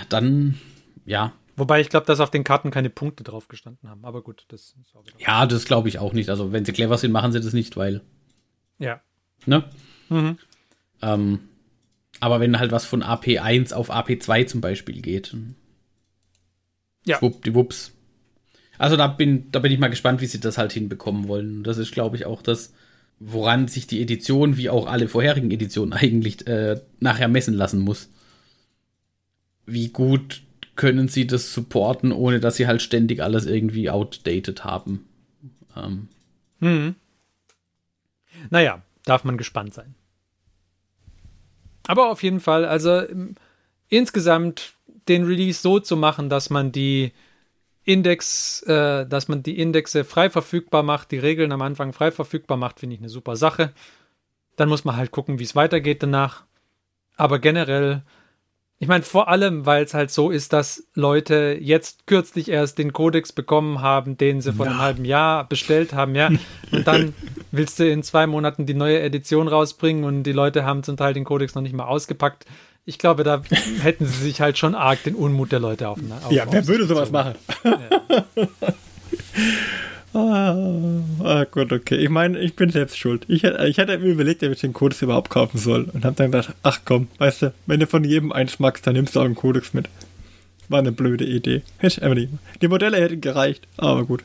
dann, 0.10 0.60
ja. 1.06 1.34
Wobei 1.56 1.82
ich 1.82 1.90
glaube, 1.90 2.06
dass 2.06 2.20
auf 2.20 2.32
den 2.32 2.44
Karten 2.44 2.72
keine 2.72 2.90
Punkte 2.90 3.24
drauf 3.24 3.48
gestanden 3.48 3.90
haben. 3.90 4.06
Aber 4.06 4.22
gut, 4.22 4.46
das 4.48 4.76
ist 4.82 4.96
auch. 4.96 5.04
Ja, 5.18 5.46
das 5.46 5.66
glaube 5.66 5.90
ich 5.90 6.00
auch 6.00 6.14
nicht. 6.14 6.30
Also, 6.30 6.52
wenn 6.52 6.66
sie 6.66 6.72
clever 6.72 6.98
sind, 6.98 7.12
machen 7.12 7.32
sie 7.32 7.42
das 7.42 7.54
nicht, 7.54 7.76
weil. 7.76 8.02
Ja. 8.78 9.02
Ne? 9.46 9.66
Mhm. 10.10 10.38
Ähm, 11.02 11.40
aber 12.20 12.40
wenn 12.40 12.60
halt 12.60 12.72
was 12.72 12.86
von 12.86 13.04
AP1 13.04 13.74
auf 13.74 13.92
AP2 13.92 14.48
zum 14.48 14.62
Beispiel 14.62 15.02
geht. 15.02 15.36
Ja. 17.06 17.18
Schwuppdiwupps. 17.18 17.94
Also 18.78 18.96
da 18.96 19.08
bin, 19.08 19.52
da 19.52 19.60
bin 19.60 19.72
ich 19.72 19.80
mal 19.80 19.90
gespannt, 19.90 20.22
wie 20.22 20.26
sie 20.26 20.40
das 20.40 20.58
halt 20.58 20.72
hinbekommen 20.72 21.28
wollen. 21.28 21.64
Das 21.64 21.78
ist, 21.78 21.92
glaube 21.92 22.16
ich, 22.16 22.26
auch 22.26 22.42
das, 22.42 22.74
woran 23.20 23.68
sich 23.68 23.88
die 23.88 24.02
Edition, 24.02 24.56
wie 24.56 24.70
auch 24.70 24.88
alle 24.88 25.10
vorherigen 25.10 25.52
Editionen 25.52 25.94
eigentlich 25.98 26.48
äh, 26.48 26.80
nachher 27.00 27.28
messen 27.28 27.54
lassen 27.54 27.80
muss 27.80 28.10
wie 29.72 29.90
gut 29.90 30.42
können 30.76 31.08
sie 31.08 31.28
das 31.28 31.54
supporten, 31.54 32.12
ohne 32.12 32.40
dass 32.40 32.56
sie 32.56 32.68
halt 32.68 32.82
ständig 32.82 33.22
alles 33.22 33.46
irgendwie 33.46 33.90
outdated 33.90 34.64
haben. 34.64 35.06
Ähm. 35.76 36.08
Hm. 36.60 36.96
Naja, 38.50 38.82
darf 39.04 39.24
man 39.24 39.38
gespannt 39.38 39.74
sein. 39.74 39.96
Aber 41.88 42.10
auf 42.10 42.24
jeden 42.24 42.40
Fall, 42.40 42.66
also 42.66 43.04
insgesamt 43.90 44.74
den 45.08 45.26
Release 45.26 45.62
so 45.62 45.80
zu 45.80 45.98
machen, 45.98 46.30
dass 46.30 46.50
man 46.50 46.72
die 46.72 47.12
Index, 47.84 48.62
äh, 48.64 49.08
dass 49.08 49.28
man 49.28 49.42
die 49.42 49.60
Indexe 49.60 50.04
frei 50.04 50.30
verfügbar 50.30 50.84
macht, 50.84 51.12
die 51.12 51.18
Regeln 51.18 51.52
am 51.52 51.62
Anfang 51.62 51.92
frei 51.92 52.12
verfügbar 52.12 52.58
macht, 52.58 52.80
finde 52.80 52.96
ich 52.96 53.02
eine 53.02 53.10
super 53.10 53.36
Sache. 53.36 53.74
Dann 54.56 54.70
muss 54.70 54.86
man 54.86 54.96
halt 54.96 55.12
gucken, 55.12 55.40
wie 55.40 55.44
es 55.44 55.56
weitergeht 55.56 56.04
danach. 56.04 56.44
Aber 57.16 57.40
generell 57.40 58.04
ich 58.82 58.88
meine, 58.88 59.04
vor 59.04 59.28
allem, 59.28 59.66
weil 59.66 59.84
es 59.84 59.94
halt 59.94 60.10
so 60.10 60.32
ist, 60.32 60.54
dass 60.54 60.86
Leute 60.96 61.58
jetzt 61.60 62.08
kürzlich 62.08 62.48
erst 62.48 62.78
den 62.78 62.94
Kodex 62.94 63.34
bekommen 63.34 63.82
haben, 63.82 64.16
den 64.16 64.40
sie 64.40 64.54
vor 64.54 64.66
ja. 64.66 64.72
einem 64.72 64.82
halben 64.82 65.06
Jahr 65.06 65.48
bestellt 65.48 65.92
haben, 65.92 66.16
ja. 66.16 66.30
Und 66.72 66.88
dann 66.88 67.14
willst 67.52 67.78
du 67.80 67.90
in 67.90 68.04
zwei 68.04 68.26
Monaten 68.26 68.66
die 68.66 68.74
neue 68.74 69.02
Edition 69.02 69.50
rausbringen 69.50 70.06
und 70.06 70.24
die 70.24 70.32
Leute 70.32 70.64
haben 70.64 70.84
zum 70.84 70.96
Teil 70.96 71.14
den 71.14 71.26
Kodex 71.26 71.56
noch 71.56 71.62
nicht 71.62 71.74
mal 71.74 71.86
ausgepackt. 71.86 72.46
Ich 72.86 72.98
glaube, 72.98 73.26
da 73.26 73.42
hätten 73.82 74.06
sie 74.06 74.24
sich 74.24 74.40
halt 74.40 74.58
schon 74.58 74.76
arg 74.76 75.04
den 75.04 75.16
Unmut 75.16 75.52
der 75.52 75.60
Leute 75.60 75.90
auf. 75.90 76.00
auf 76.24 76.32
ja, 76.32 76.46
wer 76.50 76.66
würde 76.66 76.86
sowas 76.86 77.12
machen? 77.12 77.36
Ja. 77.66 78.24
Ah, 80.14 80.56
ah, 81.24 81.44
gut, 81.44 81.72
okay. 81.72 81.96
Ich 81.96 82.10
meine, 82.10 82.40
ich 82.40 82.56
bin 82.56 82.72
selbst 82.72 82.98
schuld. 82.98 83.26
Ich, 83.28 83.44
ich 83.44 83.80
hatte 83.80 83.98
mir 84.00 84.08
überlegt, 84.08 84.44
ob 84.44 84.52
ich 84.52 84.60
den 84.60 84.74
Kodex 84.74 85.02
überhaupt 85.02 85.30
kaufen 85.30 85.58
soll. 85.58 85.84
Und 85.94 86.04
habe 86.04 86.16
dann 86.16 86.32
gedacht, 86.32 86.54
ach 86.64 86.80
komm, 86.84 87.08
weißt 87.20 87.44
du, 87.44 87.54
wenn 87.68 87.80
du 87.80 87.88
von 87.88 88.04
jedem 88.04 88.32
eins 88.32 88.60
magst, 88.60 88.88
dann 88.88 88.94
nimmst 88.94 89.16
du 89.16 89.20
auch 89.20 89.26
einen 89.26 89.36
Kodex 89.36 89.74
mit. 89.74 89.88
War 90.68 90.80
eine 90.80 90.92
blöde 90.92 91.26
Idee. 91.26 91.62
Die 92.62 92.68
Modelle 92.68 92.98
hätten 92.98 93.22
gereicht, 93.22 93.68
aber 93.78 94.06
gut. 94.06 94.24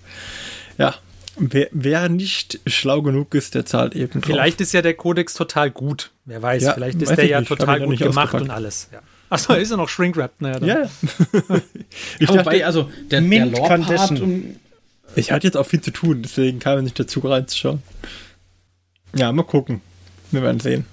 Ja, 0.79 0.95
Wer, 1.37 1.69
wer, 1.73 2.09
nicht 2.09 2.61
schlau 2.67 3.03
genug 3.03 3.35
ist, 3.35 3.57
der 3.57 3.67
zahlt 3.67 3.97
eben. 3.97 4.21
Drauf. 4.21 4.25
Vielleicht 4.25 4.61
ist 4.61 4.73
ja 4.73 4.83
der 4.83 4.95
Kodex 4.95 5.35
total 5.35 5.71
gut. 5.71 6.13
Wer 6.27 6.41
weiß, 6.41 6.63
ja, 6.63 6.75
vielleicht 6.75 7.03
ist 7.03 7.17
der 7.17 7.27
ja 7.27 7.41
nicht. 7.41 7.49
total 7.49 7.81
gut 7.81 7.99
gemacht 7.99 8.35
und 8.35 8.51
alles. 8.51 8.89
Ja. 8.93 9.01
Achso, 9.31 9.55
ist 9.55 9.73
er 9.73 9.79
noch 9.79 9.89
shrink-wrapped? 9.89 10.41
Naja, 10.41 10.61
dann. 10.61 10.69
Ja. 10.69 10.83
ich 12.21 12.29
dachte, 12.29 12.41
Wobei, 12.41 12.65
also 12.65 12.89
der, 13.11 13.21
der 13.21 13.47
Lore-Part 13.47 14.21
und 14.21 14.61
ich 15.17 15.33
hatte 15.33 15.47
jetzt 15.47 15.57
auch 15.57 15.67
viel 15.67 15.81
zu 15.81 15.91
tun, 15.91 16.23
deswegen 16.23 16.59
kam 16.59 16.79
ich 16.79 16.85
nicht 16.85 17.01
dazu 17.01 17.21
reinzuschauen. 17.21 17.83
Ja, 19.15 19.33
mal 19.33 19.45
gucken. 19.45 19.81
Wir 20.31 20.43
werden 20.43 20.61
sehen. 20.61 20.85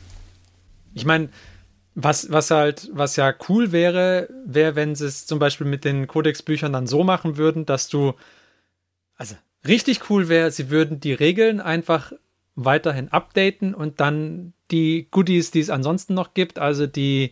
Ich 0.93 1.05
meine, 1.05 1.30
was, 1.95 2.32
was 2.32 2.51
halt, 2.51 2.89
was 2.93 3.15
ja 3.15 3.34
cool 3.49 3.72
wäre, 3.72 4.30
wäre, 4.45 4.76
wenn 4.76 4.95
sie 4.95 5.05
es 5.05 5.26
zum 5.26 5.39
Beispiel 5.39 5.67
mit 5.67 5.84
den 5.84 6.07
Codex-Büchern 6.07 6.74
dann 6.74 6.88
so 6.88 7.03
machen 7.03 7.38
würden, 7.38 7.65
dass 7.65 7.89
du, 7.89 8.13
also 9.15 9.36
richtig 9.67 10.09
cool 10.09 10.30
wäre, 10.30 10.51
sie 10.51 10.69
würden 10.69 10.99
die 10.99 11.13
Regeln 11.13 11.59
einfach 11.59 12.13
weiterhin 12.55 13.09
updaten 13.09 13.74
und 13.74 13.99
dann 13.99 14.53
die 14.69 15.07
Goodies, 15.11 15.51
die 15.51 15.59
es 15.59 15.69
ansonsten 15.69 16.13
noch 16.13 16.34
gibt, 16.34 16.59
also 16.59 16.88
die, 16.88 17.32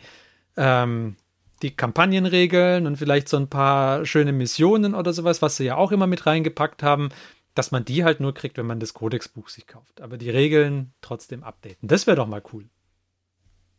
ähm, 0.58 1.16
die 1.62 1.72
Kampagnenregeln 1.72 2.88
und 2.88 2.98
vielleicht 2.98 3.30
so 3.30 3.38
ein 3.38 3.50
paar 3.50 4.06
schöne 4.06 4.32
Missionen 4.32 4.96
oder 4.96 5.14
sowas, 5.14 5.42
was 5.42 5.58
sie 5.58 5.66
ja 5.66 5.76
auch 5.76 5.92
immer 5.92 6.08
mit 6.08 6.26
reingepackt 6.26 6.84
haben, 6.84 7.10
dass 7.56 7.72
man 7.72 7.84
die 7.86 8.04
halt 8.04 8.20
nur 8.20 8.34
kriegt, 8.34 8.58
wenn 8.58 8.66
man 8.66 8.80
das 8.80 8.94
Kodexbuch 8.94 9.50
sich 9.50 9.68
kauft. 9.68 10.02
Aber 10.02 10.18
die 10.18 10.30
Regeln 10.30 10.94
trotzdem 11.02 11.44
updaten. 11.44 11.88
Das 11.88 12.08
wäre 12.08 12.16
doch 12.16 12.28
mal 12.28 12.42
cool. 12.54 12.66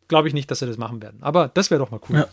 Glaube 0.09 0.29
ich 0.29 0.35
nicht, 0.35 0.51
dass 0.51 0.59
sie 0.59 0.67
das 0.67 0.77
machen 0.77 1.01
werden. 1.03 1.23
Aber 1.23 1.49
das 1.49 1.71
wäre 1.71 1.79
doch 1.79 1.91
mal 1.91 2.01
cool. 2.09 2.17
Ja, 2.17 2.29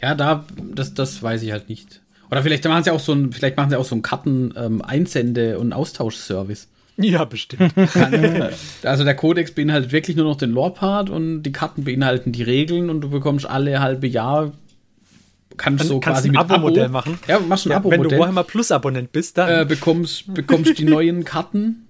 ja 0.00 0.14
da, 0.14 0.44
das, 0.74 0.94
das 0.94 1.22
weiß 1.22 1.42
ich 1.42 1.52
halt 1.52 1.68
nicht. 1.68 2.02
Oder 2.30 2.42
vielleicht 2.42 2.64
machen 2.64 2.82
sie 2.82 2.90
auch 2.90 3.00
so 3.00 3.12
ein, 3.12 3.32
vielleicht 3.32 3.56
machen 3.56 3.70
sie 3.70 3.76
auch 3.76 3.84
so 3.84 3.94
einen 3.94 4.02
Karten-Einsende- 4.02 5.52
ähm, 5.52 5.60
und 5.60 5.72
Austauschservice. 5.72 6.68
Ja, 6.96 7.24
bestimmt. 7.24 7.74
also 8.84 9.04
der 9.04 9.16
Codex 9.16 9.52
beinhaltet 9.52 9.92
wirklich 9.92 10.16
nur 10.16 10.26
noch 10.26 10.36
den 10.36 10.50
Lore-Part 10.50 11.10
und 11.10 11.42
die 11.42 11.52
Karten 11.52 11.84
beinhalten 11.84 12.32
die 12.32 12.42
Regeln 12.42 12.88
und 12.88 13.00
du 13.00 13.10
bekommst 13.10 13.46
alle 13.46 13.80
halbe 13.80 14.06
Jahr 14.06 14.52
kannst 15.56 15.80
dann 15.80 15.88
so 15.88 16.00
kannst 16.00 16.22
quasi 16.22 16.28
ein 16.30 16.36
Abo-Modell 16.36 16.88
machen. 16.88 17.18
Ja, 17.28 17.40
machst 17.40 17.66
ein 17.66 17.70
ja, 17.70 17.76
Abo-Modell. 17.76 18.04
Wenn 18.04 18.10
du 18.10 18.18
Warhammer 18.18 18.44
Plus-Abonnent 18.44 19.12
bist, 19.12 19.38
dann 19.38 19.62
äh, 19.62 19.64
bekommst, 19.64 20.32
bekommst 20.32 20.78
die 20.78 20.84
neuen 20.84 21.24
Karten, 21.24 21.88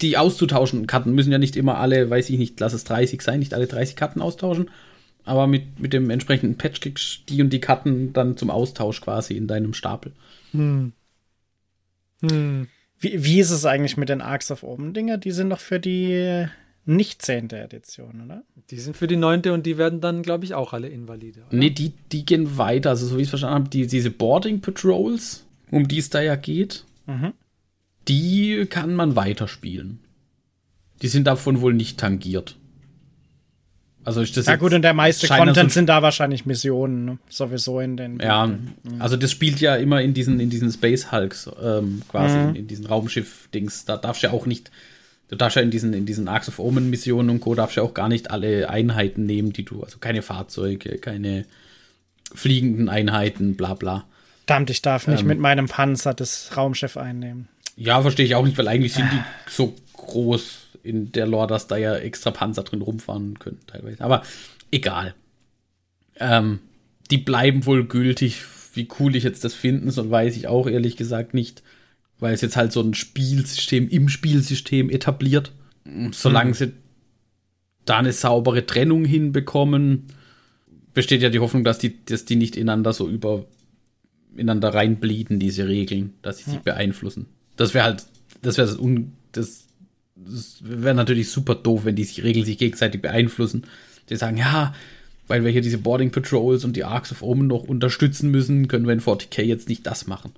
die 0.00 0.16
auszutauschen. 0.16 0.86
Karten 0.86 1.12
müssen 1.12 1.32
ja 1.32 1.38
nicht 1.38 1.56
immer 1.56 1.78
alle, 1.78 2.10
weiß 2.10 2.30
ich 2.30 2.38
nicht, 2.38 2.58
lass 2.60 2.72
es 2.72 2.84
30 2.84 3.22
sein, 3.22 3.38
nicht 3.38 3.54
alle 3.54 3.66
30 3.66 3.96
Karten 3.96 4.20
austauschen. 4.20 4.70
Aber 5.24 5.46
mit, 5.46 5.78
mit 5.80 5.92
dem 5.92 6.10
entsprechenden 6.10 6.58
Patch 6.58 6.80
kriegst 6.80 7.20
du 7.26 7.34
die 7.34 7.42
und 7.42 7.50
die 7.50 7.60
Karten 7.60 8.12
dann 8.12 8.36
zum 8.36 8.50
Austausch 8.50 9.00
quasi 9.00 9.36
in 9.36 9.46
deinem 9.46 9.72
Stapel. 9.72 10.12
Hm. 10.50 10.92
Hm. 12.22 12.68
Wie, 12.98 13.24
wie 13.24 13.40
ist 13.40 13.50
es 13.50 13.64
eigentlich 13.64 13.96
mit 13.96 14.08
den 14.08 14.20
Arcs 14.20 14.50
of 14.50 14.62
Omen 14.62 14.94
Dinger? 14.94 15.18
Die 15.18 15.30
sind 15.30 15.48
noch 15.48 15.60
für 15.60 15.80
die 15.80 16.46
nicht 16.84 17.22
zehnte 17.22 17.58
Edition, 17.58 18.22
oder? 18.24 18.42
Die 18.70 18.78
sind 18.78 18.96
für 18.96 19.06
die 19.06 19.16
neunte 19.16 19.52
und 19.52 19.66
die 19.66 19.78
werden 19.78 20.00
dann, 20.00 20.22
glaube 20.22 20.44
ich, 20.44 20.54
auch 20.54 20.72
alle 20.72 20.88
invalide. 20.88 21.40
Oder? 21.48 21.56
Nee, 21.56 21.70
die, 21.70 21.92
die 22.10 22.26
gehen 22.26 22.58
weiter. 22.58 22.90
Also, 22.90 23.06
so 23.06 23.16
wie 23.16 23.20
ich 23.20 23.26
es 23.26 23.30
verstanden 23.30 23.54
habe, 23.54 23.68
die, 23.70 23.86
diese 23.86 24.10
Boarding 24.10 24.60
Patrols, 24.60 25.44
um 25.70 25.86
die 25.86 25.98
es 25.98 26.10
da 26.10 26.20
ja 26.20 26.36
geht, 26.36 26.84
mhm. 27.06 27.32
die 28.08 28.66
kann 28.68 28.94
man 28.94 29.14
weiterspielen. 29.14 30.00
Die 31.02 31.08
sind 31.08 31.26
davon 31.26 31.60
wohl 31.60 31.74
nicht 31.74 31.98
tangiert. 31.98 32.56
Also 34.04 34.20
ist 34.20 34.36
das 34.36 34.46
ja 34.46 34.56
gut, 34.56 34.72
und 34.72 34.82
der 34.82 34.94
meiste 34.94 35.28
Content 35.28 35.70
so 35.70 35.74
sind 35.74 35.88
da 35.88 36.02
wahrscheinlich 36.02 36.44
Missionen, 36.44 37.04
ne? 37.04 37.18
sowieso 37.28 37.78
in 37.78 37.96
den. 37.96 38.18
Ja, 38.18 38.46
mhm. 38.48 38.74
also 38.98 39.16
das 39.16 39.30
spielt 39.30 39.60
ja 39.60 39.76
immer 39.76 40.02
in 40.02 40.12
diesen, 40.12 40.40
in 40.40 40.50
diesen 40.50 40.72
Space 40.72 41.12
Hulks, 41.12 41.48
ähm, 41.62 42.02
quasi, 42.08 42.36
mhm. 42.36 42.48
in, 42.48 42.56
in, 42.56 42.66
diesen 42.66 42.86
Raumschiff-Dings. 42.86 43.84
Da 43.84 43.96
darfst 43.96 44.22
du 44.22 44.26
ja 44.26 44.32
auch 44.32 44.46
nicht, 44.46 44.72
du 45.32 45.38
darfst 45.38 45.56
ja 45.56 45.62
in 45.62 45.70
diesen, 45.70 45.94
in 45.94 46.04
diesen 46.04 46.28
Arcs 46.28 46.48
of 46.48 46.58
Omen-Missionen 46.58 47.30
und 47.30 47.40
Co. 47.40 47.54
darfst 47.54 47.76
ja 47.76 47.82
auch 47.82 47.94
gar 47.94 48.08
nicht 48.08 48.30
alle 48.30 48.68
Einheiten 48.68 49.24
nehmen, 49.24 49.54
die 49.54 49.64
du, 49.64 49.82
also 49.82 49.96
keine 49.98 50.20
Fahrzeuge, 50.20 50.98
keine 50.98 51.46
fliegenden 52.34 52.90
Einheiten, 52.90 53.56
bla 53.56 53.72
bla. 53.72 54.04
Verdammt, 54.46 54.68
ich 54.68 54.82
darf 54.82 55.06
nicht 55.06 55.22
ähm, 55.22 55.28
mit 55.28 55.38
meinem 55.38 55.68
Panzer 55.68 56.12
das 56.12 56.54
Raumschiff 56.54 56.98
einnehmen. 56.98 57.48
Ja, 57.76 58.02
verstehe 58.02 58.26
ich 58.26 58.34
auch 58.34 58.44
nicht, 58.44 58.58
weil 58.58 58.68
eigentlich 58.68 58.92
sind 58.92 59.10
die 59.10 59.20
so 59.50 59.74
groß 59.94 60.58
in 60.82 61.12
der 61.12 61.26
Lore, 61.26 61.46
dass 61.46 61.66
da 61.66 61.78
ja 61.78 61.96
extra 61.96 62.30
Panzer 62.30 62.64
drin 62.64 62.82
rumfahren 62.82 63.38
können, 63.38 63.60
teilweise. 63.66 64.04
Aber 64.04 64.22
egal. 64.70 65.14
Ähm, 66.20 66.58
die 67.10 67.18
bleiben 67.18 67.64
wohl 67.64 67.86
gültig. 67.86 68.42
Wie 68.74 68.86
cool 69.00 69.16
ich 69.16 69.24
jetzt 69.24 69.44
das 69.44 69.54
finden 69.54 69.90
soll, 69.90 70.10
weiß 70.10 70.36
ich 70.36 70.46
auch 70.46 70.66
ehrlich 70.66 70.98
gesagt 70.98 71.32
nicht. 71.32 71.62
Weil 72.18 72.34
es 72.34 72.40
jetzt 72.40 72.56
halt 72.56 72.72
so 72.72 72.80
ein 72.80 72.94
Spielsystem 72.94 73.88
im 73.88 74.08
Spielsystem 74.08 74.90
etabliert. 74.90 75.52
Solange 76.12 76.50
mhm. 76.50 76.54
sie 76.54 76.72
da 77.84 77.98
eine 77.98 78.12
saubere 78.12 78.64
Trennung 78.64 79.04
hinbekommen, 79.04 80.04
besteht 80.94 81.22
ja 81.22 81.30
die 81.30 81.40
Hoffnung, 81.40 81.64
dass 81.64 81.78
die, 81.78 82.04
dass 82.04 82.24
die 82.24 82.36
nicht 82.36 82.56
ineinander 82.56 82.92
so 82.92 83.08
über 83.08 83.44
ineinander 84.34 84.72
reinblieden, 84.72 85.38
diese 85.40 85.68
Regeln, 85.68 86.14
dass 86.22 86.38
sie 86.38 86.50
sich 86.50 86.60
beeinflussen. 86.60 87.26
Das 87.56 87.74
wäre 87.74 87.84
halt, 87.84 88.06
das 88.40 88.56
wäre 88.56 88.68
das, 88.68 88.78
das 89.32 89.66
das 90.26 90.58
wäre 90.60 90.94
natürlich 90.94 91.30
super 91.30 91.54
doof, 91.54 91.84
wenn 91.84 91.96
die 91.96 92.04
sich 92.04 92.22
Regeln 92.22 92.44
sich 92.44 92.58
gegenseitig 92.58 93.02
beeinflussen. 93.02 93.64
Die 94.08 94.16
sagen, 94.16 94.36
ja, 94.36 94.74
weil 95.26 95.44
wir 95.44 95.50
hier 95.50 95.62
diese 95.62 95.78
Boarding 95.78 96.10
Patrols 96.10 96.64
und 96.64 96.76
die 96.76 96.84
Arcs 96.84 97.12
of 97.12 97.22
Omen 97.22 97.46
noch 97.46 97.64
unterstützen 97.64 98.30
müssen, 98.30 98.68
können 98.68 98.86
wir 98.86 98.92
in 98.92 99.00
40k 99.00 99.42
jetzt 99.42 99.68
nicht 99.68 99.86
das 99.86 100.06
machen. 100.06 100.32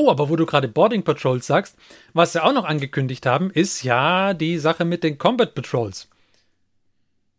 Oh, 0.00 0.10
aber 0.10 0.28
wo 0.28 0.36
du 0.36 0.46
gerade 0.46 0.68
Boarding 0.68 1.02
Patrols 1.02 1.44
sagst, 1.44 1.74
was 2.12 2.32
sie 2.32 2.40
auch 2.40 2.52
noch 2.52 2.64
angekündigt 2.64 3.26
haben, 3.26 3.50
ist 3.50 3.82
ja 3.82 4.32
die 4.32 4.56
Sache 4.58 4.84
mit 4.84 5.02
den 5.02 5.18
Combat 5.18 5.56
Patrols. 5.56 6.08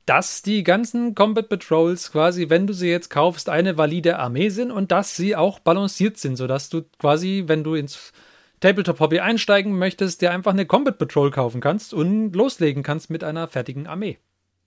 Dass 0.06 0.42
die 0.42 0.64
ganzen 0.64 1.16
Combat 1.16 1.48
Patrols 1.48 2.12
quasi, 2.12 2.50
wenn 2.50 2.68
du 2.68 2.74
sie 2.74 2.90
jetzt 2.90 3.10
kaufst, 3.10 3.48
eine 3.48 3.78
valide 3.78 4.20
Armee 4.20 4.50
sind 4.50 4.72
und 4.72 4.92
dass 4.92 5.16
sie 5.16 5.38
auch 5.38 5.60
balanciert 5.60 6.18
sind, 6.18 6.36
sodass 6.36 6.68
du 6.68 6.82
quasi, 7.00 7.46
wenn 7.48 7.64
du 7.64 7.76
ins 7.76 8.12
Tabletop-Hobby 8.60 9.22
einsteigen 9.22 9.80
möchtest, 9.80 10.22
dir 10.22 10.32
einfach 10.32 10.52
eine 10.52 10.66
Combat 10.66 10.98
Patrol 10.98 11.32
kaufen 11.32 11.62
kannst 11.62 11.94
und 11.94 12.34
loslegen 12.34 12.84
kannst 12.84 13.10
mit 13.10 13.24
einer 13.24 13.48
fertigen 13.48 13.88
Armee. 13.88 14.18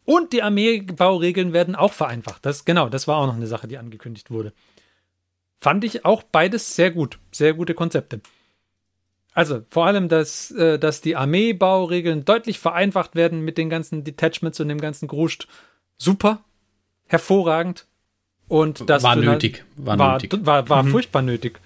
Und 0.07 0.33
die 0.33 0.43
Armeebauregeln 0.43 1.53
werden 1.53 1.77
auch 1.77 1.93
vereinfacht. 1.93 2.47
Das, 2.47 2.65
genau, 2.65 2.89
das 2.89 3.07
war 3.07 3.19
auch 3.19 3.27
noch 3.27 3.37
eine 3.37 3.47
Sache, 3.47 3.69
die 3.69 3.77
angekündigt 3.77 4.31
wurde. 4.31 4.55
Fand 5.63 5.85
ich 5.85 6.05
auch 6.05 6.23
beides 6.23 6.75
sehr 6.75 6.91
gut. 6.91 7.19
Sehr 7.31 7.55
gute 7.55 7.75
Konzepte. 7.75 8.21
Also 9.33 9.63
vor 9.71 9.87
allem, 9.87 10.09
dass, 10.09 10.51
äh, 10.51 10.79
dass 10.79 11.01
die 11.01 11.17
Armeebauregeln 11.17 12.25
deutlich 12.25 12.59
vereinfacht 12.59 13.15
werden 13.15 13.41
mit 13.41 13.57
den 13.57 13.71
ganzen 13.71 14.05
Detachments 14.05 14.61
und 14.61 14.69
dem 14.69 14.81
ganzen 14.81 15.09
Gruscht. 15.09 15.49
Super. 15.97 16.45
Hervorragend. 17.07 17.87
Und 18.49 18.89
das 18.91 19.03
war 19.03 19.17
nötig. 19.17 19.65
War, 19.77 19.99
war, 19.99 20.13
nötig. 20.15 20.45
war, 20.45 20.69
war 20.69 20.83
mhm. 20.83 20.91
furchtbar 20.91 21.23
nötig 21.23 21.61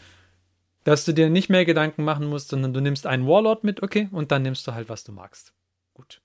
dass 0.86 1.04
du 1.04 1.12
dir 1.12 1.30
nicht 1.30 1.50
mehr 1.50 1.64
Gedanken 1.64 2.04
machen 2.04 2.28
musst, 2.28 2.50
sondern 2.50 2.72
du 2.72 2.80
nimmst 2.80 3.08
einen 3.08 3.26
Warlord 3.26 3.64
mit, 3.64 3.82
okay, 3.82 4.08
und 4.12 4.30
dann 4.30 4.42
nimmst 4.42 4.64
du 4.68 4.72
halt, 4.72 4.88
was 4.88 5.02
du 5.02 5.10
magst. 5.10 5.52
Gut. 5.94 6.20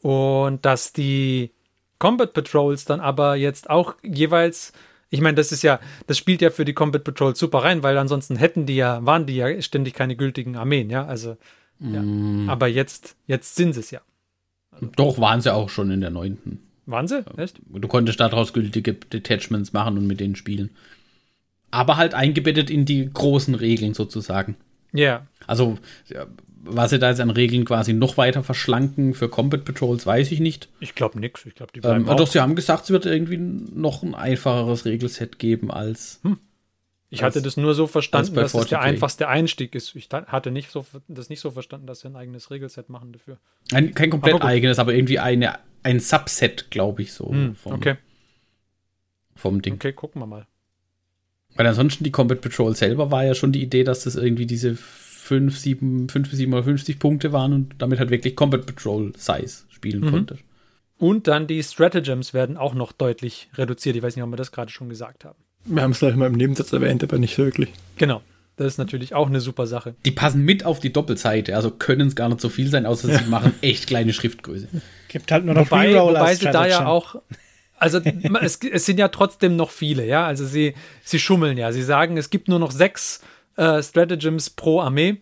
Und 0.00 0.66
dass 0.66 0.92
die 0.92 1.54
Combat 1.98 2.34
Patrols 2.34 2.84
dann 2.84 3.00
aber 3.00 3.36
jetzt 3.36 3.70
auch 3.70 3.96
jeweils, 4.02 4.74
ich 5.10 5.20
meine, 5.20 5.34
das 5.34 5.52
ist 5.52 5.62
ja, 5.62 5.80
das 6.06 6.18
spielt 6.18 6.42
ja 6.42 6.50
für 6.50 6.64
die 6.64 6.74
Combat 6.74 7.04
Patrols 7.04 7.38
super 7.38 7.64
rein, 7.64 7.82
weil 7.82 7.96
ansonsten 7.98 8.36
hätten 8.36 8.66
die 8.66 8.76
ja, 8.76 9.04
waren 9.04 9.26
die 9.26 9.36
ja 9.36 9.60
ständig 9.62 9.94
keine 9.94 10.16
gültigen 10.16 10.56
Armeen, 10.56 10.90
ja, 10.90 11.06
also, 11.06 11.36
ja. 11.80 12.02
Mm. 12.02 12.48
Aber 12.48 12.66
jetzt, 12.66 13.16
jetzt 13.26 13.56
sind 13.56 13.72
sie 13.72 13.80
es 13.80 13.90
ja. 13.90 14.00
Also, 14.70 14.88
Doch, 14.96 15.18
waren 15.18 15.40
sie 15.40 15.52
auch 15.52 15.70
schon 15.70 15.90
in 15.90 16.00
der 16.00 16.10
neunten. 16.10 16.60
Waren 16.86 17.06
sie? 17.06 17.24
Echt? 17.36 17.60
Du 17.68 17.88
konntest 17.88 18.20
daraus 18.20 18.52
gültige 18.52 18.94
Detachments 18.94 19.72
machen 19.72 19.98
und 19.98 20.06
mit 20.06 20.20
denen 20.20 20.36
spielen 20.36 20.70
aber 21.70 21.96
halt 21.96 22.14
eingebettet 22.14 22.70
in 22.70 22.84
die 22.84 23.10
großen 23.12 23.54
Regeln 23.54 23.94
sozusagen. 23.94 24.56
Ja. 24.92 25.00
Yeah. 25.00 25.26
Also, 25.46 25.78
was 26.62 26.90
sie 26.90 26.98
da 26.98 27.10
jetzt 27.10 27.20
an 27.20 27.30
Regeln 27.30 27.64
quasi 27.64 27.92
noch 27.92 28.16
weiter 28.16 28.42
verschlanken 28.42 29.14
für 29.14 29.28
Combat 29.28 29.64
Patrols, 29.64 30.06
weiß 30.06 30.32
ich 30.32 30.40
nicht. 30.40 30.68
Ich 30.80 30.94
glaube 30.94 31.18
nix. 31.18 31.46
Ich 31.46 31.54
glaube, 31.54 31.72
die 31.72 31.80
bleiben 31.80 32.08
ähm, 32.08 32.16
Doch, 32.16 32.26
sie 32.26 32.40
haben 32.40 32.54
gesagt, 32.54 32.84
es 32.84 32.90
wird 32.90 33.06
irgendwie 33.06 33.38
noch 33.38 34.02
ein 34.02 34.14
einfacheres 34.14 34.84
Regelset 34.84 35.38
geben 35.38 35.70
als. 35.70 36.20
Hm. 36.22 36.38
Ich 37.10 37.24
als, 37.24 37.36
hatte 37.36 37.42
das 37.42 37.56
nur 37.56 37.74
so 37.74 37.86
verstanden, 37.86 38.34
dass 38.34 38.52
es 38.52 38.66
der 38.66 38.82
einfachste 38.82 39.28
Einstieg 39.28 39.74
ist. 39.74 39.94
Ich 39.96 40.08
hatte 40.10 40.50
nicht 40.50 40.70
so, 40.70 40.84
das 41.08 41.30
nicht 41.30 41.40
so 41.40 41.50
verstanden, 41.50 41.86
dass 41.86 42.00
sie 42.00 42.08
ein 42.08 42.16
eigenes 42.16 42.50
Regelset 42.50 42.90
machen 42.90 43.12
dafür. 43.12 43.38
Ein, 43.72 43.94
kein 43.94 44.10
komplett 44.10 44.34
aber 44.34 44.44
eigenes, 44.44 44.78
aber 44.78 44.92
irgendwie 44.94 45.18
eine, 45.18 45.58
ein 45.82 46.00
Subset, 46.00 46.70
glaube 46.70 47.02
ich, 47.02 47.14
so. 47.14 47.30
Hm, 47.30 47.54
vom, 47.54 47.72
okay. 47.72 47.96
Vom 49.36 49.62
Ding. 49.62 49.74
Okay, 49.74 49.92
gucken 49.92 50.20
wir 50.20 50.26
mal. 50.26 50.46
Weil 51.54 51.66
ansonsten 51.66 52.04
die 52.04 52.10
Combat 52.10 52.40
Patrol 52.40 52.76
selber 52.76 53.10
war 53.10 53.24
ja 53.24 53.34
schon 53.34 53.52
die 53.52 53.62
Idee, 53.62 53.84
dass 53.84 54.04
das 54.04 54.14
irgendwie 54.14 54.46
diese 54.46 54.76
5, 55.28 55.58
7, 55.58 56.08
5 56.08 56.32
7 56.32 56.52
oder 56.52 56.64
50 56.64 56.98
Punkte 56.98 57.32
waren 57.32 57.52
und 57.52 57.74
damit 57.78 57.98
halt 57.98 58.10
wirklich 58.10 58.34
Combat 58.34 58.64
Patrol 58.64 59.12
Size 59.16 59.64
spielen 59.68 60.00
mhm. 60.00 60.10
konnte. 60.10 60.38
Und 60.96 61.28
dann 61.28 61.46
die 61.46 61.62
Stratagems 61.62 62.34
werden 62.34 62.56
auch 62.56 62.74
noch 62.74 62.92
deutlich 62.92 63.48
reduziert. 63.54 63.94
Ich 63.94 64.02
weiß 64.02 64.16
nicht, 64.16 64.24
ob 64.24 64.30
wir 64.30 64.36
das 64.36 64.50
gerade 64.50 64.72
schon 64.72 64.88
gesagt 64.88 65.24
haben. 65.24 65.38
Wir 65.64 65.82
haben 65.82 65.92
es 65.92 65.98
gleich 66.00 66.16
mal 66.16 66.26
im 66.26 66.32
Nebensatz 66.32 66.72
erwähnt, 66.72 67.04
aber 67.04 67.18
nicht 67.18 67.36
wirklich. 67.38 67.70
Genau. 67.96 68.22
Das 68.56 68.66
ist 68.66 68.78
natürlich 68.78 69.14
auch 69.14 69.28
eine 69.28 69.40
super 69.40 69.68
Sache. 69.68 69.94
Die 70.04 70.10
passen 70.10 70.44
mit 70.44 70.64
auf 70.64 70.80
die 70.80 70.92
Doppelseite, 70.92 71.54
also 71.54 71.70
können 71.70 72.08
es 72.08 72.16
gar 72.16 72.28
nicht 72.28 72.40
so 72.40 72.48
viel 72.48 72.66
sein, 72.68 72.86
außer 72.86 73.08
ja. 73.08 73.18
sie 73.18 73.30
machen 73.30 73.54
echt 73.60 73.86
kleine 73.86 74.12
Schriftgröße. 74.12 74.66
Gibt 75.06 75.30
halt 75.30 75.44
nur 75.44 75.54
noch 75.54 75.70
wobei, 75.70 75.94
wobei 75.94 76.34
sie 76.34 76.46
da 76.46 76.66
ja 76.66 76.86
auch 76.86 77.20
also 77.78 78.00
es, 78.40 78.58
es, 78.60 78.86
sind 78.86 78.98
ja 78.98 79.08
trotzdem 79.08 79.54
noch 79.56 79.70
viele, 79.70 80.04
ja. 80.04 80.26
Also 80.26 80.44
sie, 80.44 80.74
sie 81.04 81.18
schummeln 81.18 81.56
ja. 81.56 81.70
Sie 81.72 81.82
sagen, 81.82 82.16
es 82.16 82.30
gibt 82.30 82.48
nur 82.48 82.58
noch 82.58 82.72
sechs 82.72 83.20
äh, 83.58 83.82
Stratagems 83.82 84.50
pro 84.50 84.80
Armee, 84.80 85.20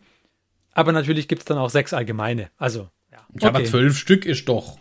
aber 0.73 0.93
natürlich 0.93 1.27
gibt 1.27 1.43
es 1.43 1.47
dann 1.47 1.59
auch 1.59 1.71
sechs 1.71 1.93
allgemeine. 1.93 2.51
Also, 2.59 2.91
ja. 3.11 3.19
Okay. 3.35 3.47
Aber 3.47 3.65
zwölf 3.65 3.97
Stück 3.99 4.27
ist 4.27 4.49
doch. 4.49 4.79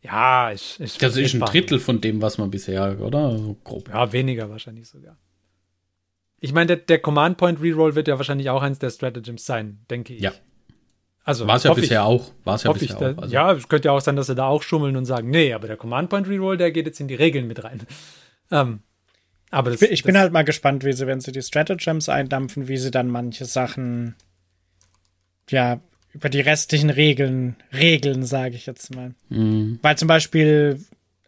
Ja, 0.00 0.50
ist, 0.50 0.80
ist 0.80 1.02
Das 1.02 1.16
ist 1.16 1.34
ein 1.34 1.40
Drittel 1.40 1.80
von 1.80 2.00
dem, 2.00 2.22
was 2.22 2.38
man 2.38 2.50
bisher, 2.50 3.00
oder? 3.00 3.36
So 3.36 3.56
grob. 3.64 3.88
Ja, 3.88 4.12
weniger 4.12 4.48
wahrscheinlich 4.50 4.88
sogar. 4.88 5.16
Ich 6.38 6.52
meine, 6.52 6.66
der, 6.66 6.76
der 6.76 6.98
Command 6.98 7.38
Point 7.38 7.60
Reroll 7.60 7.94
wird 7.94 8.06
ja 8.06 8.18
wahrscheinlich 8.18 8.50
auch 8.50 8.62
eins 8.62 8.78
der 8.78 8.90
Stratagems 8.90 9.44
sein, 9.44 9.80
denke 9.90 10.14
ich. 10.14 10.20
Ja. 10.20 10.32
Also, 11.24 11.46
War 11.46 11.56
es 11.56 11.62
ja 11.62 11.72
bisher 11.72 12.00
ich, 12.00 12.06
auch. 12.06 12.32
War 12.44 12.56
es 12.56 12.64
ja 12.64 12.72
bisher 12.72 12.88
ich, 12.90 12.96
auch. 12.96 13.22
Also. 13.22 13.34
Ja, 13.34 13.52
es 13.52 13.66
könnte 13.66 13.88
ja 13.88 13.92
auch 13.92 14.00
sein, 14.00 14.14
dass 14.14 14.26
sie 14.26 14.34
da 14.34 14.46
auch 14.46 14.62
schummeln 14.62 14.94
und 14.96 15.06
sagen, 15.06 15.30
nee, 15.30 15.54
aber 15.54 15.66
der 15.66 15.78
Command 15.78 16.10
Point 16.10 16.28
Reroll, 16.28 16.58
der 16.58 16.70
geht 16.70 16.86
jetzt 16.86 17.00
in 17.00 17.08
die 17.08 17.14
Regeln 17.14 17.46
mit 17.48 17.64
rein. 17.64 17.82
Ähm, 18.50 18.80
aber 19.54 19.70
das, 19.70 19.80
ich, 19.80 19.88
bin, 19.88 19.94
ich 19.94 20.02
bin, 20.02 20.18
halt 20.18 20.32
mal 20.32 20.42
gespannt, 20.42 20.84
wie 20.84 20.92
sie, 20.92 21.06
wenn 21.06 21.20
sie 21.20 21.30
die 21.30 21.42
Stratagems 21.42 22.08
eindampfen, 22.08 22.66
wie 22.66 22.76
sie 22.76 22.90
dann 22.90 23.08
manche 23.08 23.44
Sachen, 23.44 24.16
ja, 25.48 25.80
über 26.12 26.28
die 26.28 26.40
restlichen 26.40 26.90
Regeln, 26.90 27.56
Regeln, 27.72 28.24
sage 28.24 28.56
ich 28.56 28.66
jetzt 28.66 28.94
mal. 28.94 29.14
Mhm. 29.28 29.78
Weil 29.80 29.96
zum 29.96 30.08
Beispiel, 30.08 30.80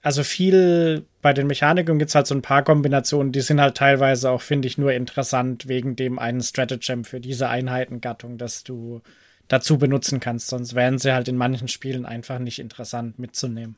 also 0.03 0.25
viel 0.25 1.05
bei 1.23 1.33
den 1.33 1.47
Mechanikern 1.47 1.99
gibt 1.99 2.09
es 2.09 2.15
halt 2.17 2.27
so 2.27 2.35
ein 2.35 2.43
paar 2.43 2.65
Kombinationen, 2.65 3.33
die 3.33 3.41
sind 3.41 3.61
halt 3.61 3.77
teilweise 3.77 4.31
auch, 4.31 4.43
finde 4.43 4.67
ich, 4.67 4.77
nur 4.77 4.93
interessant 4.93 5.69
wegen 5.69 5.95
dem 5.95 6.19
einen 6.19 6.43
Stratagem 6.43 7.05
für 7.05 7.21
diese 7.21 7.49
Einheitengattung, 7.49 8.39
dass 8.39 8.65
du 8.65 9.03
dazu 9.49 9.79
benutzen 9.79 10.19
kannst. 10.19 10.49
Sonst 10.49 10.75
wären 10.75 10.99
sie 10.99 11.13
halt 11.13 11.29
in 11.29 11.37
manchen 11.37 11.69
Spielen 11.69 12.07
einfach 12.07 12.41
nicht 12.41 12.59
interessant 12.59 13.21
mitzunehmen. 13.21 13.77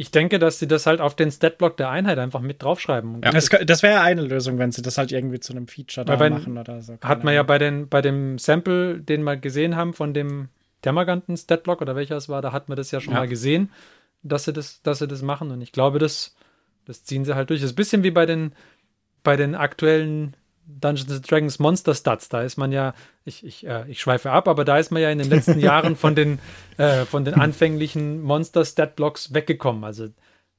Ich 0.00 0.12
denke, 0.12 0.38
dass 0.38 0.60
sie 0.60 0.68
das 0.68 0.86
halt 0.86 1.00
auf 1.00 1.16
den 1.16 1.32
Statblock 1.32 1.76
der 1.76 1.90
Einheit 1.90 2.20
einfach 2.20 2.40
mit 2.40 2.62
draufschreiben. 2.62 3.20
Ja. 3.24 3.32
Das, 3.32 3.48
das 3.48 3.82
wäre 3.82 4.00
eine 4.00 4.22
Lösung, 4.22 4.56
wenn 4.56 4.70
sie 4.70 4.80
das 4.80 4.96
halt 4.96 5.10
irgendwie 5.10 5.40
zu 5.40 5.52
einem 5.52 5.66
Feature 5.66 6.06
da 6.06 6.14
bei, 6.14 6.30
machen 6.30 6.56
oder 6.56 6.80
so. 6.82 6.96
Hat 7.02 7.24
man 7.24 7.34
ja 7.34 7.42
bei, 7.42 7.58
den, 7.58 7.88
bei 7.88 8.00
dem 8.00 8.38
Sample, 8.38 9.00
den 9.00 9.24
wir 9.24 9.36
gesehen 9.36 9.74
haben 9.74 9.94
von 9.94 10.14
dem 10.14 10.50
Termaganten 10.82 11.36
Statblock 11.36 11.82
oder 11.82 11.96
welcher 11.96 12.16
es 12.16 12.28
war, 12.28 12.40
da 12.42 12.52
hat 12.52 12.68
man 12.68 12.76
das 12.76 12.92
ja 12.92 13.00
schon 13.00 13.12
ja. 13.12 13.18
mal 13.18 13.26
gesehen, 13.28 13.72
dass 14.22 14.44
sie 14.44 14.52
das, 14.52 14.82
dass 14.82 15.00
sie 15.00 15.08
das 15.08 15.22
machen. 15.22 15.50
Und 15.50 15.62
ich 15.62 15.72
glaube, 15.72 15.98
das, 15.98 16.36
das 16.84 17.02
ziehen 17.02 17.24
sie 17.24 17.34
halt 17.34 17.50
durch. 17.50 17.60
Das 17.60 17.70
ist 17.70 17.74
ein 17.74 17.76
bisschen 17.76 18.04
wie 18.04 18.12
bei 18.12 18.24
den, 18.24 18.52
bei 19.24 19.34
den 19.34 19.56
aktuellen 19.56 20.36
Dungeons 20.68 21.20
Dragons 21.22 21.58
Monster 21.58 21.94
Stats. 21.94 22.28
Da 22.28 22.42
ist 22.42 22.56
man 22.56 22.72
ja, 22.72 22.94
ich, 23.24 23.44
ich, 23.44 23.66
äh, 23.66 23.84
ich 23.88 24.00
schweife 24.00 24.30
ab, 24.30 24.46
aber 24.48 24.64
da 24.64 24.78
ist 24.78 24.90
man 24.90 25.02
ja 25.02 25.10
in 25.10 25.18
den 25.18 25.30
letzten 25.30 25.58
Jahren 25.58 25.96
von 25.96 26.14
den, 26.14 26.38
äh, 26.76 27.04
von 27.04 27.24
den 27.24 27.34
anfänglichen 27.34 28.22
Monster 28.22 28.64
Stat 28.64 28.96
Blocks 28.96 29.32
weggekommen. 29.32 29.84
Also 29.84 30.08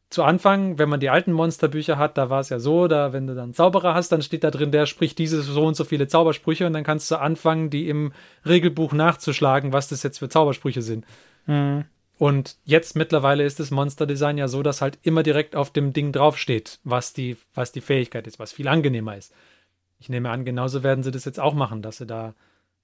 zu 0.09 0.23
Anfang, 0.23 0.79
wenn 0.79 0.89
man 0.89 0.99
die 0.99 1.09
alten 1.09 1.31
Monsterbücher 1.31 1.97
hat, 1.99 2.17
da 2.17 2.31
war 2.31 2.39
es 2.39 2.49
ja 2.49 2.59
so, 2.59 2.87
da 2.87 3.13
wenn 3.13 3.27
du 3.27 3.35
dann 3.35 3.53
Zauberer 3.53 3.93
hast, 3.93 4.11
dann 4.11 4.23
steht 4.23 4.43
da 4.43 4.49
drin, 4.49 4.71
der 4.71 4.87
spricht 4.87 5.19
diese 5.19 5.41
so 5.41 5.63
und 5.65 5.75
so 5.75 5.83
viele 5.83 6.07
Zaubersprüche 6.07 6.65
und 6.65 6.73
dann 6.73 6.83
kannst 6.83 7.11
du 7.11 7.17
anfangen, 7.17 7.69
die 7.69 7.87
im 7.87 8.11
Regelbuch 8.45 8.93
nachzuschlagen, 8.93 9.71
was 9.71 9.89
das 9.89 10.01
jetzt 10.01 10.17
für 10.17 10.29
Zaubersprüche 10.29 10.81
sind. 10.81 11.05
Mhm. 11.45 11.85
Und 12.17 12.57
jetzt 12.65 12.97
mittlerweile 12.97 13.45
ist 13.45 13.59
das 13.61 13.71
Monsterdesign 13.71 14.37
ja 14.37 14.47
so, 14.47 14.61
dass 14.63 14.81
halt 14.81 14.97
immer 15.03 15.23
direkt 15.23 15.55
auf 15.55 15.71
dem 15.71 15.93
Ding 15.93 16.11
draufsteht, 16.11 16.79
was 16.83 17.13
die, 17.13 17.37
was 17.53 17.71
die 17.71 17.79
Fähigkeit 17.79 18.27
ist, 18.27 18.39
was 18.39 18.51
viel 18.51 18.67
angenehmer 18.67 19.15
ist. 19.15 19.31
Ich 19.99 20.09
nehme 20.09 20.29
an, 20.29 20.45
genauso 20.45 20.83
werden 20.83 21.03
sie 21.03 21.11
das 21.11 21.25
jetzt 21.25 21.39
auch 21.39 21.53
machen, 21.53 21.81
dass 21.81 21.97
sie 21.97 22.05
da 22.07 22.33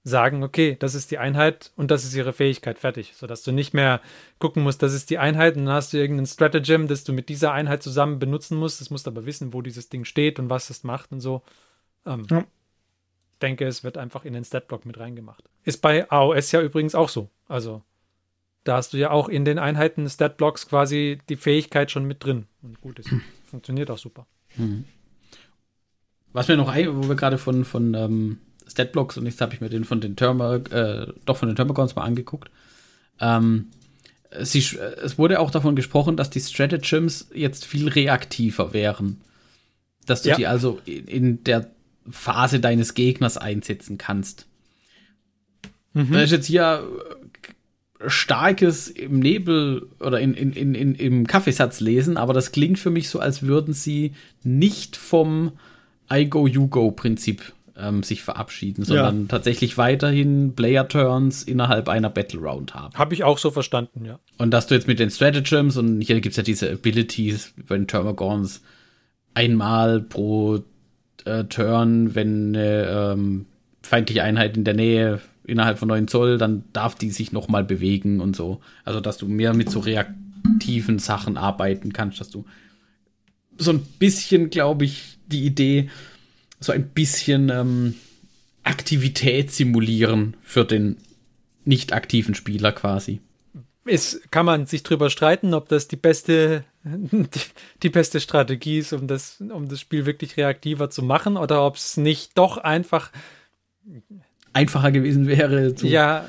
sagen, 0.03 0.43
okay, 0.43 0.77
das 0.79 0.93
ist 0.93 1.09
die 1.09 1.17
Einheit 1.17 1.71
und 1.75 1.89
das 1.89 2.05
ist 2.05 2.13
ihre 2.13 2.31
Fähigkeit, 2.31 2.77
fertig. 2.77 3.13
Sodass 3.15 3.41
du 3.41 3.51
nicht 3.51 3.73
mehr 3.73 4.01
gucken 4.37 4.61
musst, 4.61 4.83
das 4.83 4.93
ist 4.93 5.09
die 5.09 5.17
Einheit 5.17 5.57
und 5.57 5.65
dann 5.65 5.73
hast 5.73 5.93
du 5.93 5.97
irgendein 5.97 6.27
Stratagem, 6.27 6.87
das 6.87 7.03
du 7.03 7.11
mit 7.11 7.27
dieser 7.27 7.53
Einheit 7.53 7.81
zusammen 7.81 8.19
benutzen 8.19 8.57
musst. 8.57 8.79
Das 8.81 8.91
musst 8.91 9.07
aber 9.07 9.25
wissen, 9.25 9.51
wo 9.51 9.63
dieses 9.63 9.89
Ding 9.89 10.05
steht 10.05 10.37
und 10.37 10.49
was 10.49 10.69
es 10.69 10.83
macht 10.83 11.11
und 11.11 11.21
so. 11.21 11.41
Ähm, 12.05 12.27
ja. 12.29 12.45
Ich 13.31 13.39
denke, 13.39 13.65
es 13.65 13.83
wird 13.83 13.97
einfach 13.97 14.25
in 14.25 14.33
den 14.33 14.43
Statblock 14.43 14.85
mit 14.85 14.99
reingemacht. 14.99 15.43
Ist 15.63 15.81
bei 15.81 16.09
AOS 16.09 16.51
ja 16.51 16.61
übrigens 16.61 16.93
auch 16.93 17.09
so. 17.09 17.29
Also, 17.47 17.81
da 18.63 18.77
hast 18.77 18.93
du 18.93 18.97
ja 18.97 19.09
auch 19.09 19.27
in 19.27 19.43
den 19.43 19.59
Einheiten 19.59 20.07
Statblocks 20.07 20.67
quasi 20.67 21.17
die 21.29 21.35
Fähigkeit 21.35 21.89
schon 21.89 22.05
mit 22.05 22.23
drin. 22.23 22.45
Und 22.61 22.79
gut 22.79 22.99
ist. 22.99 23.09
Funktioniert 23.45 23.89
auch 23.89 23.97
super. 23.97 24.27
Mhm. 24.55 24.85
Was 26.36 26.49
mir 26.49 26.57
noch 26.57 26.68
ein, 26.68 26.95
wo 26.98 27.07
wir 27.07 27.16
gerade 27.16 27.38
von, 27.38 27.64
von 27.64 27.94
ähm 27.94 28.38
Statblocks 28.68 29.18
und 29.18 29.26
jetzt 29.26 29.40
habe 29.41 29.53
ich 29.53 29.62
mir 29.62 29.70
den 29.70 29.86
von 29.86 30.02
den 30.02 30.16
Therma, 30.16 30.56
äh, 30.56 31.07
doch 31.26 31.38
von 31.38 31.48
den 31.48 31.56
Thermagons 31.56 31.95
mal 31.95 32.03
angeguckt. 32.03 32.49
Ähm, 33.20 33.68
sie, 34.41 34.60
es 34.60 35.18
wurde 35.18 35.40
auch 35.40 35.52
davon 35.52 35.76
gesprochen, 35.76 36.18
dass 36.18 36.30
die 36.30 36.40
Stratagems 36.40 37.30
jetzt 37.34 37.64
viel 37.66 37.88
reaktiver 37.88 38.74
wären. 38.74 39.22
Dass 40.06 40.24
du 40.24 40.30
ja. 40.30 40.36
die 40.36 40.48
also 40.48 40.80
in, 40.86 41.06
in, 41.06 41.44
der 41.44 41.70
Phase 42.10 42.60
deines 42.60 42.94
Gegners 42.94 43.38
einsetzen 43.38 43.98
kannst. 43.98 44.45
Mhm. 45.94 46.12
Da 46.12 46.22
ist 46.22 46.32
jetzt 46.32 46.48
hier 46.48 46.84
äh, 47.99 48.10
starkes 48.10 48.90
im 48.90 49.20
Nebel 49.20 49.88
oder 49.99 50.20
in, 50.20 50.34
in, 50.34 50.53
in, 50.53 50.76
in, 50.76 50.95
im 50.95 51.28
Kaffeesatz 51.28 51.80
lesen, 51.80 52.18
aber 52.18 52.34
das 52.34 52.52
klingt 52.52 52.78
für 52.78 52.91
mich 52.91 53.10
so, 53.10 53.20
als 53.20 53.44
würden 53.44 53.74
sie 53.74 54.14
nicht 54.44 54.98
vom 54.98 55.53
I 56.11 56.30
go, 56.30 56.48
you 56.48 56.68
go 56.68 56.91
Prinzip 56.91 57.53
ähm, 57.77 58.03
sich 58.03 58.22
verabschieden, 58.22 58.86
sondern 58.86 59.22
ja. 59.22 59.27
tatsächlich 59.27 59.77
weiterhin 59.77 60.53
Player-Turns 60.56 61.44
innerhalb 61.44 61.90
einer 61.90 62.10
Battle 62.10 62.40
Round 62.40 62.73
haben. 62.73 62.95
Habe 62.95 63.14
ich 63.14 63.23
auch 63.23 63.38
so 63.38 63.52
verstanden, 63.52 64.06
ja. 64.06 64.19
Und 64.38 64.52
dass 64.52 64.68
du 64.68 64.76
jetzt 64.76 64.88
mit 64.88 64.99
den 64.99 65.10
Stratagems 65.10 65.77
und 65.77 66.02
hier 66.02 66.22
gibt 66.22 66.34
es 66.34 66.38
ja 66.38 66.44
diese 66.44 66.72
Abilities 66.72 67.53
bei 67.68 67.76
den 67.76 67.88
Termagons 67.88 68.61
einmal 69.34 70.02
pro 70.02 70.64
äh, 71.26 71.44
Turn, 71.45 72.15
wenn 72.15 72.56
eine 72.56 73.14
ähm, 73.14 73.45
feindliche 73.82 74.23
Einheit 74.23 74.56
in 74.57 74.64
der 74.64 74.73
Nähe 74.73 75.22
innerhalb 75.45 75.77
von 75.77 75.90
9 75.90 76.07
Zoll, 76.07 76.38
dann 76.38 76.64
darf 76.73 76.95
die 76.95 77.11
sich 77.11 77.32
noch 77.32 77.48
mal 77.48 77.64
bewegen 77.64 78.19
und 78.22 78.36
so. 78.36 78.61
Also, 78.84 78.99
dass 78.99 79.18
du 79.18 79.27
mehr 79.27 79.53
mit 79.53 79.69
so 79.69 79.80
reaktiven 79.80 80.98
Sachen 80.99 81.38
arbeiten 81.38 81.94
kannst, 81.94 82.19
dass 82.19 82.30
du 82.30 82.45
so 83.57 83.72
ein 83.72 83.82
bisschen, 83.99 84.49
glaube 84.49 84.86
ich, 84.86 85.14
die 85.27 85.45
Idee, 85.45 85.89
so 86.60 86.72
ein 86.72 86.89
bisschen 86.89 87.49
ähm, 87.49 87.95
Aktivität 88.64 89.52
simulieren 89.52 90.35
für 90.41 90.65
den 90.65 90.97
nicht 91.64 91.93
aktiven 91.93 92.35
Spieler 92.35 92.72
quasi. 92.72 93.22
Es 93.85 94.22
kann 94.31 94.45
man 94.45 94.65
sich 94.65 94.81
drüber 94.81 95.10
streiten, 95.10 95.53
ob 95.53 95.69
das 95.69 95.88
die 95.88 95.95
beste, 95.95 96.64
die, 96.84 97.39
die 97.84 97.89
beste 97.89 98.19
Strategie 98.19 98.80
ist, 98.80 98.93
um 98.93 99.07
das, 99.07 99.39
um 99.41 99.68
das 99.68 99.80
Spiel 99.80 100.06
wirklich 100.06 100.38
reaktiver 100.38 100.89
zu 100.89 101.03
machen, 101.03 101.38
oder 101.38 101.65
ob 101.65 101.76
es 101.76 101.97
nicht 101.97 102.38
doch 102.38 102.57
einfach 102.57 103.11
einfacher 104.53 104.91
gewesen 104.91 105.27
wäre, 105.27 105.76
zu 105.76 105.85
ja, 105.85 106.27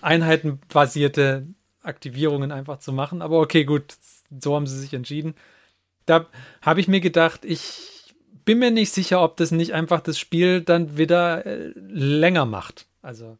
einheitenbasierte 0.00 1.46
Aktivierungen 1.82 2.52
einfach 2.52 2.78
zu 2.78 2.92
machen. 2.92 3.20
Aber 3.20 3.40
okay, 3.40 3.64
gut, 3.64 3.96
so 4.40 4.54
haben 4.54 4.66
sie 4.66 4.78
sich 4.78 4.94
entschieden. 4.94 5.34
Da 6.06 6.26
habe 6.62 6.80
ich 6.80 6.88
mir 6.88 7.00
gedacht, 7.00 7.44
ich 7.44 7.97
bin 8.48 8.60
mir 8.60 8.70
nicht 8.70 8.94
sicher, 8.94 9.22
ob 9.22 9.36
das 9.36 9.50
nicht 9.50 9.74
einfach 9.74 10.00
das 10.00 10.18
Spiel 10.18 10.62
dann 10.62 10.96
wieder 10.96 11.44
äh, 11.44 11.70
länger 11.76 12.46
macht. 12.46 12.86
Also, 13.02 13.36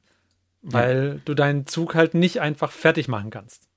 weil 0.61 1.13
ja. 1.15 1.21
du 1.25 1.33
deinen 1.33 1.67
Zug 1.67 1.95
halt 1.95 2.13
nicht 2.13 2.43
einfach 2.43 2.71
fertig 2.71 3.09
machen 3.09 3.31
kannst. 3.31 3.69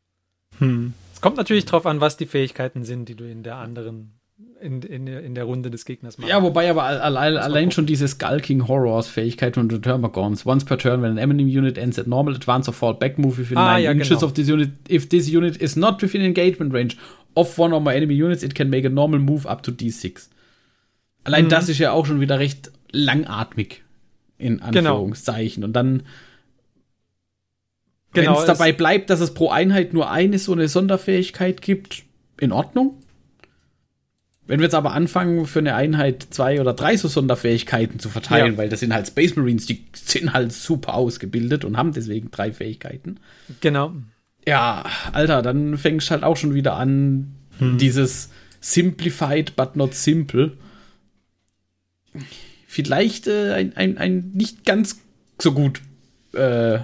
Hm. 0.58 0.94
Es 1.14 1.22
kommt 1.22 1.38
natürlich 1.38 1.64
drauf 1.64 1.86
an, 1.86 2.02
was 2.02 2.18
die 2.18 2.26
Fähigkeiten 2.26 2.84
sind, 2.84 3.08
die 3.08 3.16
du 3.16 3.24
in 3.24 3.44
der 3.44 3.56
anderen 3.56 4.20
in, 4.60 4.82
in, 4.82 5.08
in 5.08 5.34
der 5.34 5.46
Runde 5.46 5.72
des 5.72 5.86
Gegners 5.86 6.18
machst. 6.18 6.30
Ja, 6.30 6.44
wobei 6.44 6.70
aber 6.70 6.84
allein, 6.84 7.38
allein 7.38 7.72
schon 7.72 7.86
diese 7.86 8.10
Skulking 8.10 8.68
Horrors 8.68 9.08
Fähigkeit 9.08 9.56
von 9.56 9.70
the 9.70 9.80
Termagons. 9.80 10.46
Once 10.46 10.66
per 10.66 10.78
turn, 10.78 11.02
when 11.02 11.12
an 11.12 11.18
enemy 11.18 11.44
unit 11.44 11.78
ends 11.78 11.98
at 11.98 12.08
normal 12.08 12.36
advance 12.36 12.70
or 12.70 12.74
fall 12.74 12.94
back 12.94 13.18
move 13.18 13.38
within 13.38 13.58
ah, 13.58 13.76
9 13.76 13.84
ja, 13.84 13.92
inches 13.92 14.10
genau. 14.10 14.26
of 14.26 14.34
this 14.34 14.50
unit, 14.50 14.72
if 14.90 15.08
this 15.08 15.30
unit 15.30 15.56
is 15.56 15.78
not 15.78 16.02
within 16.02 16.24
engagement 16.24 16.74
range 16.74 16.98
of 17.36 17.58
one 17.58 17.74
or 17.74 17.80
more 17.80 17.94
enemy 17.94 18.16
units, 18.16 18.44
it 18.44 18.54
can 18.54 18.70
make 18.70 18.86
a 18.86 18.90
normal 18.90 19.20
move 19.20 19.46
up 19.46 19.64
to 19.64 19.72
D6. 19.72 20.28
Allein 21.24 21.46
mhm. 21.46 21.50
das 21.50 21.70
ist 21.70 21.78
ja 21.78 21.92
auch 21.92 22.06
schon 22.06 22.20
wieder 22.20 22.40
recht 22.40 22.72
langatmig, 22.92 23.84
in 24.38 24.58
genau. 24.58 24.92
Anführungszeichen. 24.92 25.62
Genau. 25.62 25.68
Und 25.68 25.74
dann, 25.74 26.04
wenn 28.14 28.26
genau, 28.26 28.40
es 28.40 28.46
dabei 28.46 28.72
bleibt, 28.72 29.10
dass 29.10 29.20
es 29.20 29.34
pro 29.34 29.50
Einheit 29.50 29.94
nur 29.94 30.10
eine 30.10 30.40
so 30.40 30.52
eine 30.54 30.68
Sonderfähigkeit 30.68 31.62
gibt, 31.62 32.04
in 32.40 32.52
Ordnung. 32.52 32.98
Wenn 34.48 34.60
wir 34.60 34.66
jetzt 34.66 34.76
aber 34.76 34.92
anfangen, 34.92 35.46
für 35.46 35.60
eine 35.60 35.76
Einheit 35.76 36.28
zwei 36.32 36.60
oder 36.60 36.74
drei 36.74 36.98
so 36.98 37.08
Sonderfähigkeiten 37.08 38.00
zu 38.00 38.10
verteilen, 38.10 38.54
ja. 38.54 38.58
weil 38.58 38.68
das 38.68 38.82
sind 38.82 38.94
halt 38.94 39.08
Space 39.08 39.36
Marines, 39.36 39.66
die 39.66 39.86
sind 39.94 40.34
halt 40.34 40.52
super 40.52 40.96
ausgebildet 40.96 41.64
und 41.64 41.78
haben 41.78 41.94
deswegen 41.94 42.32
drei 42.32 42.52
Fähigkeiten. 42.52 43.20
Genau. 43.62 43.94
Ja, 44.46 44.86
Alter, 45.14 45.42
dann 45.42 45.78
fängst 45.78 46.08
du 46.08 46.12
halt 46.12 46.24
auch 46.24 46.36
schon 46.36 46.54
wieder 46.54 46.76
an, 46.76 47.36
hm. 47.60 47.78
dieses 47.78 48.30
Simplified 48.60 49.56
but 49.56 49.76
not 49.76 49.94
simple 49.94 50.54
vielleicht 52.68 53.28
äh, 53.28 53.54
ein, 53.54 53.76
ein, 53.76 53.98
ein 53.98 54.32
nicht 54.34 54.66
ganz 54.66 55.02
so 55.40 55.54
gut 55.54 55.82
äh, 56.34 56.80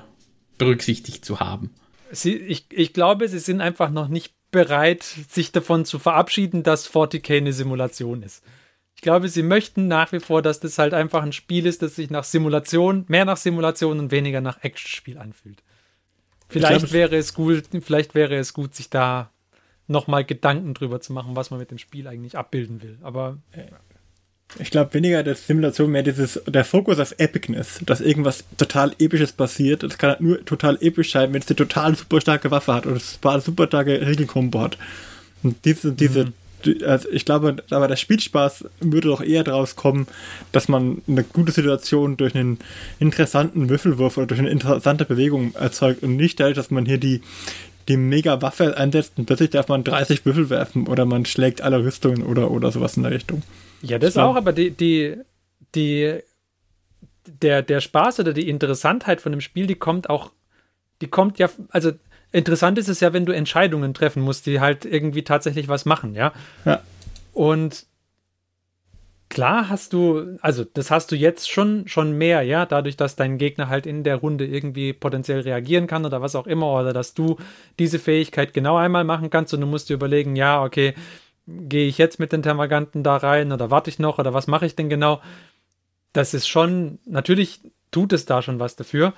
berücksichtigt 0.58 1.24
zu 1.24 1.40
haben. 1.40 1.72
Sie, 2.12 2.36
ich, 2.36 2.66
ich 2.72 2.94
glaube, 2.94 3.28
sie 3.28 3.40
sind 3.40 3.62
einfach 3.62 3.90
noch 3.90 4.08
nicht 4.08 4.34
bereit, 4.52 5.04
sich 5.04 5.52
davon 5.52 5.86
zu 5.86 6.00
verabschieden, 6.00 6.64
dass 6.64 6.90
40k 6.90 7.38
eine 7.38 7.54
Simulation 7.54 8.24
ist. 8.24 8.44
Ich 8.96 9.02
glaube, 9.02 9.30
sie 9.30 9.44
möchten 9.44 9.88
nach 9.88 10.12
wie 10.12 10.20
vor, 10.20 10.42
dass 10.42 10.60
das 10.60 10.80
halt 10.80 10.94
einfach 10.94 11.22
ein 11.22 11.34
Spiel 11.34 11.68
ist, 11.68 11.82
das 11.82 11.96
sich 11.96 12.10
nach 12.10 12.24
Simulation, 12.24 13.06
mehr 13.08 13.26
nach 13.26 13.38
Simulation 13.38 14.00
und 14.00 14.12
weniger 14.12 14.42
nach 14.42 14.64
Actionspiel 14.64 15.18
anfühlt. 15.20 15.62
Vielleicht 16.50 16.80
glaube, 16.80 16.94
wäre 16.94 17.16
es 17.18 17.34
gut, 17.34 17.66
vielleicht 17.82 18.16
wäre 18.16 18.36
es 18.36 18.54
gut, 18.54 18.74
sich 18.74 18.90
da 18.90 19.30
nochmal 19.86 20.26
Gedanken 20.26 20.74
drüber 20.74 21.00
zu 21.00 21.14
machen, 21.14 21.36
was 21.36 21.52
man 21.52 21.60
mit 21.60 21.72
dem 21.72 21.78
Spiel 21.78 22.08
eigentlich 22.08 22.38
abbilden 22.38 22.82
will. 22.82 22.98
Aber 23.02 23.38
äh, 23.52 23.66
ich 24.60 24.72
glaube 24.72 24.94
weniger 24.94 25.24
der 25.24 25.36
Simulation, 25.36 25.92
mehr 25.92 26.04
dieses, 26.04 26.42
der 26.48 26.64
Fokus 26.64 27.00
auf 27.00 27.14
Epicness, 27.18 27.80
dass 27.86 28.02
irgendwas 28.02 28.46
total 28.58 28.94
Episches 28.98 29.34
passiert. 29.34 29.84
Es 29.84 29.98
kann 29.98 30.12
halt 30.12 30.22
nur 30.22 30.44
total 30.46 30.78
episch 30.82 31.12
sein, 31.12 31.34
wenn 31.34 31.42
es 31.42 31.48
eine 31.48 31.58
total 31.58 31.96
super 31.96 32.22
starke 32.22 32.50
Waffe 32.50 32.74
hat 32.74 32.86
oder 32.86 32.96
ein 32.96 33.42
super 33.42 33.68
starke 33.68 34.08
Regelkombo 34.08 34.62
hat. 34.62 34.78
Und 35.44 35.66
diese, 35.66 35.92
diese, 35.92 36.26
mhm. 36.26 36.84
also 36.86 37.10
ich 37.12 37.26
glaube, 37.26 37.58
aber 37.70 37.88
der 37.88 37.98
Spielspaß 37.98 38.66
würde 38.80 39.10
doch 39.10 39.22
eher 39.22 39.44
daraus 39.44 39.76
kommen, 39.76 40.08
dass 40.54 40.70
man 40.70 41.02
eine 41.08 41.24
gute 41.24 41.52
Situation 41.52 42.16
durch 42.16 42.34
einen 42.34 42.58
interessanten 43.00 43.70
Würfelwurf 43.70 44.18
oder 44.18 44.28
durch 44.28 44.40
eine 44.40 44.50
interessante 44.50 45.04
Bewegung 45.04 45.54
erzeugt 45.56 46.04
und 46.04 46.16
nicht 46.16 46.40
dadurch, 46.40 46.56
dass 46.56 46.72
man 46.72 46.86
hier 46.86 46.98
die, 46.98 47.22
die 47.90 47.98
mega 47.98 48.42
Waffe 48.42 48.78
einsetzt 48.78 49.14
und 49.18 49.26
plötzlich 49.26 49.50
darf 49.50 49.68
man 49.68 49.84
30 49.84 50.26
Würfel 50.26 50.50
werfen 50.50 50.88
oder 50.88 51.06
man 51.06 51.26
schlägt 51.26 51.62
alle 51.62 51.84
Rüstungen 51.84 52.24
oder, 52.24 52.50
oder 52.50 52.72
sowas 52.72 52.96
in 52.96 53.04
der 53.04 53.12
Richtung. 53.12 53.44
Ja, 53.82 54.00
das 54.00 54.18
auch, 54.18 54.36
aber 54.36 54.54
die, 54.54 54.72
die, 54.72 55.18
die, 55.76 56.20
der, 57.26 57.62
der 57.62 57.82
Spaß 57.82 58.20
oder 58.20 58.34
die 58.34 58.50
Interessantheit 58.50 59.22
von 59.22 59.32
dem 59.32 59.42
Spiel, 59.42 59.68
die 59.68 59.76
kommt 59.76 60.10
auch, 60.10 60.32
die 61.02 61.08
kommt 61.08 61.40
ja, 61.40 61.50
also 61.70 61.92
interessant 62.32 62.78
ist 62.78 62.88
es 62.90 63.00
ja, 63.00 63.14
wenn 63.14 63.26
du 63.26 63.34
Entscheidungen 63.34 63.94
treffen 63.94 64.22
musst, 64.22 64.46
die 64.46 64.60
halt 64.60 64.86
irgendwie 64.86 65.24
tatsächlich 65.24 65.68
was 65.68 65.86
machen, 65.86 66.16
ja. 66.16 66.34
Ja. 66.66 66.82
Und 67.34 67.86
klar 69.30 69.70
hast 69.70 69.94
du, 69.94 70.38
also 70.42 70.64
das 70.64 70.90
hast 70.90 71.12
du 71.12 71.16
jetzt 71.16 71.50
schon, 71.50 71.88
schon 71.88 72.18
mehr, 72.18 72.42
ja, 72.44 72.66
dadurch, 72.66 72.98
dass 72.98 73.16
dein 73.16 73.38
Gegner 73.38 73.70
halt 73.70 73.86
in 73.86 74.04
der 74.04 74.16
Runde 74.16 74.46
irgendwie 74.46 74.94
potenziell 74.94 75.42
reagieren 75.42 75.88
kann 75.88 76.06
oder 76.06 76.22
was 76.22 76.36
auch 76.36 76.48
immer, 76.48 76.74
oder 76.74 76.94
dass 76.94 77.14
du 77.14 77.38
diese 77.80 78.00
Fähigkeit 78.00 78.54
genau 78.54 78.78
einmal 78.78 79.04
machen 79.04 79.30
kannst 79.30 79.54
und 79.54 79.62
du 79.62 79.68
musst 79.68 79.90
dir 79.90 79.96
überlegen, 79.96 80.36
ja, 80.36 80.64
okay, 80.64 80.94
gehe 81.48 81.88
ich 81.88 81.98
jetzt 81.98 82.20
mit 82.20 82.32
den 82.32 82.44
Termaganten 82.44 83.04
da 83.04 83.18
rein 83.18 83.52
oder 83.52 83.72
warte 83.72 83.90
ich 83.90 84.00
noch 84.00 84.20
oder 84.20 84.34
was 84.34 84.48
mache 84.48 84.66
ich 84.66 84.76
denn 84.76 84.90
genau? 84.90 85.22
das 86.18 86.34
ist 86.34 86.48
schon, 86.48 87.00
natürlich 87.06 87.62
tut 87.92 88.12
es 88.12 88.26
da 88.26 88.42
schon 88.42 88.60
was 88.60 88.76
dafür. 88.76 89.14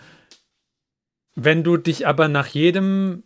Wenn 1.35 1.63
du 1.63 1.77
dich 1.77 2.05
aber 2.05 2.27
nach 2.27 2.47
jedem, 2.47 3.23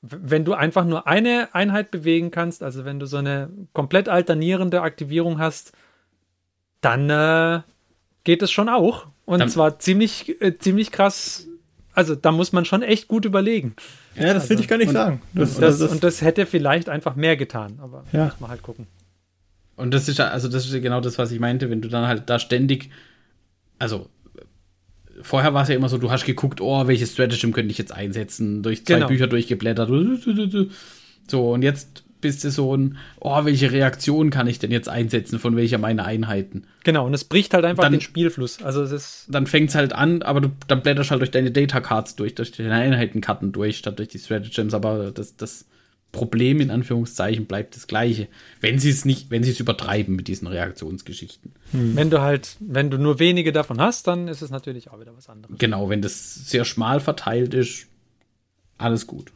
wenn 0.00 0.44
du 0.44 0.54
einfach 0.54 0.84
nur 0.84 1.06
eine 1.06 1.54
Einheit 1.54 1.90
bewegen 1.90 2.30
kannst, 2.30 2.62
also 2.62 2.84
wenn 2.84 2.98
du 2.98 3.06
so 3.06 3.18
eine 3.18 3.50
komplett 3.74 4.08
alternierende 4.08 4.80
Aktivierung 4.80 5.38
hast, 5.38 5.72
dann 6.80 7.10
äh, 7.10 7.60
geht 8.24 8.42
es 8.42 8.50
schon 8.50 8.68
auch. 8.68 9.08
Und 9.26 9.40
dann, 9.40 9.50
zwar 9.50 9.78
ziemlich, 9.78 10.40
äh, 10.40 10.58
ziemlich 10.58 10.90
krass. 10.90 11.46
Also 11.94 12.14
da 12.14 12.32
muss 12.32 12.52
man 12.52 12.64
schon 12.64 12.82
echt 12.82 13.08
gut 13.08 13.24
überlegen. 13.24 13.74
Ja, 14.14 14.34
das 14.34 14.44
also, 14.44 14.50
will 14.50 14.60
ich 14.60 14.68
gar 14.68 14.78
nicht 14.78 14.88
und, 14.88 14.94
sagen. 14.94 15.22
Das, 15.34 15.58
das, 15.58 15.78
das, 15.78 15.90
und 15.90 16.02
das 16.02 16.22
hätte 16.22 16.46
vielleicht 16.46 16.88
einfach 16.88 17.16
mehr 17.16 17.36
getan, 17.36 17.78
aber 17.82 18.04
ja. 18.12 18.26
muss 18.26 18.40
man 18.40 18.50
halt 18.50 18.62
gucken. 18.62 18.86
Und 19.76 19.92
das 19.92 20.08
ist 20.08 20.20
also 20.20 20.48
das 20.48 20.66
ist 20.66 20.82
genau 20.82 21.00
das, 21.00 21.18
was 21.18 21.32
ich 21.32 21.40
meinte, 21.40 21.70
wenn 21.70 21.80
du 21.80 21.88
dann 21.88 22.06
halt 22.06 22.28
da 22.30 22.38
ständig, 22.38 22.90
also 23.78 24.08
vorher 25.22 25.54
war 25.54 25.62
es 25.62 25.68
ja 25.68 25.74
immer 25.74 25.88
so, 25.88 25.98
du 25.98 26.10
hast 26.10 26.24
geguckt, 26.24 26.60
oh, 26.60 26.86
welches 26.86 27.12
Stratagem 27.12 27.52
könnte 27.52 27.72
ich 27.72 27.78
jetzt 27.78 27.92
einsetzen, 27.92 28.62
durch 28.62 28.84
zwei 28.84 28.94
genau. 28.94 29.08
Bücher 29.08 29.26
durchgeblättert. 29.26 29.90
So, 31.28 31.52
und 31.52 31.62
jetzt 31.62 32.04
bist 32.22 32.42
du 32.44 32.50
so 32.50 32.74
ein, 32.74 32.96
oh, 33.20 33.44
welche 33.44 33.70
Reaktion 33.70 34.30
kann 34.30 34.46
ich 34.46 34.58
denn 34.58 34.70
jetzt 34.70 34.88
einsetzen, 34.88 35.38
von 35.38 35.54
welcher 35.56 35.76
meiner 35.76 36.06
Einheiten? 36.06 36.64
Genau, 36.84 37.04
und 37.04 37.12
es 37.12 37.24
bricht 37.24 37.52
halt 37.52 37.66
einfach 37.66 37.82
dann, 37.82 37.92
den 37.92 38.00
Spielfluss. 38.00 38.62
Also 38.62 38.82
es 38.82 38.92
ist. 38.92 39.26
Dann 39.28 39.46
fängt 39.46 39.68
es 39.68 39.74
halt 39.74 39.92
an, 39.92 40.22
aber 40.22 40.40
du 40.40 40.52
dann 40.66 40.82
blätterst 40.82 41.10
halt 41.10 41.20
durch 41.20 41.30
deine 41.30 41.50
Data 41.50 41.80
Cards 41.80 42.16
durch, 42.16 42.34
durch 42.34 42.52
deine 42.52 42.72
Einheitenkarten 42.72 43.52
durch, 43.52 43.76
statt 43.76 43.98
durch 43.98 44.08
die 44.08 44.18
Stratagems, 44.18 44.72
aber 44.72 45.10
das, 45.10 45.36
das 45.36 45.66
Problem 46.12 46.60
in 46.60 46.70
Anführungszeichen 46.70 47.46
bleibt 47.46 47.74
das 47.74 47.86
gleiche. 47.86 48.28
Wenn 48.60 48.78
sie 48.78 48.90
es 48.90 49.04
nicht, 49.04 49.30
wenn 49.30 49.42
sie 49.42 49.50
es 49.50 49.60
übertreiben 49.60 50.14
mit 50.14 50.28
diesen 50.28 50.46
Reaktionsgeschichten. 50.46 51.52
Hm. 51.72 51.96
Wenn 51.96 52.10
du 52.10 52.20
halt, 52.20 52.56
wenn 52.60 52.90
du 52.90 52.98
nur 52.98 53.18
wenige 53.18 53.50
davon 53.50 53.80
hast, 53.80 54.06
dann 54.06 54.28
ist 54.28 54.42
es 54.42 54.50
natürlich 54.50 54.90
auch 54.90 55.00
wieder 55.00 55.16
was 55.16 55.28
anderes. 55.28 55.56
Genau, 55.58 55.88
wenn 55.88 56.02
das 56.02 56.34
sehr 56.48 56.64
schmal 56.64 57.00
verteilt 57.00 57.54
ist, 57.54 57.86
alles 58.78 59.06
gut. 59.06 59.32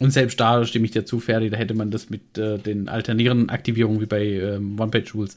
Und 0.00 0.10
selbst 0.12 0.40
da 0.40 0.64
stimme 0.64 0.86
ich 0.86 0.92
dir 0.92 1.04
zu, 1.04 1.20
Ferdi, 1.20 1.50
da 1.50 1.58
hätte 1.58 1.74
man 1.74 1.90
das 1.90 2.08
mit 2.08 2.38
äh, 2.38 2.58
den 2.58 2.88
alternierenden 2.88 3.50
Aktivierungen 3.50 4.00
wie 4.00 4.06
bei 4.06 4.24
ähm, 4.24 4.80
One-Page-Rules 4.80 5.36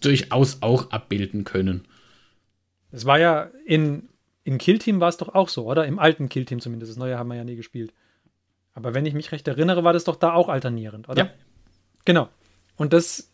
durchaus 0.00 0.58
auch 0.60 0.90
abbilden 0.90 1.44
können. 1.44 1.86
Es 2.90 3.04
war 3.04 3.20
ja 3.20 3.50
in, 3.64 4.08
in 4.42 4.58
Kill-Team 4.58 4.98
war 4.98 5.08
es 5.08 5.18
doch 5.18 5.34
auch 5.34 5.48
so, 5.48 5.66
oder? 5.66 5.86
Im 5.86 6.00
alten 6.00 6.28
Kill-Team 6.28 6.60
zumindest. 6.60 6.90
Das 6.90 6.98
neue 6.98 7.16
haben 7.16 7.28
wir 7.28 7.36
ja 7.36 7.44
nie 7.44 7.54
gespielt. 7.54 7.94
Aber 8.74 8.92
wenn 8.92 9.06
ich 9.06 9.14
mich 9.14 9.30
recht 9.30 9.46
erinnere, 9.46 9.84
war 9.84 9.92
das 9.92 10.04
doch 10.04 10.16
da 10.16 10.32
auch 10.32 10.48
alternierend, 10.48 11.08
oder? 11.08 11.24
Ja. 11.24 11.30
Genau. 12.04 12.28
Und 12.76 12.92
das, 12.92 13.31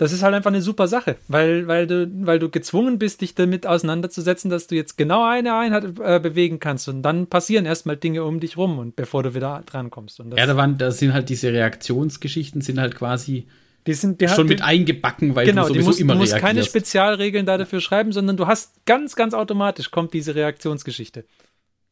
das 0.00 0.12
ist 0.12 0.22
halt 0.22 0.34
einfach 0.34 0.50
eine 0.50 0.62
super 0.62 0.88
Sache, 0.88 1.16
weil, 1.28 1.68
weil, 1.68 1.86
du, 1.86 2.10
weil 2.26 2.38
du 2.38 2.48
gezwungen 2.48 2.98
bist, 2.98 3.20
dich 3.20 3.34
damit 3.34 3.66
auseinanderzusetzen, 3.66 4.50
dass 4.50 4.66
du 4.66 4.74
jetzt 4.74 4.96
genau 4.96 5.28
eine 5.28 5.54
Einheit 5.54 5.84
äh, 6.02 6.18
bewegen 6.18 6.58
kannst 6.58 6.88
und 6.88 7.02
dann 7.02 7.26
passieren 7.26 7.66
erstmal 7.66 7.98
Dinge 7.98 8.24
um 8.24 8.40
dich 8.40 8.56
rum 8.56 8.78
und 8.78 8.96
bevor 8.96 9.22
du 9.22 9.34
wieder 9.34 9.62
drankommst. 9.66 10.20
Und 10.20 10.36
ja, 10.36 10.46
da, 10.46 10.56
waren, 10.56 10.78
da 10.78 10.90
sind 10.90 11.12
halt 11.12 11.28
diese 11.28 11.52
Reaktionsgeschichten, 11.52 12.62
sind 12.62 12.80
halt 12.80 12.94
quasi 12.94 13.46
die 13.86 13.94
sind 13.94 14.20
die 14.20 14.28
schon 14.28 14.46
mit 14.46 14.62
eingebacken, 14.62 15.34
weil 15.34 15.46
genau, 15.46 15.62
du 15.62 15.68
sowieso 15.68 15.86
musst, 15.88 16.00
immer 16.00 16.12
du 16.14 16.20
musst 16.20 16.32
reagierst. 16.32 16.54
keine 16.54 16.64
Spezialregeln 16.64 17.46
da 17.46 17.56
dafür 17.56 17.80
schreiben, 17.80 18.12
sondern 18.12 18.36
du 18.36 18.46
hast 18.46 18.84
ganz, 18.84 19.16
ganz 19.16 19.32
automatisch 19.32 19.90
kommt 19.90 20.12
diese 20.12 20.34
Reaktionsgeschichte. 20.34 21.24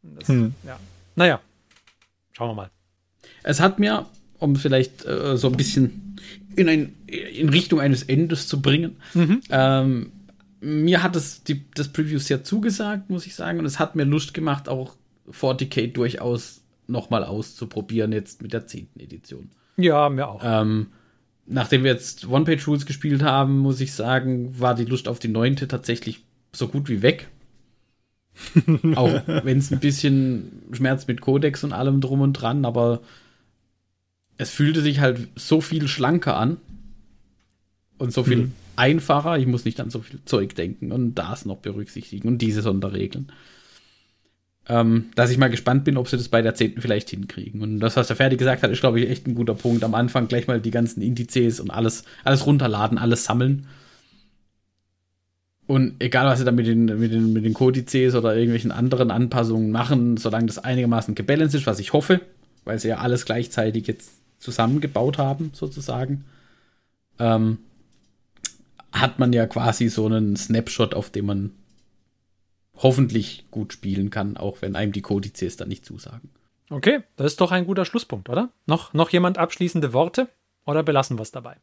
Das, 0.02 0.28
hm. 0.28 0.54
ja. 0.66 0.78
Naja, 1.16 1.40
Schauen 2.38 2.50
wir 2.50 2.54
mal. 2.54 2.70
Es 3.42 3.58
hat 3.58 3.80
mir, 3.80 4.06
um 4.38 4.54
vielleicht 4.54 5.04
äh, 5.04 5.36
so 5.36 5.48
ein 5.48 5.56
bisschen 5.56 6.20
in, 6.58 6.68
ein, 6.68 6.94
in 7.06 7.48
Richtung 7.48 7.80
eines 7.80 8.02
Endes 8.02 8.48
zu 8.48 8.60
bringen, 8.60 8.96
mhm. 9.14 9.40
ähm, 9.50 10.12
mir 10.60 11.02
hat 11.02 11.14
es 11.14 11.44
die, 11.44 11.64
das 11.74 11.88
Preview 11.88 12.18
sehr 12.18 12.42
zugesagt, 12.42 13.10
muss 13.10 13.26
ich 13.26 13.34
sagen. 13.34 13.60
Und 13.60 13.66
es 13.66 13.78
hat 13.78 13.94
mir 13.94 14.04
Lust 14.04 14.34
gemacht, 14.34 14.68
auch 14.68 14.96
40k 15.30 15.92
durchaus 15.92 16.62
nochmal 16.88 17.22
auszuprobieren, 17.22 18.12
jetzt 18.12 18.42
mit 18.42 18.52
der 18.52 18.66
10. 18.66 18.88
Edition. 18.98 19.50
Ja, 19.76 20.08
mir 20.08 20.26
auch. 20.26 20.40
Ähm, 20.42 20.88
nachdem 21.46 21.84
wir 21.84 21.92
jetzt 21.92 22.28
One-Page-Rules 22.28 22.86
gespielt 22.86 23.22
haben, 23.22 23.58
muss 23.58 23.80
ich 23.80 23.92
sagen, 23.92 24.58
war 24.58 24.74
die 24.74 24.84
Lust 24.84 25.06
auf 25.06 25.18
die 25.18 25.28
9. 25.28 25.56
tatsächlich 25.56 26.24
so 26.52 26.66
gut 26.66 26.88
wie 26.88 27.02
weg. 27.02 27.28
Auch 28.94 29.22
wenn 29.26 29.58
es 29.58 29.72
ein 29.72 29.80
bisschen 29.80 30.62
Schmerz 30.72 31.06
mit 31.06 31.20
Codex 31.20 31.64
und 31.64 31.72
allem 31.72 32.00
drum 32.00 32.20
und 32.20 32.34
dran, 32.34 32.64
aber 32.64 33.00
es 34.38 34.50
fühlte 34.50 34.80
sich 34.80 35.00
halt 35.00 35.28
so 35.36 35.60
viel 35.60 35.88
schlanker 35.88 36.36
an 36.36 36.56
und 37.98 38.12
so 38.12 38.24
viel 38.24 38.36
mhm. 38.36 38.52
einfacher. 38.76 39.38
Ich 39.38 39.46
muss 39.46 39.64
nicht 39.64 39.80
an 39.80 39.90
so 39.90 40.00
viel 40.00 40.20
Zeug 40.24 40.54
denken 40.54 40.92
und 40.92 41.16
das 41.16 41.44
noch 41.44 41.58
berücksichtigen 41.58 42.28
und 42.28 42.38
diese 42.38 42.62
Sonderregeln. 42.62 43.30
Ähm, 44.70 45.06
dass 45.14 45.30
ich 45.30 45.38
mal 45.38 45.48
gespannt 45.48 45.84
bin, 45.84 45.96
ob 45.96 46.08
sie 46.08 46.16
das 46.16 46.28
bei 46.28 46.42
der 46.42 46.54
10. 46.54 46.80
vielleicht 46.80 47.10
hinkriegen. 47.10 47.62
Und 47.62 47.80
das, 47.80 47.96
was 47.96 48.06
der 48.06 48.16
Ferdi 48.16 48.36
gesagt 48.36 48.62
hat, 48.62 48.70
ist, 48.70 48.80
glaube 48.80 49.00
ich, 49.00 49.08
echt 49.08 49.26
ein 49.26 49.34
guter 49.34 49.54
Punkt. 49.54 49.82
Am 49.82 49.94
Anfang 49.94 50.28
gleich 50.28 50.46
mal 50.46 50.60
die 50.60 50.70
ganzen 50.70 51.00
Indizes 51.00 51.58
und 51.58 51.70
alles, 51.70 52.04
alles 52.22 52.46
runterladen, 52.46 52.98
alles 52.98 53.24
sammeln 53.24 53.66
und 55.68 55.96
egal, 56.02 56.24
was 56.26 56.38
sie 56.38 56.46
da 56.46 56.50
mit 56.50 56.66
den, 56.66 56.86
mit 56.86 57.12
den, 57.12 57.34
mit 57.34 57.44
den 57.44 57.52
Kodizes 57.52 58.14
oder 58.14 58.34
irgendwelchen 58.34 58.72
anderen 58.72 59.10
Anpassungen 59.10 59.70
machen, 59.70 60.16
solange 60.16 60.46
das 60.46 60.58
einigermaßen 60.58 61.14
gebalanced 61.14 61.60
ist, 61.60 61.66
was 61.66 61.78
ich 61.78 61.92
hoffe, 61.92 62.22
weil 62.64 62.78
sie 62.78 62.88
ja 62.88 62.98
alles 62.98 63.26
gleichzeitig 63.26 63.86
jetzt 63.86 64.12
zusammengebaut 64.38 65.18
haben, 65.18 65.50
sozusagen, 65.54 66.24
ähm, 67.18 67.58
hat 68.92 69.18
man 69.18 69.32
ja 69.32 69.46
quasi 69.46 69.88
so 69.88 70.06
einen 70.06 70.36
Snapshot, 70.36 70.94
auf 70.94 71.10
dem 71.10 71.26
man 71.26 71.52
hoffentlich 72.76 73.44
gut 73.50 73.72
spielen 73.72 74.10
kann, 74.10 74.36
auch 74.36 74.62
wenn 74.62 74.76
einem 74.76 74.92
die 74.92 75.02
Kodizes 75.02 75.56
dann 75.56 75.68
nicht 75.68 75.84
zusagen. 75.84 76.30
Okay, 76.70 77.00
das 77.16 77.32
ist 77.32 77.40
doch 77.40 77.50
ein 77.50 77.66
guter 77.66 77.84
Schlusspunkt, 77.84 78.28
oder? 78.28 78.50
Noch, 78.66 78.92
noch 78.92 79.10
jemand 79.10 79.38
abschließende 79.38 79.92
Worte 79.92 80.28
oder 80.64 80.82
belassen 80.82 81.18
wir 81.18 81.22
es 81.22 81.32
dabei? 81.32 81.56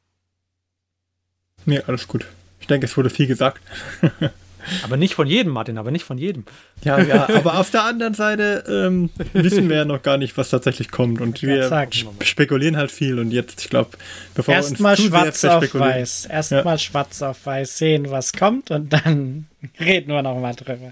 Nee, 1.65 1.79
alles 1.79 2.07
gut. 2.07 2.25
Ich 2.59 2.67
denke, 2.67 2.85
es 2.85 2.97
wurde 2.97 3.09
viel 3.09 3.27
gesagt. 3.27 3.61
aber 4.83 4.97
nicht 4.97 5.15
von 5.15 5.27
jedem, 5.27 5.53
Martin, 5.53 5.77
aber 5.77 5.91
nicht 5.91 6.03
von 6.03 6.17
jedem. 6.17 6.45
Ja, 6.83 6.99
ja, 6.99 7.29
aber 7.29 7.59
auf 7.59 7.71
der 7.71 7.83
anderen 7.83 8.13
Seite 8.13 8.63
ähm, 8.67 9.09
wissen 9.33 9.69
wir 9.69 9.77
ja 9.77 9.85
noch 9.85 10.01
gar 10.01 10.17
nicht, 10.17 10.37
was 10.37 10.49
tatsächlich 10.49 10.91
kommt. 10.91 11.21
Und 11.21 11.41
wir 11.41 11.87
spekulieren 12.21 12.77
halt 12.77 12.91
viel. 12.91 13.19
Und 13.19 13.31
jetzt, 13.31 13.61
ich 13.61 13.69
glaube, 13.69 13.91
bevor 14.33 14.53
Erstmal 14.53 14.97
schwarz 14.97 15.43
auf 15.45 15.73
weiß. 15.73 16.25
Erstmal 16.25 16.65
ja. 16.65 16.77
schwarz 16.77 17.21
auf 17.21 17.45
weiß 17.45 17.77
sehen, 17.77 18.11
was 18.11 18.33
kommt. 18.33 18.71
Und 18.71 18.93
dann 18.93 19.47
reden 19.79 20.11
wir 20.11 20.21
noch 20.21 20.39
mal 20.39 20.53
drüber. 20.55 20.91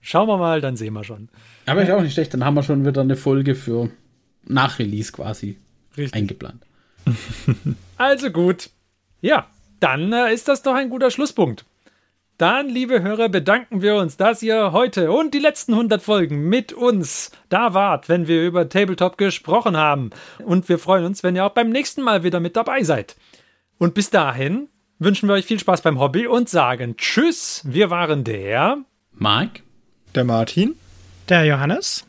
Schauen 0.00 0.28
wir 0.28 0.36
mal, 0.36 0.60
dann 0.60 0.76
sehen 0.76 0.94
wir 0.94 1.04
schon. 1.04 1.28
Aber 1.66 1.82
ist 1.82 1.90
auch 1.90 2.02
nicht 2.02 2.14
schlecht. 2.14 2.34
Dann 2.34 2.44
haben 2.44 2.54
wir 2.54 2.62
schon 2.62 2.84
wieder 2.84 3.00
eine 3.00 3.16
Folge 3.16 3.54
für 3.54 3.90
Nachrelease 4.44 5.12
quasi 5.12 5.58
Richtig. 5.96 6.14
eingeplant. 6.14 6.64
also 7.96 8.30
gut. 8.30 8.70
Ja, 9.20 9.46
dann 9.80 10.12
äh, 10.12 10.32
ist 10.32 10.48
das 10.48 10.62
doch 10.62 10.74
ein 10.74 10.90
guter 10.90 11.10
Schlusspunkt. 11.10 11.64
Dann, 12.42 12.68
liebe 12.68 13.00
Hörer, 13.04 13.28
bedanken 13.28 13.82
wir 13.82 13.94
uns, 13.94 14.16
dass 14.16 14.42
ihr 14.42 14.72
heute 14.72 15.12
und 15.12 15.32
die 15.32 15.38
letzten 15.38 15.74
100 15.74 16.02
Folgen 16.02 16.48
mit 16.48 16.72
uns 16.72 17.30
da 17.48 17.72
wart, 17.72 18.08
wenn 18.08 18.26
wir 18.26 18.44
über 18.44 18.68
Tabletop 18.68 19.16
gesprochen 19.16 19.76
haben. 19.76 20.10
Und 20.44 20.68
wir 20.68 20.80
freuen 20.80 21.04
uns, 21.04 21.22
wenn 21.22 21.36
ihr 21.36 21.46
auch 21.46 21.52
beim 21.52 21.70
nächsten 21.70 22.02
Mal 22.02 22.24
wieder 22.24 22.40
mit 22.40 22.56
dabei 22.56 22.82
seid. 22.82 23.14
Und 23.78 23.94
bis 23.94 24.10
dahin 24.10 24.66
wünschen 24.98 25.28
wir 25.28 25.34
euch 25.34 25.46
viel 25.46 25.60
Spaß 25.60 25.82
beim 25.82 26.00
Hobby 26.00 26.26
und 26.26 26.48
sagen 26.48 26.96
Tschüss. 26.96 27.62
Wir 27.64 27.90
waren 27.90 28.24
der 28.24 28.78
Mike, 29.12 29.62
der 30.16 30.24
Martin, 30.24 30.74
der 31.28 31.44
Johannes 31.44 32.04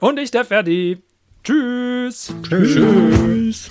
und 0.00 0.18
ich, 0.18 0.32
der 0.32 0.44
Ferdi. 0.44 1.00
Tschüss. 1.44 2.34
Tschüss. 2.42 2.74
Tschüss. 2.74 3.70